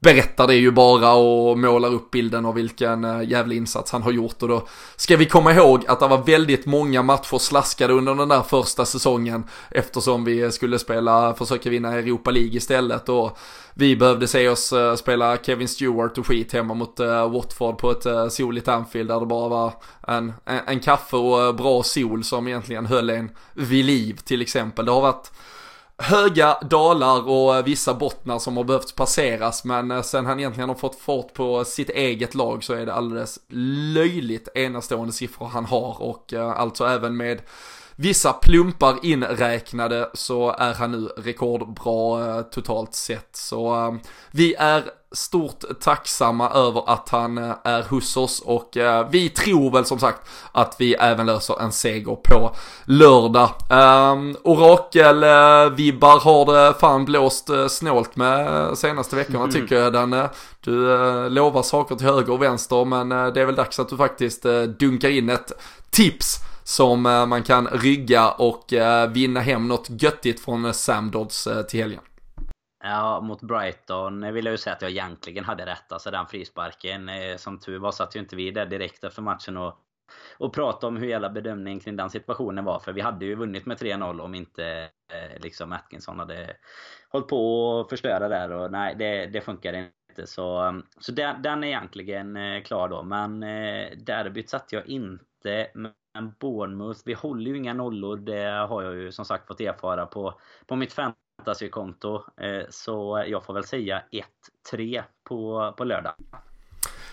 berättar 0.00 0.46
det 0.46 0.54
ju 0.54 0.70
bara 0.70 1.12
och 1.12 1.58
målar 1.58 1.88
upp 1.88 2.10
bilden 2.10 2.46
av 2.46 2.54
vilken 2.54 3.04
eh, 3.04 3.28
jävla 3.28 3.54
insats 3.54 3.92
han 3.92 4.02
har 4.02 4.12
gjort 4.12 4.42
och 4.42 4.48
då 4.48 4.66
ska 4.96 5.16
vi 5.16 5.26
komma 5.26 5.52
ihåg 5.52 5.84
att 5.88 6.00
det 6.00 6.08
var 6.08 6.22
väldigt 6.22 6.66
många 6.66 7.02
matcher 7.02 7.38
slaskade 7.38 7.92
under 7.92 8.14
den 8.14 8.28
där 8.28 8.42
första 8.42 8.84
säsongen 8.84 9.44
eftersom 9.70 10.24
vi 10.24 10.52
skulle 10.52 10.78
spela, 10.78 11.34
försöka 11.34 11.70
vinna 11.70 11.92
Europa 11.92 12.30
League 12.30 12.56
istället 12.56 13.08
och 13.08 13.38
vi 13.74 13.96
behövde 13.96 14.28
se 14.28 14.48
oss 14.48 14.72
eh, 14.72 14.94
spela 14.94 15.36
Kevin 15.36 15.68
Stewart 15.68 16.18
och 16.18 16.26
skit 16.26 16.52
hemma 16.52 16.74
mot 16.74 17.00
eh, 17.00 17.30
Watford 17.30 17.78
på 17.78 17.90
ett 17.90 18.32
soligt 18.32 18.68
Anfield 18.68 19.08
där 19.08 19.20
det 19.20 19.26
bara 19.26 19.48
var 19.48 19.72
en, 20.08 20.32
en, 20.44 20.60
en 20.66 20.80
kaffe 20.80 21.16
och 21.16 21.54
bra 21.54 21.82
sol 21.82 22.24
som 22.24 22.48
egentligen 22.48 22.86
höll 22.86 23.10
en 23.10 23.30
vid 23.54 23.84
liv 23.84 24.20
till 24.24 24.42
exempel. 24.42 24.84
Det 24.84 24.92
har 24.92 25.00
varit 25.00 25.30
höga 26.00 26.58
dalar 26.70 27.28
och 27.28 27.66
vissa 27.68 27.94
bottnar 27.94 28.38
som 28.38 28.56
har 28.56 28.64
behövt 28.64 28.94
passeras 28.94 29.64
men 29.64 29.90
eh, 29.90 30.02
sen 30.02 30.26
han 30.26 30.38
egentligen 30.38 30.68
har 30.68 30.76
fått 30.76 31.00
fart 31.00 31.34
på 31.34 31.64
sitt 31.64 31.90
eget 31.90 32.34
lag 32.34 32.64
så 32.64 32.74
är 32.74 32.86
det 32.86 32.94
alldeles 32.94 33.38
löjligt 33.94 34.48
enastående 34.54 35.12
siffror 35.12 35.46
han 35.46 35.64
har 35.64 36.02
och 36.02 36.32
eh, 36.32 36.60
alltså 36.60 36.84
även 36.84 37.16
med 37.16 37.42
vissa 38.00 38.32
plumpar 38.32 38.98
inräknade 39.02 40.10
så 40.14 40.50
är 40.58 40.74
han 40.74 40.92
nu 40.92 41.08
rekordbra 41.16 42.36
eh, 42.36 42.42
totalt 42.42 42.94
sett. 42.94 43.36
Så 43.36 43.98
vi 44.30 44.54
är 44.54 44.82
stort 45.12 45.64
tacksamma 45.80 46.50
över 46.50 46.92
att 46.92 47.08
han 47.08 47.38
eh, 47.38 47.54
är 47.64 47.82
hos 47.82 48.16
oss 48.16 48.40
och 48.40 48.76
eh, 48.76 49.08
vi 49.10 49.28
tror 49.28 49.70
väl 49.70 49.84
som 49.84 49.98
sagt 49.98 50.28
att 50.52 50.76
vi 50.78 50.94
även 50.94 51.26
löser 51.26 51.60
en 51.60 51.72
seger 51.72 52.14
på 52.14 52.54
lördag. 52.84 53.50
Um, 53.70 54.36
Orakel-vibbar 54.44 56.16
uh, 56.16 56.22
har 56.22 56.52
det 56.52 56.74
fan 56.78 57.04
blåst 57.04 57.50
snålt 57.68 58.16
med 58.16 58.78
senaste 58.78 59.16
veckorna 59.16 59.38
mm. 59.38 59.50
tycker 59.50 59.76
jag 59.76 59.92
Danne. 59.92 60.28
Du 60.60 60.88
lovar 61.28 61.62
saker 61.62 61.94
till 61.94 62.06
höger 62.06 62.32
och 62.32 62.42
vänster 62.42 62.84
men 62.84 63.08
det 63.08 63.40
är 63.40 63.46
väl 63.46 63.54
dags 63.54 63.78
att 63.78 63.88
du 63.88 63.96
faktiskt 63.96 64.42
dunkar 64.78 65.08
in 65.08 65.30
ett 65.30 65.52
tips 65.90 66.40
som 66.70 67.06
eh, 67.06 67.26
man 67.26 67.42
kan 67.42 67.66
rygga 67.66 68.30
och 68.30 68.72
eh, 68.72 69.10
vinna 69.10 69.40
hem 69.40 69.68
något 69.68 70.02
göttigt 70.02 70.40
från 70.40 70.64
eh, 70.64 70.72
Sam 70.72 71.10
Dodds 71.10 71.48
till 71.68 71.80
helgen. 71.80 72.02
Ja, 72.84 73.20
mot 73.20 73.40
Brighton 73.40 74.34
vill 74.34 74.44
jag 74.44 74.52
ju 74.52 74.58
säga 74.58 74.76
att 74.76 74.82
jag 74.82 74.90
egentligen 74.90 75.44
hade 75.44 75.66
rätt. 75.66 75.92
Alltså 75.92 76.10
den 76.10 76.26
frisparken. 76.26 77.10
Som 77.36 77.58
tur 77.58 77.78
var 77.78 77.92
satt 77.92 78.16
ju 78.16 78.20
inte 78.20 78.36
vi 78.36 78.50
där 78.50 78.66
direkt 78.66 79.04
efter 79.04 79.22
matchen 79.22 79.56
och, 79.56 79.74
och 80.38 80.52
pratade 80.52 80.86
om 80.86 80.96
hur 80.96 81.06
hela 81.06 81.30
bedömningen 81.30 81.80
kring 81.80 81.96
den 81.96 82.10
situationen 82.10 82.64
var. 82.64 82.78
För 82.78 82.92
vi 82.92 83.00
hade 83.00 83.24
ju 83.24 83.34
vunnit 83.34 83.66
med 83.66 83.78
3-0 83.78 84.20
om 84.20 84.34
inte 84.34 84.88
liksom 85.36 85.72
Atkinson 85.72 86.18
hade 86.18 86.56
hållit 87.08 87.28
på 87.28 87.68
och 87.68 87.90
förstöra 87.90 88.28
där. 88.28 88.52
Och 88.52 88.70
nej, 88.72 88.94
det, 88.98 89.26
det 89.26 89.40
funkade 89.40 89.90
inte. 90.10 90.26
Så, 90.26 90.80
så 91.00 91.12
den, 91.12 91.42
den 91.42 91.64
är 91.64 91.68
egentligen 91.68 92.38
klar 92.64 92.88
då. 92.88 93.02
Men 93.02 93.40
derbyt 94.04 94.50
satte 94.50 94.76
jag 94.76 94.86
inte. 94.86 95.66
Men 96.14 96.32
Bournemouth, 96.40 97.00
vi 97.04 97.14
håller 97.14 97.50
ju 97.50 97.56
inga 97.56 97.74
nollor. 97.74 98.16
Det 98.16 98.66
har 98.68 98.82
jag 98.82 98.94
ju 98.94 99.12
som 99.12 99.24
sagt 99.24 99.46
fått 99.46 99.60
erfara 99.60 100.06
på, 100.06 100.34
på 100.66 100.76
mitt 100.76 100.92
fantasykonto. 100.92 102.14
Eh, 102.14 102.66
så 102.70 103.24
jag 103.28 103.44
får 103.44 103.54
väl 103.54 103.64
säga 103.64 104.02
1-3 104.72 105.02
på, 105.28 105.74
på 105.76 105.84
lördag. 105.84 106.12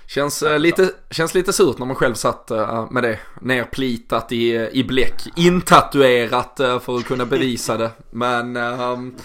Känns, 0.07 0.43
eh, 0.43 0.59
lite, 0.59 0.89
känns 1.09 1.33
lite 1.33 1.53
surt 1.53 1.77
när 1.77 1.85
man 1.85 1.95
själv 1.95 2.13
satt 2.13 2.51
eh, 2.51 2.91
med 2.91 3.03
det 3.03 3.19
nerplitat 3.41 4.31
i, 4.31 4.69
i 4.71 4.83
bläck. 4.83 5.21
Intatuerat 5.35 6.59
eh, 6.59 6.79
för 6.79 6.95
att 6.95 7.05
kunna 7.05 7.25
bevisa 7.25 7.77
det. 7.77 7.91
Men 8.11 8.55
ehm, 8.55 9.15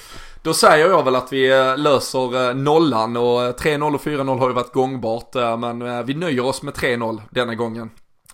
då 0.43 0.55
säger 0.55 0.89
jag 0.89 1.05
väl 1.05 1.17
att 1.17 1.33
vi 1.33 1.51
eh, 1.51 1.79
löser 1.79 2.49
eh, 2.49 2.55
nollan 2.55 3.17
och 3.17 3.43
eh, 3.43 3.55
3-0 3.55 3.95
och 3.95 4.01
4-0 4.01 4.39
har 4.39 4.49
ju 4.49 4.55
varit 4.55 4.73
gångbart. 4.73 5.35
men 5.35 6.07
vi 6.07 6.15
nöjer 6.15 6.45
oss 6.45 6.63
med 6.63 6.75
3-0 6.75 7.21
denna 7.31 7.55
gången. 7.55 7.91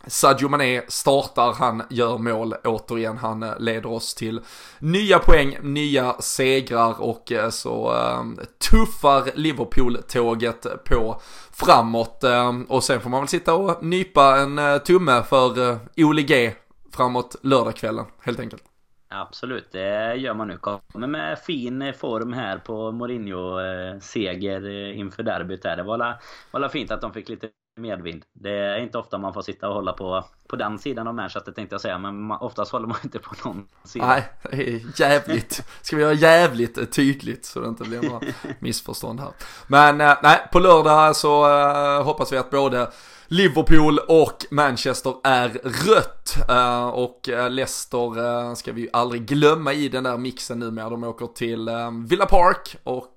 Sadio 0.06 0.48
Mané 0.48 0.82
startar, 0.88 1.52
han 1.52 1.82
gör 1.90 2.18
mål 2.18 2.54
återigen, 2.64 3.18
han 3.18 3.42
eh, 3.42 3.58
leder 3.58 3.86
oss 3.86 4.14
till 4.14 4.40
nya 4.78 5.18
poäng, 5.18 5.58
nya 5.62 6.12
segrar 6.12 7.02
och 7.02 7.32
eh, 7.32 7.50
så 7.50 7.94
eh, 7.94 8.24
tuffar 8.70 9.30
Liverpool-tåget 9.34 10.84
på 10.84 11.20
framåt. 11.52 12.24
Och 12.68 12.84
sen 12.84 13.00
får 13.00 13.10
man 13.10 13.20
väl 13.20 13.28
sitta 13.28 13.54
och 13.54 13.84
nypa 13.84 14.38
en 14.38 14.80
tumme 14.80 15.22
för 15.22 15.78
Ole 15.96 16.22
G 16.22 16.54
framåt 16.92 17.36
lördagskvällen 17.42 18.04
helt 18.20 18.40
enkelt. 18.40 18.62
Absolut, 19.08 19.72
det 19.72 20.14
gör 20.14 20.34
man 20.34 20.48
nu. 20.48 20.56
Kommer 20.56 21.06
med 21.06 21.38
fin 21.38 21.94
form 21.98 22.32
här 22.32 22.58
på 22.58 22.92
Mourinho-seger 22.92 24.92
inför 24.92 25.22
derbyt 25.22 25.62
där. 25.62 25.76
Det 25.76 25.82
var 25.82 26.18
var 26.50 26.68
fint 26.68 26.90
att 26.90 27.00
de 27.00 27.12
fick 27.12 27.28
lite 27.28 27.48
medvind. 27.78 28.24
Det 28.32 28.50
är 28.50 28.78
inte 28.78 28.98
ofta 28.98 29.18
man 29.18 29.34
får 29.34 29.42
sitta 29.42 29.68
och 29.68 29.74
hålla 29.74 29.92
på 29.92 30.24
på 30.48 30.56
den 30.56 30.78
sidan 30.78 31.08
av 31.08 31.14
Manchester 31.14 31.52
tänkte 31.52 31.74
jag 31.74 31.80
säga, 31.80 31.98
men 31.98 32.30
oftast 32.30 32.72
håller 32.72 32.86
man 32.86 32.96
inte 33.02 33.18
på 33.18 33.34
någon 33.44 33.68
sida. 33.84 34.06
Nej, 34.06 34.24
det 34.50 34.74
är 34.74 35.00
jävligt. 35.00 35.62
Ska 35.82 35.96
vi 35.96 36.02
göra 36.02 36.12
jävligt 36.12 36.92
tydligt 36.92 37.44
så 37.44 37.60
det 37.60 37.68
inte 37.68 37.84
blir 37.84 38.02
några 38.02 38.20
missförstånd 38.58 39.20
här. 39.20 39.30
Men 39.66 40.00
eh, 40.00 40.16
nej, 40.22 40.48
på 40.52 40.58
lördag 40.58 41.16
så 41.16 41.46
uh, 41.48 42.02
hoppas 42.02 42.32
vi 42.32 42.36
att 42.36 42.50
både 42.50 42.90
Liverpool 43.30 43.98
och 43.98 44.46
Manchester 44.50 45.14
är 45.24 45.48
rött. 45.88 46.36
Uh, 46.50 46.88
och 46.88 47.28
Leicester 47.50 48.18
uh, 48.18 48.54
ska 48.54 48.72
vi 48.72 48.80
ju 48.80 48.88
aldrig 48.92 49.26
glömma 49.26 49.72
i 49.72 49.88
den 49.88 50.04
där 50.04 50.18
mixen 50.18 50.58
numera. 50.58 50.90
De 50.90 51.04
åker 51.04 51.26
till 51.26 51.70
Villa 52.08 52.26
Park 52.26 52.76
och 52.84 53.14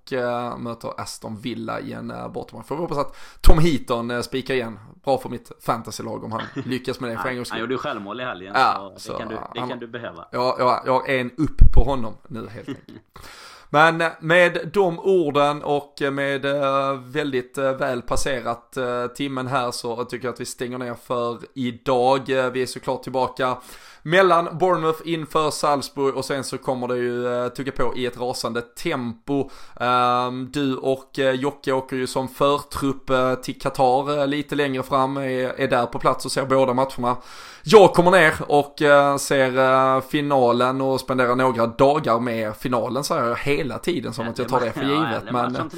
möter 0.57 1.01
Aston 1.01 1.38
Villa 1.38 1.80
i 1.80 1.93
en 1.93 2.14
bortamatch. 2.34 2.68
Får 2.68 2.76
vi 2.76 2.82
hoppas 2.82 2.97
att 2.97 3.16
Tom 3.41 3.59
Heaton 3.59 4.24
spikar 4.24 4.53
igen. 4.53 4.80
Bra 5.03 5.18
för 5.18 5.30
mitt 5.30 5.51
fantasylag 5.62 6.24
om 6.24 6.32
han 6.32 6.41
lyckas 6.66 6.99
med 6.99 7.09
det 7.09 7.18
för 7.18 7.30
en 7.30 7.36
gångs 7.36 7.49
Han 7.49 7.59
gjorde 7.59 7.78
självmål 7.78 8.22
i 8.22 8.24
helgen 8.24 8.53
ja, 8.55 8.93
så, 8.97 9.12
det, 9.12 9.20
kan, 9.20 9.28
du, 9.28 9.36
det 9.53 9.59
han, 9.59 9.70
kan 9.70 9.80
du 9.80 9.88
behöva. 9.88 10.28
Ja, 10.32 10.55
ja, 10.59 10.84
jag 10.86 11.09
är 11.09 11.22
en 11.22 11.32
upp 11.32 11.74
på 11.74 11.84
honom 11.84 12.14
nu 12.28 12.47
helt 12.47 12.70
enkelt. 12.70 12.88
Men 13.74 14.03
med 14.19 14.69
de 14.74 14.99
orden 14.99 15.63
och 15.63 16.01
med 16.11 16.45
eh, 16.45 16.93
väldigt 16.93 17.57
eh, 17.57 17.74
väl 17.74 18.01
passerat 18.01 18.78
eh, 18.78 19.07
timmen 19.07 19.47
här 19.47 19.72
så 19.72 20.05
tycker 20.05 20.28
jag 20.28 20.34
att 20.34 20.39
vi 20.39 20.45
stänger 20.45 20.78
ner 20.78 20.93
för 20.93 21.39
idag. 21.53 22.22
Vi 22.26 22.61
är 22.61 22.65
såklart 22.65 23.03
tillbaka 23.03 23.57
mellan 24.04 24.58
Bournemouth 24.58 25.02
inför 25.06 25.52
Salzburg 25.52 26.16
och 26.16 26.26
sen 26.26 26.43
så 26.43 26.58
kommer 26.58 26.88
det 26.88 26.97
ju 26.97 27.28
uh, 27.28 27.47
tugga 27.47 27.72
på 27.72 27.93
i 27.95 28.06
ett 28.06 28.18
rasande 28.18 28.62
tempo. 28.62 29.49
Um, 29.80 30.52
du 30.52 30.76
och 30.76 31.20
uh, 31.20 31.32
Jocke 31.32 31.72
åker 31.72 31.95
ju 31.95 32.08
som 32.08 32.28
förtrupp 32.28 33.10
uh, 33.10 33.36
till 33.36 33.60
Qatar 33.60 34.28
lite 34.28 34.56
längre 34.56 34.84
fram, 34.84 35.18
är, 35.18 35.60
är 35.60 35.68
där 35.68 35.86
på 35.86 35.99
plats 35.99 36.26
och 36.26 36.32
ser 36.32 36.45
båda 36.45 36.74
matcherna. 36.74 37.18
Jag 37.64 37.93
kommer 37.93 38.12
ner 38.12 38.34
och 38.47 38.76
ser 39.20 40.02
finalen 40.02 40.82
och 40.82 40.99
spenderar 40.99 41.36
några 41.36 41.68
dagar 41.68 42.20
med 42.20 42.56
finalen 42.56 43.04
säger 43.04 43.28
jag 43.28 43.36
hela 43.36 43.80
tiden 43.80 44.14
som 44.14 44.28
att 44.28 44.38
jag 44.38 44.49
tar 44.49 44.60
det 44.60 44.72
för 44.72 44.82
givet. 44.82 45.24
Ja, 45.26 45.32
men, 45.32 45.70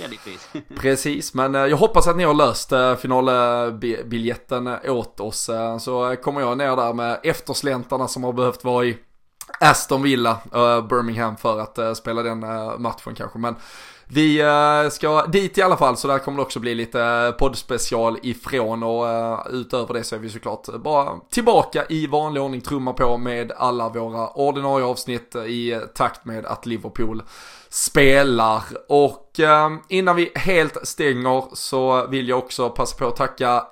precis, 0.77 1.33
men 1.33 1.53
jag 1.53 1.77
hoppas 1.77 2.07
att 2.07 2.17
ni 2.17 2.23
har 2.23 2.33
löst 2.33 2.73
finalbiljetten 3.01 4.67
åt 4.67 5.19
oss. 5.19 5.49
så 5.79 6.15
kommer 6.23 6.41
jag 6.41 6.57
ner 6.57 6.75
där 6.75 6.93
med 6.93 7.19
eftersläntarna 7.23 8.07
som 8.13 8.23
har 8.23 8.33
behövt 8.33 8.63
vara 8.63 8.85
i 8.85 8.97
Aston 9.59 10.01
Villa, 10.01 10.31
eh, 10.53 10.87
Birmingham 10.87 11.37
för 11.37 11.59
att 11.59 11.77
eh, 11.77 11.93
spela 11.93 12.23
den 12.23 12.43
eh, 12.43 12.77
matchen 12.77 13.15
kanske. 13.15 13.39
Men 13.39 13.55
vi 14.07 14.43
uh, 14.43 14.89
ska 14.89 15.25
dit 15.25 15.57
i 15.57 15.61
alla 15.61 15.77
fall 15.77 15.97
så 15.97 16.07
där 16.07 16.19
kommer 16.19 16.37
det 16.37 16.41
också 16.41 16.59
bli 16.59 16.75
lite 16.75 17.33
poddspecial 17.39 18.17
ifrån 18.23 18.83
och 18.83 19.05
uh, 19.05 19.39
utöver 19.49 19.93
det 19.93 20.03
så 20.03 20.15
är 20.15 20.19
vi 20.19 20.29
såklart 20.29 20.67
bara 20.83 21.19
tillbaka 21.29 21.85
i 21.89 22.07
vanlig 22.07 22.43
ordning 22.43 22.61
trumma 22.61 22.93
på 22.93 23.17
med 23.17 23.51
alla 23.51 23.89
våra 23.89 24.27
ordinarie 24.29 24.85
avsnitt 24.85 25.35
i 25.35 25.81
takt 25.95 26.25
med 26.25 26.45
att 26.45 26.65
Liverpool 26.65 27.23
spelar. 27.69 28.61
Och 28.89 29.31
uh, 29.39 29.77
innan 29.89 30.15
vi 30.15 30.31
helt 30.35 30.87
stänger 30.87 31.43
så 31.53 32.07
vill 32.07 32.29
jag 32.29 32.39
också 32.39 32.69
passa 32.69 32.97
på 32.97 33.07
att 33.07 33.15
tacka 33.15 33.63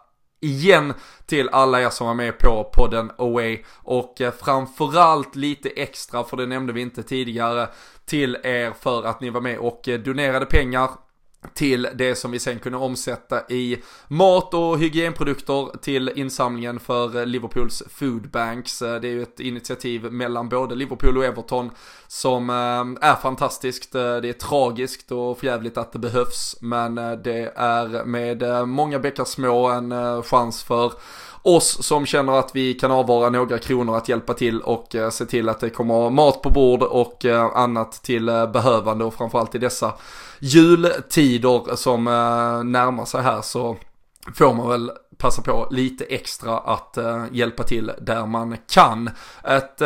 igen 0.41 0.93
till 1.26 1.49
alla 1.49 1.81
er 1.81 1.89
som 1.89 2.07
var 2.07 2.13
med 2.13 2.38
på 2.38 2.72
podden 2.73 3.11
Away. 3.18 3.63
Och 3.84 4.22
eh, 4.22 4.31
framförallt 4.31 5.35
lite 5.35 5.69
extra 5.69 6.23
för 6.23 6.38
det 6.38 6.45
nämnde 6.45 6.73
vi 6.73 6.81
inte 6.81 7.03
tidigare 7.03 7.69
till 8.05 8.38
er 8.43 8.72
för 8.80 9.03
att 9.03 9.22
ni 9.22 9.30
var 9.30 9.41
med 9.41 9.57
och 9.57 9.88
eh, 9.88 9.99
donerade 9.99 10.45
pengar 10.45 10.89
till 11.53 11.88
det 11.95 12.15
som 12.15 12.31
vi 12.31 12.39
sen 12.39 12.59
kunde 12.59 12.77
omsätta 12.77 13.41
i 13.49 13.77
mat 14.07 14.53
och 14.53 14.80
hygienprodukter 14.80 15.77
till 15.77 16.11
insamlingen 16.15 16.80
för 16.80 17.26
Liverpools 17.26 17.84
Foodbanks. 17.89 18.81
Eh, 18.81 19.01
det 19.01 19.07
är 19.07 19.11
ju 19.11 19.22
ett 19.22 19.39
initiativ 19.39 20.11
mellan 20.11 20.49
både 20.49 20.76
Liverpool 20.76 21.18
och 21.18 21.26
Everton 21.26 21.72
som 22.07 22.49
eh, 22.49 23.09
är 23.09 23.15
fantastiskt. 23.15 23.95
Eh, 23.95 24.18
det 24.18 24.30
är 24.30 24.34
tragiskt 24.34 25.11
och 25.11 25.39
förjävligt 25.39 25.77
att 25.77 25.93
det 25.93 25.99
behövs 25.99 26.55
men 26.61 26.95
det 26.95 27.53
är 27.55 28.05
med 28.05 28.68
många 28.68 28.99
bäckar 28.99 29.26
små 29.26 29.68
en 29.69 30.23
chans 30.23 30.63
för 30.63 30.93
oss 31.41 31.84
som 31.84 32.05
känner 32.05 32.34
att 32.34 32.55
vi 32.55 32.73
kan 32.73 32.91
avvara 32.91 33.30
några 33.30 33.57
kronor 33.57 33.97
att 33.97 34.09
hjälpa 34.09 34.34
till 34.34 34.61
och 34.61 34.95
eh, 34.95 35.09
se 35.09 35.26
till 35.26 35.49
att 35.49 35.59
det 35.59 35.69
kommer 35.69 36.09
mat 36.09 36.41
på 36.41 36.49
bord 36.49 36.84
och 36.84 37.26
eh, 37.26 37.45
annat 37.55 37.91
till 37.91 38.30
eh, 38.30 38.51
behövande 38.51 39.05
och 39.05 39.13
framförallt 39.13 39.55
i 39.55 39.57
dessa 39.57 39.93
jultider 40.39 41.76
som 41.76 42.03
närmar 42.65 43.05
sig 43.05 43.22
här 43.22 43.41
så 43.41 43.77
får 44.35 44.53
man 44.53 44.69
väl 44.69 44.91
passa 45.18 45.41
på 45.41 45.68
lite 45.72 46.03
extra 46.03 46.57
att 46.57 46.97
hjälpa 47.31 47.63
till 47.63 47.91
där 48.01 48.26
man 48.26 48.57
kan. 48.73 49.09
Ett 49.43 49.81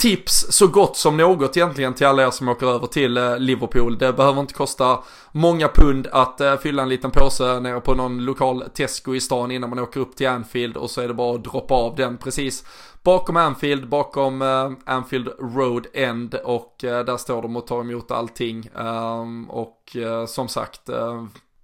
tips 0.00 0.46
så 0.50 0.66
gott 0.66 0.96
som 0.96 1.16
något 1.16 1.56
egentligen 1.56 1.94
till 1.94 2.06
alla 2.06 2.22
er 2.26 2.30
som 2.30 2.48
åker 2.48 2.66
över 2.66 2.86
till 2.86 3.16
eh, 3.16 3.38
Liverpool. 3.38 3.98
Det 3.98 4.12
behöver 4.12 4.40
inte 4.40 4.54
kosta 4.54 4.98
många 5.32 5.68
pund 5.68 6.06
att 6.12 6.40
eh, 6.40 6.56
fylla 6.56 6.82
en 6.82 6.88
liten 6.88 7.10
påse 7.10 7.60
nere 7.60 7.80
på 7.80 7.94
någon 7.94 8.24
lokal 8.24 8.64
Tesco 8.74 9.14
i 9.14 9.20
stan 9.20 9.50
innan 9.50 9.70
man 9.70 9.78
åker 9.78 10.00
upp 10.00 10.16
till 10.16 10.28
Anfield 10.28 10.76
och 10.76 10.90
så 10.90 11.00
är 11.00 11.08
det 11.08 11.14
bara 11.14 11.34
att 11.34 11.44
droppa 11.44 11.74
av 11.74 11.96
den 11.96 12.16
precis 12.16 12.64
bakom 13.02 13.36
Anfield, 13.36 13.88
bakom 13.88 14.42
eh, 14.42 14.70
Anfield 14.84 15.28
Road 15.38 15.86
End 15.94 16.34
och 16.34 16.74
där 16.80 17.16
står 17.16 17.42
de 17.42 17.56
och 17.56 17.66
tar 17.66 17.80
emot 17.80 18.10
allting. 18.10 18.70
Ehm, 18.78 19.50
och 19.50 19.96
som 20.26 20.48
sagt, 20.48 20.90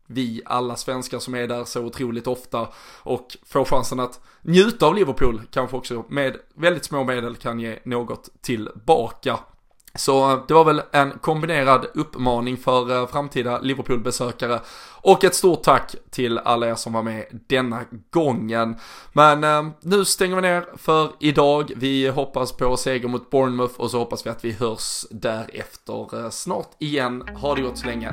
vi 0.06 0.42
alla 0.44 0.76
svenskar 0.76 1.18
som 1.18 1.34
är 1.34 1.46
där 1.46 1.64
så 1.64 1.84
otroligt 1.84 2.26
ofta 2.26 2.68
och 3.02 3.36
får 3.46 3.64
chansen 3.64 4.00
att 4.00 4.20
njuta 4.42 4.86
av 4.86 4.94
Liverpool 4.94 5.42
kanske 5.50 5.76
också 5.76 6.04
med 6.08 6.36
väldigt 6.54 6.84
små 6.84 7.04
medel 7.04 7.36
kan 7.36 7.60
ge 7.60 7.78
något 7.84 8.28
tillbaka. 8.42 9.38
Så 9.96 10.32
eh, 10.32 10.42
det 10.48 10.54
var 10.54 10.64
väl 10.64 10.82
en 10.92 11.10
kombinerad 11.10 11.86
uppmaning 11.94 12.56
för 12.56 13.00
eh, 13.00 13.06
framtida 13.06 13.60
Liverpool-besökare 13.60 14.60
och 15.00 15.24
ett 15.24 15.34
stort 15.34 15.62
tack 15.62 15.94
till 16.10 16.38
alla 16.38 16.68
er 16.68 16.74
som 16.74 16.92
var 16.92 17.02
med 17.02 17.24
denna 17.48 17.80
gången. 18.10 18.76
Men 19.12 19.44
eh, 19.44 19.72
nu 19.80 20.04
stänger 20.04 20.36
vi 20.36 20.42
ner 20.42 20.66
för 20.76 21.12
idag. 21.20 21.72
Vi 21.76 22.08
hoppas 22.08 22.52
på 22.52 22.76
seger 22.76 23.08
mot 23.08 23.30
Bournemouth 23.30 23.80
och 23.80 23.90
så 23.90 23.98
hoppas 23.98 24.26
vi 24.26 24.30
att 24.30 24.44
vi 24.44 24.52
hörs 24.52 25.06
därefter 25.10 26.24
eh, 26.24 26.30
snart 26.30 26.70
igen. 26.78 27.22
Ha 27.36 27.54
det 27.54 27.62
gott 27.62 27.78
så 27.78 27.86
länge. 27.86 28.12